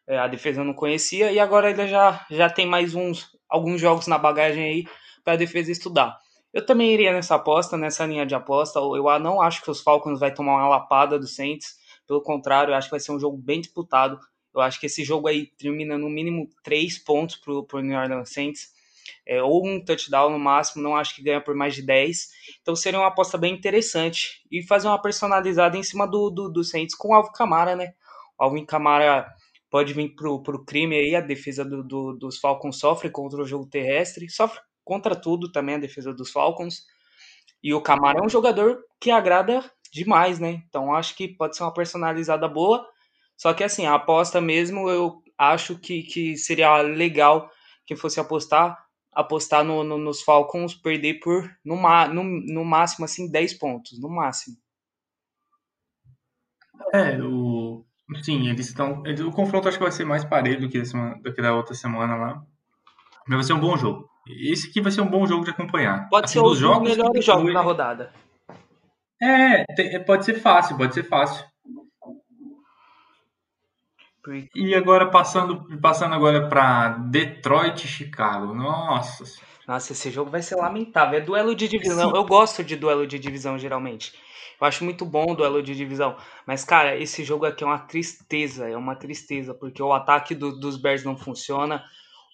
É, 0.05 0.17
a 0.17 0.27
defesa 0.27 0.63
não 0.63 0.73
conhecia 0.73 1.31
e 1.31 1.39
agora 1.39 1.69
ele 1.69 1.87
já, 1.87 2.25
já 2.29 2.49
tem 2.49 2.65
mais 2.65 2.93
uns 2.93 3.31
alguns 3.47 3.79
jogos 3.79 4.07
na 4.07 4.17
bagagem 4.17 4.63
aí 4.63 4.85
para 5.23 5.33
a 5.33 5.37
defesa 5.37 5.71
estudar. 5.71 6.17
Eu 6.51 6.65
também 6.65 6.91
iria 6.93 7.13
nessa 7.13 7.35
aposta, 7.35 7.77
nessa 7.77 8.05
linha 8.05 8.25
de 8.25 8.35
aposta. 8.35 8.79
Eu 8.79 9.19
não 9.19 9.41
acho 9.41 9.61
que 9.63 9.71
os 9.71 9.81
Falcons 9.81 10.19
vai 10.19 10.33
tomar 10.33 10.55
uma 10.55 10.67
lapada 10.67 11.17
do 11.17 11.25
Saints. 11.25 11.77
Pelo 12.05 12.21
contrário, 12.21 12.71
eu 12.71 12.75
acho 12.75 12.87
que 12.87 12.91
vai 12.91 12.99
ser 12.99 13.11
um 13.11 13.19
jogo 13.19 13.37
bem 13.37 13.61
disputado. 13.61 14.19
Eu 14.53 14.61
acho 14.61 14.79
que 14.79 14.85
esse 14.85 15.03
jogo 15.03 15.27
aí 15.27 15.47
termina 15.57 15.97
no 15.97 16.09
mínimo 16.09 16.47
três 16.63 16.99
pontos 16.99 17.37
para 17.37 17.53
o 17.53 17.81
New 17.81 17.97
Orleans 17.97 18.31
Saints 18.31 18.71
é, 19.25 19.41
ou 19.41 19.65
um 19.65 19.83
touchdown 19.83 20.29
no 20.29 20.39
máximo, 20.39 20.83
não 20.83 20.95
acho 20.95 21.15
que 21.15 21.23
ganha 21.23 21.41
por 21.41 21.55
mais 21.55 21.75
de 21.75 21.81
10. 21.81 22.29
Então 22.61 22.75
seria 22.75 22.99
uma 22.99 23.07
aposta 23.07 23.37
bem 23.37 23.53
interessante. 23.53 24.41
E 24.51 24.61
fazer 24.63 24.87
uma 24.87 25.01
personalizada 25.01 25.77
em 25.77 25.83
cima 25.83 26.07
do, 26.07 26.29
do, 26.29 26.49
do 26.49 26.63
Saints 26.63 26.95
com 26.95 27.09
o 27.09 27.13
Alvin 27.13 27.31
Camara, 27.33 27.75
né? 27.75 27.93
O 28.37 28.43
Alvin 28.43 28.65
Camara 28.65 29.31
pode 29.69 29.93
vir 29.93 30.09
pro, 30.15 30.41
pro 30.43 30.63
crime 30.63 30.95
aí, 30.95 31.15
a 31.15 31.21
defesa 31.21 31.65
do, 31.65 31.83
do, 31.83 32.13
dos 32.13 32.37
Falcons 32.37 32.77
sofre 32.77 33.09
contra 33.09 33.41
o 33.41 33.45
jogo 33.45 33.65
terrestre, 33.65 34.29
sofre 34.29 34.59
contra 34.83 35.15
tudo 35.15 35.51
também 35.51 35.75
a 35.75 35.79
defesa 35.79 36.13
dos 36.13 36.31
Falcons. 36.31 36.85
E 37.63 37.73
o 37.73 37.81
Camara 37.81 38.19
é 38.19 38.23
um 38.23 38.29
jogador 38.29 38.83
que 38.99 39.09
agrada 39.09 39.63
demais, 39.91 40.39
né? 40.39 40.61
Então 40.67 40.93
acho 40.93 41.15
que 41.15 41.27
pode 41.27 41.55
ser 41.55 41.63
uma 41.63 41.73
personalizada 41.73 42.47
boa. 42.47 42.85
Só 43.37 43.53
que 43.53 43.63
assim, 43.63 43.85
a 43.85 43.95
aposta 43.95 44.41
mesmo 44.41 44.89
eu 44.89 45.23
acho 45.37 45.77
que, 45.79 46.03
que 46.03 46.37
seria 46.37 46.81
legal 46.81 47.49
que 47.85 47.95
fosse 47.95 48.19
apostar 48.19 48.77
apostar 49.15 49.63
no, 49.63 49.83
no, 49.83 49.97
nos 49.97 50.21
Falcons 50.21 50.73
perder 50.73 51.19
por 51.19 51.49
no, 51.63 51.75
no, 52.13 52.23
no 52.23 52.65
máximo 52.65 53.05
assim 53.05 53.29
10 53.29 53.53
pontos, 53.55 53.99
no 53.99 54.09
máximo. 54.09 54.57
É, 56.93 57.17
o 57.21 57.85
sim, 58.21 58.49
eles 58.49 58.67
estão, 58.67 59.01
o 59.01 59.31
confronto 59.31 59.67
acho 59.67 59.77
que 59.77 59.83
vai 59.83 59.91
ser 59.91 60.05
mais 60.05 60.23
parelho 60.23 60.61
do 60.61 60.69
que, 60.69 60.77
essa, 60.77 60.97
do 61.21 61.33
que 61.33 61.41
da 61.41 61.53
outra 61.53 61.73
semana 61.73 62.15
lá. 62.15 62.43
Mas 63.27 63.37
vai 63.37 63.43
ser 63.43 63.53
um 63.53 63.59
bom 63.59 63.77
jogo. 63.77 64.09
Esse 64.27 64.69
aqui 64.69 64.81
vai 64.81 64.91
ser 64.91 65.01
um 65.01 65.09
bom 65.09 65.25
jogo 65.25 65.43
de 65.43 65.51
acompanhar. 65.51 66.07
Pode 66.09 66.25
assim, 66.25 66.33
ser 66.33 66.45
um 66.45 66.55
jogos 66.55 66.89
melhores 66.89 67.25
jogos 67.25 67.53
da 67.53 67.61
rodada. 67.61 68.13
É, 69.21 69.63
tem, 69.75 70.03
pode 70.05 70.25
ser 70.25 70.35
fácil, 70.35 70.77
pode 70.77 70.93
ser 70.93 71.03
fácil. 71.03 71.45
E 74.55 74.73
agora 74.73 75.09
passando, 75.09 75.65
passando 75.79 76.15
agora 76.15 76.47
para 76.47 76.89
Detroit 76.89 77.83
e 77.83 77.87
Chicago. 77.87 78.53
Nossa. 78.53 79.23
Nossa, 79.67 79.93
esse 79.93 80.11
jogo 80.11 80.29
vai 80.29 80.41
ser 80.41 80.55
lamentável. 80.55 81.17
É 81.17 81.21
duelo 81.21 81.55
de 81.55 81.67
divisão. 81.67 82.09
Sim. 82.09 82.17
Eu 82.17 82.25
gosto 82.25 82.63
de 82.63 82.75
duelo 82.75 83.07
de 83.07 83.17
divisão 83.19 83.57
geralmente. 83.57 84.13
Eu 84.59 84.67
acho 84.67 84.83
muito 84.83 85.05
bom 85.05 85.31
o 85.31 85.35
duelo 85.35 85.61
de 85.61 85.75
divisão. 85.75 86.15
Mas, 86.45 86.63
cara, 86.63 86.95
esse 86.95 87.23
jogo 87.23 87.45
aqui 87.45 87.63
é 87.63 87.67
uma 87.67 87.79
tristeza. 87.79 88.69
É 88.69 88.77
uma 88.77 88.95
tristeza, 88.95 89.53
porque 89.53 89.81
o 89.81 89.93
ataque 89.93 90.35
do, 90.35 90.57
dos 90.57 90.77
Bears 90.77 91.03
não 91.03 91.17
funciona. 91.17 91.83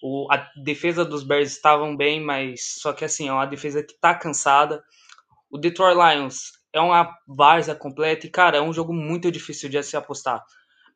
O, 0.02 0.26
a 0.30 0.36
defesa 0.56 1.04
dos 1.04 1.22
Bears 1.22 1.50
estavam 1.50 1.96
bem, 1.96 2.20
mas 2.20 2.76
só 2.80 2.92
que 2.92 3.04
assim, 3.04 3.28
é 3.28 3.32
uma 3.32 3.46
defesa 3.46 3.82
que 3.82 3.94
tá 3.94 4.14
cansada. 4.14 4.82
O 5.50 5.58
Detroit 5.58 5.96
Lions 5.96 6.52
é 6.72 6.80
uma 6.80 7.16
várzea 7.26 7.74
completa 7.74 8.26
e, 8.26 8.30
cara, 8.30 8.58
é 8.58 8.62
um 8.62 8.72
jogo 8.72 8.92
muito 8.92 9.30
difícil 9.30 9.68
de 9.68 9.82
se 9.82 9.96
apostar. 9.96 10.42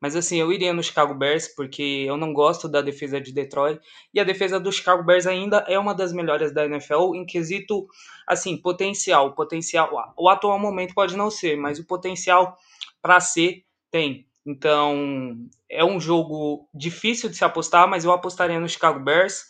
Mas 0.04 0.14
assim, 0.14 0.38
eu 0.38 0.52
iria 0.52 0.74
no 0.74 0.82
Chicago 0.82 1.14
Bears 1.14 1.48
porque 1.48 2.04
eu 2.06 2.18
não 2.18 2.34
gosto 2.34 2.68
da 2.68 2.82
defesa 2.82 3.18
de 3.18 3.32
Detroit 3.32 3.80
e 4.12 4.20
a 4.20 4.24
defesa 4.24 4.60
do 4.60 4.70
Chicago 4.70 5.02
Bears 5.02 5.26
ainda 5.26 5.64
é 5.66 5.78
uma 5.78 5.94
das 5.94 6.12
melhores 6.12 6.52
da 6.52 6.66
NFL 6.66 7.14
em 7.14 7.24
quesito 7.24 7.86
assim, 8.26 8.54
potencial, 8.54 9.34
potencial. 9.34 10.14
O 10.14 10.28
atual 10.28 10.58
momento 10.58 10.92
pode 10.92 11.16
não 11.16 11.30
ser, 11.30 11.56
mas 11.56 11.78
o 11.78 11.86
potencial 11.86 12.54
para 13.00 13.18
ser 13.18 13.64
tem. 13.90 14.26
Então, 14.44 15.48
é 15.70 15.82
um 15.82 15.98
jogo 15.98 16.68
difícil 16.74 17.30
de 17.30 17.36
se 17.38 17.44
apostar, 17.46 17.88
mas 17.88 18.04
eu 18.04 18.12
apostaria 18.12 18.60
no 18.60 18.68
Chicago 18.68 19.00
Bears. 19.00 19.46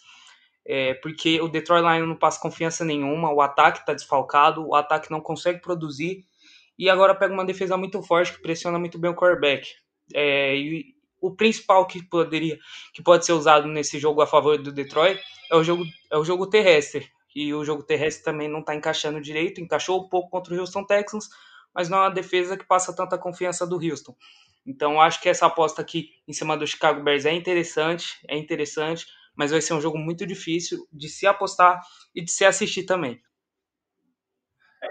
É, 0.64 0.94
porque 0.94 1.40
o 1.40 1.48
Detroit 1.48 1.82
Lions 1.82 2.09
não 2.09 2.16
passa 2.16 2.40
confiança 2.40 2.85
nenhuma, 2.85 3.32
o 3.32 3.40
ataque 3.40 3.81
está 3.81 3.93
desfalcado, 3.93 4.64
o 4.64 4.76
ataque 4.76 5.10
não 5.10 5.20
consegue 5.20 5.60
produzir, 5.60 6.24
e 6.78 6.89
agora 6.89 7.12
pega 7.12 7.35
uma 7.35 7.44
defesa 7.44 7.76
muito 7.76 8.01
forte 8.05 8.35
que 8.35 8.40
pressiona 8.40 8.78
muito 8.78 9.01
bem 9.01 9.10
o 9.10 9.16
quarterback. 9.16 9.66
É, 10.12 10.56
e 10.56 10.94
o 11.20 11.35
principal 11.35 11.86
que 11.86 12.02
poderia 12.02 12.59
que 12.93 13.02
pode 13.02 13.24
ser 13.24 13.32
usado 13.32 13.66
nesse 13.66 13.98
jogo 13.98 14.20
a 14.20 14.26
favor 14.26 14.59
do 14.59 14.70
Detroit 14.70 15.18
é 15.51 15.56
o 15.56 15.64
jogo 15.64 15.85
é 16.10 16.18
o 16.18 16.24
jogo 16.24 16.47
terrestre 16.47 17.09
e 17.35 17.55
o 17.55 17.64
jogo 17.64 17.82
terrestre 17.82 18.24
também 18.24 18.48
não 18.48 18.60
está 18.60 18.74
encaixando 18.74 19.20
direito 19.20 19.60
encaixou 19.60 20.05
um 20.05 20.09
pouco 20.09 20.28
contra 20.28 20.55
o 20.55 20.59
Houston 20.59 20.85
Texans 20.85 21.28
mas 21.74 21.89
não 21.89 21.98
é 21.98 22.01
uma 22.02 22.10
defesa 22.10 22.56
que 22.56 22.66
passa 22.66 22.94
tanta 22.94 23.16
confiança 23.16 23.66
do 23.66 23.76
Houston 23.76 24.14
então 24.66 25.01
acho 25.01 25.20
que 25.22 25.28
essa 25.28 25.47
aposta 25.47 25.81
aqui 25.81 26.10
em 26.28 26.32
cima 26.35 26.56
do 26.59 26.66
Chicago 26.66 27.02
Bears 27.02 27.24
é 27.24 27.32
interessante 27.32 28.18
é 28.28 28.36
interessante 28.36 29.06
mas 29.35 29.51
vai 29.51 29.62
ser 29.62 29.72
um 29.72 29.81
jogo 29.81 29.97
muito 29.97 30.26
difícil 30.26 30.86
de 30.93 31.09
se 31.09 31.26
apostar 31.26 31.81
e 32.14 32.22
de 32.22 32.31
se 32.31 32.44
assistir 32.44 32.85
também 32.85 33.18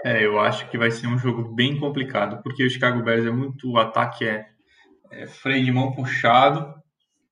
é, 0.04 0.24
eu 0.24 0.40
acho 0.40 0.68
que 0.68 0.76
vai 0.76 0.90
ser 0.90 1.06
um 1.06 1.16
jogo 1.16 1.54
bem 1.54 1.78
complicado, 1.78 2.42
porque 2.42 2.64
o 2.64 2.68
Chicago 2.68 3.02
Bears 3.02 3.24
é 3.24 3.30
muito. 3.30 3.70
O 3.70 3.78
ataque 3.78 4.26
é, 4.26 4.48
é 5.22 5.26
freio 5.26 5.64
de 5.64 5.72
mão 5.72 5.92
puxado. 5.92 6.74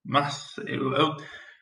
Mas, 0.05 0.57
eu, 0.67 0.93
eu, 0.95 1.17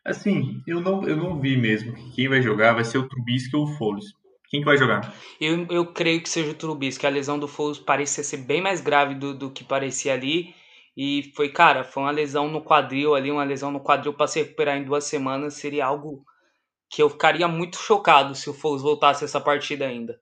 assim, 0.04 0.62
eu 0.66 0.80
não, 0.80 1.06
eu 1.06 1.16
não 1.16 1.40
vi 1.40 1.56
mesmo 1.56 1.94
que 1.94 2.12
quem 2.12 2.28
vai 2.28 2.42
jogar 2.42 2.72
vai 2.72 2.84
ser 2.84 2.98
o 2.98 3.08
Trubisky 3.08 3.56
ou 3.56 3.64
o 3.64 3.76
Foles. 3.76 4.06
Quem 4.48 4.60
que 4.60 4.66
vai 4.66 4.76
jogar? 4.76 5.14
Eu, 5.40 5.66
eu 5.70 5.92
creio 5.92 6.20
que 6.20 6.28
seja 6.28 6.50
o 6.50 6.54
Trubisky. 6.54 7.06
A 7.06 7.10
lesão 7.10 7.38
do 7.38 7.46
Foles 7.46 7.78
parecia 7.78 8.24
ser 8.24 8.38
bem 8.38 8.60
mais 8.60 8.80
grave 8.80 9.14
do, 9.14 9.32
do 9.32 9.50
que 9.50 9.62
parecia 9.62 10.12
ali. 10.12 10.54
E 10.96 11.32
foi, 11.36 11.50
cara, 11.50 11.84
foi 11.84 12.02
uma 12.02 12.10
lesão 12.10 12.48
no 12.48 12.60
quadril 12.60 13.14
ali, 13.14 13.30
uma 13.30 13.44
lesão 13.44 13.70
no 13.70 13.80
quadril 13.80 14.12
para 14.12 14.26
se 14.26 14.40
recuperar 14.42 14.76
em 14.76 14.84
duas 14.84 15.04
semanas. 15.04 15.54
Seria 15.54 15.86
algo 15.86 16.24
que 16.90 17.00
eu 17.00 17.08
ficaria 17.08 17.46
muito 17.46 17.76
chocado 17.76 18.34
se 18.34 18.50
o 18.50 18.54
Foles 18.54 18.82
voltasse 18.82 19.24
essa 19.24 19.40
partida 19.40 19.86
ainda. 19.86 20.20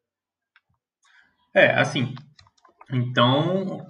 É, 1.55 1.71
assim. 1.81 2.15
Então. 2.93 3.81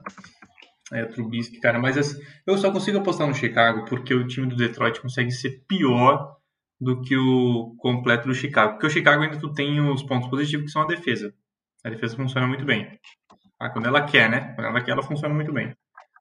É, 0.93 1.05
Trubisky, 1.05 1.60
cara, 1.60 1.78
mas 1.78 1.98
assim, 1.98 2.19
eu 2.47 2.56
só 2.56 2.73
consigo 2.73 2.98
apostar 2.98 3.27
no 3.27 3.35
Chicago 3.35 3.85
porque 3.85 4.15
o 4.15 4.27
time 4.27 4.47
do 4.47 4.56
Detroit 4.56 5.01
consegue 5.01 5.31
ser 5.31 5.62
pior 5.69 6.39
do 6.81 7.01
que 7.02 7.16
o 7.16 7.74
completo 7.78 8.27
do 8.28 8.35
Chicago. 8.35 8.73
Porque 8.73 8.86
o 8.86 8.90
Chicago 8.90 9.23
ainda 9.23 9.39
tu 9.39 9.52
tem 9.52 9.81
os 9.81 10.02
pontos 10.02 10.31
positivos 10.31 10.66
que 10.66 10.73
são 10.73 10.82
a 10.82 10.86
defesa. 10.86 11.35
A 11.85 11.90
defesa 11.90 12.16
funciona 12.16 12.47
muito 12.47 12.65
bem. 12.65 12.98
Ah, 13.60 13.70
quando 13.70 13.86
ela 13.86 14.02
quer, 14.02 14.31
né? 14.31 14.52
Quando 14.55 14.69
ela 14.69 14.81
quer, 14.82 14.93
ela 14.93 15.02
funciona 15.02 15.35
muito 15.35 15.52
bem. 15.52 15.74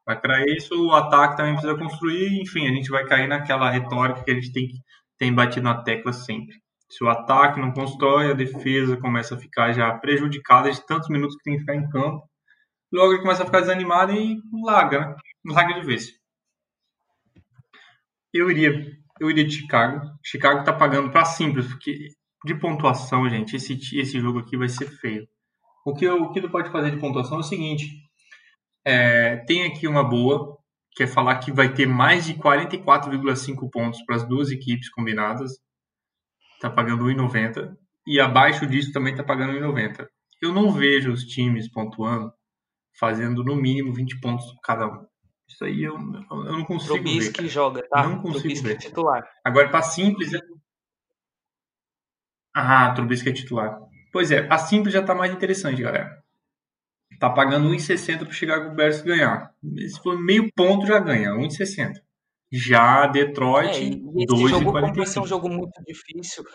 Mas 0.05 0.19
para 0.19 0.43
isso, 0.45 0.73
o 0.87 0.93
ataque 0.93 1.37
também 1.37 1.53
precisa 1.53 1.77
construir. 1.77 2.41
Enfim, 2.41 2.67
a 2.67 2.71
gente 2.71 2.89
vai 2.89 3.05
cair 3.05 3.27
naquela 3.27 3.69
retórica 3.69 4.23
que 4.23 4.31
a 4.31 4.33
gente 4.33 4.51
tem, 4.51 4.69
tem 5.17 5.33
batido 5.33 5.63
na 5.65 5.83
tecla 5.83 6.13
sempre. 6.13 6.55
Se 6.89 7.03
o 7.03 7.09
ataque 7.09 7.59
não 7.59 7.73
constrói, 7.73 8.31
a 8.31 8.33
defesa 8.33 8.97
começa 8.97 9.35
a 9.35 9.37
ficar 9.37 9.73
já 9.73 9.91
prejudicada 9.93 10.71
de 10.71 10.85
tantos 10.85 11.09
minutos 11.09 11.35
que 11.35 11.43
tem 11.43 11.53
que 11.53 11.59
ficar 11.59 11.75
em 11.75 11.89
campo. 11.89 12.23
Logo 12.91 13.13
ele 13.13 13.21
começa 13.21 13.43
a 13.43 13.45
ficar 13.45 13.61
desanimado 13.61 14.13
e 14.13 14.41
larga, 14.63 14.99
né? 14.99 15.15
Larga 15.45 15.79
de 15.79 15.85
vez. 15.85 16.11
Eu 18.33 18.49
iria, 18.49 18.71
eu 19.19 19.29
iria 19.29 19.45
de 19.45 19.53
Chicago. 19.53 20.01
Chicago 20.23 20.63
tá 20.63 20.73
pagando 20.73 21.11
para 21.11 21.25
simples, 21.25 21.67
porque 21.67 22.09
de 22.45 22.55
pontuação, 22.55 23.29
gente, 23.29 23.55
esse, 23.55 23.73
esse 23.97 24.19
jogo 24.19 24.39
aqui 24.39 24.55
vai 24.55 24.69
ser 24.69 24.87
feio. 24.87 25.27
O 25.85 25.93
que, 25.93 26.07
o 26.07 26.31
tu 26.31 26.49
pode 26.49 26.69
fazer 26.69 26.91
de 26.91 26.99
pontuação 26.99 27.37
é 27.37 27.39
o 27.41 27.43
seguinte: 27.43 27.89
é, 28.85 29.37
tem 29.45 29.65
aqui 29.65 29.87
uma 29.87 30.03
boa, 30.03 30.57
que 30.91 31.03
é 31.03 31.07
falar 31.07 31.37
que 31.39 31.51
vai 31.51 31.73
ter 31.73 31.85
mais 31.87 32.25
de 32.25 32.33
44,5 32.35 33.69
pontos 33.71 34.01
para 34.05 34.15
as 34.15 34.27
duas 34.27 34.49
equipes 34.49 34.89
combinadas 34.89 35.51
está 36.57 36.69
pagando 36.69 37.05
1,90 37.05 37.75
e 38.05 38.19
abaixo 38.19 38.65
disso 38.65 38.91
também 38.91 39.13
está 39.13 39.23
pagando 39.23 39.53
1,90. 39.53 40.07
Eu 40.41 40.53
não 40.53 40.71
vejo 40.71 41.11
os 41.11 41.23
times 41.23 41.69
pontuando 41.69 42.31
fazendo 42.99 43.43
no 43.43 43.55
mínimo 43.55 43.93
20 43.93 44.19
pontos 44.19 44.45
cada 44.63 44.87
um. 44.87 45.05
Isso 45.47 45.63
aí 45.63 45.83
eu, 45.83 45.93
eu 45.93 46.51
não 46.51 46.65
consigo 46.65 46.95
Trubisky 46.95 47.43
ver. 47.43 47.47
joga, 47.47 47.87
tá? 47.89 48.03
Não 48.03 48.17
consigo 48.17 48.39
Trubisky 48.39 48.67
ver. 48.67 48.73
É 48.73 48.77
titular. 48.77 49.29
Agora, 49.43 49.69
para 49.69 49.81
simples... 49.81 50.33
É... 50.33 50.39
Ah, 52.53 52.91
Trubisky 52.93 53.29
é 53.29 53.33
titular. 53.33 53.79
Pois 54.11 54.31
é, 54.31 54.47
a 54.49 54.57
simples 54.57 54.93
já 54.93 55.01
está 55.01 55.15
mais 55.15 55.31
interessante, 55.31 55.81
galera. 55.81 56.21
Tá 57.19 57.29
pagando 57.29 57.69
1,60 57.69 58.19
para 58.19 58.29
o 58.29 58.33
Chicago 58.33 58.75
Bears 58.75 59.01
ganhar. 59.01 59.51
Se 59.89 60.01
for 60.01 60.19
meio 60.19 60.51
ponto, 60.55 60.85
já 60.85 60.99
ganha, 60.99 61.31
1,60. 61.31 61.93
Já 62.51 63.07
Detroit, 63.07 63.77
é, 63.77 64.21
e 64.21 64.25
2 64.25 64.49
jogo, 64.49 64.71
como 64.71 64.93
vai 64.93 65.05
ser 65.05 65.19
um 65.19 65.27
jogo 65.27 65.49
muito 65.49 65.83
difícil, 65.85 66.45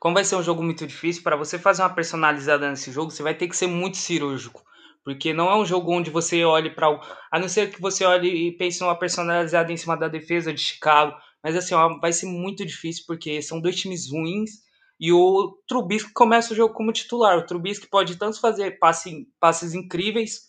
como 0.00 0.14
vai 0.14 0.24
ser 0.24 0.36
um 0.36 0.42
jogo 0.42 0.62
muito 0.62 0.86
difícil, 0.86 1.22
para 1.22 1.36
você 1.36 1.58
fazer 1.58 1.82
uma 1.82 1.94
personalizada 1.94 2.68
nesse 2.68 2.90
jogo, 2.90 3.10
você 3.10 3.22
vai 3.22 3.34
ter 3.34 3.46
que 3.46 3.56
ser 3.56 3.68
muito 3.68 3.96
cirúrgico. 3.96 4.62
Porque 5.06 5.32
não 5.32 5.48
é 5.48 5.54
um 5.54 5.64
jogo 5.64 5.92
onde 5.92 6.10
você 6.10 6.44
olhe 6.44 6.68
para. 6.68 6.88
A 7.30 7.38
não 7.38 7.48
ser 7.48 7.70
que 7.70 7.80
você 7.80 8.04
olhe 8.04 8.28
e 8.28 8.50
pense 8.50 8.80
numa 8.80 8.98
personalizada 8.98 9.72
em 9.72 9.76
cima 9.76 9.96
da 9.96 10.08
defesa 10.08 10.52
de 10.52 10.60
Chicago. 10.60 11.16
Mas 11.40 11.54
assim, 11.54 11.76
ó, 11.76 11.96
vai 12.00 12.12
ser 12.12 12.26
muito 12.26 12.66
difícil 12.66 13.04
porque 13.06 13.40
são 13.40 13.60
dois 13.60 13.76
times 13.76 14.10
ruins. 14.10 14.50
E 14.98 15.12
o 15.12 15.56
Trubisky 15.68 16.12
começa 16.12 16.52
o 16.52 16.56
jogo 16.56 16.74
como 16.74 16.92
titular. 16.92 17.38
O 17.38 17.46
Trubisky 17.46 17.86
pode 17.86 18.16
tanto 18.16 18.40
fazer 18.40 18.80
passe, 18.80 19.28
passes 19.38 19.74
incríveis, 19.74 20.48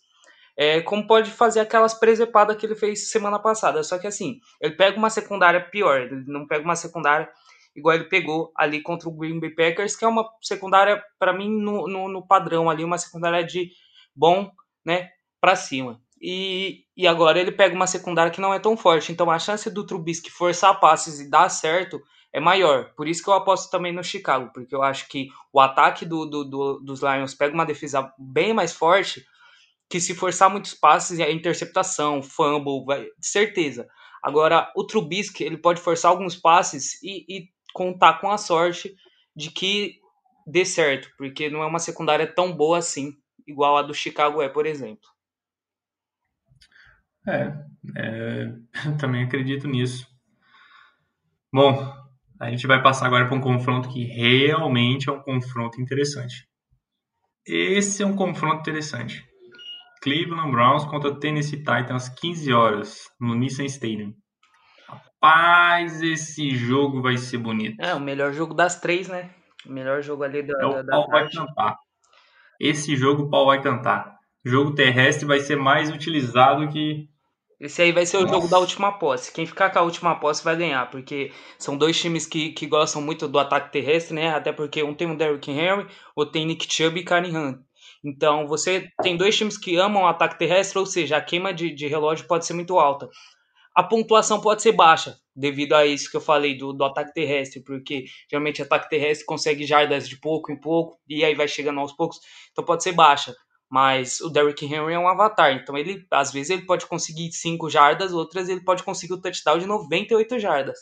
é, 0.57 0.81
como 0.81 1.05
pode 1.05 1.29
fazer 1.29 1.59
aquelas 1.59 1.93
presepadas 1.93 2.57
que 2.57 2.65
ele 2.65 2.75
fez 2.75 3.11
semana 3.11 3.37
passada. 3.37 3.83
Só 3.83 3.99
que 3.99 4.07
assim, 4.07 4.39
ele 4.59 4.73
pega 4.73 4.97
uma 4.97 5.11
secundária 5.11 5.61
pior, 5.69 6.01
ele 6.01 6.23
não 6.25 6.47
pega 6.47 6.63
uma 6.63 6.75
secundária 6.75 7.29
igual 7.75 7.93
ele 7.93 8.05
pegou 8.05 8.51
ali 8.55 8.81
contra 8.81 9.07
o 9.07 9.11
Green 9.15 9.39
Bay 9.39 9.51
Packers, 9.51 9.95
que 9.95 10.03
é 10.03 10.07
uma 10.07 10.27
secundária, 10.41 10.99
para 11.19 11.31
mim, 11.31 11.47
no, 11.61 11.87
no, 11.87 12.09
no, 12.09 12.25
padrão 12.25 12.71
ali, 12.71 12.83
uma 12.83 12.97
secundária 12.97 13.45
de 13.45 13.69
bom, 14.17 14.51
né, 14.83 15.09
para 15.39 15.55
cima. 15.55 16.01
E, 16.19 16.83
e 16.95 17.05
agora 17.07 17.39
ele 17.39 17.51
pega 17.51 17.75
uma 17.75 17.85
secundária 17.85 18.31
que 18.31 18.41
não 18.41 18.53
é 18.53 18.59
tão 18.59 18.75
forte, 18.75 19.11
então 19.11 19.29
a 19.29 19.37
chance 19.37 19.69
do 19.69 19.85
Trubisky 19.85 20.31
forçar 20.31 20.79
passes 20.79 21.19
e 21.19 21.29
dar 21.29 21.47
certo 21.49 22.01
é 22.33 22.39
maior. 22.39 22.93
Por 22.95 23.07
isso 23.07 23.23
que 23.23 23.29
eu 23.29 23.33
aposto 23.33 23.69
também 23.69 23.93
no 23.93 24.03
Chicago, 24.03 24.51
porque 24.53 24.73
eu 24.73 24.81
acho 24.81 25.07
que 25.07 25.29
o 25.53 25.59
ataque 25.59 26.05
do, 26.05 26.25
do, 26.25 26.43
do 26.43 26.79
dos 26.79 27.01
Lions 27.01 27.35
pega 27.35 27.53
uma 27.53 27.65
defesa 27.65 28.11
bem 28.17 28.53
mais 28.53 28.73
forte, 28.73 29.23
que 29.89 30.01
se 30.01 30.15
forçar 30.15 30.49
muitos 30.49 30.73
passes, 30.73 31.19
é 31.19 31.31
interceptação, 31.31 32.21
fumble, 32.21 32.83
vai, 32.85 33.07
certeza. 33.21 33.87
Agora, 34.23 34.71
o 34.75 34.83
Trubisky, 34.83 35.43
ele 35.43 35.57
pode 35.57 35.79
forçar 35.79 36.11
alguns 36.11 36.35
passes 36.35 37.01
e, 37.03 37.25
e 37.29 37.47
contar 37.73 38.19
com 38.19 38.31
a 38.31 38.37
sorte 38.37 38.95
de 39.35 39.51
que 39.51 39.99
dê 40.45 40.65
certo, 40.65 41.09
porque 41.17 41.49
não 41.49 41.61
é 41.61 41.65
uma 41.65 41.79
secundária 41.79 42.25
tão 42.25 42.51
boa 42.51 42.79
assim, 42.79 43.13
igual 43.47 43.77
a 43.77 43.81
do 43.81 43.93
Chicago 43.93 44.41
é, 44.41 44.49
por 44.49 44.65
exemplo. 44.65 45.07
É, 47.27 47.53
é 47.95 48.53
também 48.99 49.23
acredito 49.23 49.67
nisso. 49.67 50.07
Bom, 51.51 51.93
a 52.39 52.49
gente 52.49 52.67
vai 52.67 52.81
passar 52.81 53.07
agora 53.07 53.25
para 53.25 53.35
um 53.35 53.41
confronto 53.41 53.89
que 53.89 54.03
realmente 54.03 55.09
é 55.09 55.11
um 55.11 55.21
confronto 55.21 55.81
interessante. 55.81 56.47
Esse 57.45 58.03
é 58.03 58.05
um 58.05 58.15
confronto 58.15 58.59
interessante. 58.59 59.25
Cleveland 60.01 60.51
Browns 60.51 60.85
contra 60.85 61.17
Tennessee 61.17 61.59
Titans, 61.59 62.09
15 62.09 62.53
horas, 62.53 63.09
no 63.19 63.33
Nissan 63.33 63.65
Stadium. 63.65 64.13
Rapaz, 64.87 66.01
esse 66.01 66.55
jogo 66.55 67.01
vai 67.01 67.17
ser 67.17 67.37
bonito. 67.39 67.81
É, 67.81 67.95
o 67.95 67.99
melhor 67.99 68.33
jogo 68.33 68.53
das 68.53 68.79
três, 68.79 69.07
né? 69.07 69.31
O 69.65 69.71
melhor 69.71 70.01
jogo 70.01 70.23
ali 70.23 70.43
da. 70.43 70.53
É, 70.61 70.65
o 70.65 70.83
da, 70.83 70.91
pau 70.91 71.07
vai 71.07 71.29
cantar. 71.29 71.75
Esse 72.59 72.95
jogo 72.95 73.23
o 73.23 73.29
pau 73.29 73.45
vai 73.45 73.61
cantar. 73.61 74.17
O 74.45 74.49
jogo 74.49 74.73
terrestre 74.73 75.25
vai 75.25 75.39
ser 75.39 75.55
mais 75.55 75.89
utilizado 75.89 76.67
que. 76.69 77.07
Esse 77.59 77.81
aí 77.81 77.91
vai 77.91 78.05
ser 78.05 78.17
Nossa. 78.17 78.27
o 78.27 78.35
jogo 78.35 78.47
da 78.47 78.59
última 78.59 78.99
posse. 78.99 79.31
Quem 79.31 79.45
ficar 79.45 79.71
com 79.71 79.79
a 79.79 79.81
última 79.81 80.15
posse 80.19 80.43
vai 80.43 80.55
ganhar, 80.55 80.89
porque 80.91 81.31
são 81.57 81.75
dois 81.75 81.99
times 81.99 82.27
que, 82.27 82.51
que 82.51 82.67
gostam 82.67 83.01
muito 83.01 83.27
do 83.27 83.39
ataque 83.39 83.71
terrestre, 83.71 84.13
né? 84.13 84.29
Até 84.29 84.51
porque 84.51 84.83
um 84.83 84.93
tem 84.93 85.09
o 85.09 85.17
Derrick 85.17 85.49
Henry, 85.49 85.87
outro 86.15 86.33
tem 86.33 86.45
Nick 86.45 86.71
Chubb 86.71 86.99
e 86.99 87.03
Karen 87.03 87.35
Hunt. 87.35 87.57
Então, 88.03 88.47
você 88.47 88.89
tem 89.01 89.17
dois 89.17 89.35
times 89.35 89.57
que 89.57 89.75
amam 89.75 90.03
o 90.03 90.07
ataque 90.07 90.37
terrestre, 90.37 90.77
ou 90.77 90.85
seja, 90.85 91.17
a 91.17 91.21
queima 91.21 91.53
de, 91.53 91.73
de 91.73 91.87
relógio 91.87 92.27
pode 92.27 92.45
ser 92.45 92.53
muito 92.53 92.77
alta. 92.77 93.09
A 93.75 93.83
pontuação 93.83 94.39
pode 94.39 94.61
ser 94.61 94.71
baixa, 94.71 95.17
devido 95.37 95.73
a 95.73 95.85
isso 95.85 96.09
que 96.09 96.17
eu 96.17 96.21
falei 96.21 96.57
do, 96.57 96.73
do 96.73 96.83
ataque 96.83 97.13
terrestre, 97.13 97.61
porque 97.61 98.05
geralmente 98.29 98.61
ataque 98.61 98.89
terrestre 98.89 99.25
consegue 99.25 99.65
jardas 99.65 100.09
de 100.09 100.19
pouco 100.19 100.51
em 100.51 100.59
pouco, 100.59 100.99
e 101.07 101.23
aí 101.23 101.35
vai 101.35 101.47
chegando 101.47 101.79
aos 101.79 101.93
poucos, 101.93 102.19
então 102.51 102.65
pode 102.65 102.81
ser 102.81 102.93
baixa. 102.93 103.35
Mas 103.69 104.21
o 104.21 104.29
Derrick 104.29 104.65
Henry 104.65 104.93
é 104.93 104.99
um 104.99 105.07
avatar, 105.07 105.53
então 105.53 105.77
ele 105.77 106.05
às 106.09 106.31
vezes 106.31 106.49
ele 106.49 106.65
pode 106.65 106.87
conseguir 106.87 107.31
5 107.31 107.69
jardas, 107.69 108.13
outras 108.13 108.49
ele 108.49 108.61
pode 108.61 108.81
conseguir 108.81 109.13
o 109.13 109.21
touchdown 109.21 109.59
de 109.59 109.67
98 109.67 110.39
jardas. 110.39 110.79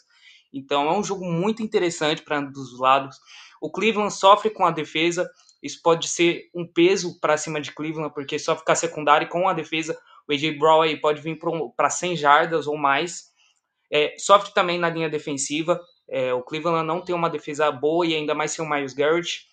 Então 0.53 0.87
é 0.87 0.97
um 0.97 1.03
jogo 1.03 1.25
muito 1.25 1.61
interessante 1.61 2.21
para 2.21 2.37
ambos 2.37 2.71
os 2.71 2.79
lados. 2.79 3.17
O 3.59 3.69
Cleveland 3.71 4.13
sofre 4.13 4.51
com 4.51 4.65
a 4.65 4.71
defesa, 4.71 5.29
isso 5.61 5.81
pode 5.83 6.07
ser 6.07 6.43
um 6.53 6.65
peso 6.65 7.19
para 7.19 7.37
cima 7.37 7.59
de 7.59 7.73
Cleveland, 7.73 8.13
porque 8.13 8.37
só 8.37 8.55
ficar 8.55 8.75
secundário 8.75 9.27
com 9.27 9.49
a 9.49 9.53
defesa, 9.53 9.97
o 10.29 10.31
AJ 10.31 10.57
Brown 10.59 10.83
aí 10.83 10.95
pode 10.95 11.21
vir 11.21 11.39
para 11.75 11.89
100 11.89 12.15
jardas 12.15 12.67
ou 12.67 12.77
mais. 12.77 13.34
É, 13.95 14.13
sofre 14.17 14.53
também 14.53 14.77
na 14.77 14.89
linha 14.89 15.09
defensiva. 15.09 15.79
É, 16.09 16.33
o 16.33 16.41
Cleveland 16.41 16.85
não 16.85 16.99
tem 16.99 17.15
uma 17.15 17.29
defesa 17.29 17.71
boa 17.71 18.05
e 18.05 18.13
ainda 18.13 18.35
mais 18.35 18.51
sem 18.51 18.65
o 18.65 18.69
Miles 18.69 18.93
Garrett. 18.93 19.45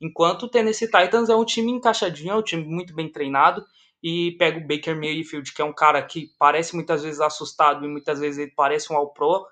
Enquanto 0.00 0.44
o 0.44 0.48
Tennessee 0.48 0.90
Titans 0.90 1.28
é 1.28 1.36
um 1.36 1.44
time 1.44 1.70
encaixadinho, 1.70 2.32
é 2.32 2.36
um 2.36 2.42
time 2.42 2.64
muito 2.64 2.94
bem 2.94 3.12
treinado 3.12 3.62
e 4.02 4.32
pega 4.38 4.56
o 4.56 4.66
Baker 4.66 4.96
Mayfield, 4.96 5.52
que 5.52 5.60
é 5.60 5.64
um 5.66 5.74
cara 5.74 6.02
que 6.02 6.30
parece 6.38 6.74
muitas 6.74 7.02
vezes 7.02 7.20
assustado 7.20 7.84
e 7.84 7.88
muitas 7.88 8.18
vezes 8.18 8.38
ele 8.38 8.52
parece 8.56 8.90
um 8.90 8.96
All-Pro. 8.96 9.44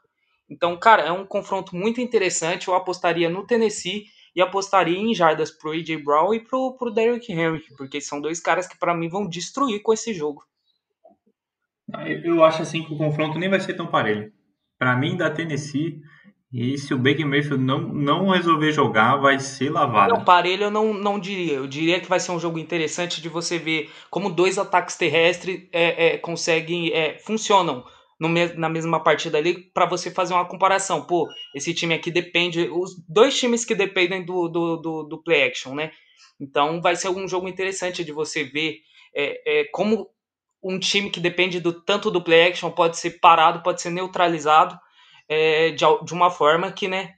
Então, 0.48 0.74
cara, 0.78 1.02
é 1.02 1.12
um 1.12 1.26
confronto 1.26 1.76
muito 1.76 2.00
interessante. 2.00 2.68
Eu 2.68 2.74
apostaria 2.74 3.28
no 3.28 3.46
Tennessee 3.46 4.06
e 4.34 4.40
apostaria 4.40 4.96
em 4.96 5.14
jardas 5.14 5.50
pro 5.50 5.72
AJ 5.72 6.02
Brown 6.02 6.32
e 6.32 6.40
pro, 6.40 6.74
pro 6.78 6.90
Derrick 6.90 7.30
Henry, 7.30 7.62
porque 7.76 8.00
são 8.00 8.18
dois 8.18 8.40
caras 8.40 8.66
que 8.66 8.78
para 8.78 8.94
mim 8.94 9.10
vão 9.10 9.28
destruir 9.28 9.82
com 9.82 9.92
esse 9.92 10.14
jogo. 10.14 10.42
Eu 12.24 12.42
acho 12.42 12.62
assim 12.62 12.82
que 12.82 12.94
o 12.94 12.96
confronto 12.96 13.38
nem 13.38 13.50
vai 13.50 13.60
ser 13.60 13.74
tão 13.74 13.86
parelho. 13.86 14.32
Para 14.78 14.96
mim, 14.96 15.16
da 15.16 15.30
Tennessee, 15.30 16.00
e 16.52 16.78
se 16.78 16.94
o 16.94 16.98
Baker 16.98 17.26
Mayfield 17.26 17.62
não, 17.62 17.80
não 17.80 18.28
resolver 18.30 18.72
jogar, 18.72 19.16
vai 19.16 19.38
ser 19.38 19.70
lavado. 19.70 20.14
Não, 20.14 20.24
parelho 20.24 20.64
eu 20.64 20.70
não, 20.70 20.94
não 20.94 21.18
diria. 21.18 21.54
Eu 21.54 21.66
diria 21.66 22.00
que 22.00 22.08
vai 22.08 22.18
ser 22.18 22.32
um 22.32 22.40
jogo 22.40 22.58
interessante 22.58 23.20
de 23.20 23.28
você 23.28 23.58
ver 23.58 23.90
como 24.10 24.30
dois 24.30 24.56
ataques 24.56 24.96
terrestres 24.96 25.68
é, 25.72 26.14
é, 26.14 26.18
conseguem, 26.18 26.90
é, 26.92 27.18
funcionam 27.18 27.84
no 28.18 28.28
na 28.56 28.68
mesma 28.68 29.02
partida 29.02 29.38
ali, 29.38 29.70
para 29.72 29.86
você 29.86 30.10
fazer 30.10 30.34
uma 30.34 30.48
comparação. 30.48 31.02
Pô, 31.02 31.28
esse 31.54 31.74
time 31.74 31.94
aqui 31.94 32.10
depende. 32.10 32.68
Os 32.72 32.96
dois 33.06 33.38
times 33.38 33.64
que 33.64 33.74
dependem 33.74 34.24
do, 34.24 34.48
do, 34.48 34.76
do, 34.76 35.02
do 35.04 35.22
play 35.22 35.44
action, 35.44 35.74
né? 35.74 35.92
Então 36.40 36.80
vai 36.80 36.96
ser 36.96 37.10
um 37.10 37.28
jogo 37.28 37.46
interessante 37.46 38.02
de 38.02 38.10
você 38.10 38.42
ver 38.44 38.78
é, 39.14 39.60
é, 39.60 39.64
como 39.66 40.08
um 40.68 40.78
time 40.78 41.08
que 41.08 41.18
depende 41.18 41.60
do 41.60 41.72
tanto 41.72 42.10
do 42.10 42.22
play 42.22 42.48
action 42.48 42.70
pode 42.70 42.98
ser 42.98 43.18
parado, 43.20 43.62
pode 43.62 43.80
ser 43.80 43.88
neutralizado 43.88 44.78
é, 45.26 45.70
de, 45.70 45.84
de 46.04 46.12
uma 46.12 46.30
forma 46.30 46.70
que, 46.70 46.86
né, 46.86 47.14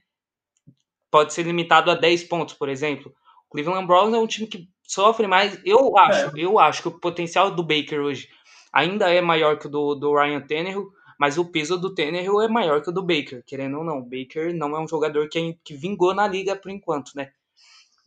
pode 1.11 1.33
ser 1.33 1.43
limitado 1.43 1.91
a 1.91 1.95
10 1.95 2.23
pontos, 2.23 2.53
por 2.53 2.69
exemplo. 2.69 3.13
O 3.49 3.51
Cleveland 3.51 3.85
Browns 3.85 4.13
é 4.13 4.17
um 4.17 4.25
time 4.25 4.47
que 4.47 4.69
sofre 4.83 5.27
mais. 5.27 5.59
Eu 5.65 5.97
acho, 5.97 6.37
é. 6.37 6.41
eu 6.41 6.57
acho 6.57 6.81
que 6.81 6.87
o 6.87 6.99
potencial 6.99 7.51
do 7.51 7.61
Baker 7.61 7.99
hoje 7.99 8.29
ainda 8.71 9.13
é 9.13 9.19
maior 9.19 9.59
que 9.59 9.67
o 9.67 9.69
do, 9.69 9.95
do 9.95 10.15
Ryan 10.15 10.39
Tannehill, 10.39 10.89
mas 11.19 11.37
o 11.37 11.43
peso 11.43 11.77
do 11.77 11.93
Tannehill 11.93 12.41
é 12.41 12.47
maior 12.47 12.81
que 12.81 12.89
o 12.89 12.93
do 12.93 13.03
Baker, 13.03 13.43
querendo 13.45 13.79
ou 13.79 13.83
não. 13.83 13.99
O 13.99 14.03
Baker 14.09 14.55
não 14.55 14.73
é 14.77 14.79
um 14.79 14.87
jogador 14.87 15.27
que, 15.27 15.59
que 15.61 15.73
vingou 15.73 16.13
na 16.13 16.25
liga 16.25 16.55
por 16.55 16.71
enquanto, 16.71 17.11
né? 17.15 17.33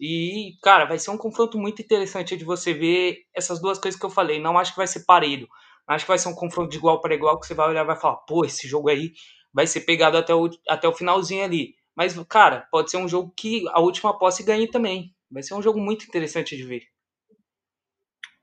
E, 0.07 0.59
cara, 0.63 0.85
vai 0.85 0.99
ser 0.99 1.11
um 1.11 1.17
confronto 1.17 1.59
muito 1.59 1.81
interessante 1.81 2.37
de 2.37 2.45
você 2.45 2.75
ver 2.75 3.23
essas 3.35 3.59
duas 3.59 3.79
coisas 3.79 3.99
que 3.99 4.05
eu 4.05 4.11
falei. 4.11 4.39
Não 4.39 4.59
acho 4.59 4.73
que 4.73 4.77
vai 4.77 4.87
ser 4.87 5.07
parelho. 5.07 5.49
Acho 5.89 6.05
que 6.05 6.11
vai 6.11 6.19
ser 6.19 6.29
um 6.29 6.35
confronto 6.35 6.69
de 6.69 6.77
igual 6.77 7.01
para 7.01 7.15
igual 7.15 7.41
que 7.41 7.47
você 7.47 7.55
vai 7.55 7.71
olhar 7.71 7.85
e 7.85 7.87
vai 7.87 7.97
falar, 7.97 8.17
pô, 8.17 8.45
esse 8.45 8.69
jogo 8.69 8.91
aí 8.91 9.15
vai 9.51 9.67
ser 9.67 9.81
pegado 9.81 10.19
até 10.19 10.35
o, 10.35 10.51
até 10.69 10.87
o 10.87 10.93
finalzinho 10.93 11.43
ali. 11.43 11.75
Mas, 11.97 12.23
cara, 12.29 12.69
pode 12.71 12.91
ser 12.91 12.99
um 12.99 13.09
jogo 13.09 13.33
que 13.35 13.65
a 13.71 13.81
última 13.81 14.19
posse 14.19 14.43
ganhe 14.43 14.69
também. 14.69 15.15
Vai 15.31 15.43
ser 15.43 15.55
um 15.55 15.63
jogo 15.63 15.81
muito 15.81 16.05
interessante 16.05 16.55
de 16.55 16.65
ver. 16.65 16.83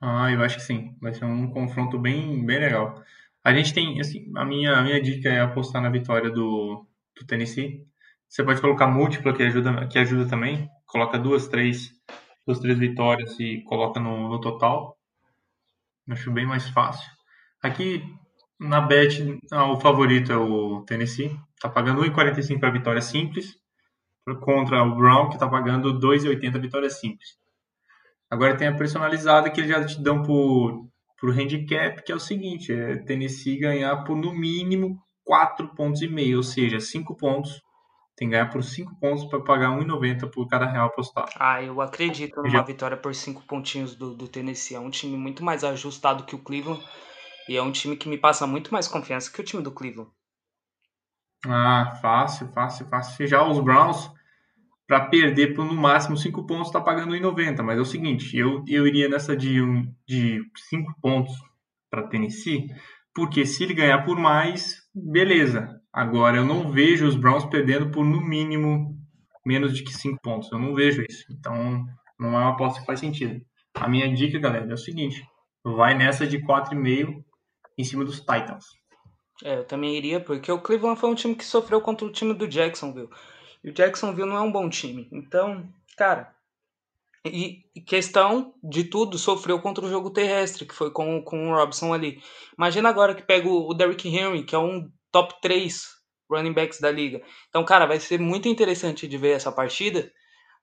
Ah, 0.01 0.31
eu 0.31 0.41
acho 0.41 0.55
que 0.55 0.63
sim. 0.63 0.97
Vai 0.99 1.13
ser 1.13 1.25
um 1.25 1.51
confronto 1.51 1.99
bem, 1.99 2.43
bem 2.43 2.57
legal. 2.57 3.03
A 3.43 3.53
gente 3.53 3.71
tem, 3.71 4.01
assim, 4.01 4.31
a 4.35 4.43
minha, 4.43 4.73
a 4.77 4.81
minha 4.81 4.99
dica 4.99 5.29
é 5.29 5.41
apostar 5.41 5.79
na 5.79 5.91
vitória 5.91 6.31
do, 6.31 6.87
do 7.15 7.27
Tennessee. 7.27 7.85
Você 8.27 8.43
pode 8.43 8.61
colocar 8.61 8.87
múltipla, 8.87 9.31
que 9.31 9.43
ajuda, 9.43 9.87
que 9.87 9.99
ajuda 9.99 10.27
também. 10.27 10.67
Coloca 10.91 11.17
duas, 11.17 11.47
três, 11.47 11.89
duas, 12.45 12.59
três 12.59 12.77
vitórias 12.77 13.39
e 13.39 13.63
coloca 13.63 13.97
no, 13.97 14.27
no 14.27 14.41
total. 14.41 14.97
Acho 16.09 16.29
bem 16.31 16.45
mais 16.45 16.67
fácil. 16.69 17.09
Aqui, 17.63 18.03
na 18.59 18.81
bet, 18.81 19.39
ah, 19.53 19.71
o 19.71 19.79
favorito 19.79 20.33
é 20.33 20.35
o 20.35 20.81
Tennessee. 20.81 21.33
Tá 21.61 21.69
pagando 21.69 22.01
1,45 22.01 22.59
para 22.59 22.71
vitória 22.71 23.01
simples. 23.01 23.55
Contra 24.41 24.83
o 24.83 24.95
Brown, 24.95 25.29
que 25.29 25.39
tá 25.39 25.47
pagando 25.47 25.97
2,80 25.97 26.59
vitória 26.59 26.89
simples. 26.89 27.39
Agora 28.29 28.57
tem 28.57 28.67
a 28.67 28.75
personalizada 28.75 29.49
que 29.49 29.61
eles 29.61 29.71
já 29.71 29.85
te 29.85 30.01
dão 30.01 30.21
por, 30.23 30.87
por 31.17 31.31
handicap, 31.31 32.03
que 32.03 32.11
é 32.11 32.15
o 32.15 32.19
seguinte: 32.19 32.73
é 32.73 32.97
Tennessee 32.97 33.57
ganhar 33.57 34.03
por 34.03 34.17
no 34.17 34.33
mínimo 34.33 35.01
4 35.23 35.73
pontos 35.73 36.01
ou 36.35 36.43
seja, 36.43 36.81
5 36.81 37.15
pontos. 37.15 37.61
Tem 38.21 38.27
que 38.27 38.33
ganhar 38.33 38.51
por 38.51 38.63
5 38.63 38.99
pontos 38.99 39.25
para 39.25 39.39
pagar 39.39 39.71
1,90 39.71 40.29
por 40.29 40.47
cada 40.47 40.67
real 40.67 40.85
apostado. 40.85 41.31
Ah, 41.39 41.59
eu 41.63 41.81
acredito 41.81 42.35
numa 42.35 42.51
já... 42.51 42.61
vitória 42.61 42.95
por 42.95 43.15
5 43.15 43.41
pontinhos 43.47 43.95
do, 43.95 44.13
do 44.13 44.27
Tennessee. 44.27 44.75
É 44.75 44.79
um 44.79 44.91
time 44.91 45.17
muito 45.17 45.43
mais 45.43 45.63
ajustado 45.63 46.23
que 46.23 46.35
o 46.35 46.37
Cleveland 46.37 46.85
e 47.49 47.57
é 47.57 47.63
um 47.63 47.71
time 47.71 47.97
que 47.97 48.07
me 48.07 48.19
passa 48.19 48.45
muito 48.45 48.71
mais 48.71 48.87
confiança 48.87 49.31
que 49.31 49.41
o 49.41 49.43
time 49.43 49.63
do 49.63 49.71
Cleveland. 49.71 50.11
Ah, 51.47 51.97
fácil, 51.99 52.47
fácil, 52.49 52.85
fácil. 52.85 53.25
Já 53.25 53.43
os 53.43 53.59
Browns, 53.59 54.11
para 54.85 55.07
perder 55.07 55.55
por 55.55 55.65
no 55.65 55.73
máximo 55.73 56.15
5 56.15 56.45
pontos, 56.45 56.67
está 56.67 56.79
pagando 56.79 57.15
1,90. 57.15 57.63
Mas 57.63 57.79
é 57.79 57.81
o 57.81 57.85
seguinte, 57.85 58.37
eu, 58.37 58.63
eu 58.67 58.85
iria 58.85 59.09
nessa 59.09 59.35
de 59.35 59.57
5 59.57 59.65
um, 59.65 59.95
de 60.07 60.43
cinco 60.69 60.93
pontos 61.01 61.33
para 61.89 62.07
Tennessee, 62.07 62.67
porque 63.13 63.45
se 63.45 63.63
ele 63.63 63.73
ganhar 63.73 64.03
por 64.03 64.17
mais, 64.17 64.81
beleza. 64.93 65.79
Agora, 65.91 66.37
eu 66.37 66.45
não 66.45 66.71
vejo 66.71 67.05
os 67.05 67.15
Browns 67.15 67.45
perdendo 67.45 67.91
por 67.91 68.05
no 68.05 68.21
mínimo 68.21 68.97
menos 69.45 69.73
de 69.73 69.83
que 69.83 69.93
5 69.93 70.19
pontos. 70.21 70.51
Eu 70.51 70.59
não 70.59 70.73
vejo 70.73 71.03
isso. 71.07 71.25
Então, 71.31 71.83
não 72.19 72.29
é 72.29 72.39
uma 72.39 72.49
aposta 72.49 72.79
que 72.79 72.85
faz 72.85 72.99
sentido. 72.99 73.41
A 73.75 73.87
minha 73.87 74.13
dica, 74.13 74.39
galera, 74.39 74.69
é 74.69 74.73
o 74.73 74.77
seguinte: 74.77 75.23
vai 75.63 75.93
nessa 75.93 76.25
de 76.25 76.39
4,5 76.39 77.23
em 77.77 77.83
cima 77.83 78.05
dos 78.05 78.19
Titans. 78.19 78.65
É, 79.43 79.57
eu 79.57 79.65
também 79.65 79.97
iria, 79.97 80.19
porque 80.19 80.51
o 80.51 80.59
Cleveland 80.59 80.99
foi 80.99 81.09
um 81.09 81.15
time 81.15 81.35
que 81.35 81.43
sofreu 81.43 81.81
contra 81.81 82.05
o 82.05 82.11
time 82.11 82.33
do 82.33 82.47
Jacksonville. 82.47 83.09
E 83.63 83.69
o 83.69 83.73
Jacksonville 83.73 84.29
não 84.29 84.37
é 84.37 84.41
um 84.41 84.51
bom 84.51 84.69
time. 84.69 85.07
Então, 85.11 85.67
cara. 85.97 86.33
E, 87.25 87.63
questão 87.85 88.55
de 88.63 88.83
tudo, 88.83 89.17
sofreu 89.17 89.59
contra 89.61 89.85
o 89.85 89.89
jogo 89.89 90.09
terrestre, 90.09 90.65
que 90.65 90.73
foi 90.73 90.91
com, 90.91 91.21
com 91.23 91.51
o 91.51 91.55
Robson 91.55 91.93
ali. 91.93 92.21
Imagina 92.57 92.89
agora 92.89 93.13
que 93.13 93.21
pega 93.21 93.47
o, 93.47 93.69
o 93.69 93.73
Derrick 93.73 94.07
Henry, 94.07 94.43
que 94.43 94.55
é 94.55 94.59
um 94.59 94.89
top 95.11 95.39
3 95.41 95.87
running 96.29 96.53
backs 96.53 96.79
da 96.79 96.89
liga. 96.89 97.21
Então, 97.49 97.63
cara, 97.63 97.85
vai 97.85 97.99
ser 97.99 98.19
muito 98.19 98.47
interessante 98.47 99.07
de 99.07 99.17
ver 99.17 99.35
essa 99.35 99.51
partida. 99.51 100.11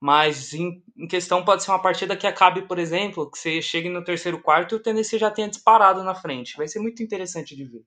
Mas 0.00 0.54
em, 0.54 0.82
em, 0.96 1.08
questão 1.08 1.44
pode 1.44 1.62
ser 1.62 1.72
uma 1.72 1.82
partida 1.82 2.16
que 2.16 2.26
acabe, 2.26 2.62
por 2.62 2.78
exemplo, 2.78 3.28
que 3.30 3.38
você 3.38 3.60
chegue 3.60 3.88
no 3.88 4.04
terceiro 4.04 4.40
quarto 4.40 4.74
e 4.74 4.76
o 4.76 4.82
Tennessee 4.82 5.18
já 5.18 5.30
tenha 5.30 5.48
disparado 5.48 6.04
na 6.04 6.14
frente. 6.14 6.56
Vai 6.56 6.68
ser 6.68 6.78
muito 6.78 7.02
interessante 7.02 7.56
de 7.56 7.64
ver. 7.64 7.84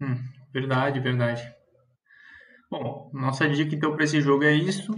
Hum, 0.00 0.16
verdade, 0.52 1.00
verdade. 1.00 1.54
Bom, 2.70 3.10
nossa 3.12 3.48
dica 3.48 3.74
então 3.74 3.94
para 3.94 4.04
esse 4.04 4.20
jogo 4.20 4.44
é 4.44 4.54
isso. 4.54 4.94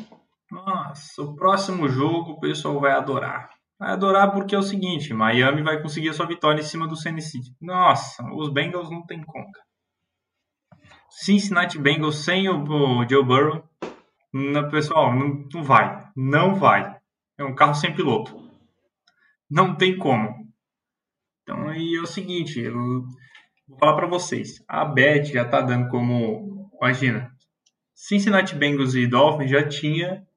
Nossa, 0.50 1.22
o 1.22 1.34
próximo 1.34 1.88
jogo 1.88 2.32
o 2.32 2.40
pessoal 2.40 2.80
vai 2.80 2.92
adorar. 2.92 3.50
Vai 3.78 3.92
adorar 3.92 4.32
porque 4.32 4.54
é 4.54 4.58
o 4.58 4.62
seguinte, 4.62 5.14
Miami 5.14 5.62
vai 5.62 5.80
conseguir 5.80 6.08
a 6.08 6.12
sua 6.12 6.26
vitória 6.26 6.60
em 6.60 6.64
cima 6.64 6.88
do 6.88 7.00
Tennessee. 7.00 7.42
Nossa, 7.60 8.24
os 8.34 8.48
Bengals 8.48 8.90
não 8.90 9.04
tem 9.06 9.22
como. 9.22 9.46
Cincinnati 11.10 11.78
Bengals 11.78 12.24
sem 12.24 12.48
o, 12.48 13.08
Joe 13.08 13.24
Burrow 13.24 13.68
não, 14.32 14.68
pessoal, 14.68 15.14
não, 15.14 15.46
não 15.52 15.62
vai. 15.62 16.06
Não 16.14 16.54
vai. 16.54 16.96
É 17.38 17.44
um 17.44 17.54
carro 17.54 17.74
sem 17.74 17.94
piloto. 17.94 18.36
Não 19.50 19.74
tem 19.74 19.96
como. 19.96 20.46
Então 21.42 21.68
aí 21.68 21.96
é 21.96 22.02
o 22.02 22.06
seguinte, 22.06 22.60
eu 22.60 22.74
vou 23.66 23.78
falar 23.78 23.96
para 23.96 24.06
vocês. 24.06 24.62
A 24.68 24.84
Bet 24.84 25.32
já 25.32 25.46
tá 25.46 25.62
dando 25.62 25.88
como, 25.88 26.70
imagina, 26.74 27.32
Cincinnati 27.94 28.54
Bengals 28.54 28.94
e 28.94 29.06
Dolphins 29.06 29.50
já 29.50 29.66
tinha 29.66 30.27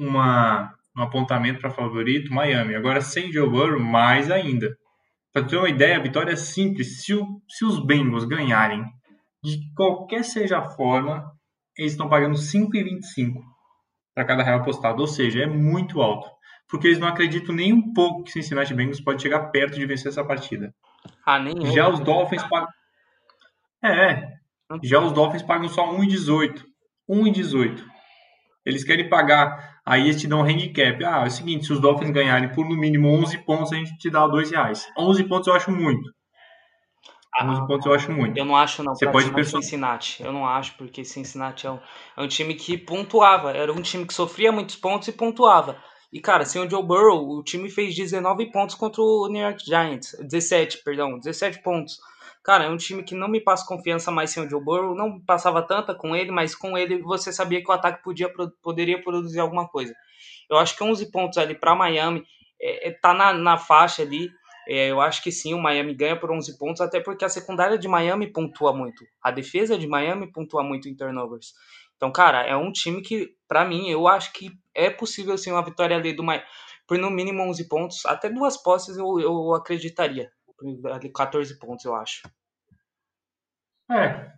uma 0.00 0.74
um 0.96 1.02
apontamento 1.02 1.60
para 1.60 1.70
favorito 1.70 2.32
Miami. 2.32 2.74
Agora 2.74 3.00
sem 3.00 3.32
Joe 3.32 3.48
Burrow, 3.48 3.78
mais 3.78 4.30
ainda. 4.30 4.76
Para 5.32 5.44
ter 5.44 5.56
uma 5.56 5.68
ideia, 5.68 5.96
a 5.96 6.02
vitória 6.02 6.32
é 6.32 6.36
simples. 6.36 7.02
Se, 7.02 7.14
o, 7.14 7.40
se 7.48 7.64
os 7.64 7.78
Bengals 7.84 8.24
ganharem 8.24 8.84
de 9.42 9.58
qualquer 9.74 10.24
seja 10.24 10.58
a 10.58 10.70
forma, 10.70 11.30
eles 11.78 11.92
estão 11.92 12.08
pagando 12.08 12.34
5,25 12.34 13.40
para 14.14 14.24
cada 14.24 14.42
real 14.42 14.58
apostado, 14.58 15.00
ou 15.00 15.06
seja, 15.06 15.44
é 15.44 15.46
muito 15.46 16.02
alto, 16.02 16.28
porque 16.68 16.88
eles 16.88 16.98
não 16.98 17.08
acreditam 17.08 17.54
nem 17.54 17.72
um 17.72 17.92
pouco 17.94 18.24
que 18.24 18.32
Cincinnati 18.32 18.74
Bengals 18.74 19.00
pode 19.00 19.22
chegar 19.22 19.50
perto 19.50 19.76
de 19.76 19.86
vencer 19.86 20.08
essa 20.08 20.24
partida. 20.24 20.74
Ah, 21.24 21.38
nem 21.38 21.72
Já 21.72 21.84
eu, 21.84 21.92
os 21.92 22.00
Dolphins 22.00 22.42
pagam 22.42 22.68
É, 23.82 24.28
já 24.82 25.00
os 25.00 25.12
Dolphins 25.12 25.42
pagam 25.42 25.68
só 25.68 25.94
1,18. 25.94 26.64
1,18. 27.08 27.82
Eles 28.66 28.84
querem 28.84 29.08
pagar 29.08 29.69
Aí 29.90 30.02
eles 30.02 30.20
te 30.20 30.28
dão 30.28 30.38
um 30.38 30.44
handicap. 30.44 31.04
Ah, 31.04 31.24
é 31.24 31.26
o 31.26 31.30
seguinte, 31.30 31.66
se 31.66 31.72
os 31.72 31.80
Dolphins 31.80 32.12
ganharem 32.12 32.48
por 32.52 32.64
no 32.64 32.76
mínimo 32.76 33.08
11 33.08 33.38
pontos, 33.38 33.72
a 33.72 33.76
gente 33.76 33.98
te 33.98 34.08
dá 34.08 34.24
2 34.24 34.52
reais. 34.52 34.88
11 34.96 35.24
pontos 35.24 35.48
eu 35.48 35.52
acho 35.54 35.72
muito. 35.72 36.08
Ah, 37.34 37.44
11 37.44 37.66
pontos 37.66 37.86
eu 37.86 37.94
acho 37.94 38.12
muito. 38.12 38.38
Eu 38.38 38.44
não 38.44 38.56
acho 38.56 38.84
não, 38.84 38.94
Você 38.94 39.10
pode 39.10 39.32
person... 39.32 39.60
Cincinnati. 39.60 40.22
Eu 40.22 40.32
não 40.32 40.46
acho, 40.46 40.76
porque 40.76 41.04
Cincinnati 41.04 41.66
é 41.66 41.72
um, 41.72 41.80
é 42.16 42.22
um 42.22 42.28
time 42.28 42.54
que 42.54 42.78
pontuava. 42.78 43.50
Era 43.50 43.72
um 43.72 43.82
time 43.82 44.06
que 44.06 44.14
sofria 44.14 44.52
muitos 44.52 44.76
pontos 44.76 45.08
e 45.08 45.12
pontuava. 45.12 45.76
E, 46.12 46.20
cara, 46.20 46.44
sem 46.44 46.64
o 46.64 46.70
Joe 46.70 46.84
Burrow, 46.84 47.28
o 47.28 47.42
time 47.42 47.68
fez 47.68 47.92
19 47.92 48.52
pontos 48.52 48.76
contra 48.76 49.02
o 49.02 49.26
New 49.28 49.42
York 49.42 49.64
Giants. 49.64 50.16
17, 50.20 50.84
perdão, 50.84 51.18
17 51.18 51.64
pontos. 51.64 51.98
Cara, 52.42 52.64
é 52.64 52.70
um 52.70 52.76
time 52.76 53.02
que 53.02 53.14
não 53.14 53.28
me 53.28 53.40
passa 53.40 53.66
confiança 53.66 54.10
mais 54.10 54.30
sem 54.30 54.42
o 54.44 54.48
Joe 54.48 54.62
Burrow. 54.62 54.94
Não 54.94 55.20
passava 55.20 55.62
tanta 55.62 55.94
com 55.94 56.16
ele, 56.16 56.30
mas 56.30 56.54
com 56.54 56.76
ele 56.76 57.02
você 57.02 57.32
sabia 57.32 57.62
que 57.62 57.70
o 57.70 57.74
ataque 57.74 58.02
podia, 58.02 58.32
poderia 58.62 59.02
produzir 59.02 59.40
alguma 59.40 59.68
coisa. 59.68 59.94
Eu 60.48 60.56
acho 60.58 60.76
que 60.76 60.82
11 60.82 61.10
pontos 61.10 61.38
ali 61.38 61.54
para 61.54 61.74
Miami 61.74 62.24
é, 62.60 62.88
é, 62.88 62.92
tá 62.92 63.12
na, 63.12 63.32
na 63.32 63.58
faixa 63.58 64.02
ali. 64.02 64.30
É, 64.68 64.90
eu 64.90 65.00
acho 65.00 65.22
que 65.22 65.32
sim, 65.32 65.52
o 65.54 65.58
Miami 65.58 65.94
ganha 65.94 66.18
por 66.18 66.30
11 66.30 66.58
pontos, 66.58 66.80
até 66.80 67.00
porque 67.00 67.24
a 67.24 67.28
secundária 67.28 67.78
de 67.78 67.88
Miami 67.88 68.32
pontua 68.32 68.72
muito. 68.72 69.04
A 69.22 69.30
defesa 69.30 69.76
de 69.76 69.86
Miami 69.86 70.30
pontua 70.32 70.62
muito 70.62 70.88
em 70.88 70.94
turnovers. 70.96 71.52
Então, 71.96 72.10
cara, 72.10 72.46
é 72.46 72.56
um 72.56 72.72
time 72.72 73.02
que, 73.02 73.34
para 73.46 73.64
mim, 73.64 73.90
eu 73.90 74.08
acho 74.08 74.32
que 74.32 74.50
é 74.74 74.88
possível 74.88 75.36
sim 75.36 75.50
uma 75.52 75.64
vitória 75.64 75.96
ali 75.96 76.14
do 76.14 76.22
Miami 76.22 76.44
por 76.90 76.98
no 76.98 77.10
mínimo 77.10 77.42
11 77.42 77.68
pontos. 77.68 78.06
Até 78.06 78.28
duas 78.28 78.60
posses 78.60 78.96
eu, 78.96 79.20
eu 79.20 79.54
acreditaria. 79.54 80.28
Ali 80.92 81.10
14 81.10 81.58
pontos, 81.58 81.84
eu 81.84 81.94
acho. 81.94 82.22
É. 83.90 84.30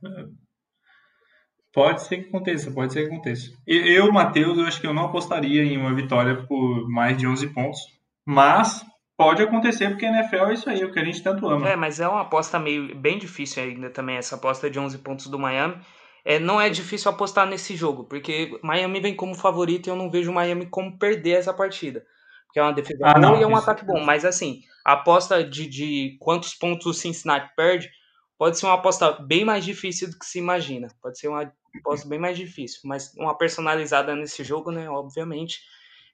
Pode 1.73 2.03
ser 2.03 2.19
que 2.19 2.29
aconteça, 2.29 2.71
pode 2.71 2.93
ser 2.93 3.09
que 3.09 3.15
aconteça. 3.15 3.51
Eu, 3.67 4.13
Matheus, 4.13 4.59
eu 4.59 4.67
acho 4.67 4.81
que 4.81 4.87
eu 4.87 4.95
não 4.95 5.07
apostaria 5.07 5.63
em 5.63 5.79
uma 5.79 5.95
vitória 5.95 6.47
por 6.47 6.89
mais 6.89 7.17
de 7.17 7.27
11 7.27 7.49
pontos. 7.49 7.81
Mas 8.27 8.85
pode 9.17 9.43
acontecer, 9.43 9.89
porque 9.89 10.07
a 10.07 10.11
NFL 10.11 10.47
é 10.47 10.53
isso 10.53 10.71
aí, 10.71 10.81
é 10.81 10.85
o 10.85 10.93
que 10.93 10.99
a 10.99 11.05
gente 11.05 11.23
tanto 11.23 11.49
ama. 11.49 11.69
É, 11.69 11.77
mas 11.77 11.99
é 11.99 12.07
uma 12.07 12.23
aposta 12.23 12.59
meio 12.59 12.95
bem 12.95 13.19
difícil 13.19 13.63
ainda 13.63 13.91
também, 13.91 14.17
essa 14.17 14.37
aposta 14.37 14.71
de 14.71 14.79
11 14.79 14.99
pontos 14.99 15.27
do 15.29 15.39
Miami. 15.39 15.81
É, 16.25 16.39
não 16.39 16.61
é 16.61 16.69
difícil 16.69 17.11
apostar 17.11 17.47
nesse 17.47 17.75
jogo, 17.75 18.05
porque 18.05 18.59
Miami 18.63 19.01
vem 19.01 19.17
como 19.17 19.35
favorito 19.35 19.87
e 19.87 19.91
eu 19.91 19.97
não 19.97 20.11
vejo 20.11 20.33
Miami 20.33 20.67
como 20.67 20.99
perder 20.99 21.39
essa 21.39 21.53
partida. 21.53 22.05
Porque 22.53 22.61
é 22.61 22.63
uma 22.63 22.75
defesa 22.75 23.07
ah, 23.07 23.15
boa 23.15 23.21
não, 23.21 23.41
e 23.41 23.43
é 23.43 23.47
um 23.47 23.53
isso... 23.53 23.63
ataque 23.63 23.83
bom. 23.83 24.05
Mas 24.05 24.27
assim, 24.27 24.61
a 24.85 24.93
aposta 24.93 25.43
de, 25.43 25.67
de 25.67 26.19
quantos 26.21 26.53
pontos 26.53 26.85
o 26.85 26.93
Cincinnati 26.93 27.51
perde 27.57 27.91
pode 28.39 28.59
ser 28.59 28.67
uma 28.67 28.75
aposta 28.75 29.13
bem 29.13 29.43
mais 29.43 29.65
difícil 29.65 30.11
do 30.11 30.19
que 30.19 30.27
se 30.27 30.39
imagina. 30.39 30.89
Pode 31.01 31.19
ser 31.19 31.29
uma 31.29 31.51
aposta 31.81 32.07
bem 32.07 32.19
mais 32.19 32.37
difícil. 32.37 32.81
Mas 32.85 33.15
uma 33.17 33.39
personalizada 33.39 34.15
nesse 34.15 34.45
jogo, 34.45 34.71
né? 34.71 34.87
Obviamente, 34.91 35.61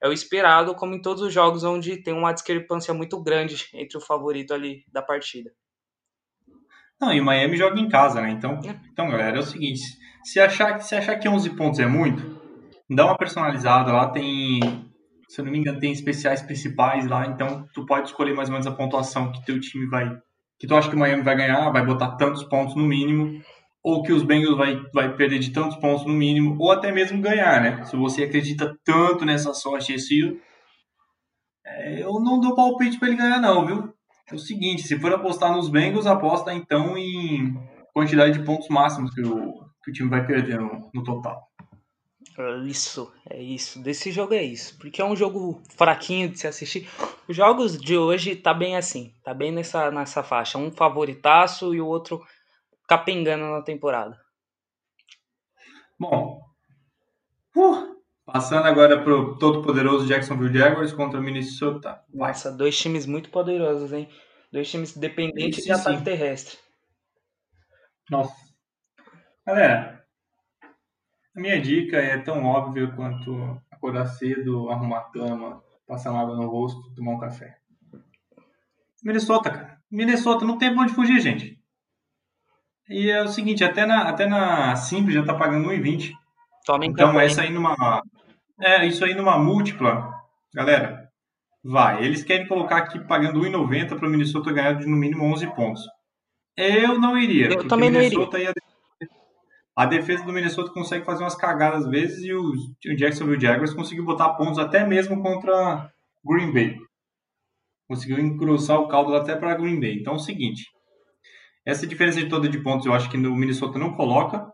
é 0.01 0.09
o 0.09 0.13
esperado, 0.13 0.77
como 0.77 0.95
em 0.95 1.03
todos 1.03 1.25
os 1.25 1.33
jogos 1.35 1.65
onde 1.65 1.97
tem 1.97 2.15
uma 2.15 2.33
discrepância 2.33 2.95
muito 2.95 3.21
grande 3.21 3.69
entre 3.75 3.99
o 3.99 4.01
favorito 4.01 4.55
ali 4.55 4.85
da 4.93 5.03
partida. 5.03 5.51
Não, 7.01 7.13
e 7.13 7.21
o 7.21 7.25
Miami 7.25 7.57
joga 7.57 7.81
em 7.81 7.89
casa, 7.89 8.21
né? 8.21 8.31
Então, 8.31 8.61
é. 8.65 8.79
então 8.93 9.11
galera, 9.11 9.39
é 9.39 9.41
o 9.41 9.45
seguinte: 9.45 9.83
se 10.23 10.39
achar, 10.39 10.81
se 10.81 10.95
achar 10.95 11.19
que 11.19 11.29
11 11.29 11.51
pontos 11.57 11.81
é 11.81 11.87
muito, 11.87 12.41
dá 12.89 13.07
uma 13.07 13.19
personalizada 13.19 13.93
lá. 13.93 14.09
Tem, 14.09 14.88
se 15.29 15.41
eu 15.41 15.45
não 15.45 15.53
me 15.53 15.59
engano, 15.59 15.79
tem 15.79 15.93
especiais 15.93 16.41
principais 16.41 17.07
lá. 17.07 17.27
Então, 17.27 17.69
tu 17.75 17.85
pode 17.85 18.09
escolher 18.09 18.35
mais 18.35 18.49
ou 18.49 18.53
menos 18.53 18.67
a 18.67 18.73
pontuação 18.73 19.31
que 19.31 19.45
teu 19.45 19.61
time 19.61 19.87
vai. 19.87 20.19
Que 20.59 20.67
tu 20.67 20.75
acha 20.75 20.89
que 20.89 20.97
o 20.97 20.99
Miami 20.99 21.23
vai 21.23 21.37
ganhar, 21.37 21.71
vai 21.71 21.85
botar 21.85 22.17
tantos 22.17 22.43
pontos 22.45 22.75
no 22.75 22.85
mínimo, 22.85 23.41
ou 23.83 24.03
que 24.03 24.13
os 24.13 24.23
Bengals 24.23 24.57
vai, 24.57 24.83
vai 24.93 25.15
perder 25.15 25.39
de 25.39 25.51
tantos 25.51 25.77
pontos 25.77 26.07
no 26.07 26.13
mínimo, 26.13 26.57
ou 26.59 26.73
até 26.73 26.91
mesmo 26.91 27.21
ganhar, 27.21 27.61
né? 27.61 27.85
Se 27.85 27.95
você 27.95 28.25
acredita 28.25 28.77
tanto 28.83 29.25
nessa 29.25 29.53
sorte 29.53 29.93
esse 29.93 30.41
é, 31.65 32.03
eu 32.03 32.19
não 32.21 32.41
dou 32.41 32.55
palpite 32.55 32.99
para 32.99 33.09
ele 33.09 33.19
ganhar, 33.19 33.41
não, 33.41 33.67
viu? 33.67 33.95
É 34.31 34.35
o 34.35 34.39
seguinte, 34.39 34.83
se 34.83 34.99
for 34.99 35.13
apostar 35.13 35.53
nos 35.53 35.69
Bengals, 35.69 36.07
aposta 36.07 36.53
então 36.53 36.97
em 36.97 37.55
quantidade 37.93 38.39
de 38.39 38.45
pontos 38.45 38.69
máximos 38.69 39.15
que 39.15 39.23
o, 39.23 39.53
que 39.83 39.91
o 39.91 39.93
time 39.93 40.09
vai 40.09 40.27
perder 40.27 40.59
no, 40.59 40.91
no 40.95 41.03
total. 41.03 41.41
É 42.39 42.59
isso, 42.67 43.13
é 43.31 43.43
isso. 43.43 43.83
Desse 43.83 44.11
jogo 44.11 44.35
é 44.35 44.43
isso. 44.43 44.77
Porque 44.79 45.01
é 45.01 45.05
um 45.05 45.15
jogo 45.15 45.63
fraquinho 45.77 46.29
de 46.29 46.39
se 46.39 46.47
assistir. 46.47 46.89
Os 47.29 47.37
jogos 47.37 47.79
de 47.79 47.97
hoje 47.97 48.35
tá 48.35 48.55
bem 48.55 48.77
assim. 48.77 49.13
Tá 49.23 49.35
bem 49.35 49.53
nessa, 49.53 49.91
nessa 49.91 50.23
faixa. 50.23 50.59
Um 50.59 50.71
favoritaço 50.71 51.75
e 51.75 51.81
o 51.81 51.87
outro 51.87 52.25
capengando 52.89 53.45
na 53.45 53.63
temporada. 53.63 54.19
Bom. 55.99 56.41
Uh, 57.55 57.97
passando 58.25 58.67
agora 58.67 59.03
pro 59.03 59.37
todo 59.37 59.63
poderoso 59.63 60.07
Jacksonville 60.07 60.57
Jaguars 60.57 60.93
contra 60.93 61.21
o 61.21 61.23
Minnesota. 61.23 62.01
Vai. 62.15 62.29
Nossa, 62.29 62.51
dois 62.51 62.79
times 62.79 63.05
muito 63.05 63.31
poderosos, 63.31 63.93
hein? 63.93 64.09
Dois 64.51 64.71
times 64.71 64.97
dependentes 64.97 65.65
de 65.65 65.73
ataque 65.73 66.03
terrestre. 66.03 66.57
Nossa. 68.11 68.35
Galera, 69.47 69.98
a 71.39 71.41
minha 71.41 71.61
dica 71.61 71.97
é 71.97 72.19
tão 72.19 72.45
óbvia 72.45 72.89
quanto 72.89 73.57
acordar 73.71 74.07
cedo, 74.07 74.69
arrumar 74.71 74.99
a 74.99 75.11
cama, 75.11 75.63
passar 75.87 76.11
uma 76.11 76.21
água 76.21 76.35
no 76.35 76.49
rosto, 76.49 76.93
tomar 76.97 77.13
um 77.13 77.19
café. 77.19 77.57
Minnesota, 79.05 79.51
cara. 79.51 79.79
Minnesota 79.89 80.45
não 80.45 80.59
tem 80.59 80.75
pra 80.75 80.83
onde 80.83 80.93
fugir, 80.93 81.21
gente. 81.21 81.57
E 82.91 83.09
é 83.09 83.23
o 83.23 83.29
seguinte, 83.29 83.63
até 83.63 83.87
na, 83.87 84.09
até 84.09 84.27
na 84.27 84.75
Simples 84.75 85.15
já 85.15 85.25
tá 85.25 85.33
pagando 85.33 85.69
1,20. 85.69 86.13
Então 86.83 87.21
essa 87.21 87.43
aí 87.43 87.53
numa. 87.53 88.03
É, 88.61 88.85
isso 88.85 89.05
aí 89.05 89.15
numa 89.15 89.39
múltipla, 89.39 90.13
galera, 90.53 91.09
vai. 91.63 92.05
Eles 92.05 92.25
querem 92.25 92.49
colocar 92.49 92.79
aqui 92.79 92.99
pagando 92.99 93.41
1,90 93.41 93.97
para 93.97 94.09
o 94.09 94.11
Minnesota 94.11 94.53
ganhar 94.53 94.73
de 94.73 94.87
no 94.87 94.97
mínimo 94.97 95.25
11 95.25 95.55
pontos. 95.55 95.83
Eu 96.57 96.99
não 96.99 97.17
iria. 97.17 97.47
Eu 97.47 97.69
também 97.69 97.91
não 97.91 98.03
iria. 98.03 98.19
A 99.79 99.87
defesa 99.87 100.25
do 100.25 100.33
Minnesota 100.33 100.73
consegue 100.73 101.05
fazer 101.05 101.23
umas 101.23 101.37
cagadas 101.37 101.85
às 101.85 101.89
vezes 101.89 102.25
e 102.25 102.35
o, 102.35 102.53
Jacksonville 102.97 103.41
Jaguars 103.41 103.73
conseguiu 103.73 104.05
botar 104.05 104.31
pontos 104.31 104.59
até 104.59 104.85
mesmo 104.85 105.23
contra 105.23 105.89
Green 106.27 106.53
Bay. 106.53 106.77
Conseguiu 107.87 108.19
engrossar 108.19 108.81
o 108.81 108.89
caldo 108.89 109.15
até 109.15 109.37
para 109.37 109.55
Green 109.55 109.79
Bay. 109.79 110.01
Então 110.01 110.15
é 110.15 110.17
o 110.17 110.19
seguinte: 110.19 110.65
essa 111.65 111.87
diferença 111.87 112.19
de 112.19 112.29
toda 112.29 112.49
de 112.49 112.61
pontos 112.61 112.87
eu 112.87 112.93
acho 112.93 113.09
que 113.09 113.17
o 113.17 113.37
Minnesota 113.37 113.79
não 113.79 113.95
coloca, 113.95 114.53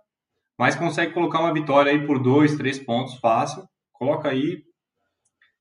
mas 0.58 0.76
consegue 0.76 1.14
colocar 1.14 1.40
uma 1.40 1.54
vitória 1.54 1.90
aí 1.90 2.06
por 2.06 2.22
dois, 2.22 2.54
três 2.58 2.78
pontos 2.78 3.14
fácil. 3.18 3.66
Coloca 3.94 4.28
aí, 4.28 4.62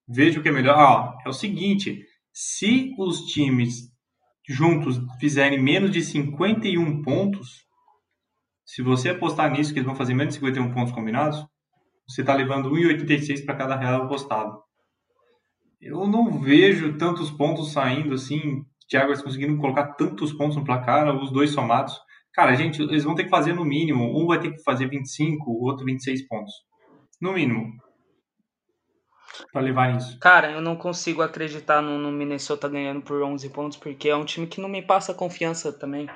veja 0.05 0.41
o 0.41 0.43
que 0.43 0.49
é 0.49 0.51
melhor. 0.51 0.77
Ah, 0.77 1.17
é 1.25 1.29
o 1.29 1.33
seguinte: 1.33 2.03
se 2.33 2.93
os 2.99 3.27
times 3.27 3.89
juntos 4.45 4.99
fizerem 5.21 5.63
menos 5.63 5.89
de 5.89 6.01
51 6.01 7.01
pontos, 7.01 7.63
se 8.65 8.81
você 8.81 9.09
apostar 9.09 9.51
nisso, 9.51 9.73
que 9.73 9.79
eles 9.79 9.87
vão 9.87 9.95
fazer 9.95 10.13
menos 10.13 10.33
de 10.33 10.39
51 10.39 10.73
pontos 10.73 10.93
combinados, 10.93 11.45
você 12.07 12.21
está 12.21 12.33
levando 12.33 12.71
1,86 12.71 13.45
para 13.45 13.55
cada 13.55 13.75
real 13.75 14.03
apostado. 14.03 14.61
Eu 15.81 16.07
não 16.07 16.39
vejo 16.39 16.97
tantos 16.97 17.29
pontos 17.29 17.73
saindo 17.73 18.13
assim, 18.13 18.63
Jaguars 18.89 19.21
conseguindo 19.21 19.57
colocar 19.57 19.93
tantos 19.93 20.31
pontos 20.31 20.55
no 20.55 20.63
placar, 20.63 21.13
os 21.15 21.31
dois 21.31 21.51
somados. 21.51 21.99
Cara, 22.33 22.55
gente, 22.55 22.81
eles 22.81 23.03
vão 23.03 23.15
ter 23.15 23.25
que 23.25 23.29
fazer 23.29 23.53
no 23.53 23.65
mínimo, 23.65 24.17
um 24.17 24.25
vai 24.25 24.39
ter 24.39 24.51
que 24.51 24.63
fazer 24.63 24.87
25, 24.87 25.51
o 25.51 25.63
outro 25.63 25.85
26 25.85 26.27
pontos. 26.27 26.53
No 27.21 27.33
mínimo. 27.33 27.73
Para 29.51 29.61
levar 29.61 29.95
isso. 29.95 30.19
Cara, 30.19 30.51
eu 30.51 30.61
não 30.61 30.75
consigo 30.75 31.21
acreditar 31.21 31.81
no, 31.81 31.97
no 31.97 32.11
Minnesota 32.11 32.69
ganhando 32.69 33.01
por 33.01 33.21
11 33.21 33.49
pontos, 33.49 33.77
porque 33.77 34.09
é 34.09 34.15
um 34.15 34.25
time 34.25 34.47
que 34.47 34.61
não 34.61 34.69
me 34.69 34.81
passa 34.81 35.13
confiança 35.13 35.71
também. 35.71 36.07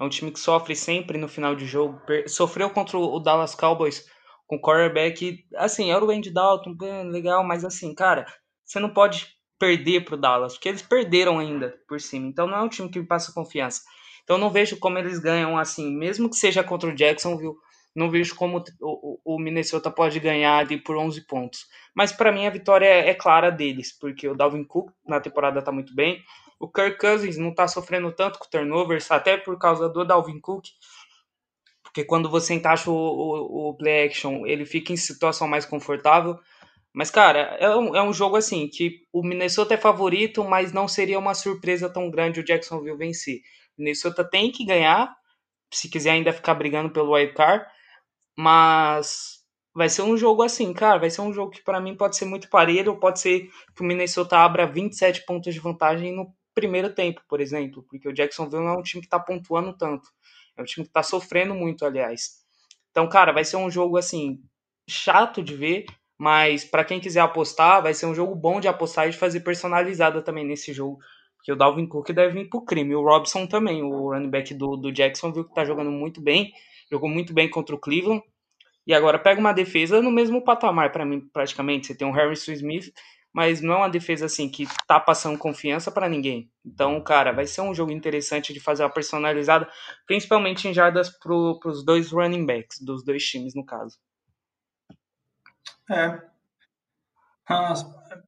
É 0.00 0.04
um 0.04 0.08
time 0.08 0.32
que 0.32 0.40
sofre 0.40 0.74
sempre 0.74 1.18
no 1.18 1.28
final 1.28 1.54
de 1.54 1.66
jogo. 1.66 2.00
Sofreu 2.26 2.70
contra 2.70 2.96
o 2.96 3.20
Dallas 3.20 3.54
Cowboys 3.54 4.06
com 4.46 4.58
quarterback. 4.58 5.44
Assim, 5.56 5.92
era 5.92 6.02
o 6.02 6.10
Andy 6.10 6.30
Dalton, 6.30 6.74
legal, 7.04 7.44
mas 7.44 7.64
assim, 7.64 7.94
cara, 7.94 8.26
você 8.64 8.80
não 8.80 8.90
pode 8.90 9.28
perder 9.58 10.06
pro 10.06 10.16
Dallas, 10.16 10.54
porque 10.54 10.70
eles 10.70 10.80
perderam 10.80 11.38
ainda 11.38 11.78
por 11.86 12.00
cima. 12.00 12.26
Então 12.26 12.46
não 12.46 12.56
é 12.56 12.62
um 12.62 12.68
time 12.68 12.88
que 12.88 12.98
me 12.98 13.06
passa 13.06 13.32
confiança. 13.32 13.82
Então 14.24 14.38
não 14.38 14.48
vejo 14.48 14.78
como 14.78 14.98
eles 14.98 15.18
ganham 15.18 15.58
assim, 15.58 15.94
mesmo 15.94 16.30
que 16.30 16.36
seja 16.36 16.64
contra 16.64 16.88
o 16.88 16.94
Jacksonville, 16.94 17.54
não 17.94 18.08
vejo 18.08 18.34
como 18.36 18.64
o, 18.80 19.18
o 19.24 19.38
Minnesota 19.38 19.90
pode 19.90 20.18
ganhar 20.18 20.56
ali 20.56 20.78
por 20.78 20.96
11 20.96 21.26
pontos. 21.26 21.66
Mas 21.94 22.10
para 22.10 22.32
mim 22.32 22.46
a 22.46 22.50
vitória 22.50 22.86
é, 22.86 23.10
é, 23.10 23.14
clara 23.14 23.50
deles, 23.50 23.92
porque 23.98 24.26
o 24.28 24.34
Dalvin 24.34 24.64
Cook 24.64 24.92
na 25.06 25.20
temporada 25.20 25.60
tá 25.60 25.70
muito 25.70 25.94
bem, 25.94 26.22
o 26.60 26.68
Kirk 26.70 26.98
Cousins 26.98 27.38
não 27.38 27.48
está 27.48 27.66
sofrendo 27.66 28.12
tanto 28.12 28.38
com 28.38 28.48
turnovers, 28.48 29.10
até 29.10 29.38
por 29.38 29.58
causa 29.58 29.88
do 29.88 30.04
Dalvin 30.04 30.38
Cook. 30.38 30.66
Porque 31.82 32.04
quando 32.04 32.28
você 32.28 32.52
encaixa 32.52 32.90
o, 32.90 32.94
o, 32.94 33.70
o 33.70 33.74
play 33.74 34.06
action, 34.06 34.46
ele 34.46 34.66
fica 34.66 34.92
em 34.92 34.96
situação 34.96 35.48
mais 35.48 35.64
confortável. 35.64 36.38
Mas, 36.92 37.10
cara, 37.10 37.56
é 37.58 37.74
um, 37.74 37.96
é 37.96 38.02
um 38.02 38.12
jogo 38.12 38.36
assim, 38.36 38.68
que 38.68 39.06
o 39.10 39.22
Minnesota 39.22 39.74
é 39.74 39.78
favorito, 39.78 40.44
mas 40.44 40.70
não 40.72 40.86
seria 40.86 41.18
uma 41.18 41.34
surpresa 41.34 41.88
tão 41.88 42.10
grande 42.10 42.40
o 42.40 42.44
Jacksonville 42.44 42.96
vencer. 42.96 43.38
O 43.78 43.82
Minnesota 43.82 44.22
tem 44.22 44.52
que 44.52 44.64
ganhar, 44.64 45.16
se 45.72 45.88
quiser 45.88 46.10
ainda 46.10 46.32
ficar 46.32 46.54
brigando 46.54 46.90
pelo 46.92 47.14
wild 47.14 47.32
card, 47.32 47.64
mas 48.36 49.40
Vai 49.72 49.88
ser 49.88 50.02
um 50.02 50.16
jogo 50.16 50.42
assim, 50.42 50.72
cara, 50.72 50.98
vai 50.98 51.10
ser 51.10 51.20
um 51.20 51.32
jogo 51.32 51.52
que 51.52 51.62
para 51.62 51.80
mim 51.80 51.96
pode 51.96 52.16
ser 52.16 52.24
muito 52.24 52.50
parelho, 52.50 52.98
pode 52.98 53.20
ser 53.20 53.48
que 53.74 53.82
o 53.82 53.84
Minnesota 53.84 54.36
abra 54.36 54.66
27 54.66 55.24
pontos 55.24 55.54
de 55.54 55.60
vantagem 55.60 56.14
no 56.14 56.34
primeiro 56.60 56.92
tempo, 56.94 57.22
por 57.28 57.40
exemplo, 57.40 57.82
porque 57.88 58.08
o 58.08 58.12
Jacksonville 58.12 58.62
não 58.62 58.74
é 58.74 58.78
um 58.78 58.82
time 58.82 59.02
que 59.02 59.08
tá 59.08 59.18
pontuando 59.18 59.72
tanto. 59.76 60.08
É 60.56 60.62
um 60.62 60.64
time 60.64 60.86
que 60.86 60.92
tá 60.92 61.02
sofrendo 61.02 61.54
muito, 61.54 61.84
aliás. 61.86 62.44
Então, 62.90 63.08
cara, 63.08 63.32
vai 63.32 63.44
ser 63.44 63.56
um 63.56 63.70
jogo 63.70 63.96
assim 63.96 64.42
chato 64.88 65.42
de 65.42 65.54
ver, 65.56 65.86
mas 66.18 66.64
para 66.64 66.84
quem 66.84 67.00
quiser 67.00 67.20
apostar, 67.20 67.82
vai 67.82 67.94
ser 67.94 68.06
um 68.06 68.14
jogo 68.14 68.34
bom 68.34 68.60
de 68.60 68.68
apostar 68.68 69.08
e 69.08 69.10
de 69.10 69.16
fazer 69.16 69.40
personalizada 69.40 70.20
também 70.20 70.44
nesse 70.44 70.72
jogo. 70.72 70.98
Porque 71.36 71.52
o 71.52 71.56
Dalvin 71.56 71.86
Cook 71.86 72.10
deve 72.12 72.34
vir 72.40 72.50
pro 72.50 72.62
crime. 72.62 72.94
O 72.94 73.02
Robson 73.02 73.46
também, 73.46 73.82
o 73.82 74.10
running 74.10 74.28
back 74.28 74.52
do, 74.52 74.76
do 74.76 74.92
Jacksonville, 74.92 75.48
que 75.48 75.54
tá 75.54 75.64
jogando 75.64 75.90
muito 75.90 76.20
bem. 76.20 76.52
Jogou 76.90 77.08
muito 77.08 77.32
bem 77.32 77.48
contra 77.48 77.74
o 77.74 77.78
Cleveland. 77.78 78.22
E 78.86 78.92
agora 78.92 79.18
pega 79.18 79.40
uma 79.40 79.52
defesa 79.52 80.02
no 80.02 80.10
mesmo 80.10 80.42
patamar 80.42 80.92
para 80.92 81.06
mim, 81.06 81.20
praticamente. 81.32 81.86
Você 81.86 81.94
tem 81.94 82.06
um 82.06 82.12
Harrison 82.12 82.52
Smith, 82.52 82.92
mas 83.32 83.60
não 83.60 83.74
é 83.74 83.76
uma 83.78 83.90
defesa 83.90 84.26
assim 84.26 84.48
que 84.48 84.66
tá 84.86 84.98
passando 84.98 85.38
confiança 85.38 85.90
para 85.90 86.08
ninguém. 86.08 86.50
Então, 86.64 87.00
cara, 87.00 87.32
vai 87.32 87.46
ser 87.46 87.60
um 87.60 87.74
jogo 87.74 87.92
interessante 87.92 88.52
de 88.52 88.60
fazer 88.60 88.82
uma 88.82 88.90
personalizada, 88.90 89.68
principalmente 90.06 90.66
em 90.68 90.74
jardas 90.74 91.08
pro, 91.18 91.58
pros 91.60 91.84
dois 91.84 92.10
running 92.10 92.44
backs, 92.44 92.80
dos 92.80 93.04
dois 93.04 93.24
times, 93.24 93.54
no 93.54 93.64
caso. 93.64 93.98
É. 95.90 96.20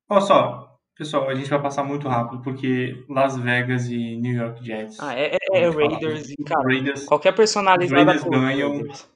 olha 0.08 0.20
só, 0.20 0.78
pessoal, 0.96 1.28
a 1.28 1.34
gente 1.34 1.50
vai 1.50 1.60
passar 1.60 1.84
muito 1.84 2.08
rápido 2.08 2.42
porque 2.42 3.04
Las 3.08 3.36
Vegas 3.36 3.86
e 3.86 4.16
New 4.16 4.34
York 4.34 4.64
Jets. 4.64 4.98
Ah, 5.00 5.14
é, 5.14 5.36
é, 5.52 5.58
é 5.58 5.68
Raiders 5.68 6.30
e, 6.30 6.36
cara, 6.44 6.64
Raiders, 6.64 7.04
qualquer 7.04 7.32
personalizada 7.34 8.12
Raiders 8.12 8.24
ganham. 8.24 8.72
Raiders. 8.72 9.12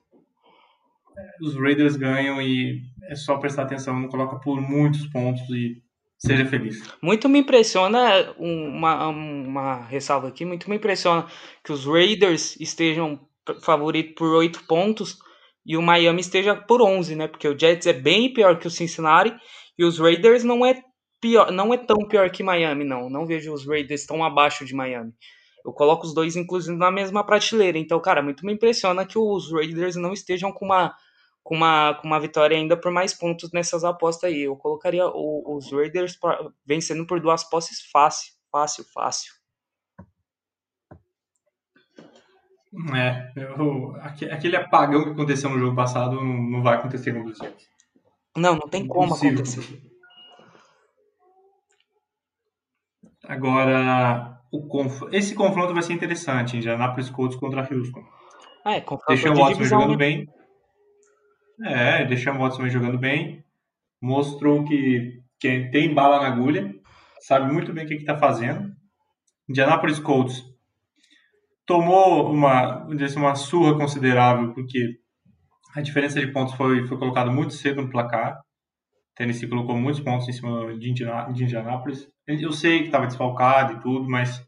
Os 1.41 1.55
Raiders 1.55 1.97
ganham 1.97 2.41
e 2.41 2.83
é 3.09 3.15
só 3.15 3.39
prestar 3.39 3.63
atenção, 3.63 3.99
não 3.99 4.09
coloca 4.09 4.37
por 4.37 4.61
muitos 4.61 5.07
pontos 5.07 5.49
e 5.51 5.83
seja 6.19 6.45
feliz. 6.47 6.83
Muito 7.03 7.29
me 7.29 7.39
impressiona, 7.39 8.35
uma, 8.39 9.09
uma 9.09 9.85
ressalva 9.87 10.29
aqui, 10.29 10.45
muito 10.45 10.69
me 10.69 10.77
impressiona 10.77 11.27
que 11.65 11.73
os 11.73 11.85
Raiders 11.87 12.59
estejam 12.61 13.21
favoritos 13.63 14.15
por 14.15 14.29
oito 14.35 14.65
pontos 14.67 15.19
e 15.65 15.77
o 15.77 15.83
Miami 15.83 16.21
esteja 16.21 16.55
por 16.55 16.81
11, 16.81 17.17
né? 17.17 17.29
Porque 17.29 17.49
o 17.49 17.59
Jets 17.59 17.87
é 17.87 17.93
bem 17.93 18.33
pior 18.33 18.59
que 18.59 18.67
o 18.67 18.71
Cincinnati 18.71 19.35
e 19.79 19.85
os 19.85 19.99
Raiders 19.99 20.45
não 20.45 20.65
é 20.65 20.81
pior, 21.21 21.51
não 21.51 21.75
é 21.75 21.77
tão 21.77 22.07
pior 22.09 22.31
que 22.31 22.43
Miami, 22.43 22.85
não. 22.85 23.11
Não 23.11 23.27
vejo 23.27 23.53
os 23.53 23.67
Raiders 23.67 24.07
tão 24.07 24.23
abaixo 24.23 24.65
de 24.65 24.75
Miami. 24.75 25.13
Eu 25.65 25.73
coloco 25.73 26.07
os 26.07 26.15
dois, 26.15 26.37
inclusive, 26.37 26.77
na 26.77 26.93
mesma 26.93 27.27
prateleira. 27.27 27.77
Então, 27.77 28.01
cara, 28.01 28.23
muito 28.23 28.47
me 28.47 28.53
impressiona 28.53 29.05
que 29.05 29.19
os 29.19 29.53
Raiders 29.53 29.97
não 29.97 30.13
estejam 30.13 30.53
com 30.53 30.65
uma, 30.65 30.95
com 31.47 31.55
uma, 31.55 31.95
com 31.95 32.09
uma 32.09 32.19
vitória 32.19 32.57
ainda 32.57 32.77
por 32.77 32.91
mais 32.91 33.15
pontos 33.15 33.53
nessas 33.53 33.85
apostas 33.85 34.29
aí. 34.29 34.43
Eu 34.43 34.57
colocaria 34.57 35.07
o, 35.07 35.57
os 35.57 35.71
Raiders 35.71 36.19
vencendo 36.67 37.07
por 37.07 37.21
duas 37.21 37.45
posses 37.45 37.89
fácil, 37.89 38.35
fácil, 38.51 38.85
fácil. 38.93 39.33
É, 42.97 43.31
eu, 43.37 43.95
aquele 44.03 44.57
apagão 44.57 45.05
que 45.05 45.11
aconteceu 45.11 45.49
no 45.49 45.59
jogo 45.61 45.77
passado 45.77 46.17
não, 46.17 46.25
não 46.25 46.63
vai 46.65 46.79
acontecer 46.79 47.13
com 47.13 47.25
os 47.25 47.39
Jets. 47.39 47.69
Não, 48.37 48.57
não 48.57 48.69
tem 48.69 48.85
como 48.85 49.15
acontecer. 49.15 49.81
Agora, 53.25 54.41
o 54.51 54.67
conf... 54.67 55.03
esse 55.13 55.33
confronto 55.37 55.73
vai 55.73 55.85
ser 55.85 55.93
interessante, 55.93 56.57
Indianapolis 56.57 57.09
Colts 57.09 57.39
contra 57.39 57.61
Houston. 57.73 58.05
Ah, 58.65 58.75
é, 58.75 58.81
confronto 58.81 59.07
deixa 59.07 59.31
o 59.31 59.37
Watson 59.37 59.63
jogando 59.63 59.97
bem. 59.97 60.29
É, 61.65 62.05
o 62.05 62.39
Watson 62.39 62.69
jogando 62.69 62.99
bem. 62.99 63.45
Mostrou 64.01 64.65
que, 64.65 65.21
que 65.41 65.71
tem 65.71 65.95
bala 65.95 66.21
na 66.21 66.29
agulha, 66.29 66.75
sabe 67.21 67.53
muito 67.53 67.73
bem 67.73 67.85
o 67.85 67.89
que 67.89 67.95
está 67.95 68.17
fazendo. 68.17 68.75
Indianapolis 69.49 69.99
Colts 69.99 70.45
tomou 71.65 72.31
uma, 72.31 72.87
assim, 73.03 73.19
uma 73.19 73.35
surra 73.35 73.77
considerável, 73.77 74.53
porque 74.53 74.99
a 75.75 75.81
diferença 75.81 76.21
de 76.21 76.29
pontos 76.29 76.55
foi, 76.55 76.87
foi 76.87 76.99
colocada 76.99 77.31
muito 77.31 77.55
cedo 77.55 77.83
no 77.83 77.91
placar. 77.91 78.41
Tennessee 79.17 79.49
colocou 79.49 79.77
muitos 79.77 80.01
pontos 80.01 80.29
em 80.29 80.33
cima 80.33 80.77
de, 80.79 80.91
Indianápolis. 80.91 82.09
Eu 82.27 82.53
sei 82.53 82.81
que 82.81 82.87
estava 82.87 83.07
desfalcado 83.07 83.75
e 83.75 83.81
tudo, 83.81 84.09
mas 84.09 84.47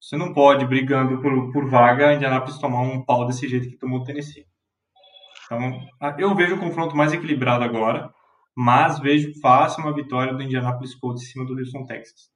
você 0.00 0.16
não 0.16 0.32
pode, 0.32 0.66
brigando 0.66 1.20
por, 1.20 1.52
por 1.52 1.68
vaga, 1.68 2.14
Indianápolis 2.14 2.58
tomar 2.58 2.82
um 2.82 3.04
pau 3.04 3.26
desse 3.26 3.48
jeito 3.48 3.68
que 3.68 3.78
tomou 3.78 4.00
o 4.00 4.04
Tennessee. 4.04 4.46
Então, 5.50 5.80
eu 6.18 6.34
vejo 6.34 6.56
o 6.56 6.60
confronto 6.60 6.96
mais 6.96 7.12
equilibrado 7.12 7.64
agora, 7.64 8.12
mas 8.54 8.98
vejo 8.98 9.32
fácil 9.40 9.82
uma 9.82 9.94
vitória 9.94 10.34
do 10.34 10.42
Indianapolis 10.42 10.94
Colts 10.94 11.22
em 11.22 11.26
cima 11.26 11.44
do 11.44 11.58
Houston 11.58 11.84
Texas 11.86 12.30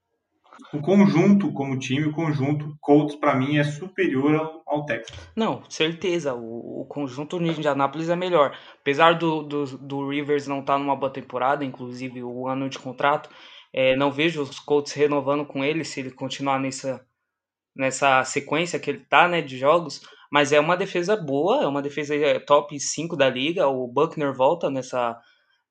o 0.73 0.81
conjunto 0.81 1.53
como 1.53 1.79
time, 1.79 2.07
o 2.07 2.13
conjunto 2.13 2.77
Colts 2.81 3.17
para 3.17 3.35
mim 3.35 3.57
é 3.57 3.65
superior 3.65 4.35
ao, 4.35 4.63
ao 4.67 4.85
Texas. 4.85 5.17
Não, 5.35 5.63
certeza. 5.69 6.35
O, 6.35 6.83
o 6.83 6.87
conjunto 6.87 7.39
de 7.39 7.51
Indianapolis 7.51 8.09
é 8.09 8.17
melhor. 8.17 8.57
Apesar 8.81 9.15
do, 9.15 9.43
do, 9.43 9.65
do 9.79 10.09
Rivers 10.09 10.47
não 10.47 10.61
estar 10.61 10.75
tá 10.75 10.79
numa 10.79 10.97
boa 10.97 11.13
temporada, 11.13 11.65
inclusive 11.65 12.23
o 12.23 12.49
ano 12.49 12.69
de 12.69 12.79
contrato, 12.79 13.29
é, 13.73 13.97
não 13.97 14.11
vejo 14.11 14.43
os 14.43 14.59
Colts 14.59 14.93
renovando 14.93 15.45
com 15.45 15.65
ele 15.65 15.85
se 15.85 16.01
ele 16.01 16.11
continuar 16.11 16.61
nessa, 16.61 17.05
nessa 17.75 18.25
sequência 18.25 18.79
que 18.79 18.91
ele 18.91 19.01
tá, 19.01 19.29
né, 19.29 19.41
de 19.41 19.59
jogos. 19.59 20.03
Mas 20.35 20.51
é 20.51 20.59
uma 20.59 20.77
defesa 20.77 21.17
boa, 21.17 21.63
é 21.63 21.67
uma 21.69 21.81
defesa 21.81 22.13
é, 22.13 22.41
top 22.41 22.81
5 22.81 23.17
da 23.17 23.31
liga. 23.31 23.69
O 23.69 23.87
Buckner 23.87 24.35
volta 24.35 24.69
nessa 24.69 25.17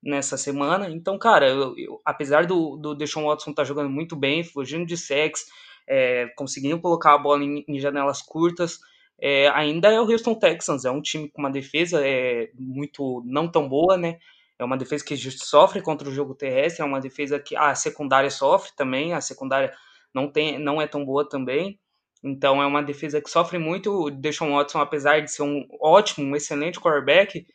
nessa 0.02 0.38
semana. 0.38 0.88
Então, 0.88 1.18
cara, 1.18 1.46
eu, 1.50 1.74
eu, 1.76 2.00
apesar 2.02 2.46
do, 2.46 2.74
do 2.78 2.94
Deshaun 2.94 3.26
Watson 3.26 3.50
estar 3.50 3.60
tá 3.60 3.68
jogando 3.68 3.90
muito 3.90 4.16
bem, 4.16 4.42
fugindo 4.42 4.86
de 4.86 4.96
sex, 4.96 5.44
é, 5.86 6.28
conseguindo 6.34 6.80
colocar 6.80 7.12
a 7.12 7.18
bola 7.18 7.44
em, 7.44 7.62
em 7.68 7.78
janelas 7.78 8.22
curtas, 8.22 8.78
é, 9.20 9.48
ainda 9.48 9.92
é 9.92 10.00
o 10.00 10.10
Houston 10.10 10.34
Texans, 10.34 10.86
é 10.86 10.90
um 10.90 11.02
time 11.02 11.28
com 11.28 11.42
uma 11.42 11.50
defesa 11.50 12.00
é, 12.02 12.48
muito 12.58 13.22
não 13.26 13.46
tão 13.46 13.68
boa, 13.68 13.98
né? 13.98 14.18
É 14.58 14.64
uma 14.64 14.78
defesa 14.78 15.04
que 15.04 15.14
sofre 15.30 15.82
contra 15.82 16.08
o 16.08 16.12
jogo 16.12 16.34
terrestre, 16.34 16.80
é 16.80 16.86
uma 16.86 17.00
defesa 17.02 17.38
que 17.38 17.54
a 17.54 17.74
secundária 17.74 18.30
sofre 18.30 18.72
também, 18.74 19.12
a 19.12 19.20
secundária 19.20 19.74
não, 20.14 20.30
tem, 20.30 20.58
não 20.58 20.80
é 20.80 20.86
tão 20.86 21.04
boa 21.04 21.28
também. 21.28 21.78
Então 22.24 22.62
é 22.62 22.66
uma 22.66 22.82
defesa 22.82 23.20
que 23.20 23.28
sofre 23.28 23.58
muito. 23.58 24.06
O 24.06 24.10
Deshaun 24.10 24.56
Watson, 24.56 24.80
apesar 24.80 25.20
de 25.20 25.30
ser 25.30 25.42
um 25.42 25.66
ótimo, 25.78 26.26
um 26.26 26.34
excelente 26.34 26.80
quarterback, 26.80 27.46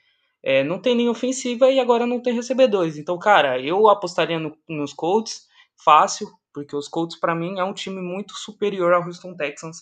é, 0.43 0.63
não 0.63 0.79
tem 0.79 0.95
nem 0.95 1.09
ofensiva 1.09 1.71
e 1.71 1.79
agora 1.79 2.05
não 2.05 2.21
tem 2.21 2.33
recebedores. 2.33 2.95
Então, 2.95 3.17
cara, 3.17 3.59
eu 3.59 3.89
apostaria 3.89 4.39
no, 4.39 4.55
nos 4.69 4.93
Colts 4.93 5.47
fácil, 5.83 6.27
porque 6.53 6.75
os 6.75 6.87
Colts 6.87 7.19
para 7.19 7.33
mim 7.33 7.57
é 7.57 7.63
um 7.63 7.73
time 7.73 7.99
muito 7.99 8.33
superior 8.35 8.93
ao 8.93 9.03
Houston 9.03 9.35
Texans 9.35 9.81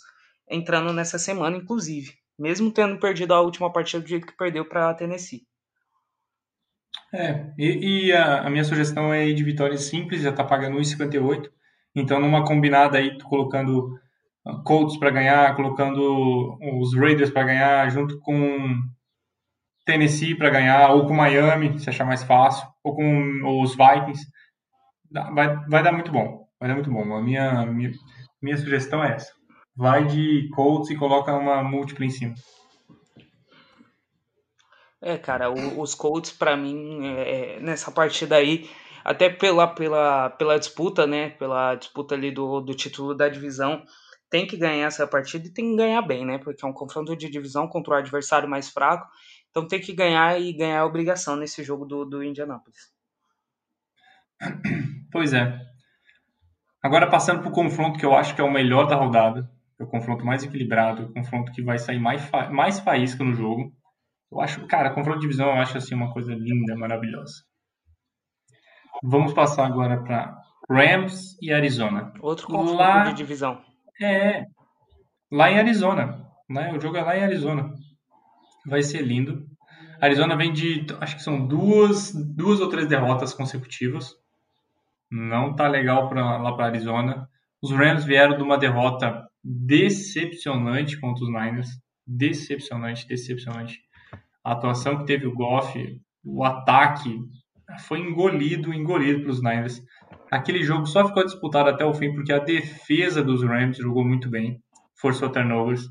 entrando 0.49 0.93
nessa 0.93 1.19
semana, 1.19 1.57
inclusive, 1.57 2.13
mesmo 2.39 2.71
tendo 2.71 2.97
perdido 2.97 3.33
a 3.33 3.41
última 3.41 3.71
partida 3.71 4.01
do 4.01 4.07
jeito 4.07 4.25
que 4.25 4.37
perdeu 4.37 4.63
para 4.63 4.93
Tennessee. 4.93 5.45
É, 7.13 7.51
e, 7.57 8.07
e 8.07 8.13
a, 8.13 8.47
a, 8.47 8.49
minha 8.49 8.63
sugestão 8.63 9.13
é 9.13 9.27
ir 9.27 9.33
de 9.33 9.43
vitória 9.43 9.77
simples, 9.77 10.21
já 10.21 10.31
tá 10.31 10.43
pagando 10.43 10.77
1,58. 10.77 11.49
Então, 11.95 12.19
numa 12.19 12.45
combinada 12.45 12.97
aí, 12.97 13.17
colocando 13.23 13.99
Colts 14.63 14.97
para 14.97 15.09
ganhar, 15.09 15.55
colocando 15.55 16.57
os 16.79 16.95
Raiders 16.95 17.31
para 17.31 17.43
ganhar, 17.43 17.89
junto 17.89 18.19
com 18.19 18.77
Tennessee 19.85 20.35
para 20.35 20.49
ganhar, 20.49 20.91
ou 20.91 21.05
com 21.05 21.13
Miami, 21.13 21.79
se 21.79 21.89
achar 21.89 22.05
mais 22.05 22.23
fácil, 22.23 22.67
ou 22.83 22.95
com 22.95 23.61
os 23.61 23.75
Vikings. 23.75 24.25
Vai, 25.11 25.55
vai 25.67 25.83
dar 25.83 25.91
muito 25.91 26.11
bom. 26.11 26.47
Vai 26.59 26.69
dar 26.69 26.75
muito 26.75 26.91
bom. 26.91 27.15
A 27.15 27.21
minha, 27.21 27.65
minha, 27.65 27.91
minha 28.41 28.57
sugestão 28.57 29.03
é 29.03 29.13
essa. 29.13 29.31
Vai 29.75 30.05
de 30.05 30.49
Colts 30.55 30.89
e 30.89 30.95
coloca 30.95 31.35
uma 31.35 31.63
múltipla 31.63 32.05
em 32.05 32.09
cima. 32.09 32.33
É, 35.01 35.17
cara, 35.17 35.49
o, 35.51 35.79
os 35.79 35.93
Colts, 35.93 36.31
para 36.31 36.57
mim, 36.57 37.05
é, 37.05 37.55
é, 37.55 37.59
nessa 37.59 37.91
partida 37.91 38.35
aí, 38.35 38.69
até 39.05 39.29
pela, 39.29 39.67
pela, 39.67 40.31
pela 40.31 40.57
disputa, 40.57 41.05
né? 41.05 41.29
Pela 41.29 41.75
disputa 41.75 42.15
ali 42.15 42.31
do, 42.31 42.59
do 42.59 42.73
título 42.73 43.13
da 43.13 43.29
divisão, 43.29 43.83
tem 44.29 44.45
que 44.45 44.57
ganhar 44.57 44.87
essa 44.87 45.07
partida 45.07 45.47
e 45.47 45.53
tem 45.53 45.71
que 45.71 45.77
ganhar 45.77 46.01
bem, 46.01 46.25
né? 46.25 46.37
Porque 46.37 46.65
é 46.65 46.67
um 46.67 46.73
confronto 46.73 47.15
de 47.15 47.29
divisão 47.29 47.67
contra 47.67 47.93
o 47.93 47.97
adversário 47.97 48.49
mais 48.49 48.69
fraco. 48.69 49.07
Então 49.49 49.67
tem 49.67 49.79
que 49.79 49.93
ganhar 49.93 50.39
e 50.39 50.53
ganhar 50.53 50.81
a 50.81 50.85
obrigação 50.85 51.35
nesse 51.35 51.63
jogo 51.63 51.85
do, 51.85 52.05
do 52.05 52.23
Indianapolis. 52.23 52.91
Pois 55.09 55.31
é. 55.33 55.57
Agora 56.83 57.09
passando 57.09 57.39
para 57.39 57.49
o 57.49 57.53
confronto 57.53 57.97
que 57.97 58.05
eu 58.05 58.13
acho 58.13 58.35
que 58.35 58.41
é 58.41 58.43
o 58.43 58.51
melhor 58.51 58.85
da 58.87 58.95
rodada, 58.95 59.49
é 59.79 59.83
o 59.83 59.87
confronto 59.87 60.25
mais 60.25 60.43
equilibrado, 60.43 61.05
o 61.05 61.13
confronto 61.13 61.51
que 61.53 61.63
vai 61.63 61.79
sair 61.79 61.97
mais, 61.97 62.21
fa 62.25 62.49
mais 62.49 62.77
faísca 62.79 63.23
no 63.23 63.33
jogo. 63.33 63.71
Eu 64.31 64.41
acho, 64.41 64.67
cara, 64.67 64.93
confronto 64.93 65.19
de 65.19 65.21
divisão 65.21 65.47
eu 65.47 65.61
acho 65.61 65.77
assim 65.77 65.95
uma 65.95 66.11
coisa 66.11 66.35
linda, 66.35 66.75
maravilhosa. 66.75 67.33
Vamos 69.01 69.33
passar 69.33 69.65
agora 69.65 70.03
para 70.03 70.37
Rams 70.69 71.37
e 71.41 71.53
Arizona. 71.53 72.13
Outro 72.19 72.47
confronto 72.47 72.73
lá, 72.73 73.05
de 73.05 73.13
divisão. 73.13 73.61
É, 74.01 74.45
lá 75.31 75.51
em 75.51 75.59
Arizona. 75.59 76.25
Né? 76.49 76.73
O 76.73 76.79
jogo 76.79 76.97
é 76.97 77.01
lá 77.01 77.17
em 77.17 77.23
Arizona 77.23 77.73
vai 78.67 78.83
ser 78.83 79.01
lindo. 79.01 79.45
Arizona 79.99 80.35
vem 80.35 80.53
de, 80.53 80.85
acho 80.99 81.15
que 81.15 81.23
são 81.23 81.47
duas, 81.47 82.13
duas 82.13 82.59
ou 82.59 82.69
três 82.69 82.87
derrotas 82.87 83.33
consecutivas. 83.33 84.13
Não 85.09 85.55
tá 85.55 85.67
legal 85.67 86.09
pra, 86.09 86.37
lá 86.37 86.53
para 86.53 86.65
Arizona. 86.65 87.27
Os 87.61 87.71
Rams 87.71 88.05
vieram 88.05 88.37
de 88.37 88.43
uma 88.43 88.57
derrota 88.57 89.25
decepcionante 89.43 90.99
contra 90.99 91.23
os 91.23 91.29
Niners. 91.29 91.69
Decepcionante, 92.05 93.07
decepcionante. 93.07 93.81
A 94.43 94.51
atuação 94.51 94.99
que 94.99 95.05
teve 95.05 95.25
o 95.25 95.33
Goff, 95.33 95.99
o 96.23 96.43
ataque, 96.43 97.19
foi 97.79 97.99
engolido, 97.99 98.73
engolido 98.73 99.21
pelos 99.21 99.41
Niners. 99.41 99.81
Aquele 100.31 100.63
jogo 100.63 100.85
só 100.85 101.07
ficou 101.07 101.23
disputado 101.23 101.69
até 101.69 101.85
o 101.85 101.93
fim 101.93 102.13
porque 102.13 102.33
a 102.33 102.39
defesa 102.39 103.23
dos 103.23 103.43
Rams 103.43 103.77
jogou 103.77 104.03
muito 104.03 104.29
bem, 104.29 104.61
forçou 104.99 105.31
turnovers. 105.31 105.89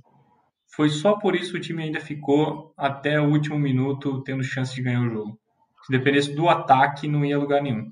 Foi 0.74 0.90
só 0.90 1.18
por 1.18 1.34
isso 1.34 1.52
que 1.52 1.58
o 1.58 1.60
time 1.60 1.84
ainda 1.84 2.00
ficou 2.00 2.74
até 2.76 3.18
o 3.20 3.30
último 3.30 3.58
minuto 3.58 4.22
tendo 4.22 4.44
chance 4.44 4.74
de 4.74 4.82
ganhar 4.82 5.00
o 5.00 5.10
jogo. 5.10 5.40
Se 5.84 5.92
dependesse 5.92 6.34
do 6.34 6.48
ataque, 6.48 7.08
não 7.08 7.24
ia 7.24 7.38
lugar 7.38 7.62
nenhum. 7.62 7.90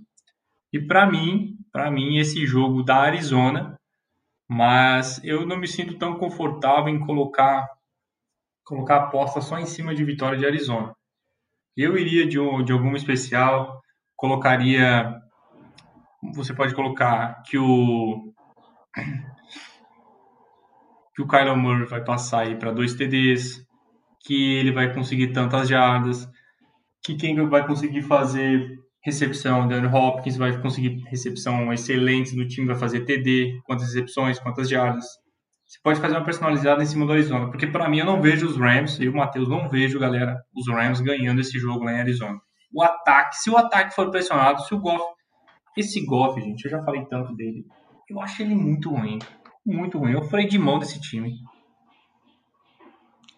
E 0.72 0.78
para 0.78 1.06
mim, 1.10 1.56
para 1.72 1.90
mim 1.90 2.18
esse 2.18 2.44
jogo 2.44 2.82
da 2.82 2.96
Arizona, 2.96 3.78
mas 4.48 5.22
eu 5.24 5.46
não 5.46 5.56
me 5.56 5.66
sinto 5.66 5.96
tão 5.96 6.16
confortável 6.18 6.88
em 6.92 6.98
colocar 6.98 7.66
colocar 8.64 8.96
a 8.96 9.04
aposta 9.04 9.40
só 9.40 9.58
em 9.58 9.66
cima 9.66 9.94
de 9.94 10.04
vitória 10.04 10.38
de 10.38 10.46
Arizona. 10.46 10.94
Eu 11.76 11.96
iria 11.98 12.26
de, 12.26 12.38
de 12.64 12.72
alguma 12.72 12.96
especial, 12.96 13.80
colocaria 14.16 15.14
você 16.32 16.54
pode 16.54 16.74
colocar 16.74 17.42
que 17.42 17.58
o 17.58 18.32
que 21.14 21.22
o 21.22 21.28
Kyler 21.28 21.56
Murray 21.56 21.86
vai 21.86 22.02
passar 22.02 22.40
aí 22.40 22.56
para 22.56 22.72
dois 22.72 22.94
TDs, 22.94 23.64
que 24.24 24.56
ele 24.56 24.72
vai 24.72 24.92
conseguir 24.92 25.32
tantas 25.32 25.68
jardas, 25.68 26.28
que 27.04 27.14
quem 27.14 27.36
vai 27.48 27.66
conseguir 27.66 28.02
fazer 28.02 28.68
recepção, 29.04 29.68
Dan 29.68 29.88
Hopkins 29.92 30.36
vai 30.36 30.60
conseguir 30.60 31.02
recepção 31.08 31.72
excelente 31.72 32.34
no 32.34 32.48
time, 32.48 32.66
vai 32.66 32.76
fazer 32.76 33.04
TD, 33.04 33.60
quantas 33.64 33.88
recepções, 33.88 34.38
quantas 34.38 34.68
jardas. 34.68 35.04
Você 35.66 35.78
pode 35.82 36.00
fazer 36.00 36.16
uma 36.16 36.24
personalizada 36.24 36.82
em 36.82 36.86
cima 36.86 37.06
do 37.06 37.12
Arizona, 37.12 37.48
porque 37.48 37.66
para 37.66 37.88
mim 37.88 37.98
eu 37.98 38.06
não 38.06 38.20
vejo 38.20 38.46
os 38.46 38.56
Rams, 38.56 38.98
e 38.98 39.08
o 39.08 39.14
Matheus 39.14 39.48
não 39.48 39.68
vejo, 39.68 39.98
galera, 39.98 40.40
os 40.54 40.66
Rams 40.68 41.00
ganhando 41.00 41.40
esse 41.40 41.58
jogo 41.58 41.84
lá 41.84 41.92
em 41.92 42.00
Arizona. 42.00 42.40
O 42.72 42.82
ataque, 42.82 43.36
se 43.36 43.50
o 43.50 43.56
ataque 43.56 43.94
for 43.94 44.10
pressionado, 44.10 44.62
se 44.62 44.74
o 44.74 44.80
Goff, 44.80 45.13
esse 45.76 46.04
Goff, 46.04 46.40
gente, 46.40 46.64
eu 46.64 46.70
já 46.70 46.82
falei 46.82 47.04
tanto 47.06 47.34
dele, 47.34 47.66
eu 48.08 48.20
acho 48.20 48.42
ele 48.42 48.54
muito 48.54 48.90
ruim 48.90 49.18
muito 49.64 49.98
ruim. 49.98 50.12
Eu 50.12 50.24
falei 50.24 50.46
de 50.46 50.58
mão 50.58 50.78
desse 50.78 51.00
time. 51.00 51.38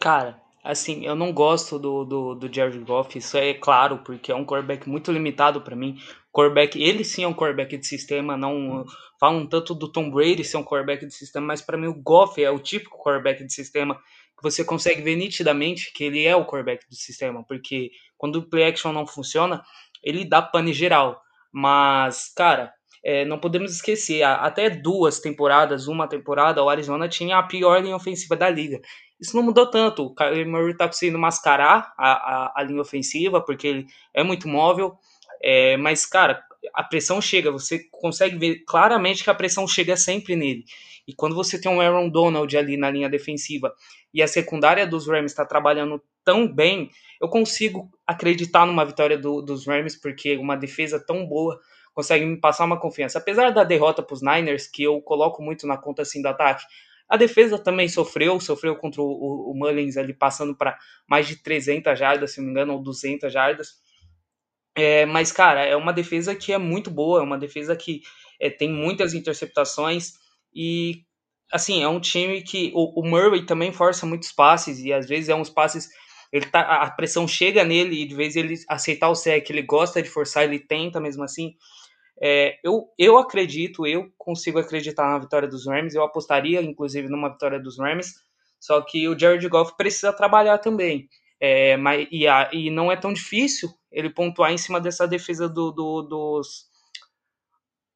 Cara, 0.00 0.40
assim, 0.62 1.04
eu 1.04 1.14
não 1.14 1.32
gosto 1.32 1.78
do, 1.78 2.04
do, 2.04 2.34
do 2.34 2.52
Jared 2.52 2.78
Goff, 2.80 3.16
isso 3.16 3.36
é 3.36 3.54
claro, 3.54 3.98
porque 3.98 4.32
é 4.32 4.34
um 4.34 4.44
quarterback 4.44 4.88
muito 4.88 5.12
limitado 5.12 5.60
para 5.60 5.76
mim. 5.76 5.96
Quarterback, 6.32 6.80
ele 6.80 7.04
sim 7.04 7.24
é 7.24 7.28
um 7.28 7.34
quarterback 7.34 7.76
de 7.76 7.86
sistema, 7.86 8.36
não 8.36 8.84
falam 9.18 9.46
tanto 9.46 9.74
do 9.74 9.90
Tom 9.90 10.10
Brady 10.10 10.44
ser 10.44 10.58
um 10.58 10.64
quarterback 10.64 11.06
de 11.06 11.14
sistema, 11.14 11.46
mas 11.46 11.62
para 11.62 11.78
mim 11.78 11.86
o 11.86 11.94
Goff 11.94 12.42
é 12.42 12.50
o 12.50 12.58
típico 12.58 13.02
quarterback 13.02 13.42
de 13.42 13.52
sistema 13.52 13.94
que 14.36 14.42
você 14.42 14.62
consegue 14.62 15.00
ver 15.00 15.16
nitidamente 15.16 15.90
que 15.94 16.04
ele 16.04 16.22
é 16.24 16.36
o 16.36 16.44
quarterback 16.44 16.86
do 16.90 16.94
sistema, 16.94 17.42
porque 17.42 17.90
quando 18.18 18.36
o 18.36 18.42
play 18.42 18.64
action 18.64 18.92
não 18.92 19.06
funciona, 19.06 19.64
ele 20.02 20.26
dá 20.26 20.42
pane 20.42 20.74
geral. 20.74 21.22
Mas, 21.58 22.30
cara, 22.36 22.70
é, 23.02 23.24
não 23.24 23.38
podemos 23.38 23.72
esquecer, 23.72 24.22
até 24.22 24.68
duas 24.68 25.20
temporadas, 25.20 25.88
uma 25.88 26.06
temporada, 26.06 26.62
o 26.62 26.68
Arizona 26.68 27.08
tinha 27.08 27.38
a 27.38 27.42
pior 27.42 27.82
linha 27.82 27.96
ofensiva 27.96 28.36
da 28.36 28.50
liga. 28.50 28.78
Isso 29.18 29.34
não 29.34 29.42
mudou 29.42 29.70
tanto. 29.70 30.04
O 30.04 30.14
Kyler 30.14 30.46
Murray 30.46 30.72
está 30.72 30.86
conseguindo 30.86 31.18
mascarar 31.18 31.94
a, 31.96 32.12
a, 32.12 32.52
a, 32.56 32.62
linha 32.62 32.82
ofensiva, 32.82 33.40
porque 33.40 33.66
ele 33.68 33.86
é 34.12 34.22
muito 34.22 34.46
móvel. 34.46 34.98
É, 35.42 35.78
mas, 35.78 36.04
cara, 36.04 36.44
a 36.74 36.84
pressão 36.84 37.22
chega. 37.22 37.50
Você 37.50 37.88
consegue 37.90 38.36
ver 38.36 38.62
claramente 38.66 39.24
que 39.24 39.30
a 39.30 39.34
pressão 39.34 39.66
chega 39.66 39.96
sempre 39.96 40.36
nele. 40.36 40.62
E 41.08 41.14
quando 41.14 41.34
você 41.34 41.58
tem 41.58 41.72
um 41.72 41.80
Aaron 41.80 42.10
Donald 42.10 42.54
ali 42.54 42.76
na 42.76 42.90
linha 42.90 43.08
defensiva 43.08 43.72
e 44.12 44.22
a 44.22 44.28
secundária 44.28 44.86
dos 44.86 45.08
Rams 45.08 45.32
está 45.32 45.46
trabalhando 45.46 46.02
tão 46.26 46.52
bem, 46.52 46.90
eu 47.22 47.28
consigo 47.28 47.88
acreditar 48.04 48.66
numa 48.66 48.84
vitória 48.84 49.16
do, 49.16 49.40
dos 49.40 49.64
Rams, 49.64 49.96
porque 49.96 50.36
uma 50.36 50.56
defesa 50.56 50.98
tão 50.98 51.24
boa 51.24 51.58
consegue 51.94 52.26
me 52.26 52.38
passar 52.38 52.64
uma 52.64 52.78
confiança. 52.78 53.18
Apesar 53.18 53.50
da 53.50 53.62
derrota 53.62 54.02
para 54.02 54.12
os 54.12 54.20
Niners, 54.20 54.66
que 54.66 54.82
eu 54.82 55.00
coloco 55.00 55.40
muito 55.40 55.66
na 55.66 55.78
conta 55.78 56.02
assim 56.02 56.20
do 56.20 56.26
ataque, 56.26 56.64
a 57.08 57.16
defesa 57.16 57.58
também 57.58 57.88
sofreu, 57.88 58.40
sofreu 58.40 58.74
contra 58.74 59.00
o, 59.00 59.06
o, 59.06 59.52
o 59.52 59.54
Mullins 59.54 59.96
ali 59.96 60.12
passando 60.12 60.54
para 60.54 60.76
mais 61.08 61.28
de 61.28 61.36
300 61.36 61.96
jardas, 61.96 62.32
se 62.32 62.38
não 62.38 62.46
me 62.46 62.50
engano, 62.50 62.72
ou 62.74 62.82
200 62.82 63.32
jardas. 63.32 63.68
É, 64.74 65.06
mas, 65.06 65.30
cara, 65.30 65.64
é 65.64 65.76
uma 65.76 65.92
defesa 65.92 66.34
que 66.34 66.52
é 66.52 66.58
muito 66.58 66.90
boa, 66.90 67.20
é 67.20 67.22
uma 67.22 67.38
defesa 67.38 67.76
que 67.76 68.02
é, 68.40 68.50
tem 68.50 68.70
muitas 68.70 69.14
interceptações 69.14 70.14
e, 70.52 71.04
assim, 71.52 71.82
é 71.82 71.88
um 71.88 72.00
time 72.00 72.42
que 72.42 72.72
o, 72.74 73.00
o, 73.00 73.08
Murray 73.08 73.46
também 73.46 73.72
força 73.72 74.04
muitos 74.04 74.32
passes 74.32 74.80
e 74.80 74.92
às 74.92 75.08
vezes 75.08 75.28
é 75.28 75.34
uns 75.34 75.48
passes 75.48 75.88
ele 76.36 76.46
tá, 76.46 76.60
a 76.60 76.90
pressão 76.90 77.26
chega 77.26 77.64
nele 77.64 78.02
e 78.02 78.06
de 78.06 78.14
vez 78.14 78.36
ele 78.36 78.54
aceitar 78.68 79.08
o 79.08 79.14
sec, 79.14 79.48
ele 79.48 79.62
gosta 79.62 80.02
de 80.02 80.08
forçar, 80.08 80.44
ele 80.44 80.58
tenta 80.58 81.00
mesmo 81.00 81.24
assim. 81.24 81.54
É, 82.20 82.58
eu, 82.64 82.88
eu 82.98 83.18
acredito, 83.18 83.86
eu 83.86 84.10
consigo 84.16 84.58
acreditar 84.58 85.08
na 85.10 85.18
vitória 85.18 85.48
dos 85.48 85.66
Rams, 85.66 85.94
eu 85.94 86.02
apostaria 86.02 86.62
inclusive 86.62 87.08
numa 87.08 87.30
vitória 87.30 87.60
dos 87.60 87.78
Rams, 87.78 88.14
só 88.58 88.80
que 88.80 89.08
o 89.08 89.18
Jared 89.18 89.46
Goff 89.48 89.76
precisa 89.76 90.12
trabalhar 90.12 90.58
também. 90.58 91.08
É, 91.38 91.76
mas, 91.76 92.08
e, 92.10 92.26
a, 92.26 92.48
e 92.52 92.70
não 92.70 92.90
é 92.90 92.96
tão 92.96 93.12
difícil 93.12 93.68
ele 93.92 94.08
pontuar 94.10 94.52
em 94.52 94.58
cima 94.58 94.80
dessa 94.80 95.06
defesa 95.06 95.48
do, 95.48 95.70
do, 95.70 96.02
dos, 96.02 96.66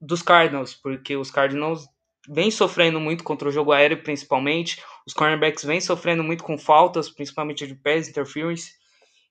dos 0.01 0.23
Cardinals, 0.23 0.75
porque 0.75 1.17
os 1.17 1.31
Cardinals 1.31 1.87
vêm 2.33 2.49
sofrendo 2.49 3.01
muito 3.01 3.25
contra 3.25 3.49
o 3.49 3.53
jogo 3.53 3.73
aéreo, 3.73 4.05
principalmente. 4.05 4.81
Os 5.05 5.13
cornerbacks 5.13 5.65
vêm 5.65 5.81
sofrendo 5.81 6.23
muito 6.23 6.45
com 6.45 6.57
faltas, 6.57 7.11
principalmente 7.11 7.67
de 7.67 7.75
pés, 7.75 8.09
interference. 8.09 8.71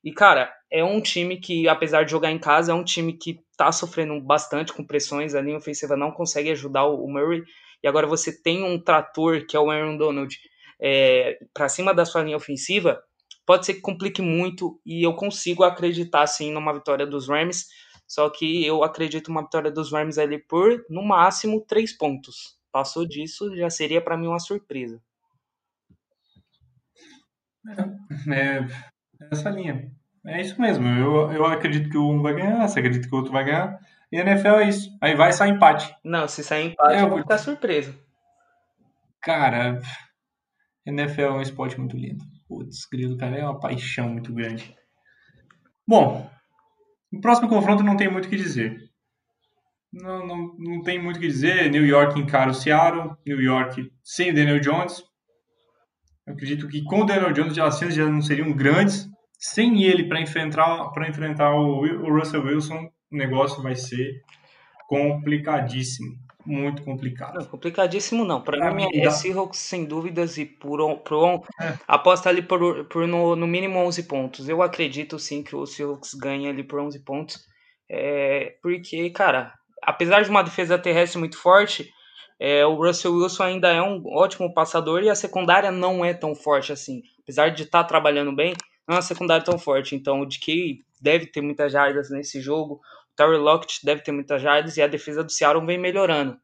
E, 0.03 0.11
cara, 0.11 0.53
é 0.69 0.83
um 0.83 0.99
time 1.01 1.39
que, 1.39 1.67
apesar 1.69 2.03
de 2.03 2.11
jogar 2.11 2.29
em 2.29 2.37
casa, 2.37 2.73
é 2.73 2.75
um 2.75 2.83
time 2.83 3.13
que 3.13 3.39
tá 3.55 3.71
sofrendo 3.71 4.19
bastante 4.19 4.73
com 4.73 4.85
pressões. 4.85 5.33
A 5.33 5.41
linha 5.41 5.57
ofensiva 5.57 5.95
não 5.95 6.11
consegue 6.11 6.51
ajudar 6.51 6.87
o 6.87 7.07
Murray. 7.07 7.41
E 7.81 7.87
agora 7.87 8.05
você 8.05 8.33
tem 8.41 8.63
um 8.63 8.77
trator, 8.77 9.45
que 9.45 9.55
é 9.55 9.59
o 9.59 9.71
Aaron 9.71 9.95
Donald, 9.95 10.37
é, 10.81 11.39
para 11.53 11.69
cima 11.69 11.93
da 11.93 12.03
sua 12.03 12.23
linha 12.23 12.35
ofensiva. 12.35 13.01
Pode 13.45 13.65
ser 13.65 13.75
que 13.75 13.81
complique 13.81 14.21
muito 14.21 14.79
e 14.85 15.05
eu 15.05 15.13
consigo 15.13 15.63
acreditar, 15.63 16.27
sim, 16.27 16.51
numa 16.51 16.73
vitória 16.73 17.07
dos 17.07 17.29
Rams. 17.29 17.65
Só 18.05 18.29
que 18.29 18.65
eu 18.65 18.83
acredito 18.83 19.29
uma 19.29 19.43
vitória 19.43 19.71
dos 19.71 19.91
Rams 19.91 20.17
ali 20.17 20.37
por, 20.37 20.83
no 20.89 21.01
máximo, 21.01 21.63
três 21.65 21.97
pontos. 21.97 22.58
Passou 22.79 23.05
disso, 23.05 23.53
já 23.57 23.69
seria 23.69 23.99
para 23.99 24.15
mim 24.15 24.27
uma 24.27 24.39
surpresa. 24.39 25.01
É, 28.33 28.65
essa 29.29 29.49
linha. 29.49 29.91
É 30.25 30.39
isso 30.39 30.59
mesmo. 30.61 30.87
Eu, 30.87 31.29
eu 31.33 31.45
acredito 31.45 31.89
que 31.89 31.97
um 31.97 32.21
vai 32.21 32.35
ganhar, 32.35 32.65
você 32.65 32.79
acredita 32.79 33.05
que 33.05 33.13
o 33.13 33.17
outro 33.17 33.33
vai 33.33 33.43
ganhar. 33.43 33.77
E 34.09 34.17
a 34.17 34.21
NFL 34.21 34.59
é 34.59 34.69
isso. 34.69 34.97
Aí 35.01 35.13
vai 35.13 35.33
sair 35.33 35.51
empate. 35.51 35.93
Não, 36.05 36.25
se 36.25 36.41
sair 36.41 36.67
empate, 36.67 36.93
é, 36.93 37.01
eu 37.01 37.09
vou 37.09 37.17
ficar 37.17 37.37
surpreso. 37.37 37.93
Cara, 39.21 39.81
NFL 40.85 41.21
é 41.21 41.31
um 41.31 41.41
esporte 41.41 41.77
muito 41.77 41.97
lindo. 41.97 42.23
Putz, 42.47 42.85
grilo, 42.89 43.17
cara, 43.17 43.35
é 43.35 43.43
uma 43.43 43.59
paixão 43.59 44.07
muito 44.07 44.33
grande. 44.33 44.73
Bom, 45.85 46.31
no 47.11 47.19
próximo 47.19 47.49
confronto 47.49 47.83
não 47.83 47.97
tem 47.97 48.09
muito 48.09 48.27
o 48.27 48.29
que 48.29 48.37
dizer. 48.37 48.88
Não, 49.91 50.25
não, 50.25 50.55
não 50.57 50.81
tem 50.83 51.01
muito 51.01 51.17
o 51.17 51.19
que 51.19 51.27
dizer. 51.27 51.69
New 51.71 51.85
York 51.85 52.19
encara 52.19 52.51
o 52.51 52.53
Seattle. 52.53 53.11
New 53.25 53.41
York 53.41 53.91
sem 54.03 54.31
o 54.31 54.35
Daniel 54.35 54.59
Jones. 54.59 55.03
Eu 56.27 56.33
acredito 56.33 56.67
que 56.67 56.83
com 56.83 57.01
o 57.01 57.05
Daniel 57.05 57.33
Jones 57.33 57.57
as 57.57 57.79
chances 57.79 57.95
já 57.95 58.05
não 58.05 58.21
seriam 58.21 58.53
grandes. 58.53 59.09
Sem 59.39 59.83
ele 59.83 60.03
para 60.03 60.21
enfrentar, 60.21 60.89
para 60.91 61.07
enfrentar 61.07 61.51
o, 61.55 61.81
o 61.81 62.13
Russell 62.13 62.43
Wilson, 62.43 62.89
o 63.11 63.15
negócio 63.15 63.63
vai 63.63 63.75
ser 63.75 64.21
complicadíssimo. 64.87 66.17
Muito 66.45 66.83
complicado. 66.83 67.35
Não, 67.35 67.45
complicadíssimo 67.45 68.25
não. 68.25 68.41
Para 68.41 68.73
mim 68.73 68.87
é 68.93 69.09
Seahawks 69.09 69.59
sem 69.59 69.85
dúvidas 69.85 70.37
e 70.37 70.45
por, 70.45 70.97
por 70.99 71.43
é. 71.61 71.77
aposta 71.87 72.29
ali 72.29 72.41
por, 72.41 72.85
por 72.85 73.07
no, 73.07 73.35
no 73.35 73.47
mínimo 73.47 73.79
11 73.79 74.03
pontos. 74.03 74.49
Eu 74.49 74.61
acredito 74.61 75.19
sim 75.19 75.43
que 75.43 75.55
o 75.55 75.65
Seahawks 75.65 76.13
ganha 76.13 76.49
ali 76.49 76.63
por 76.63 76.79
11 76.79 77.03
pontos. 77.03 77.39
É, 77.89 78.55
porque, 78.61 79.09
cara, 79.11 79.53
apesar 79.83 80.23
de 80.23 80.29
uma 80.29 80.43
defesa 80.43 80.77
terrestre 80.77 81.19
muito 81.19 81.37
forte, 81.37 81.91
é, 82.39 82.65
o 82.65 82.75
Russell 82.75 83.13
Wilson 83.13 83.43
ainda 83.43 83.67
é 83.69 83.81
um 83.81 84.01
ótimo 84.07 84.53
passador 84.53 85.03
e 85.03 85.09
a 85.09 85.15
secundária 85.15 85.71
não 85.71 86.05
é 86.05 86.13
tão 86.13 86.33
forte 86.33 86.71
assim. 86.71 87.01
Apesar 87.21 87.49
de 87.49 87.63
estar 87.63 87.83
tá 87.83 87.87
trabalhando 87.87 88.33
bem, 88.33 88.53
não 88.87 88.95
é 88.95 88.97
uma 88.97 89.01
secundária 89.01 89.43
tão 89.43 89.59
forte. 89.59 89.95
Então, 89.95 90.21
o 90.21 90.25
DK 90.25 90.79
deve 91.01 91.27
ter 91.27 91.41
muitas 91.41 91.71
jardas 91.71 92.09
nesse 92.09 92.39
jogo, 92.41 92.75
o 92.75 93.15
Terry 93.15 93.37
Lockett 93.37 93.85
deve 93.85 94.01
ter 94.01 94.11
muitas 94.11 94.41
jardas 94.41 94.77
e 94.77 94.81
a 94.81 94.87
defesa 94.87 95.23
do 95.23 95.31
Seattle 95.31 95.65
vem 95.65 95.77
melhorando. 95.77 96.39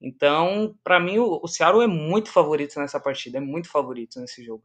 Então, 0.00 0.76
para 0.84 1.00
mim, 1.00 1.18
o, 1.18 1.46
Seattle 1.48 1.82
é 1.82 1.86
muito 1.86 2.30
favorito 2.30 2.78
nessa 2.78 3.00
partida, 3.00 3.38
é 3.38 3.40
muito 3.40 3.68
favorito 3.68 4.20
nesse 4.20 4.44
jogo. 4.44 4.62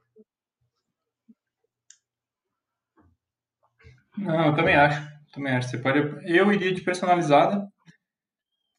Não, 4.17 4.47
eu 4.47 4.55
também 4.55 4.75
acho. 4.75 5.11
Também 5.33 5.55
acho. 5.55 5.69
Você 5.69 5.77
pode... 5.79 5.99
Eu 6.25 6.51
iria 6.51 6.71
de 6.71 6.81
personalizada, 6.81 7.67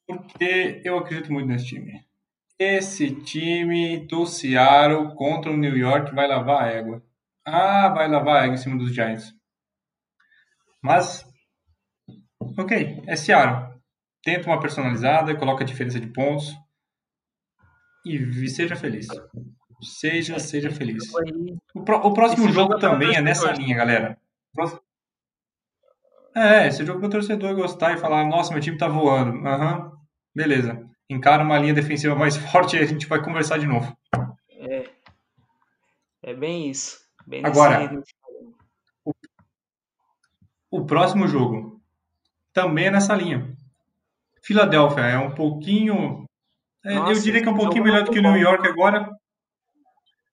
porque 0.06 0.80
eu 0.84 0.98
acredito 0.98 1.32
muito 1.32 1.48
nesse 1.48 1.66
time. 1.66 2.04
Esse 2.58 3.14
time 3.22 4.06
do 4.06 4.26
Seattle 4.26 5.14
contra 5.14 5.50
o 5.50 5.56
New 5.56 5.76
York 5.76 6.14
vai 6.14 6.26
lavar 6.28 6.64
a 6.64 6.68
égua. 6.68 7.02
Ah, 7.44 7.88
vai 7.88 8.08
lavar 8.08 8.42
a 8.42 8.44
égua 8.44 8.54
em 8.54 8.58
cima 8.58 8.78
dos 8.78 8.94
Giants. 8.94 9.34
Mas, 10.80 11.26
ok, 12.56 13.02
é 13.06 13.16
Seattle. 13.16 13.74
Tenta 14.22 14.48
uma 14.48 14.60
personalizada, 14.60 15.36
coloca 15.36 15.64
a 15.64 15.66
diferença 15.66 16.00
de 16.00 16.06
pontos 16.06 16.54
e 18.04 18.48
seja 18.48 18.76
feliz. 18.76 19.06
Seja, 19.82 20.38
seja 20.38 20.70
feliz. 20.70 21.02
O, 21.74 21.80
o 21.80 22.14
próximo 22.14 22.50
jogo 22.52 22.78
também 22.78 23.16
é 23.16 23.20
nessa 23.20 23.50
linha, 23.52 23.76
galera. 23.76 24.18
É, 26.34 26.66
esse 26.66 26.84
jogo 26.84 27.00
pro 27.00 27.10
torcedor 27.10 27.54
gostar 27.54 27.94
e 27.94 27.98
falar, 27.98 28.24
nossa, 28.26 28.52
meu 28.52 28.60
time 28.60 28.76
tá 28.76 28.88
voando. 28.88 29.46
Aham, 29.46 29.78
uhum, 29.78 29.93
beleza. 30.34 30.88
Encara 31.08 31.42
uma 31.42 31.58
linha 31.58 31.74
defensiva 31.74 32.14
mais 32.14 32.36
forte 32.50 32.76
e 32.76 32.80
a 32.80 32.86
gente 32.86 33.06
vai 33.06 33.22
conversar 33.22 33.58
de 33.58 33.66
novo. 33.66 33.96
É. 34.50 34.90
É 36.22 36.34
bem 36.34 36.70
isso. 36.70 36.98
Bem 37.26 37.44
Agora, 37.44 38.02
o, 39.04 39.12
o 40.70 40.86
próximo 40.86 41.26
jogo 41.28 41.80
também 42.52 42.86
é 42.86 42.90
nessa 42.90 43.14
linha. 43.14 43.54
Filadélfia 44.42 45.02
é 45.02 45.18
um 45.18 45.34
pouquinho. 45.34 46.26
É, 46.84 46.94
Nossa, 46.94 47.12
eu 47.12 47.22
diria 47.22 47.42
que 47.42 47.48
é 47.48 47.50
um 47.50 47.56
pouquinho 47.56 47.84
melhor 47.84 48.04
do 48.04 48.10
que 48.10 48.18
o 48.18 48.22
New 48.22 48.36
York 48.36 48.66
agora. 48.66 49.10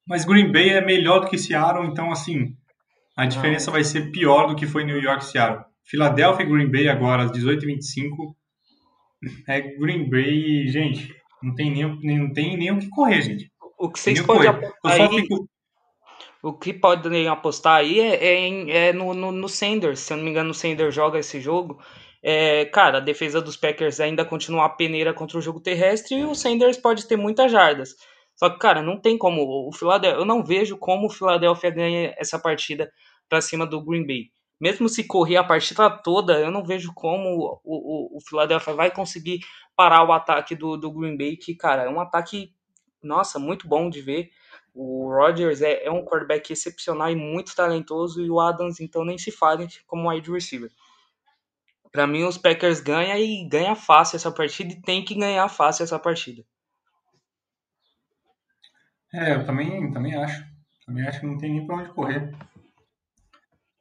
Mas 0.05 0.25
Green 0.25 0.51
Bay 0.51 0.69
é 0.69 0.81
melhor 0.81 1.19
do 1.19 1.27
que 1.27 1.37
Seattle, 1.37 1.87
então 1.87 2.11
assim, 2.11 2.55
a 3.15 3.25
diferença 3.25 3.71
vai 3.71 3.83
ser 3.83 4.11
pior 4.11 4.47
do 4.47 4.55
que 4.55 4.65
foi 4.65 4.83
New 4.83 4.99
York 4.99 5.23
e 5.23 5.27
Seattle. 5.27 5.63
Filadélfia 5.83 6.43
e 6.43 6.49
Green 6.49 6.71
Bay 6.71 6.89
agora, 6.89 7.23
às 7.23 7.31
18h25. 7.31 8.35
É 9.47 9.61
Green 9.61 10.09
Bay, 10.09 10.67
gente, 10.67 11.13
não 11.41 11.53
tem 11.53 11.71
nem, 11.71 12.17
não 12.17 12.33
tem 12.33 12.57
nem 12.57 12.71
o 12.71 12.79
que 12.79 12.89
correr, 12.89 13.21
gente. 13.21 13.51
O 13.77 13.89
que 13.89 13.99
vocês 13.99 14.21
podem 14.21 14.47
apostar 14.47 14.91
aí, 14.91 15.09
fico... 15.09 15.49
o 16.43 16.53
que 16.53 16.73
podem 16.73 17.27
apostar 17.27 17.77
aí 17.77 17.99
é, 17.99 18.15
é, 18.15 18.35
em, 18.39 18.71
é 18.71 18.93
no, 18.93 19.13
no, 19.13 19.31
no, 19.31 19.49
Sanders. 19.49 19.99
Se 19.99 20.13
eu 20.13 20.17
não 20.17 20.23
me 20.23 20.31
engano, 20.31 20.51
o 20.51 20.53
Sanders 20.53 20.93
joga 20.93 21.19
esse 21.19 21.39
jogo. 21.39 21.79
É, 22.23 22.65
cara, 22.65 22.97
a 22.97 23.01
defesa 23.01 23.41
dos 23.41 23.57
Packers 23.57 23.99
ainda 23.99 24.23
continua 24.23 24.65
a 24.65 24.69
peneira 24.69 25.13
contra 25.13 25.37
o 25.37 25.41
jogo 25.41 25.59
terrestre 25.59 26.17
e 26.17 26.23
o 26.23 26.35
Sanders 26.35 26.77
pode 26.77 27.07
ter 27.07 27.15
muitas 27.15 27.51
jardas. 27.51 27.95
Só 28.35 28.49
que, 28.49 28.59
cara, 28.59 28.81
não 28.81 28.99
tem 28.99 29.17
como. 29.17 29.67
O 29.67 29.71
Philadelphia, 29.71 30.19
eu 30.19 30.25
não 30.25 30.43
vejo 30.43 30.77
como 30.77 31.07
o 31.07 31.11
Philadelphia 31.11 31.69
ganha 31.71 32.15
essa 32.17 32.39
partida 32.39 32.91
para 33.27 33.41
cima 33.41 33.65
do 33.65 33.83
Green 33.83 34.05
Bay 34.05 34.31
mesmo 34.61 34.87
se 34.87 35.03
correr 35.03 35.37
a 35.37 35.43
partida 35.43 35.89
toda, 35.89 36.39
eu 36.39 36.51
não 36.51 36.63
vejo 36.63 36.93
como 36.93 37.59
o, 37.63 38.13
o, 38.13 38.17
o 38.17 38.21
Philadelphia 38.21 38.75
vai 38.75 38.91
conseguir 38.91 39.39
parar 39.75 40.07
o 40.07 40.13
ataque 40.13 40.55
do, 40.55 40.77
do 40.77 40.91
Green 40.91 41.17
Bay, 41.17 41.35
que, 41.35 41.55
cara, 41.55 41.85
é 41.85 41.89
um 41.89 41.99
ataque, 41.99 42.53
nossa, 43.01 43.39
muito 43.39 43.67
bom 43.67 43.89
de 43.89 44.01
ver. 44.01 44.29
O 44.71 45.09
Rodgers 45.09 45.63
é, 45.63 45.83
é 45.83 45.91
um 45.91 46.05
quarterback 46.05 46.53
excepcional 46.53 47.09
e 47.09 47.15
muito 47.15 47.55
talentoso, 47.55 48.21
e 48.23 48.29
o 48.29 48.39
Adams, 48.39 48.79
então, 48.79 49.03
nem 49.03 49.17
se 49.17 49.31
fale 49.31 49.67
como 49.87 50.07
wide 50.07 50.31
receiver. 50.31 50.69
Para 51.91 52.05
mim, 52.05 52.23
os 52.23 52.37
Packers 52.37 52.79
ganham 52.81 53.17
e 53.17 53.49
ganha 53.49 53.75
fácil 53.75 54.17
essa 54.17 54.31
partida 54.31 54.73
e 54.73 54.81
tem 54.81 55.03
que 55.03 55.15
ganhar 55.15 55.49
fácil 55.49 55.83
essa 55.83 55.97
partida. 55.97 56.45
É, 59.11 59.33
eu 59.33 59.43
também, 59.43 59.91
também 59.91 60.15
acho. 60.15 60.45
Também 60.85 61.07
acho 61.07 61.19
que 61.19 61.25
não 61.25 61.37
tem 61.39 61.51
nem 61.51 61.65
pra 61.65 61.77
onde 61.77 61.89
correr 61.89 62.31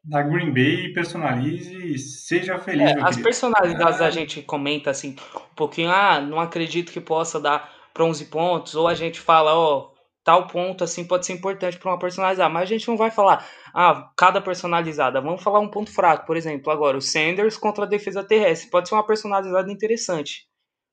da 0.03 0.23
Green 0.23 0.53
Bay 0.53 0.93
personalize 0.93 1.75
e 1.75 1.99
seja 1.99 2.59
feliz. 2.59 2.91
É, 2.91 3.01
as 3.01 3.17
personalidades 3.17 4.01
a 4.01 4.11
gente 4.11 4.43
comenta 4.43 4.91
assim 4.91 5.17
um 5.35 5.55
pouquinho, 5.55 5.91
ah, 5.91 6.21
não 6.21 6.41
acredito 6.41 6.93
que 6.93 7.01
possa 7.01 7.39
dar 7.39 7.71
para 7.93 8.05
11 8.05 8.27
pontos, 8.27 8.75
ou 8.75 8.89
a 8.89 8.95
gente 8.95 9.21
fala, 9.21 9.55
ó, 9.55 9.79
oh, 9.79 9.95
tal 10.25 10.47
ponto 10.47 10.85
assim 10.85 11.07
pode 11.07 11.27
ser 11.27 11.35
importante 11.35 11.79
para 11.79 11.91
uma 11.91 11.99
personalizada, 11.99 12.49
mas 12.49 12.63
a 12.63 12.67
gente 12.67 12.89
não 12.89 12.97
vai 12.97 13.11
falar, 13.11 13.47
ah, 13.75 14.11
cada 14.17 14.41
personalizada, 14.41 15.21
vamos 15.21 15.43
falar 15.43 15.61
um 15.61 15.71
ponto 15.71 15.93
fraco, 15.93 16.27
por 16.27 16.37
exemplo, 16.37 16.73
agora 16.73 16.97
o 16.97 17.03
Sanders 17.03 17.57
contra 17.57 17.85
a 17.85 17.89
defesa 17.89 18.25
terrestre, 18.25 18.71
pode 18.71 18.89
ser 18.89 18.95
uma 18.95 19.07
personalizada 19.07 19.71
interessante. 19.71 20.49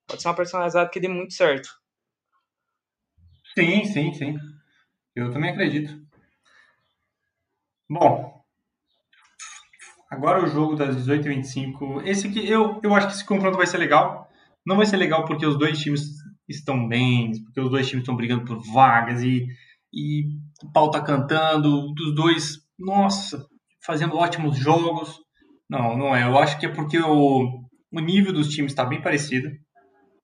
Pode 0.07 0.21
ser 0.21 0.29
uma 0.29 0.35
personalizada 0.35 0.89
que 0.89 0.99
dê 0.99 1.07
muito 1.07 1.33
certo. 1.33 1.69
Sim, 3.53 3.83
sim, 3.85 4.13
sim. 4.13 4.37
Eu 5.13 5.31
também 5.31 5.51
acredito. 5.51 6.01
Bom, 7.89 8.36
Agora 10.09 10.43
o 10.43 10.47
jogo 10.47 10.75
das 10.75 10.95
18h25. 10.95 12.03
Esse 12.05 12.27
aqui, 12.27 12.47
eu, 12.47 12.79
eu 12.81 12.95
acho 12.95 13.07
que 13.07 13.13
esse 13.13 13.25
confronto 13.25 13.57
vai 13.57 13.67
ser 13.67 13.77
legal. 13.77 14.27
Não 14.65 14.77
vai 14.77 14.85
ser 14.85 14.97
legal 14.97 15.25
porque 15.25 15.45
os 15.45 15.57
dois 15.57 15.79
times 15.79 16.01
estão 16.47 16.87
bem, 16.87 17.31
porque 17.43 17.59
os 17.59 17.69
dois 17.69 17.87
times 17.87 18.03
estão 18.03 18.15
brigando 18.15 18.45
por 18.45 18.57
vagas 18.71 19.21
e, 19.21 19.45
e 19.93 20.23
o 20.63 20.71
pau 20.71 20.89
tá 20.89 21.01
cantando, 21.01 21.93
dos 21.93 22.15
dois, 22.15 22.59
nossa, 22.79 23.45
fazendo 23.85 24.15
ótimos 24.15 24.57
jogos. 24.57 25.19
Não, 25.69 25.97
não 25.97 26.15
é. 26.15 26.23
Eu 26.23 26.37
acho 26.37 26.57
que 26.57 26.65
é 26.65 26.69
porque 26.69 26.99
o, 26.99 27.61
o 27.91 27.99
nível 27.99 28.31
dos 28.31 28.49
times 28.49 28.71
está 28.71 28.85
bem 28.85 29.01
parecido. 29.01 29.49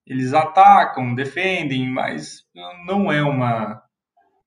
Eles 0.07 0.33
atacam, 0.33 1.15
defendem, 1.15 1.89
mas 1.89 2.43
não 2.85 3.11
é 3.11 3.21
uma. 3.21 3.81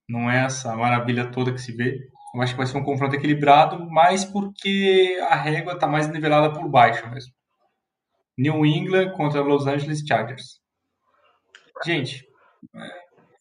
Não 0.08 0.30
é 0.30 0.44
essa 0.44 0.74
maravilha 0.76 1.30
toda 1.30 1.52
que 1.52 1.60
se 1.60 1.72
vê. 1.72 1.98
Eu 2.36 2.42
acho 2.42 2.52
que 2.52 2.58
vai 2.58 2.66
ser 2.66 2.76
um 2.76 2.84
confronto 2.84 3.16
equilibrado, 3.16 3.88
mas 3.90 4.22
porque 4.22 5.18
a 5.30 5.34
régua 5.34 5.72
está 5.72 5.86
mais 5.86 6.06
nivelada 6.06 6.52
por 6.52 6.68
baixo 6.68 7.08
mesmo. 7.08 7.32
New 8.36 8.66
England 8.66 9.12
contra 9.12 9.40
Los 9.40 9.66
Angeles 9.66 10.02
Chargers. 10.06 10.60
Gente, 11.82 12.26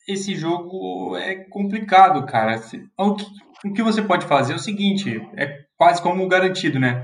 esse 0.07 0.33
jogo 0.33 1.17
é 1.17 1.35
complicado, 1.49 2.25
cara. 2.25 2.61
O 2.97 3.15
que, 3.15 3.25
o 3.65 3.73
que 3.73 3.83
você 3.83 4.01
pode 4.01 4.25
fazer 4.27 4.53
é 4.53 4.55
o 4.55 4.59
seguinte: 4.59 5.21
é 5.35 5.65
quase 5.77 6.01
como 6.01 6.25
garantido, 6.29 6.79
né? 6.79 7.03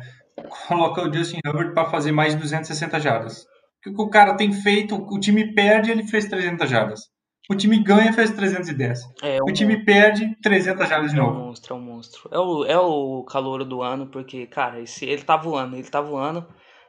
Coloca 0.70 1.02
o 1.02 1.14
Justin 1.14 1.40
Herbert 1.46 1.74
para 1.74 1.90
fazer 1.90 2.14
mais 2.14 2.34
de 2.34 2.40
260 2.40 3.02
jardas. 3.02 3.44
O 3.86 3.94
que 3.94 4.02
o 4.02 4.10
cara 4.10 4.38
tem 4.38 4.54
feito, 4.54 4.96
o 4.96 5.20
time 5.20 5.54
perde, 5.54 5.92
ele 5.92 6.08
fez 6.08 6.24
300 6.30 6.70
jardas. 6.70 7.02
O 7.52 7.56
time 7.56 7.84
ganha 7.84 8.14
faz 8.14 8.32
310. 8.32 9.02
É, 9.22 9.40
o 9.44 9.52
time 9.52 9.84
perde 9.84 10.38
300 10.42 10.88
jardas 10.88 11.12
de 11.12 11.18
novo. 11.18 11.32
É 11.32 11.34
um 11.34 11.46
monstro, 11.48 11.74
é 11.74 11.78
um 11.78 11.82
monstro. 11.82 12.30
É 12.32 12.40
o, 12.40 12.66
é 12.66 12.80
o 12.80 13.26
calor 13.26 13.66
do 13.66 13.82
ano, 13.82 14.08
porque, 14.08 14.48
cara, 14.48 14.80
esse, 14.80 15.04
ele 15.04 15.22
tá 15.22 15.36
voando, 15.36 15.76
ele 15.76 15.90
tá 15.90 16.00
voando. 16.00 16.48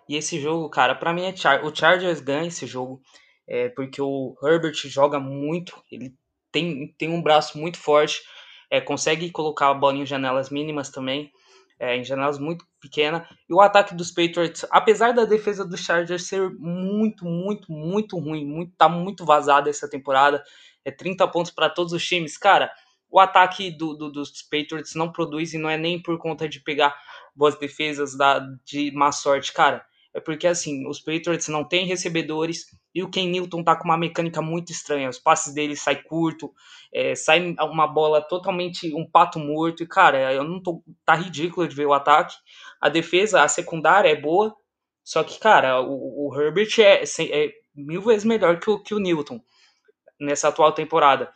E 0.08 0.14
esse 0.14 0.40
jogo, 0.40 0.70
cara, 0.70 0.94
para 0.94 1.12
mim 1.12 1.24
é 1.24 1.34
Char 1.34 1.64
o 1.64 1.74
Chargers 1.74 2.20
ganha 2.20 2.46
esse 2.46 2.64
jogo. 2.64 3.00
É, 3.48 3.70
porque 3.70 4.00
o 4.00 4.36
Herbert 4.40 4.76
joga 4.84 5.18
muito, 5.18 5.82
ele 5.90 6.14
tem, 6.52 6.94
tem 6.96 7.10
um 7.10 7.20
braço 7.20 7.58
muito 7.58 7.78
forte, 7.78 8.20
é, 8.70 8.80
consegue 8.80 9.32
colocar 9.32 9.68
a 9.68 9.74
bola 9.74 9.96
em 9.96 10.06
janelas 10.06 10.48
mínimas 10.48 10.90
também 10.90 11.32
é, 11.82 11.96
em 11.96 12.04
janelas 12.04 12.38
muito 12.38 12.64
pequena. 12.82 13.26
E 13.48 13.54
o 13.54 13.60
ataque 13.60 13.94
dos 13.94 14.10
Patriots, 14.10 14.66
apesar 14.70 15.14
da 15.14 15.24
defesa 15.24 15.64
dos 15.64 15.80
Chargers 15.80 16.26
ser 16.26 16.50
muito, 16.50 17.24
muito, 17.24 17.70
muito 17.70 18.18
ruim, 18.18 18.44
muito, 18.44 18.72
tá 18.76 18.88
muito 18.88 19.24
vazada 19.24 19.70
essa 19.70 19.88
temporada, 19.88 20.42
é 20.84 20.90
30 20.90 21.26
pontos 21.28 21.52
para 21.52 21.70
todos 21.70 21.92
os 21.92 22.04
times, 22.04 22.36
cara. 22.36 22.70
O 23.08 23.20
ataque 23.20 23.70
do, 23.70 23.94
do, 23.94 24.10
dos 24.10 24.42
Patriots 24.42 24.94
não 24.94 25.12
produz 25.12 25.54
e 25.54 25.58
não 25.58 25.70
é 25.70 25.76
nem 25.76 26.02
por 26.02 26.18
conta 26.18 26.48
de 26.48 26.60
pegar 26.60 26.94
boas 27.34 27.56
defesas 27.58 28.16
da, 28.16 28.40
de 28.64 28.90
má 28.90 29.12
sorte, 29.12 29.52
cara. 29.52 29.84
É 30.14 30.20
porque 30.20 30.46
assim, 30.46 30.86
os 30.86 31.00
Patriots 31.00 31.48
não 31.48 31.64
têm 31.64 31.86
recebedores 31.86 32.66
e 32.94 33.02
o 33.02 33.10
Ken 33.10 33.26
Newton 33.28 33.64
tá 33.64 33.74
com 33.74 33.84
uma 33.84 33.96
mecânica 33.96 34.42
muito 34.42 34.70
estranha. 34.70 35.08
Os 35.08 35.18
passes 35.18 35.54
dele 35.54 35.74
saem 35.74 36.02
curto, 36.02 36.52
é, 36.92 37.14
sai 37.14 37.54
uma 37.60 37.86
bola 37.86 38.20
totalmente 38.20 38.94
um 38.94 39.08
pato 39.08 39.38
morto. 39.38 39.82
E, 39.82 39.86
cara, 39.86 40.32
eu 40.32 40.44
não 40.44 40.62
tô. 40.62 40.82
Tá 41.04 41.14
ridículo 41.14 41.66
de 41.66 41.74
ver 41.74 41.86
o 41.86 41.94
ataque. 41.94 42.36
A 42.80 42.88
defesa, 42.88 43.42
a 43.42 43.48
secundária 43.48 44.10
é 44.10 44.20
boa. 44.20 44.54
Só 45.02 45.24
que, 45.24 45.38
cara, 45.38 45.80
o, 45.80 46.28
o 46.28 46.40
Herbert 46.40 46.70
é, 46.78 47.02
é, 47.02 47.52
mil 47.74 48.02
vezes 48.02 48.24
melhor 48.24 48.60
que 48.60 48.70
o, 48.70 48.78
que 48.78 48.94
o 48.94 48.98
Newton 48.98 49.40
nessa 50.20 50.48
atual 50.48 50.72
temporada. 50.72 51.32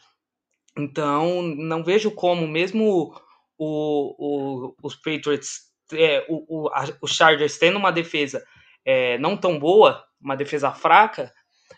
Então, 0.78 1.43
não 1.43 1.82
vejo 1.82 2.11
como, 2.11 2.47
mesmo 2.47 3.15
o, 3.59 4.69
o, 4.69 4.74
os 4.82 4.94
Patriots, 4.94 5.62
é, 5.93 6.24
o, 6.28 6.65
o, 6.65 6.69
a, 6.69 6.85
Chargers 7.07 7.59
tendo 7.59 7.78
uma 7.78 7.90
defesa 7.90 8.44
é, 8.87 9.19
não 9.19 9.37
tão 9.37 9.59
boa, 9.59 10.05
uma 10.21 10.37
defesa 10.37 10.71
fraca, 10.71 11.33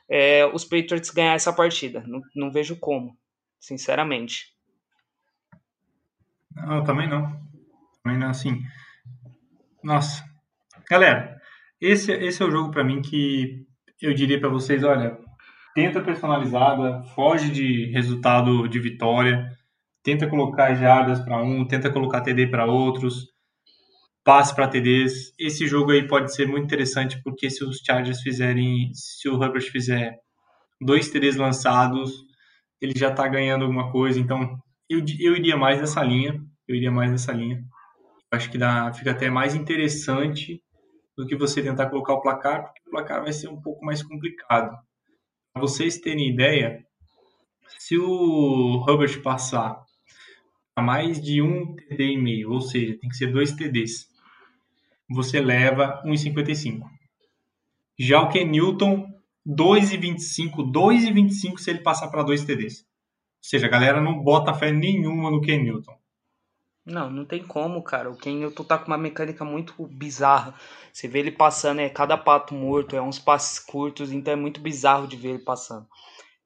é, 0.09 0.45
os 0.47 0.65
Patriots 0.65 1.11
ganhar 1.11 1.35
essa 1.35 1.53
partida. 1.53 2.05
Não, 2.07 2.21
não 2.37 2.53
vejo 2.53 2.79
como, 2.79 3.17
sinceramente. 3.59 4.55
Não, 6.55 6.85
também 6.85 7.09
não. 7.09 7.41
Também 8.03 8.19
não, 8.19 8.29
assim. 8.29 8.61
Nossa. 9.83 10.23
Galera, 10.91 11.39
esse, 11.81 12.13
esse 12.13 12.43
é 12.43 12.47
o 12.47 12.51
jogo 12.51 12.71
para 12.71 12.85
mim 12.85 13.01
que 13.01 13.67
eu 14.01 14.13
diria 14.13 14.41
para 14.41 14.49
vocês, 14.49 14.85
olha, 14.85 15.19
tenta 15.75 16.01
personalizada, 16.01 17.03
foge 17.15 17.51
de 17.51 17.91
resultado 17.93 18.69
de 18.69 18.79
vitória, 18.79 19.51
tenta 20.03 20.29
colocar 20.29 20.75
jardas 20.75 21.21
para 21.21 21.43
um, 21.43 21.67
tenta 21.67 21.91
colocar 21.91 22.21
TD 22.21 22.49
para 22.49 22.67
outros, 22.67 23.27
passe 24.29 24.55
para 24.55 24.69
TDs. 24.69 25.33
Esse 25.39 25.67
jogo 25.67 25.91
aí 25.91 26.07
pode 26.07 26.35
ser 26.35 26.47
muito 26.47 26.67
interessante 26.67 27.19
porque 27.25 27.49
se 27.49 27.65
os 27.65 27.79
Chargers 27.79 28.21
fizerem, 28.21 28.93
se 28.93 29.27
o 29.27 29.43
Herbert 29.43 29.63
fizer 29.71 30.19
dois 30.79 31.09
TDs 31.09 31.37
lançados, 31.37 32.13
ele 32.79 32.93
já 32.95 33.09
está 33.09 33.27
ganhando 33.27 33.63
alguma 33.63 33.91
coisa. 33.91 34.21
Então, 34.21 34.59
eu, 34.87 35.03
eu 35.19 35.35
iria 35.35 35.57
mais 35.57 35.81
nessa 35.81 36.03
linha. 36.03 36.39
Eu 36.69 36.77
iria 36.77 36.91
mais 36.91 37.11
nessa 37.11 37.33
linha. 37.33 37.65
Acho 38.31 38.51
que 38.51 38.59
dá, 38.59 38.93
fica 38.93 39.13
até 39.13 39.31
mais 39.31 39.55
interessante 39.55 40.63
do 41.17 41.27
que 41.27 41.35
você 41.35 41.63
tentar 41.63 41.89
colocar 41.89 42.13
o 42.13 42.21
placar, 42.21 42.65
porque 42.65 42.83
o 42.87 42.91
placar 42.91 43.23
vai 43.23 43.33
ser 43.33 43.49
um 43.49 43.59
pouco 43.59 43.83
mais 43.83 44.03
complicado. 44.03 44.77
Para 45.55 45.63
vocês 45.63 45.97
terem 45.97 46.29
ideia, 46.29 46.85
se 47.79 47.97
o 47.97 48.85
Herbert 48.87 49.23
passar 49.23 49.83
a 50.77 50.83
mais 50.83 51.19
de 51.19 51.41
um 51.41 51.75
TD 51.75 52.13
e 52.13 52.19
meio, 52.19 52.53
ou 52.53 52.61
seja, 52.61 52.95
tem 53.01 53.09
que 53.09 53.17
ser 53.17 53.33
dois 53.33 53.53
TDs, 53.53 54.08
você 55.09 55.41
leva 55.41 56.03
1,55. 56.05 56.83
Já 57.99 58.21
o 58.21 58.29
Ken 58.29 58.45
Newton, 58.45 59.13
2,25, 59.47 60.71
2,25 60.71 61.59
se 61.59 61.71
ele 61.71 61.81
passar 61.81 62.09
para 62.09 62.23
dois 62.23 62.45
TDs. 62.45 62.81
Ou 62.81 62.85
seja, 63.43 63.67
a 63.67 63.71
galera 63.71 64.01
não 64.01 64.23
bota 64.23 64.55
fé 64.55 64.71
nenhuma 64.71 65.31
no 65.31 65.41
Ken 65.41 65.63
Newton. 65.63 65.97
Não, 66.85 67.11
não 67.11 67.25
tem 67.25 67.43
como, 67.43 67.83
cara. 67.83 68.11
O 68.11 68.17
Ken 68.17 68.35
Newton 68.35 68.65
tá 68.65 68.79
com 68.79 68.87
uma 68.87 68.97
mecânica 68.97 69.45
muito 69.45 69.87
bizarra. 69.87 70.55
Você 70.93 71.07
vê 71.07 71.19
ele 71.19 71.31
passando, 71.31 71.81
é 71.81 71.89
cada 71.89 72.17
pato 72.17 72.55
morto, 72.55 72.97
é 72.97 73.03
uns 73.03 73.19
passes 73.19 73.59
curtos, 73.59 74.11
então 74.11 74.33
é 74.33 74.37
muito 74.37 74.61
bizarro 74.61 75.07
de 75.07 75.17
ver 75.17 75.31
ele 75.31 75.39
passando. 75.41 75.87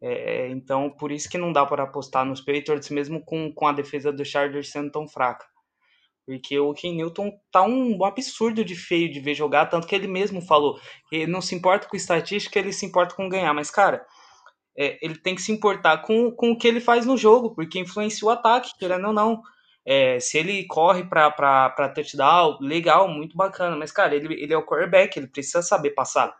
É, 0.00 0.48
então, 0.48 0.90
por 0.90 1.12
isso 1.12 1.30
que 1.30 1.38
não 1.38 1.52
dá 1.52 1.64
para 1.64 1.84
apostar 1.84 2.24
nos 2.24 2.40
Patriots, 2.40 2.90
mesmo 2.90 3.24
com, 3.24 3.52
com 3.52 3.66
a 3.68 3.72
defesa 3.72 4.12
do 4.12 4.24
Chargers 4.24 4.70
sendo 4.70 4.90
tão 4.90 5.06
fraca. 5.06 5.46
Porque 6.26 6.58
o 6.58 6.72
Ken 6.72 6.94
Newton 6.94 7.32
tá 7.50 7.62
um, 7.62 7.96
um, 7.96 8.04
absurdo 8.04 8.64
de 8.64 8.76
feio 8.76 9.10
de 9.10 9.18
ver 9.18 9.34
jogar, 9.34 9.66
tanto 9.66 9.86
que 9.86 9.94
ele 9.94 10.06
mesmo 10.06 10.40
falou 10.40 10.78
que 11.08 11.16
ele 11.16 11.26
não 11.26 11.40
se 11.40 11.54
importa 11.54 11.88
com 11.88 11.96
estatística, 11.96 12.58
ele 12.58 12.72
se 12.72 12.86
importa 12.86 13.14
com 13.14 13.28
ganhar. 13.28 13.52
Mas, 13.52 13.70
cara, 13.70 14.06
é, 14.76 14.98
ele 15.04 15.16
tem 15.16 15.34
que 15.34 15.42
se 15.42 15.52
importar 15.52 15.98
com, 15.98 16.30
com 16.30 16.52
o 16.52 16.58
que 16.58 16.68
ele 16.68 16.80
faz 16.80 17.04
no 17.04 17.16
jogo, 17.16 17.54
porque 17.54 17.78
influencia 17.78 18.26
o 18.26 18.30
ataque, 18.30 18.72
querendo 18.78 19.08
ou 19.08 19.12
não. 19.12 19.42
É, 19.84 20.20
se 20.20 20.38
ele 20.38 20.64
corre 20.66 21.04
para 21.04 21.92
touchdown, 21.94 22.58
legal, 22.60 23.08
muito 23.08 23.36
bacana. 23.36 23.76
Mas, 23.76 23.90
cara, 23.90 24.14
ele, 24.14 24.34
ele 24.40 24.52
é 24.52 24.56
o 24.56 24.64
quarterback, 24.64 25.16
ele 25.16 25.26
precisa 25.26 25.60
saber 25.62 25.90
passar. 25.90 26.34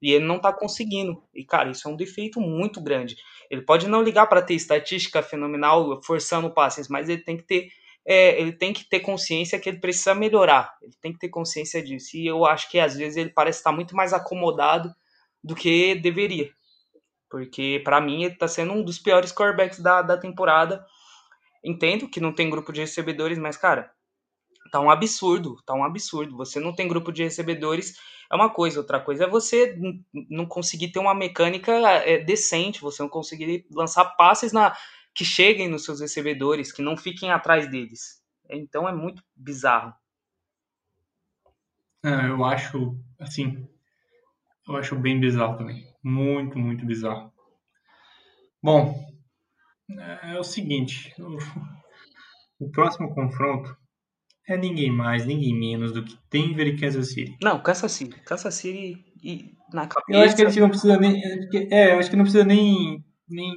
E 0.00 0.12
ele 0.12 0.24
não 0.26 0.38
tá 0.38 0.52
conseguindo. 0.52 1.22
E, 1.34 1.44
cara, 1.44 1.70
isso 1.70 1.88
é 1.88 1.90
um 1.90 1.96
defeito 1.96 2.40
muito 2.40 2.82
grande. 2.82 3.16
Ele 3.50 3.62
pode 3.62 3.88
não 3.88 4.02
ligar 4.02 4.26
para 4.26 4.42
ter 4.42 4.54
estatística 4.54 5.22
fenomenal, 5.22 6.00
forçando 6.02 6.50
passes, 6.50 6.88
mas 6.88 7.08
ele 7.08 7.22
tem 7.22 7.36
que 7.36 7.44
ter. 7.44 7.68
É, 8.06 8.40
ele 8.40 8.52
tem 8.52 8.72
que 8.72 8.88
ter 8.88 9.00
consciência 9.00 9.58
que 9.58 9.68
ele 9.68 9.80
precisa 9.80 10.14
melhorar. 10.14 10.76
Ele 10.80 10.94
tem 11.00 11.12
que 11.12 11.18
ter 11.18 11.28
consciência 11.28 11.82
disso. 11.82 12.16
E 12.16 12.26
eu 12.26 12.44
acho 12.46 12.70
que 12.70 12.78
às 12.78 12.96
vezes 12.96 13.16
ele 13.16 13.30
parece 13.30 13.58
estar 13.58 13.72
muito 13.72 13.96
mais 13.96 14.12
acomodado 14.12 14.94
do 15.42 15.54
que 15.54 15.94
deveria. 15.96 16.50
Porque, 17.28 17.80
para 17.84 18.00
mim, 18.00 18.24
ele 18.24 18.36
tá 18.36 18.46
sendo 18.46 18.72
um 18.72 18.84
dos 18.84 18.98
piores 18.98 19.32
quarterbacks 19.32 19.80
da, 19.80 20.02
da 20.02 20.16
temporada 20.16 20.86
Entendo 21.66 22.08
que 22.08 22.20
não 22.20 22.32
tem 22.32 22.48
grupo 22.48 22.72
de 22.72 22.80
recebedores, 22.80 23.36
mas, 23.38 23.56
cara, 23.56 23.90
tá 24.70 24.78
um 24.80 24.88
absurdo, 24.88 25.56
tá 25.66 25.74
um 25.74 25.82
absurdo. 25.82 26.36
Você 26.36 26.60
não 26.60 26.72
tem 26.72 26.86
grupo 26.86 27.10
de 27.10 27.24
recebedores, 27.24 27.96
é 28.30 28.36
uma 28.36 28.48
coisa. 28.48 28.78
Outra 28.78 29.00
coisa 29.00 29.24
é 29.24 29.28
você 29.28 29.76
não 30.30 30.46
conseguir 30.46 30.92
ter 30.92 31.00
uma 31.00 31.12
mecânica 31.12 31.72
é, 31.72 32.18
decente, 32.18 32.80
você 32.80 33.02
não 33.02 33.08
conseguir 33.08 33.66
lançar 33.72 34.04
passes 34.16 34.52
na 34.52 34.76
que 35.16 35.24
cheguem 35.24 35.66
nos 35.66 35.84
seus 35.84 36.00
recebedores, 36.00 36.70
que 36.70 36.82
não 36.82 36.94
fiquem 36.94 37.30
atrás 37.30 37.68
deles. 37.70 38.22
Então 38.50 38.86
é 38.86 38.92
muito 38.92 39.22
bizarro. 39.34 39.94
É, 42.04 42.28
eu 42.28 42.44
acho, 42.44 42.94
assim, 43.18 43.66
eu 44.68 44.76
acho 44.76 44.94
bem 44.94 45.18
bizarro 45.18 45.56
também. 45.56 45.84
Muito, 46.04 46.58
muito 46.58 46.84
bizarro. 46.84 47.32
Bom, 48.62 48.94
é, 49.90 50.34
é 50.34 50.38
o 50.38 50.44
seguinte: 50.44 51.14
o, 51.18 51.38
o 52.66 52.70
próximo 52.70 53.14
confronto 53.14 53.74
é 54.46 54.56
ninguém 54.56 54.92
mais, 54.92 55.24
ninguém 55.24 55.58
menos 55.58 55.92
do 55.92 56.04
que 56.04 56.16
Denver 56.30 56.66
e 56.66 56.78
Kansas 56.78 57.12
City. 57.12 57.36
Não, 57.42 57.62
Kansas 57.62 57.90
City. 57.90 58.20
Kansas 58.20 58.54
City 58.54 59.02
e 59.24 59.56
na 59.72 59.86
cabeça. 59.86 60.12
Eu 60.12 60.20
acho 60.20 60.36
que 60.36 60.42
a 60.42 60.48
gente 60.48 60.60
não 60.60 60.68
precisa 60.68 60.98
nem. 60.98 61.20
É, 61.72 61.94
eu 61.94 61.98
acho 61.98 62.10
que 62.10 62.16
não 62.16 62.24
precisa 62.24 62.44
nem, 62.44 63.02
nem, 63.26 63.56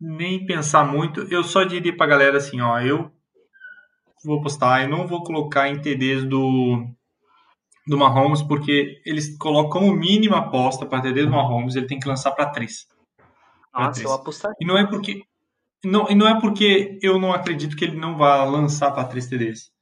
nem 0.00 0.46
pensar 0.46 0.84
muito. 0.84 1.22
Eu 1.30 1.44
só 1.44 1.64
diria 1.64 1.96
pra 1.96 2.06
galera 2.06 2.38
assim, 2.38 2.60
ó, 2.60 2.80
eu 2.80 3.10
vou 4.24 4.40
postar, 4.40 4.82
eu 4.82 4.88
não 4.88 5.06
vou 5.06 5.22
colocar 5.22 5.68
em 5.68 5.80
TDs 5.80 6.24
do 6.24 6.86
do 7.86 7.98
Mahomes, 7.98 8.42
porque 8.42 9.00
eles 9.04 9.36
colocam 9.36 9.80
como 9.80 9.92
mínima 9.92 10.38
aposta 10.38 10.86
para 10.86 11.02
TD 11.02 11.24
do 11.24 11.30
Mahomes, 11.30 11.74
ele 11.74 11.86
tem 11.86 11.98
que 11.98 12.06
lançar 12.06 12.30
para 12.32 12.50
3. 12.50 12.86
Nossa, 13.74 14.02
eu 14.02 14.12
apostaria. 14.12 14.56
E 14.60 14.64
não 14.64 14.78
é 14.78 14.86
porque 14.86 15.24
não, 15.84 16.08
e 16.10 16.14
não 16.14 16.28
é 16.28 16.40
porque 16.40 16.98
eu 17.02 17.18
não 17.18 17.32
acredito 17.32 17.74
que 17.74 17.84
ele 17.84 17.96
não 17.96 18.16
vá 18.16 18.44
lançar 18.44 18.92
para 18.92 19.08
3 19.08 19.26
TDs. 19.26 19.72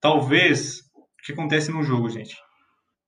Talvez 0.00 0.80
o 0.94 1.24
que 1.24 1.32
acontece 1.32 1.70
no 1.70 1.82
jogo, 1.82 2.08
gente. 2.08 2.36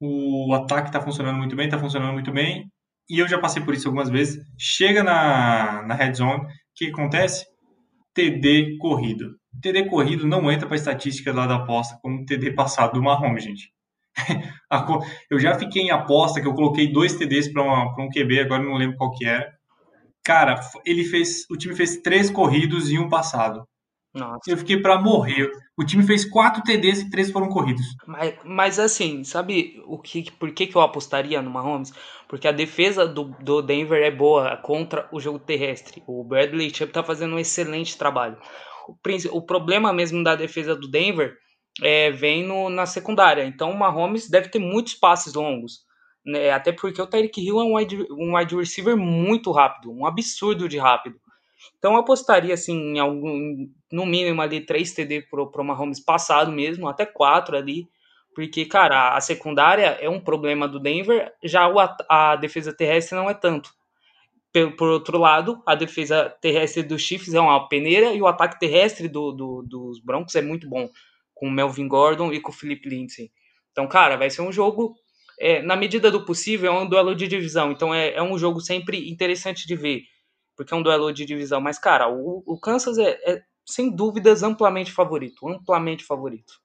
O 0.00 0.52
ataque 0.54 0.88
está 0.88 1.00
funcionando 1.00 1.36
muito 1.36 1.56
bem, 1.56 1.66
está 1.66 1.78
funcionando 1.78 2.12
muito 2.12 2.32
bem. 2.32 2.70
E 3.08 3.18
eu 3.18 3.28
já 3.28 3.38
passei 3.38 3.62
por 3.62 3.74
isso 3.74 3.88
algumas 3.88 4.08
vezes. 4.08 4.44
Chega 4.58 5.02
na, 5.02 5.82
na 5.82 5.94
red 5.94 6.14
zone, 6.14 6.44
o 6.44 6.48
que 6.74 6.86
acontece? 6.86 7.44
TD 8.14 8.78
corrido. 8.78 9.36
TD 9.60 9.86
corrido 9.88 10.26
não 10.26 10.50
entra 10.50 10.66
para 10.66 10.76
estatística 10.76 11.32
lá 11.32 11.46
da 11.46 11.56
aposta 11.56 11.98
como 12.02 12.24
TD 12.24 12.52
passado 12.52 12.94
do 12.94 13.02
Mahomes, 13.02 13.44
gente. 13.44 13.72
eu 15.30 15.38
já 15.38 15.58
fiquei 15.58 15.82
em 15.82 15.90
aposta 15.90 16.40
que 16.40 16.46
eu 16.46 16.54
coloquei 16.54 16.92
dois 16.92 17.16
TDs 17.16 17.52
para 17.52 17.62
um 17.62 18.08
QB, 18.08 18.40
agora 18.40 18.62
não 18.62 18.74
lembro 18.74 18.96
qual 18.96 19.10
que 19.10 19.24
era. 19.24 19.50
Cara, 20.24 20.60
ele 20.84 21.04
fez. 21.04 21.44
O 21.50 21.56
time 21.56 21.74
fez 21.74 21.96
três 21.98 22.30
corridos 22.30 22.90
e 22.90 22.98
um 22.98 23.08
passado. 23.08 23.66
Nossa. 24.14 24.50
Eu 24.50 24.56
fiquei 24.58 24.76
para 24.76 25.00
morrer. 25.00 25.50
O 25.76 25.84
time 25.84 26.02
fez 26.02 26.24
quatro 26.24 26.62
TDs 26.62 27.00
e 27.00 27.10
três 27.10 27.30
foram 27.30 27.48
corridos. 27.48 27.96
Mas, 28.06 28.34
mas 28.44 28.78
assim, 28.78 29.24
sabe 29.24 29.82
o 29.86 29.98
que, 29.98 30.30
por 30.32 30.52
que, 30.52 30.66
que 30.66 30.76
eu 30.76 30.82
apostaria 30.82 31.40
no 31.40 31.50
Mahomes? 31.50 31.92
Porque 32.28 32.46
a 32.46 32.52
defesa 32.52 33.06
do, 33.06 33.34
do 33.40 33.62
Denver 33.62 34.02
é 34.02 34.10
boa 34.10 34.56
contra 34.58 35.08
o 35.10 35.18
jogo 35.18 35.38
terrestre. 35.38 36.02
O 36.06 36.22
Bradley 36.22 36.74
Chubb 36.74 36.92
tá 36.92 37.02
fazendo 37.02 37.34
um 37.34 37.38
excelente 37.38 37.96
trabalho. 37.96 38.36
O, 38.86 38.96
o 39.36 39.42
problema 39.42 39.92
mesmo 39.92 40.22
da 40.22 40.34
defesa 40.34 40.76
do 40.76 40.88
Denver 40.88 41.34
é, 41.80 42.10
vem 42.10 42.44
no, 42.44 42.68
na 42.68 42.84
secundária. 42.84 43.44
Então 43.44 43.70
o 43.70 43.78
Mahomes 43.78 44.28
deve 44.28 44.48
ter 44.48 44.58
muitos 44.58 44.94
passes 44.94 45.32
longos. 45.32 45.86
Né? 46.24 46.50
Até 46.50 46.70
porque 46.70 47.00
o 47.00 47.06
Tyreek 47.06 47.40
Hill 47.40 47.60
é 47.60 47.64
um 47.64 47.76
wide, 47.76 48.06
um 48.10 48.36
wide 48.36 48.54
receiver 48.54 48.96
muito 48.96 49.50
rápido, 49.50 49.90
um 49.90 50.06
absurdo 50.06 50.68
de 50.68 50.78
rápido. 50.78 51.16
Então 51.78 51.94
eu 51.94 52.00
apostaria 52.00 52.54
assim 52.54 52.94
em 52.94 52.98
algum, 52.98 53.68
no 53.90 54.06
mínimo 54.06 54.40
ali 54.40 54.60
3 54.60 54.92
TD 54.92 55.22
pro, 55.30 55.50
pro 55.50 55.64
Mahomes 55.64 56.00
passado 56.00 56.50
mesmo, 56.52 56.88
até 56.88 57.06
4 57.06 57.56
ali, 57.56 57.88
porque 58.34 58.64
cara, 58.64 59.16
a 59.16 59.20
secundária 59.20 59.98
é 60.00 60.08
um 60.08 60.20
problema 60.20 60.66
do 60.66 60.80
Denver, 60.80 61.32
já 61.42 61.68
o, 61.68 61.76
a 62.08 62.36
defesa 62.36 62.72
terrestre 62.72 63.16
não 63.16 63.28
é 63.28 63.34
tanto. 63.34 63.70
Por, 64.52 64.76
por 64.76 64.88
outro 64.88 65.18
lado, 65.18 65.62
a 65.66 65.74
defesa 65.74 66.28
terrestre 66.40 66.82
dos 66.82 67.00
Chiefs 67.00 67.34
é 67.34 67.40
uma 67.40 67.68
peneira 67.68 68.12
e 68.12 68.20
o 68.20 68.26
ataque 68.26 68.60
terrestre 68.60 69.08
do, 69.08 69.32
do, 69.32 69.62
dos 69.62 69.98
Broncos 69.98 70.34
é 70.34 70.42
muito 70.42 70.68
bom, 70.68 70.90
com 71.34 71.46
o 71.48 71.50
Melvin 71.50 71.88
Gordon 71.88 72.32
e 72.32 72.40
com 72.40 72.50
o 72.50 72.54
Philip 72.54 72.86
Lindsay. 72.88 73.30
Então, 73.72 73.88
cara, 73.88 74.16
vai 74.16 74.28
ser 74.28 74.42
um 74.42 74.52
jogo 74.52 74.94
é, 75.42 75.60
na 75.60 75.74
medida 75.74 76.08
do 76.08 76.24
possível, 76.24 76.72
é 76.72 76.80
um 76.82 76.88
duelo 76.88 77.16
de 77.16 77.26
divisão. 77.26 77.72
Então 77.72 77.92
é, 77.92 78.14
é, 78.14 78.22
um 78.22 78.38
jogo 78.38 78.60
sempre 78.60 79.10
interessante 79.10 79.66
de 79.66 79.74
ver, 79.74 80.02
porque 80.56 80.72
é 80.72 80.76
um 80.76 80.82
duelo 80.82 81.12
de 81.12 81.24
divisão. 81.24 81.60
Mas, 81.60 81.78
cara, 81.78 82.08
o, 82.08 82.42
o 82.46 82.58
Kansas 82.58 82.98
é, 82.98 83.18
é, 83.24 83.42
sem 83.64 83.94
dúvidas 83.94 84.42
amplamente 84.42 84.92
favorito. 84.92 85.48
Amplamente 85.48 86.04
favorito. 86.04 86.60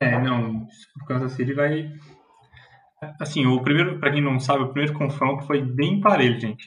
É, 0.00 0.20
não. 0.20 0.66
O 1.00 1.04
Kansas 1.06 1.32
City 1.32 1.52
vai. 1.52 1.92
Assim, 3.20 3.46
o 3.46 3.62
primeiro, 3.62 3.98
para 3.98 4.12
quem 4.12 4.22
não 4.22 4.38
sabe, 4.40 4.64
o 4.64 4.72
primeiro 4.72 4.96
confronto 4.96 5.46
foi 5.46 5.60
bem 5.60 6.00
parelho, 6.00 6.40
gente. 6.40 6.66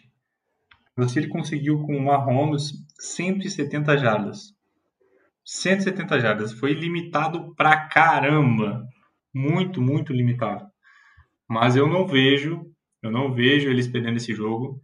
O 0.92 0.96
Kansas 0.98 1.14
City 1.14 1.28
conseguiu 1.28 1.82
com 1.84 1.96
o 1.96 2.06
Mahomes 2.06 2.72
170 3.00 3.98
jardas. 3.98 4.54
170 5.46 6.20
jardas. 6.20 6.54
Foi 6.54 6.74
limitado 6.74 7.56
pra 7.56 7.88
caramba. 7.88 8.86
Muito, 9.34 9.82
muito 9.82 10.14
limitado. 10.14 10.70
Mas 11.48 11.76
eu 11.76 11.88
não 11.88 12.06
vejo, 12.06 12.71
eu 13.02 13.12
não 13.12 13.34
vejo 13.34 13.70
eles 13.70 13.88
perdendo 13.88 14.18
esse 14.18 14.34
jogo. 14.34 14.82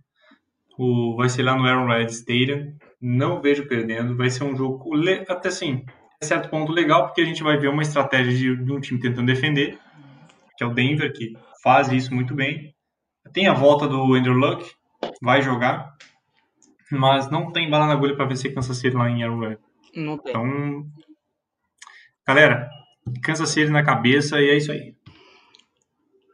O, 0.77 1.15
vai 1.15 1.29
ser 1.29 1.43
lá 1.43 1.55
no 1.55 1.65
Arrowhead 1.65 2.11
Stadium. 2.11 2.75
Não 3.01 3.41
vejo 3.41 3.67
perdendo. 3.67 4.15
Vai 4.15 4.29
ser 4.29 4.43
um 4.43 4.55
jogo, 4.55 4.91
até 5.27 5.49
assim, 5.49 5.85
a 6.21 6.25
certo 6.25 6.49
ponto 6.49 6.71
legal, 6.71 7.05
porque 7.05 7.21
a 7.21 7.25
gente 7.25 7.43
vai 7.43 7.57
ver 7.57 7.67
uma 7.67 7.81
estratégia 7.81 8.33
de, 8.33 8.63
de 8.63 8.71
um 8.71 8.79
time 8.79 8.99
tentando 8.99 9.27
defender, 9.27 9.77
que 10.57 10.63
é 10.63 10.67
o 10.67 10.73
Denver, 10.73 11.11
que 11.13 11.33
faz 11.63 11.91
isso 11.91 12.13
muito 12.13 12.33
bem. 12.33 12.73
Tem 13.33 13.47
a 13.47 13.53
volta 13.53 13.87
do 13.87 14.13
Andrew 14.13 14.33
Luck, 14.33 14.65
vai 15.21 15.41
jogar, 15.41 15.93
mas 16.91 17.29
não 17.29 17.51
tem 17.51 17.69
bala 17.69 17.87
na 17.87 17.93
agulha 17.93 18.15
para 18.15 18.25
vencer 18.25 18.53
Kansas 18.53 18.77
City 18.77 18.95
lá 18.95 19.09
em 19.09 19.23
Arrowhead. 19.23 19.59
Não 19.95 20.17
tem. 20.17 20.31
Então, 20.31 20.87
Galera, 22.27 22.69
Kansas 23.23 23.49
City 23.51 23.71
na 23.71 23.85
cabeça 23.85 24.41
e 24.41 24.49
é 24.49 24.57
isso 24.57 24.69
aí. 24.69 24.96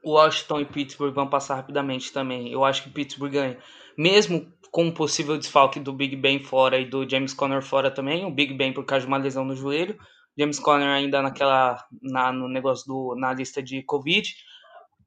Washington 0.06 0.60
e 0.60 0.66
Pittsburgh 0.66 1.14
vão 1.14 1.28
passar 1.28 1.56
rapidamente 1.56 2.12
também. 2.12 2.52
Eu 2.52 2.64
acho 2.64 2.84
que 2.84 2.90
Pittsburgh 2.90 3.32
ganha. 3.32 3.58
Mesmo 3.98 4.52
com 4.72 4.88
o 4.88 4.94
possível 4.94 5.38
desfalque 5.38 5.80
do 5.80 5.94
Big 5.94 6.16
Ben 6.16 6.44
fora 6.44 6.80
e 6.80 6.86
do 6.86 7.08
James 7.08 7.34
Conner 7.34 7.62
fora 7.62 7.92
também, 7.92 8.26
o 8.26 8.32
Big 8.32 8.54
Ben 8.56 8.74
por 8.74 8.84
causa 8.86 9.06
de 9.06 9.08
uma 9.08 9.18
lesão 9.18 9.46
no 9.46 9.56
joelho, 9.56 9.98
James 10.38 10.60
Conner 10.60 10.90
ainda 10.90 11.22
naquela 11.22 11.84
na, 12.02 12.32
no 12.32 12.48
negócio 12.48 12.86
do 12.88 13.16
na 13.16 13.34
lista 13.34 13.62
de 13.62 13.84
Covid. 13.84 14.34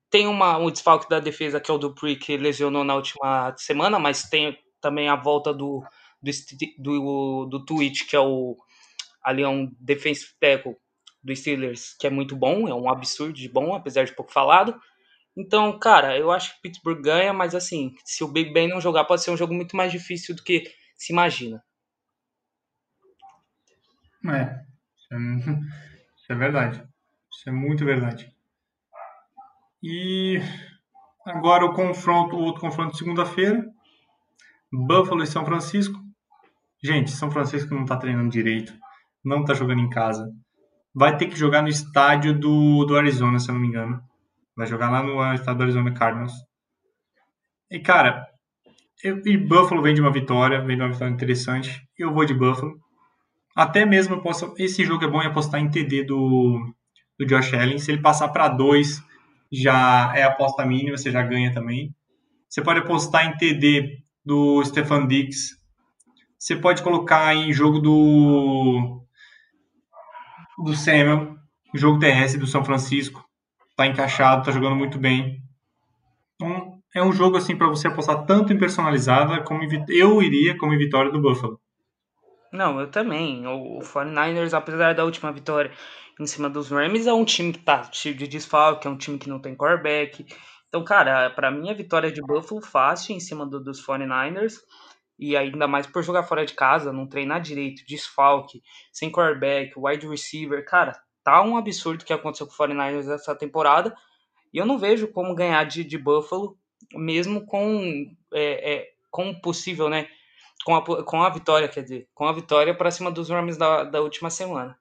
Tem 0.08 0.28
uma, 0.28 0.56
um 0.56 0.70
desfalque 0.70 1.08
da 1.08 1.18
defesa 1.18 1.60
que 1.60 1.70
é 1.70 1.74
o 1.74 1.78
Dupree 1.78 2.16
que 2.16 2.36
lesionou 2.36 2.84
na 2.84 2.94
última 2.94 3.52
semana, 3.58 3.98
mas 3.98 4.22
tem 4.22 4.56
também 4.80 5.08
a 5.08 5.16
volta 5.16 5.52
do 5.52 5.82
do, 6.22 6.30
do, 6.78 7.46
do 7.46 7.64
Twitch, 7.64 8.08
que 8.08 8.14
é 8.14 8.20
o 8.20 8.56
ali 9.22 9.42
é 9.42 9.48
um 9.48 9.68
defensive 9.80 10.30
tackle 10.40 10.76
do 11.26 11.34
Steelers, 11.34 11.94
que 11.98 12.06
é 12.06 12.10
muito 12.10 12.36
bom, 12.36 12.68
é 12.68 12.74
um 12.74 12.88
absurdo 12.88 13.32
de 13.32 13.48
bom, 13.48 13.74
apesar 13.74 14.04
de 14.04 14.14
pouco 14.14 14.32
falado. 14.32 14.80
Então, 15.36 15.78
cara, 15.78 16.16
eu 16.16 16.30
acho 16.30 16.54
que 16.54 16.62
Pittsburgh 16.62 17.02
ganha, 17.02 17.32
mas 17.32 17.54
assim, 17.54 17.94
se 18.04 18.24
o 18.24 18.28
Big 18.28 18.52
Ben 18.52 18.68
não 18.68 18.80
jogar, 18.80 19.04
pode 19.04 19.22
ser 19.22 19.32
um 19.32 19.36
jogo 19.36 19.52
muito 19.52 19.76
mais 19.76 19.90
difícil 19.90 20.34
do 20.34 20.42
que 20.42 20.72
se 20.96 21.12
imagina. 21.12 21.62
É, 24.24 24.64
isso 26.16 26.32
é 26.32 26.34
verdade. 26.38 26.82
Isso 27.30 27.48
é 27.48 27.52
muito 27.52 27.84
verdade. 27.84 28.32
E 29.82 30.40
agora 31.26 31.66
o 31.66 31.74
confronto, 31.74 32.36
o 32.36 32.40
outro 32.40 32.60
confronto 32.60 32.92
de 32.92 32.98
segunda-feira. 32.98 33.66
Buffalo 34.72 35.22
e 35.22 35.26
São 35.26 35.44
Francisco. 35.44 36.00
Gente, 36.82 37.10
São 37.10 37.30
Francisco 37.30 37.74
não 37.74 37.84
tá 37.84 37.96
treinando 37.96 38.30
direito. 38.30 38.72
Não 39.24 39.44
tá 39.44 39.54
jogando 39.54 39.80
em 39.80 39.90
casa. 39.90 40.32
Vai 40.98 41.14
ter 41.18 41.26
que 41.26 41.36
jogar 41.36 41.60
no 41.60 41.68
estádio 41.68 42.32
do, 42.32 42.86
do 42.86 42.96
Arizona, 42.96 43.38
se 43.38 43.50
eu 43.50 43.52
não 43.52 43.60
me 43.60 43.68
engano. 43.68 44.00
Vai 44.56 44.66
jogar 44.66 44.90
lá 44.90 45.02
no 45.02 45.34
estado 45.34 45.58
do 45.58 45.64
Arizona 45.64 45.92
Cardinals. 45.92 46.32
E, 47.70 47.78
cara, 47.78 48.26
eu, 49.04 49.20
e 49.26 49.36
Buffalo 49.36 49.82
vem 49.82 49.94
de 49.94 50.00
uma 50.00 50.10
vitória, 50.10 50.58
vem 50.64 50.74
de 50.74 50.82
uma 50.82 50.90
vitória 50.90 51.12
interessante. 51.12 51.86
Eu 51.98 52.14
vou 52.14 52.24
de 52.24 52.32
Buffalo. 52.32 52.80
Até 53.54 53.84
mesmo 53.84 54.14
eu 54.14 54.22
posso. 54.22 54.54
Esse 54.56 54.86
jogo 54.86 55.04
é 55.04 55.08
bom 55.08 55.20
em 55.20 55.26
apostar 55.26 55.60
em 55.60 55.68
TD 55.68 56.04
do, 56.04 56.74
do 57.18 57.26
Josh 57.26 57.52
Allen. 57.52 57.78
Se 57.78 57.92
ele 57.92 58.00
passar 58.00 58.30
para 58.30 58.48
dois, 58.48 59.02
já 59.52 60.14
é 60.16 60.22
aposta 60.22 60.64
mínima, 60.64 60.96
você 60.96 61.10
já 61.10 61.22
ganha 61.22 61.52
também. 61.52 61.94
Você 62.48 62.62
pode 62.62 62.78
apostar 62.78 63.26
em 63.26 63.36
TD 63.36 63.98
do 64.24 64.64
Stefan 64.64 65.06
Dix. 65.06 65.58
Você 66.38 66.56
pode 66.56 66.82
colocar 66.82 67.34
em 67.34 67.52
jogo 67.52 67.80
do 67.80 69.05
do 70.58 70.74
Samuel, 70.74 71.36
jogo 71.74 71.98
terrestre 71.98 72.40
do 72.40 72.46
São 72.46 72.64
Francisco 72.64 73.26
tá 73.76 73.86
encaixado, 73.86 74.44
tá 74.44 74.50
jogando 74.50 74.74
muito 74.74 74.98
bem. 74.98 75.42
Então, 76.34 76.80
é 76.94 77.02
um 77.02 77.12
jogo 77.12 77.36
assim 77.36 77.54
para 77.54 77.68
você 77.68 77.86
apostar 77.86 78.24
tanto 78.24 78.52
em 78.52 78.58
personalizada 78.58 79.42
como 79.42 79.62
em, 79.62 79.84
eu 79.88 80.22
iria 80.22 80.56
como 80.56 80.72
em 80.72 80.78
vitória 80.78 81.12
do 81.12 81.20
Buffalo. 81.20 81.60
Não, 82.50 82.80
eu 82.80 82.90
também. 82.90 83.46
O 83.46 83.80
49ers, 83.80 84.54
apesar 84.54 84.94
da 84.94 85.04
última 85.04 85.30
vitória 85.30 85.70
em 86.18 86.26
cima 86.26 86.48
dos 86.48 86.70
Rams, 86.70 87.06
é 87.06 87.12
um 87.12 87.24
time 87.24 87.52
que 87.52 87.58
tá 87.58 87.86
cheio 87.92 88.14
de 88.14 88.26
desfalque, 88.26 88.86
é 88.86 88.90
um 88.90 88.96
time 88.96 89.18
que 89.18 89.28
não 89.28 89.38
tem 89.38 89.54
quarterback. 89.54 90.24
Então, 90.68 90.82
cara, 90.82 91.28
para 91.30 91.50
mim 91.50 91.68
a 91.70 91.74
vitória 91.74 92.10
de 92.10 92.22
Buffalo 92.22 92.62
fácil 92.62 93.14
em 93.14 93.20
cima 93.20 93.44
do, 93.44 93.62
dos 93.62 93.84
49ers. 93.84 94.54
E 95.18 95.36
ainda 95.36 95.66
mais 95.66 95.86
por 95.86 96.02
jogar 96.02 96.24
fora 96.24 96.44
de 96.44 96.54
casa, 96.54 96.92
não 96.92 97.06
treinar 97.06 97.40
direito, 97.40 97.86
desfalque, 97.86 98.62
sem 98.92 99.10
quarterback, 99.10 99.72
wide 99.76 100.06
receiver. 100.06 100.64
Cara, 100.64 101.00
tá 101.24 101.42
um 101.42 101.56
absurdo 101.56 102.04
que 102.04 102.12
aconteceu 102.12 102.46
com 102.46 102.52
o 102.52 102.56
49ers 102.56 103.08
essa 103.08 103.34
temporada. 103.34 103.96
E 104.52 104.58
eu 104.58 104.66
não 104.66 104.78
vejo 104.78 105.08
como 105.08 105.34
ganhar 105.34 105.64
de, 105.64 105.82
de 105.84 105.98
Buffalo, 105.98 106.58
mesmo 106.94 107.44
com, 107.44 108.14
é, 108.32 108.74
é, 108.74 108.92
com 109.10 109.34
possível, 109.34 109.88
né? 109.88 110.08
Com 110.64 110.74
a, 110.74 111.04
com 111.04 111.22
a 111.22 111.30
vitória, 111.30 111.68
quer 111.68 111.82
dizer, 111.82 112.08
com 112.14 112.26
a 112.26 112.32
vitória 112.32 112.74
para 112.74 112.90
cima 112.90 113.10
dos 113.10 113.28
Rams 113.30 113.56
da, 113.56 113.84
da 113.84 114.00
última 114.00 114.30
semana. 114.30 114.78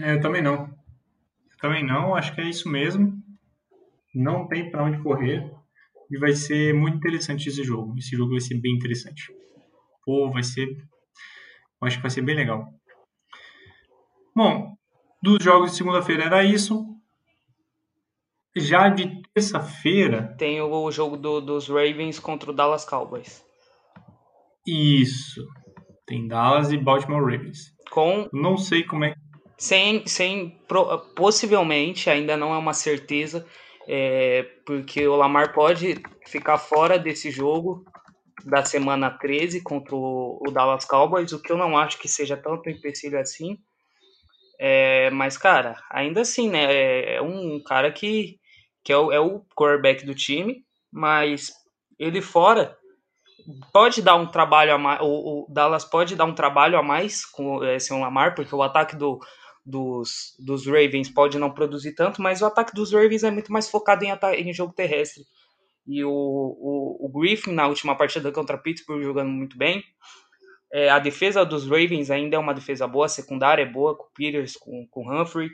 É, 0.00 0.14
eu 0.14 0.20
também 0.20 0.42
não. 0.42 0.64
Eu 1.50 1.56
também 1.60 1.84
não, 1.84 2.14
acho 2.14 2.34
que 2.34 2.40
é 2.40 2.44
isso 2.44 2.68
mesmo. 2.68 3.22
Não 4.14 4.46
tem 4.46 4.70
para 4.70 4.84
onde 4.84 5.02
correr. 5.02 5.50
E 6.12 6.18
vai 6.18 6.34
ser 6.34 6.74
muito 6.74 6.98
interessante 6.98 7.48
esse 7.48 7.64
jogo. 7.64 7.96
Esse 7.96 8.14
jogo 8.14 8.32
vai 8.32 8.40
ser 8.40 8.60
bem 8.60 8.74
interessante. 8.74 9.34
Pô, 10.04 10.30
vai 10.30 10.42
ser. 10.42 10.68
Eu 10.68 11.88
acho 11.88 11.96
que 11.96 12.02
vai 12.02 12.10
ser 12.10 12.20
bem 12.20 12.36
legal. 12.36 12.68
Bom, 14.36 14.76
dos 15.22 15.42
jogos 15.42 15.70
de 15.70 15.78
segunda-feira 15.78 16.24
era 16.24 16.44
isso. 16.44 16.84
Já 18.54 18.90
de 18.90 19.22
terça-feira. 19.32 20.34
Tem 20.36 20.60
o 20.60 20.90
jogo 20.90 21.16
do, 21.16 21.40
dos 21.40 21.66
Ravens 21.66 22.18
contra 22.18 22.50
o 22.50 22.54
Dallas 22.54 22.84
Cowboys. 22.84 23.42
Isso. 24.66 25.46
Tem 26.06 26.28
Dallas 26.28 26.70
e 26.72 26.76
Baltimore 26.76 27.24
Ravens. 27.24 27.74
Com. 27.90 28.28
Não 28.34 28.58
sei 28.58 28.84
como 28.84 29.06
é. 29.06 29.14
Sem, 29.56 30.06
sem 30.06 30.60
possivelmente, 31.16 32.10
ainda 32.10 32.36
não 32.36 32.52
é 32.52 32.58
uma 32.58 32.74
certeza, 32.74 33.46
é, 33.88 34.42
porque 34.66 35.06
o 35.06 35.16
Lamar 35.16 35.52
pode 35.52 36.00
ficar 36.26 36.58
fora 36.58 36.98
desse 36.98 37.30
jogo 37.30 37.84
da 38.44 38.64
semana 38.64 39.10
13 39.10 39.62
contra 39.62 39.94
o, 39.94 40.42
Dallas 40.52 40.84
Cowboys, 40.84 41.32
o 41.32 41.40
que 41.40 41.52
eu 41.52 41.56
não 41.56 41.76
acho 41.76 41.98
que 41.98 42.08
seja 42.08 42.36
tanto 42.36 42.68
empecilho 42.68 43.18
assim. 43.18 43.58
É, 44.58 45.10
mas, 45.10 45.36
cara, 45.36 45.76
ainda 45.90 46.20
assim, 46.20 46.48
né? 46.48 46.72
É, 46.72 47.16
é 47.16 47.22
um 47.22 47.60
cara 47.64 47.90
que, 47.90 48.38
que 48.84 48.92
é, 48.92 48.96
o, 48.96 49.12
é 49.12 49.20
o 49.20 49.44
quarterback 49.56 50.04
do 50.04 50.14
time, 50.14 50.64
mas 50.90 51.52
ele 51.98 52.20
fora 52.20 52.76
pode 53.72 54.02
dar 54.02 54.16
um 54.16 54.26
trabalho 54.26 54.74
a 54.74 54.78
mais. 54.78 55.00
O, 55.00 55.44
o 55.44 55.46
Dallas 55.48 55.84
pode 55.84 56.14
dar 56.14 56.24
um 56.24 56.34
trabalho 56.34 56.78
a 56.78 56.82
mais 56.82 57.24
com 57.24 57.64
esse 57.64 57.92
Lamar, 57.92 58.34
porque 58.34 58.54
o 58.54 58.62
ataque 58.62 58.96
do, 58.96 59.18
dos, 59.64 60.34
dos 60.38 60.66
Ravens 60.66 61.08
pode 61.08 61.38
não 61.38 61.50
produzir 61.50 61.94
tanto, 61.94 62.20
mas 62.20 62.42
o 62.42 62.46
ataque 62.46 62.74
dos 62.74 62.92
Ravens 62.92 63.22
é 63.22 63.30
muito 63.30 63.52
mais 63.52 63.70
focado 63.70 64.04
em, 64.04 64.10
em 64.10 64.52
jogo 64.52 64.72
terrestre. 64.72 65.24
E 65.86 66.04
o, 66.04 66.10
o, 66.10 67.06
o 67.06 67.08
Griffin, 67.08 67.52
na 67.52 67.66
última 67.66 67.96
partida 67.96 68.30
contra 68.30 68.58
Pittsburgh, 68.58 69.02
jogando 69.02 69.30
muito 69.30 69.56
bem. 69.56 69.82
É, 70.72 70.88
a 70.88 70.98
defesa 70.98 71.44
dos 71.44 71.64
Ravens 71.64 72.10
ainda 72.10 72.36
é 72.36 72.38
uma 72.38 72.54
defesa 72.54 72.86
boa, 72.86 73.06
a 73.06 73.08
secundária 73.08 73.62
é 73.62 73.66
boa, 73.66 73.96
com 73.96 74.04
o 74.04 74.10
Peters, 74.14 74.56
com, 74.56 74.86
com 74.90 75.06
o 75.06 75.12
Humphrey. 75.12 75.50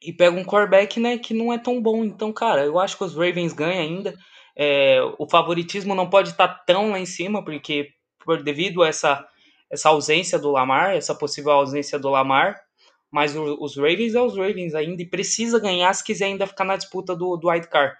E 0.00 0.12
pega 0.12 0.36
um 0.36 0.44
quarterback 0.44 1.00
né, 1.00 1.18
que 1.18 1.34
não 1.34 1.52
é 1.52 1.58
tão 1.58 1.82
bom. 1.82 2.04
Então, 2.04 2.32
cara, 2.32 2.64
eu 2.64 2.78
acho 2.78 2.96
que 2.96 3.04
os 3.04 3.14
Ravens 3.14 3.52
ganham 3.52 3.82
ainda. 3.82 4.14
É, 4.56 5.00
o 5.18 5.28
favoritismo 5.28 5.94
não 5.94 6.08
pode 6.08 6.30
estar 6.30 6.48
tá 6.48 6.62
tão 6.66 6.90
lá 6.90 6.98
em 7.00 7.06
cima, 7.06 7.44
porque 7.44 7.90
por 8.24 8.42
devido 8.42 8.82
a 8.82 8.88
essa, 8.88 9.26
essa 9.70 9.88
ausência 9.88 10.38
do 10.38 10.50
Lamar, 10.50 10.94
essa 10.94 11.14
possível 11.14 11.52
ausência 11.52 11.98
do 11.98 12.10
Lamar, 12.10 12.60
mas 13.10 13.34
o, 13.36 13.56
os 13.60 13.76
Ravens 13.76 14.14
é 14.14 14.20
os 14.20 14.36
Ravens 14.36 14.74
ainda 14.74 15.02
e 15.02 15.06
precisa 15.06 15.60
ganhar 15.60 15.92
se 15.94 16.04
quiser 16.04 16.26
ainda 16.26 16.46
ficar 16.46 16.64
na 16.64 16.76
disputa 16.76 17.14
do, 17.16 17.36
do 17.36 17.50
White 17.50 17.68
Card. 17.68 17.96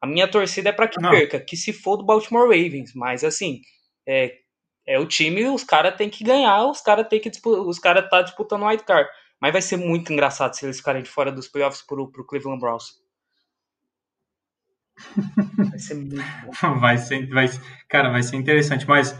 A 0.00 0.06
minha 0.06 0.28
torcida 0.28 0.68
é 0.68 0.72
para 0.72 0.88
que 0.88 1.00
não. 1.00 1.10
perca, 1.10 1.40
que 1.40 1.56
se 1.56 1.72
for 1.72 1.96
do 1.96 2.04
Baltimore 2.04 2.48
Ravens, 2.48 2.94
mas 2.94 3.24
assim, 3.24 3.60
é, 4.06 4.36
é 4.86 4.98
o 4.98 5.06
time, 5.06 5.44
os 5.46 5.64
caras 5.64 5.96
têm 5.96 6.08
que 6.08 6.24
ganhar, 6.24 6.64
os 6.66 6.80
caras 6.80 7.06
têm 7.08 7.20
que 7.20 7.30
os 7.44 7.78
caras 7.78 8.08
tá 8.08 8.22
disputando 8.22 8.62
o 8.62 8.66
wild 8.66 8.84
card. 8.84 9.08
Mas 9.40 9.52
vai 9.52 9.62
ser 9.62 9.76
muito 9.76 10.12
engraçado 10.12 10.54
se 10.54 10.64
eles 10.64 10.78
ficarem 10.78 11.02
de 11.02 11.10
fora 11.10 11.30
dos 11.30 11.46
playoffs 11.46 11.82
pro, 11.82 12.10
pro 12.10 12.26
Cleveland 12.26 12.60
Browns. 12.60 12.98
Vai 15.70 15.78
ser 15.78 15.94
muito 15.94 16.16
bom. 16.16 16.80
Vai 16.80 16.98
ser, 16.98 17.28
vai, 17.28 17.46
cara, 17.88 18.10
vai 18.10 18.20
ser 18.20 18.34
interessante, 18.34 18.84
mas 18.84 19.16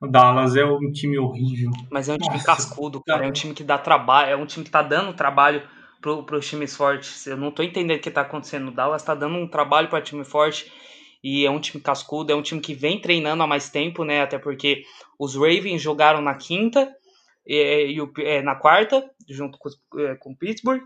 o 0.00 0.06
Dallas 0.06 0.56
é 0.56 0.64
um 0.64 0.90
time 0.90 1.18
horrível. 1.18 1.70
Mas 1.90 2.08
é 2.08 2.14
um 2.14 2.18
time 2.18 2.34
Nossa, 2.34 2.46
cascudo, 2.46 3.02
cara. 3.02 3.26
É 3.26 3.28
um 3.28 3.32
time 3.32 3.52
que 3.52 3.62
dá 3.62 3.76
trabalho, 3.76 4.30
é 4.30 4.36
um 4.36 4.46
time 4.46 4.64
que 4.64 4.70
tá 4.70 4.82
dando 4.82 5.12
trabalho 5.12 5.62
pro, 6.00 6.24
pros 6.24 6.48
times 6.48 6.74
fortes. 6.74 7.26
Eu 7.26 7.36
não 7.36 7.50
tô 7.50 7.62
entendendo 7.62 7.98
o 7.98 8.00
que 8.00 8.10
tá 8.10 8.22
acontecendo. 8.22 8.68
O 8.68 8.70
Dallas 8.70 9.02
tá 9.02 9.14
dando 9.14 9.36
um 9.36 9.46
trabalho 9.46 9.88
para 9.88 10.00
time 10.00 10.24
forte 10.24 10.72
e 11.22 11.44
é 11.44 11.50
um 11.50 11.60
time 11.60 11.82
cascudo, 11.82 12.32
é 12.32 12.34
um 12.34 12.40
time 12.40 12.62
que 12.62 12.72
vem 12.72 12.98
treinando 12.98 13.42
há 13.42 13.46
mais 13.46 13.68
tempo, 13.68 14.02
né? 14.02 14.22
Até 14.22 14.38
porque 14.38 14.84
os 15.18 15.34
Ravens 15.34 15.82
jogaram 15.82 16.22
na 16.22 16.34
quinta 16.34 16.90
e, 17.46 17.94
e 17.94 18.22
é, 18.24 18.40
na 18.40 18.54
quarta, 18.54 19.08
junto 19.28 19.58
com, 19.58 19.68
é, 20.00 20.14
com 20.14 20.32
o 20.32 20.36
Pittsburgh. 20.36 20.82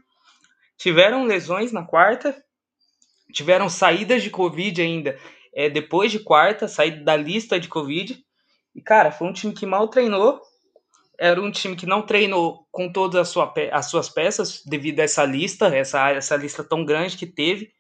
Tiveram 0.77 1.25
lesões 1.25 1.71
na 1.71 1.85
quarta, 1.85 2.37
tiveram 3.33 3.69
saídas 3.69 4.25
de 4.25 4.31
Covid 4.31 4.83
ainda 4.83 5.17
é, 5.55 5.71
depois 5.71 6.11
de 6.11 6.19
quarta, 6.19 6.67
saída 6.67 7.03
da 7.05 7.17
lista 7.17 7.61
de 7.61 7.69
Covid. 7.69 8.24
E, 8.75 8.81
cara, 8.83 9.13
foi 9.13 9.29
um 9.29 9.33
time 9.33 9.53
que 9.53 9.67
mal 9.67 9.89
treinou. 9.89 10.41
Era 11.19 11.41
um 11.41 11.51
time 11.51 11.77
que 11.77 11.87
não 11.87 12.03
treinou 12.03 12.67
com 12.73 12.91
todas 12.91 13.21
as, 13.21 13.29
sua, 13.29 13.53
as 13.71 13.87
suas 13.87 14.09
peças 14.09 14.63
devido 14.67 15.01
a 15.01 15.05
essa 15.05 15.25
lista, 15.25 15.67
essa, 15.69 16.11
essa 16.11 16.37
lista 16.37 16.65
tão 16.65 16.85
grande 16.85 17.17
que 17.17 17.27
teve. 17.27 17.73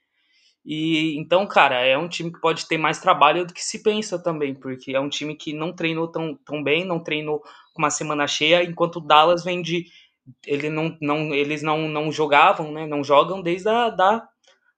E 0.64 1.18
então, 1.18 1.46
cara, 1.46 1.80
é 1.84 1.98
um 1.98 2.08
time 2.08 2.32
que 2.32 2.40
pode 2.40 2.66
ter 2.66 2.78
mais 2.78 2.98
trabalho 2.98 3.44
do 3.44 3.52
que 3.52 3.62
se 3.62 3.82
pensa 3.82 4.18
também, 4.18 4.54
porque 4.54 4.94
é 4.94 5.00
um 5.00 5.10
time 5.10 5.36
que 5.36 5.52
não 5.52 5.74
treinou 5.74 6.08
tão, 6.08 6.34
tão 6.36 6.62
bem, 6.62 6.86
não 6.86 6.98
treinou 7.02 7.40
com 7.74 7.82
uma 7.82 7.90
semana 7.90 8.26
cheia, 8.26 8.64
enquanto 8.64 8.96
o 8.96 9.00
Dallas 9.00 9.44
vem 9.44 9.60
de. 9.60 9.86
Ele 10.46 10.70
não, 10.70 10.96
não, 11.02 11.34
eles 11.34 11.60
não, 11.60 11.86
não 11.86 12.10
jogavam, 12.10 12.72
né? 12.72 12.86
Não 12.86 13.04
jogam 13.04 13.42
desde 13.42 13.68
a 13.68 13.90
da, 13.90 14.26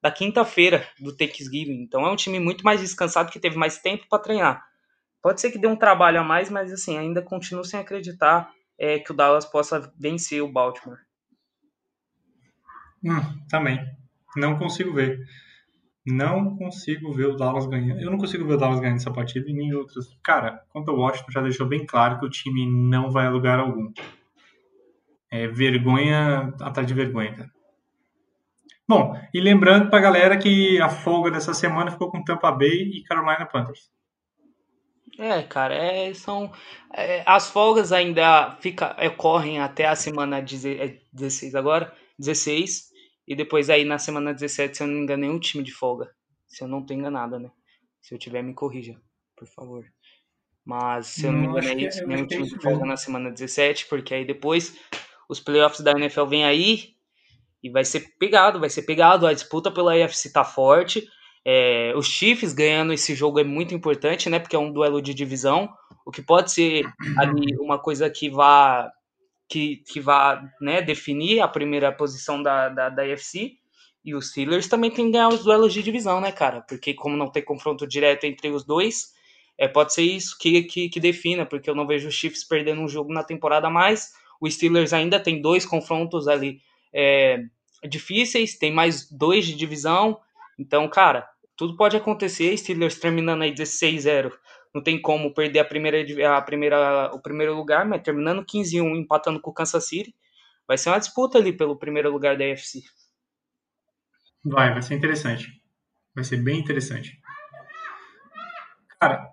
da 0.03 0.11
quinta-feira 0.11 0.89
do 0.99 1.17
Thanksgiving. 1.17 1.83
Então 1.83 2.05
é 2.05 2.11
um 2.11 2.17
time 2.17 2.41
muito 2.41 2.65
mais 2.65 2.81
descansado 2.81 3.31
que 3.31 3.39
teve 3.39 3.57
mais 3.57 3.79
tempo 3.79 4.07
para 4.09 4.19
treinar. 4.19 4.65
Pode 5.23 5.41
ser 5.41 5.51
que 5.51 5.59
dê 5.59 5.67
um 5.67 5.77
trabalho 5.77 6.21
a 6.21 6.25
mais, 6.25 6.51
mas 6.51 6.73
assim, 6.73 6.97
ainda 6.97 7.21
continuo 7.21 7.65
sem 7.65 7.81
acreditar 7.81 8.53
é, 8.79 8.99
que 8.99 9.13
o 9.13 9.15
Dallas 9.15 9.45
possa 9.45 9.93
vencer 9.99 10.43
o 10.43 10.53
Baltimore. 10.53 10.99
Hum, 13.05 13.21
também. 13.49 13.81
Não 14.37 14.59
consigo 14.59 14.93
ver. 14.93 15.21
Não 16.07 16.57
consigo 16.57 17.13
ver 17.13 17.27
o 17.27 17.37
Dallas 17.37 17.67
ganhando. 17.67 18.01
Eu 18.01 18.11
não 18.11 18.19
consigo 18.19 18.47
ver 18.47 18.55
o 18.55 18.57
Dallas 18.57 18.79
ganhando 18.79 18.99
essa 18.99 19.11
partida 19.11 19.51
e 19.51 19.53
nem 19.53 19.75
outras. 19.75 20.07
Cara, 20.23 20.63
quanto 20.69 20.91
ao 20.91 20.99
Washington, 20.99 21.33
já 21.33 21.41
deixou 21.41 21.67
bem 21.67 21.85
claro 21.85 22.19
que 22.19 22.27
o 22.27 22.31
time 22.31 22.65
não 22.67 23.11
vai 23.11 23.27
a 23.27 23.31
lugar 23.31 23.59
algum. 23.59 23.93
É 25.31 25.49
vergonha 25.49 26.55
atrás 26.61 26.87
de 26.87 26.95
vergonha, 26.95 27.35
cara. 27.35 27.51
Bom, 28.89 29.21
e 29.35 29.41
lembrando 29.41 29.91
pra 29.91 29.99
galera 29.99 30.39
que 30.39 30.81
a 30.81 30.89
folga 30.89 31.29
dessa 31.29 31.53
semana 31.53 31.91
ficou 31.91 32.09
com 32.09 32.23
Tampa 32.23 32.53
Bay 32.53 32.83
e 32.95 33.03
Carolina 33.03 33.45
Panthers. 33.45 33.91
É, 35.19 35.43
cara, 35.43 35.75
é, 35.75 36.13
são. 36.13 36.53
É, 36.93 37.23
as 37.27 37.51
folgas 37.51 37.93
ainda 37.93 38.57
fica, 38.61 38.97
ocorrem 39.07 39.61
até 39.61 39.87
a 39.87 39.97
semana 39.97 40.43
16 40.43 41.55
é, 41.55 41.59
agora, 41.59 41.93
16. 42.19 42.91
E 43.27 43.35
depois 43.35 43.71
aí 43.71 43.85
na 43.85 43.99
semana 43.99 44.33
17, 44.33 44.77
se 44.77 44.83
eu 44.83 44.87
não 44.87 44.95
me 44.95 45.03
engano, 45.03 45.23
nenhum 45.23 45.41
time 45.41 45.65
de 45.65 45.73
folga. 45.73 46.11
Se 46.47 46.63
eu 46.63 46.69
não 46.69 46.85
tô 46.85 46.95
enganada, 46.95 47.39
né? 47.39 47.51
Se 48.01 48.15
eu 48.15 48.19
tiver, 48.19 48.43
me 48.43 48.55
corrija, 48.55 49.01
por 49.37 49.49
favor. 49.49 49.85
Mas 50.65 51.07
se 51.07 51.27
eu 51.27 51.33
não, 51.33 51.41
não 51.41 51.53
me 51.53 51.59
engano, 51.59 51.81
é 51.81 51.85
isso, 51.85 52.07
nenhum 52.07 52.27
time 52.27 52.49
de 52.49 52.61
folga 52.61 52.85
na 52.85 52.97
semana 52.97 53.31
17, 53.31 53.87
porque 53.87 54.15
aí 54.15 54.25
depois 54.25 54.79
os 55.29 55.41
playoffs 55.41 55.81
da 55.81 55.93
NFL 55.93 56.27
vêm 56.27 56.45
aí 56.45 56.95
e 57.63 57.71
vai 57.71 57.85
ser 57.85 58.17
pegado, 58.19 58.61
vai 58.61 58.71
ser 58.71 58.83
pegado. 58.83 59.27
A 59.27 59.33
disputa 59.33 59.71
pela 59.71 59.95
AFC 59.95 60.31
tá 60.31 60.45
forte. 60.45 61.09
É, 61.49 61.93
os 61.95 62.09
Chiefs 62.09 62.53
ganhando 62.53 62.93
esse 62.93 63.15
jogo 63.15 63.39
é 63.39 63.45
muito 63.45 63.73
importante, 63.73 64.29
né? 64.29 64.41
Porque 64.41 64.57
é 64.57 64.59
um 64.59 64.73
duelo 64.73 65.01
de 65.01 65.15
divisão, 65.15 65.73
o 66.05 66.11
que 66.11 66.21
pode 66.21 66.51
ser 66.51 66.85
ali 67.17 67.57
uma 67.61 67.79
coisa 67.79 68.11
que 68.11 68.29
vá 68.29 68.91
que, 69.49 69.77
que 69.87 70.01
vá 70.01 70.43
né, 70.61 70.83
definir 70.83 71.39
a 71.41 71.47
primeira 71.47 71.93
posição 71.93 72.43
da, 72.43 72.69
da, 72.69 72.89
da 72.89 73.05
UFC. 73.05 73.53
E 74.05 74.13
os 74.13 74.31
Steelers 74.31 74.67
também 74.67 74.91
tem 74.91 75.07
que 75.07 75.13
ganhar 75.13 75.29
os 75.29 75.45
duelos 75.45 75.73
de 75.73 75.85
divisão, 75.85 76.21
né, 76.21 76.33
cara? 76.33 76.63
Porque 76.63 76.93
como 76.93 77.17
não 77.17 77.31
tem 77.31 77.45
confronto 77.45 77.87
direto 77.87 78.25
entre 78.25 78.49
os 78.51 78.65
dois, 78.65 79.13
é, 79.57 79.69
pode 79.69 79.95
ser 79.95 80.03
isso 80.03 80.37
que, 80.41 80.65
que, 80.65 80.89
que 80.89 80.99
defina, 80.99 81.47
porque 81.47 81.71
eu 81.71 81.77
não 81.77 81.87
vejo 81.87 82.09
os 82.09 82.15
Chiefs 82.15 82.43
perdendo 82.43 82.81
um 82.81 82.89
jogo 82.89 83.13
na 83.13 83.23
temporada 83.23 83.71
mais. 83.71 84.13
O 84.41 84.51
Steelers 84.51 84.93
ainda 84.93 85.21
tem 85.21 85.41
dois 85.41 85.65
confrontos 85.65 86.27
ali 86.27 86.61
é, 86.93 87.45
difíceis, 87.89 88.59
tem 88.59 88.73
mais 88.73 89.09
dois 89.09 89.47
de 89.47 89.55
divisão. 89.55 90.19
Então, 90.59 90.89
cara, 90.89 91.29
tudo 91.57 91.77
pode 91.77 91.97
acontecer. 91.97 92.57
Steelers 92.57 92.99
terminando 92.99 93.43
aí 93.43 93.53
16-0 93.53 94.33
não 94.77 94.83
tem 94.83 95.01
como 95.01 95.33
perder 95.33 95.61
a 95.61 95.65
primeira, 95.65 96.37
a 96.37 96.43
primeira, 96.43 97.11
o 97.15 97.19
primeiro 97.19 97.55
lugar, 97.55 97.87
mas 97.87 98.03
terminando 98.03 98.45
15-1, 98.45 98.99
empatando 98.99 99.41
com 99.41 99.51
o 99.51 99.55
Kansas 99.55 99.89
City, 99.89 100.15
vai 100.69 100.77
ser 100.77 100.91
uma 100.91 100.99
disputa 100.99 101.39
ali 101.39 101.51
pelo 101.51 101.79
primeiro 101.79 102.13
lugar 102.13 102.37
da 102.37 102.45
AFC. 102.45 102.83
Vai, 104.45 104.75
vai 104.75 104.83
ser 104.83 104.95
interessante. 104.95 105.49
Vai 106.15 106.25
ser 106.25 106.37
bem 106.37 106.61
interessante. 106.61 107.19
Cara, 109.01 109.27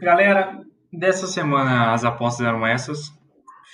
galera, 0.00 0.64
dessa 0.90 1.26
semana 1.26 1.92
as 1.92 2.02
apostas 2.02 2.46
eram 2.46 2.66
essas. 2.66 3.12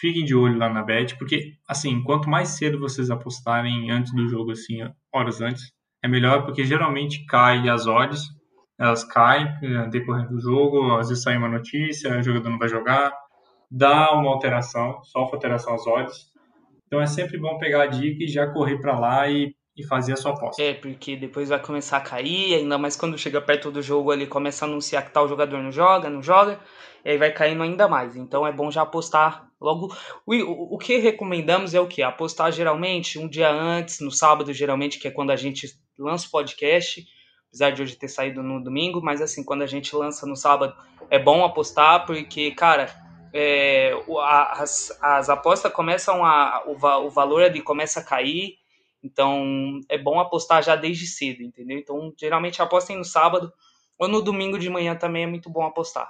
Fiquem 0.01 0.25
de 0.25 0.35
olho 0.35 0.59
lá 0.59 0.69
na 0.69 0.83
bet, 0.83 1.17
porque 1.19 1.55
assim, 1.69 2.03
quanto 2.03 2.29
mais 2.29 2.49
cedo 2.51 2.81
vocês 2.81 3.11
apostarem 3.11 3.91
antes 3.91 4.13
do 4.13 4.29
jogo, 4.29 4.51
assim, 4.51 4.79
horas 5.13 5.41
antes, 5.41 5.73
é 6.03 6.09
melhor, 6.09 6.45
porque 6.45 6.65
geralmente 6.65 7.25
cai 7.27 7.69
as 7.69 7.87
odds 7.87 8.41
elas 8.81 9.05
caem 9.05 9.47
no 9.61 9.91
decorrer 9.91 10.27
do 10.27 10.41
jogo, 10.41 10.97
às 10.97 11.11
vezes 11.11 11.23
sai 11.23 11.37
uma 11.37 11.49
notícia, 11.49 12.19
o 12.19 12.23
jogador 12.23 12.49
não 12.49 12.59
vai 12.59 12.69
jogar, 12.69 13.13
dá 13.71 14.11
uma 14.13 14.31
alteração, 14.31 15.05
sofre 15.05 15.35
alteração 15.35 15.75
às 15.75 15.87
odds. 15.87 16.31
Então 16.87 16.99
é 16.99 17.07
sempre 17.07 17.37
bom 17.37 17.59
pegar 17.59 17.83
a 17.83 17.87
dica 17.87 18.25
e 18.25 18.27
já 18.29 18.47
correr 18.47 18.79
para 18.79 18.99
lá 18.99 19.29
e, 19.29 19.55
e 19.77 19.85
fazer 19.85 20.15
a 20.15 20.17
sua 20.17 20.33
aposta. 20.33 20.63
É, 20.63 20.73
porque 20.73 21.15
depois 21.15 21.51
vai 21.51 21.61
começar 21.61 21.99
a 21.99 22.01
cair, 22.01 22.55
ainda 22.55 22.79
mais 22.79 22.97
quando 22.97 23.19
chega 23.19 23.39
perto 23.43 23.71
do 23.71 23.83
jogo 23.83 24.11
ali, 24.11 24.27
começa 24.27 24.65
a 24.65 24.69
anunciar 24.69 25.05
que 25.05 25.13
tal 25.13 25.29
jogador 25.29 25.63
não 25.63 25.71
joga, 25.71 26.09
não 26.09 26.23
joga, 26.23 26.59
e 27.05 27.11
aí 27.11 27.19
vai 27.19 27.33
caindo 27.33 27.63
ainda 27.63 27.87
mais. 27.87 28.17
Então 28.17 28.47
é 28.47 28.53
bom 28.53 28.71
já 28.71 28.81
apostar 28.81 29.47
logo. 29.61 29.95
O, 30.25 30.75
o 30.75 30.79
que 30.79 30.97
recomendamos 30.97 31.75
é 31.75 31.81
o 31.81 31.87
que? 31.87 32.03
Apostar 32.03 32.51
geralmente 32.51 33.19
um 33.19 33.29
dia 33.29 33.51
antes, 33.51 34.01
no 34.01 34.11
sábado, 34.11 34.55
geralmente, 34.55 34.99
que 34.99 35.07
é 35.07 35.11
quando 35.11 35.33
a 35.33 35.37
gente 35.37 35.69
lança 36.03 36.27
o 36.27 36.31
podcast 36.31 37.07
apesar 37.51 37.71
de 37.71 37.83
hoje 37.83 37.97
ter 37.97 38.09
saído 38.09 38.43
no 38.43 38.63
domingo, 38.63 39.03
mas 39.03 39.21
assim, 39.21 39.45
quando 39.45 39.63
a 39.63 39.67
gente 39.67 39.95
lança 39.95 40.25
no 40.25 40.37
sábado, 40.37 40.73
é 41.11 41.19
bom 41.19 41.45
apostar, 41.45 42.07
porque, 42.07 42.53
cara, 42.53 42.89
é, 43.35 43.93
as, 44.53 44.97
as 45.03 45.29
apostas 45.29 45.73
começam 45.73 46.25
a. 46.25 46.63
O, 46.67 47.07
o 47.07 47.11
valor 47.11 47.43
ali 47.43 47.61
começa 47.61 48.01
a 48.01 48.05
cair, 48.05 48.55
então 49.03 49.81
é 49.89 49.99
bom 49.99 50.21
apostar 50.21 50.63
já 50.63 50.77
desde 50.77 51.07
cedo, 51.07 51.43
entendeu? 51.43 51.77
Então, 51.77 52.15
geralmente 52.17 52.63
apostem 52.63 52.97
no 52.97 53.05
sábado 53.05 53.53
ou 53.99 54.09
no 54.09 54.23
domingo 54.23 54.59
de 54.59 54.71
manhã 54.71 54.95
também 54.95 55.25
é 55.25 55.27
muito 55.27 55.51
bom 55.51 55.65
apostar. 55.65 56.09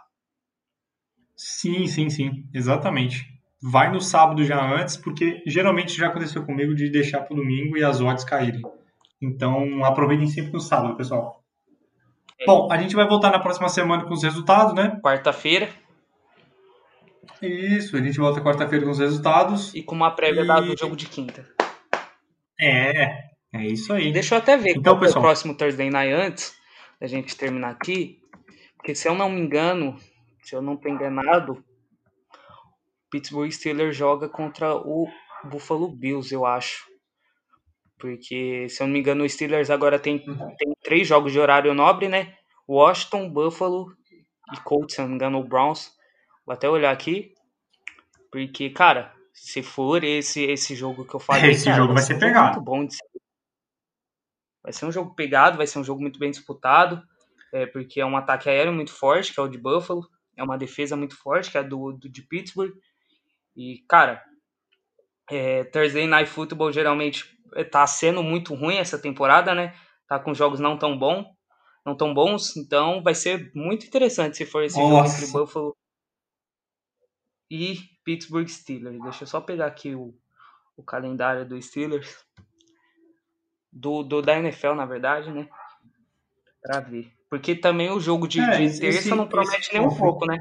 Sim, 1.35 1.87
sim, 1.87 2.11
sim, 2.11 2.45
exatamente. 2.53 3.27
Vai 3.63 3.91
no 3.91 4.01
sábado 4.01 4.45
já 4.45 4.61
antes, 4.63 4.97
porque 4.97 5.43
geralmente 5.47 5.97
já 5.97 6.09
aconteceu 6.09 6.45
comigo 6.45 6.75
de 6.75 6.91
deixar 6.91 7.23
para 7.23 7.35
o 7.35 7.37
domingo 7.37 7.77
e 7.77 7.85
as 7.85 8.01
odds 8.01 8.25
caírem. 8.25 8.63
Então, 9.21 9.85
aproveitem 9.85 10.27
sempre 10.27 10.53
no 10.53 10.61
sábado, 10.61 10.97
pessoal. 10.97 11.43
É. 12.39 12.47
Bom, 12.47 12.69
a 12.71 12.79
gente 12.79 12.97
vai 12.97 13.07
voltar 13.07 13.31
na 13.31 13.39
próxima 13.39 13.69
semana 13.69 14.05
com 14.05 14.15
os 14.15 14.23
resultados, 14.23 14.75
né? 14.75 14.99
Quarta-feira. 15.03 15.69
Isso, 17.43 17.97
a 17.97 18.03
gente 18.03 18.19
volta 18.19 18.41
quarta-feira 18.41 18.85
com 18.85 18.91
os 18.91 18.99
resultados. 18.99 19.75
E 19.75 19.83
com 19.83 19.95
uma 19.95 20.11
prévia 20.11 20.43
e... 20.43 20.67
do 20.67 20.79
jogo 20.79 20.97
de 20.97 21.07
quinta. 21.07 21.47
É, 22.61 23.31
é 23.53 23.67
isso 23.67 23.93
aí. 23.93 24.13
Deixa 24.13 24.35
eu 24.35 24.39
até 24.39 24.57
ver 24.57 24.71
então, 24.71 24.95
qual 24.95 25.01
pessoal... 25.01 25.17
é 25.17 25.19
o 25.19 25.29
próximo 25.29 25.55
Thursday 25.55 25.91
Night 25.91 26.13
antes 26.13 26.55
da 27.01 27.07
gente 27.07 27.37
terminar 27.37 27.71
aqui. 27.71 28.19
Porque 28.77 28.95
se 28.95 29.09
eu 29.09 29.15
não 29.15 29.29
me 29.29 29.41
engano, 29.41 29.97
se 30.43 30.55
eu 30.55 30.61
não 30.61 30.75
estou 30.75 30.91
enganado, 30.91 31.63
Pittsburgh 33.11 33.51
Steelers 33.51 33.97
joga 33.97 34.29
contra 34.29 34.75
o 34.75 35.07
Buffalo 35.45 35.89
Bills, 35.89 36.33
eu 36.33 36.45
acho. 36.45 36.90
Porque, 38.01 38.67
se 38.69 38.83
eu 38.83 38.87
não 38.87 38.95
me 38.95 39.01
engano, 39.01 39.23
o 39.23 39.29
Steelers 39.29 39.71
agora 39.71 39.99
tem, 39.99 40.25
uhum. 40.27 40.57
tem 40.57 40.73
três 40.83 41.07
jogos 41.07 41.33
de 41.33 41.39
horário 41.39 41.75
nobre, 41.75 42.09
né? 42.09 42.35
Washington, 42.69 43.29
Buffalo 43.29 43.95
e 44.53 44.61
Colts, 44.63 44.95
se 44.95 45.01
eu 45.01 45.05
não 45.05 45.11
me 45.11 45.17
engano, 45.17 45.39
o 45.39 45.45
Browns. 45.45 45.93
Vou 46.47 46.55
até 46.55 46.69
olhar 46.69 46.91
aqui. 46.91 47.35
Porque, 48.33 48.71
cara, 48.71 49.13
se 49.33 49.63
for 49.63 50.03
esse, 50.03 50.43
esse 50.43 50.75
jogo 50.75 51.05
que 51.05 51.15
eu 51.15 51.21
falei. 51.21 51.51
Esse 51.51 51.67
cara, 51.67 51.77
jogo 51.77 51.93
vai 51.93 52.03
ser, 52.03 52.15
ser 52.15 52.21
pegado. 52.21 52.55
Muito 52.55 52.65
bom 52.65 52.87
de 52.87 52.95
ser. 52.95 53.05
Vai 54.63 54.73
ser 54.73 54.87
um 54.87 54.93
jogo 54.93 55.15
pegado, 55.15 55.57
vai 55.57 55.67
ser 55.67 55.79
um 55.79 55.85
jogo 55.85 56.01
muito 56.01 56.19
bem 56.19 56.31
disputado. 56.31 57.03
É, 57.53 57.67
porque 57.67 58.01
é 58.01 58.07
um 58.07 58.17
ataque 58.17 58.49
aéreo 58.49 58.73
muito 58.73 58.93
forte, 58.93 59.35
que 59.35 59.41
é 59.41 59.43
o 59.43 59.49
de 59.49 59.59
Buffalo. 59.59 60.09
É 60.37 60.43
uma 60.43 60.57
defesa 60.57 60.97
muito 60.97 61.17
forte, 61.17 61.51
que 61.51 61.59
é 61.59 61.61
a 61.61 61.65
do, 61.65 61.93
do 61.93 62.09
de 62.09 62.23
Pittsburgh. 62.23 62.73
E, 63.57 63.85
cara, 63.89 64.23
é, 65.31 65.65
Thursday 65.65 66.07
Night 66.07 66.31
Football 66.31 66.73
geralmente 66.73 67.40
tá 67.71 67.87
sendo 67.87 68.23
muito 68.23 68.55
ruim 68.55 68.77
essa 68.77 68.99
temporada, 68.99 69.55
né? 69.55 69.75
Tá 70.07 70.19
com 70.19 70.35
jogos 70.35 70.61
não 70.61 70.77
tão 70.77 70.99
bom, 70.99 71.35
não 71.85 71.97
tão 71.97 72.13
bons, 72.13 72.57
então 72.57 73.03
vai 73.03 73.15
ser 73.15 73.51
muito 73.55 73.87
interessante 73.87 74.37
se 74.37 74.47
for 74.47 74.63
esse 74.63 74.79
Nossa. 74.79 75.13
jogo 75.13 75.23
entre 75.23 75.33
Buffalo 75.33 75.77
e 77.51 77.79
Pittsburgh 78.05 78.49
Steelers. 78.49 79.01
Deixa 79.03 79.25
eu 79.25 79.29
só 79.29 79.41
pegar 79.41 79.67
aqui 79.67 79.95
o, 79.95 80.15
o 80.77 80.83
calendário 80.83 81.47
do 81.47 81.61
Steelers. 81.61 82.25
Do, 83.73 84.03
do 84.03 84.21
da 84.21 84.37
NFL, 84.37 84.75
na 84.75 84.85
verdade, 84.85 85.31
né? 85.31 85.49
Pra 86.63 86.81
ver. 86.81 87.13
Porque 87.29 87.55
também 87.55 87.91
o 87.91 88.01
jogo 88.01 88.27
de, 88.27 88.41
é, 88.41 88.67
de 88.67 88.81
terça 88.81 88.99
esse, 88.99 89.11
não 89.11 89.29
promete 89.29 89.73
nem 89.73 89.81
um 89.81 89.97
pouco, 89.97 90.27
né? 90.27 90.41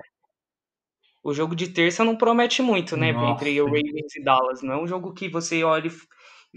O 1.22 1.34
jogo 1.34 1.56
de 1.56 1.68
terça 1.68 2.04
não 2.04 2.16
promete 2.16 2.62
muito, 2.62 2.98
né? 2.98 3.12
Nossa. 3.12 3.34
Entre 3.34 3.62
o 3.62 3.66
Ravens 3.66 4.16
e 4.16 4.24
Dallas. 4.24 4.62
Não 4.64 4.74
é 4.74 4.78
um 4.82 4.88
jogo 4.88 5.14
que 5.14 5.30
você 5.30 5.64
olha 5.64 5.88
e 5.88 5.92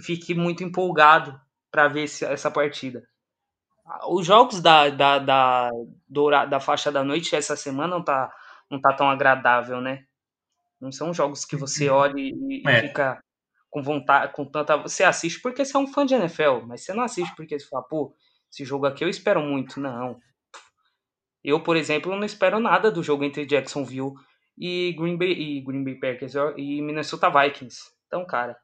fique 0.01 0.35
muito 0.35 0.62
empolgado 0.62 1.40
para 1.70 1.89
ver 1.89 2.05
essa 2.05 2.51
partida. 2.51 3.02
Os 4.09 4.24
jogos 4.24 4.60
da, 4.60 4.89
da, 4.90 5.19
da, 5.19 5.70
da 6.47 6.60
faixa 6.60 6.93
da 6.93 7.02
noite 7.02 7.35
essa 7.35 7.56
semana 7.56 7.97
não 7.97 8.05
tá, 8.05 8.32
não 8.70 8.81
tá 8.81 8.93
tão 8.93 9.10
agradável, 9.10 9.81
né? 9.81 10.05
Não 10.81 10.90
são 10.90 11.12
jogos 11.12 11.44
que 11.44 11.56
você 11.56 11.89
uhum. 11.89 11.97
olha 11.97 12.14
e, 12.16 12.62
é. 12.66 12.81
fica 12.82 13.23
com 13.70 13.82
vontade, 13.82 14.32
com 14.32 14.44
tanta. 14.44 14.77
Você 14.77 15.05
assiste 15.05 15.40
porque 15.40 15.64
você 15.64 15.77
é 15.77 15.81
um 15.81 15.86
fã 15.86 16.05
de 16.05 16.14
NFL, 16.14 16.66
mas 16.66 16.82
você 16.85 16.93
não 16.93 17.02
assiste 17.02 17.35
porque 17.36 17.59
você 17.59 17.66
fala, 17.66 17.82
pô, 17.85 18.14
esse 18.51 18.64
jogo 18.64 18.86
aqui 18.86 19.05
eu 19.05 19.09
espero 19.09 19.40
muito. 19.40 19.81
Não. 19.81 20.19
Eu, 21.43 21.62
por 21.62 21.77
exemplo, 21.77 22.14
não 22.14 22.24
espero 22.24 22.60
nada 22.60 22.90
do 22.90 23.02
jogo 23.02 23.24
entre 23.24 23.47
Jacksonville 23.47 24.12
e 24.56 24.93
Green 24.98 25.16
Bay, 25.16 25.32
e 25.32 25.60
Green 25.60 25.82
Bay 25.82 25.94
Packers 25.94 26.35
e 26.56 26.82
Minnesota 26.82 27.31
Vikings. 27.31 27.90
Então, 28.06 28.24
cara, 28.27 28.56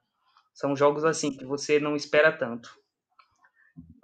são 0.59 0.75
jogos 0.75 1.05
assim 1.05 1.31
que 1.31 1.45
você 1.45 1.79
não 1.79 1.95
espera 1.95 2.37
tanto. 2.37 2.69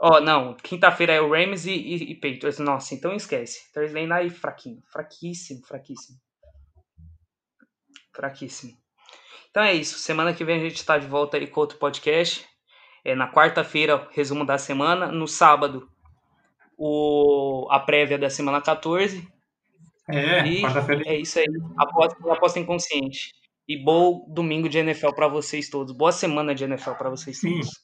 Ó, 0.01 0.19
oh, 0.19 0.21
não, 0.21 0.55
quinta-feira 0.55 1.13
é 1.13 1.21
o 1.21 1.29
Rams 1.29 1.67
e, 1.67 1.73
e, 1.73 2.13
e 2.13 2.15
Patriots. 2.15 2.61
Nossa, 2.61 2.95
então 2.95 3.13
esquece. 3.13 3.73
Thursday 3.73 4.07
Night 4.07 4.33
fraquinho, 4.37 4.81
fraquíssimo, 4.93 5.67
fraquíssimo. 5.67 6.17
Fraquíssimo. 8.15 8.73
Então 9.51 9.65
é 9.65 9.75
isso. 9.75 9.99
Semana 9.99 10.33
que 10.33 10.45
vem 10.45 10.61
a 10.61 10.63
gente 10.63 10.77
está 10.77 10.97
de 10.97 11.09
volta 11.09 11.37
aí 11.37 11.49
com 11.49 11.59
outro 11.59 11.77
podcast. 11.77 12.49
É, 13.05 13.17
na 13.17 13.29
quarta-feira, 13.33 14.09
resumo 14.13 14.47
da 14.47 14.57
semana. 14.57 15.11
No 15.11 15.27
sábado, 15.27 15.91
o, 16.79 17.67
a 17.69 17.81
prévia 17.81 18.17
da 18.17 18.31
semana 18.31 18.63
14. 18.63 19.27
É, 20.09 20.47
e 20.47 20.63
é 21.05 21.17
isso 21.19 21.37
aí. 21.41 21.47
Aposta, 21.77 22.33
aposta 22.33 22.61
inconsciente. 22.61 23.33
E 23.67 23.83
bom 23.83 24.27
domingo 24.29 24.69
de 24.69 24.79
NFL 24.79 25.13
para 25.15 25.27
vocês 25.27 25.69
todos. 25.71 25.97
Boa 25.97 26.13
semana 26.13 26.55
de 26.55 26.65
NFL 26.65 26.93
para 26.93 27.09
vocês 27.09 27.41
Sim. 27.41 27.61
todos. 27.61 27.81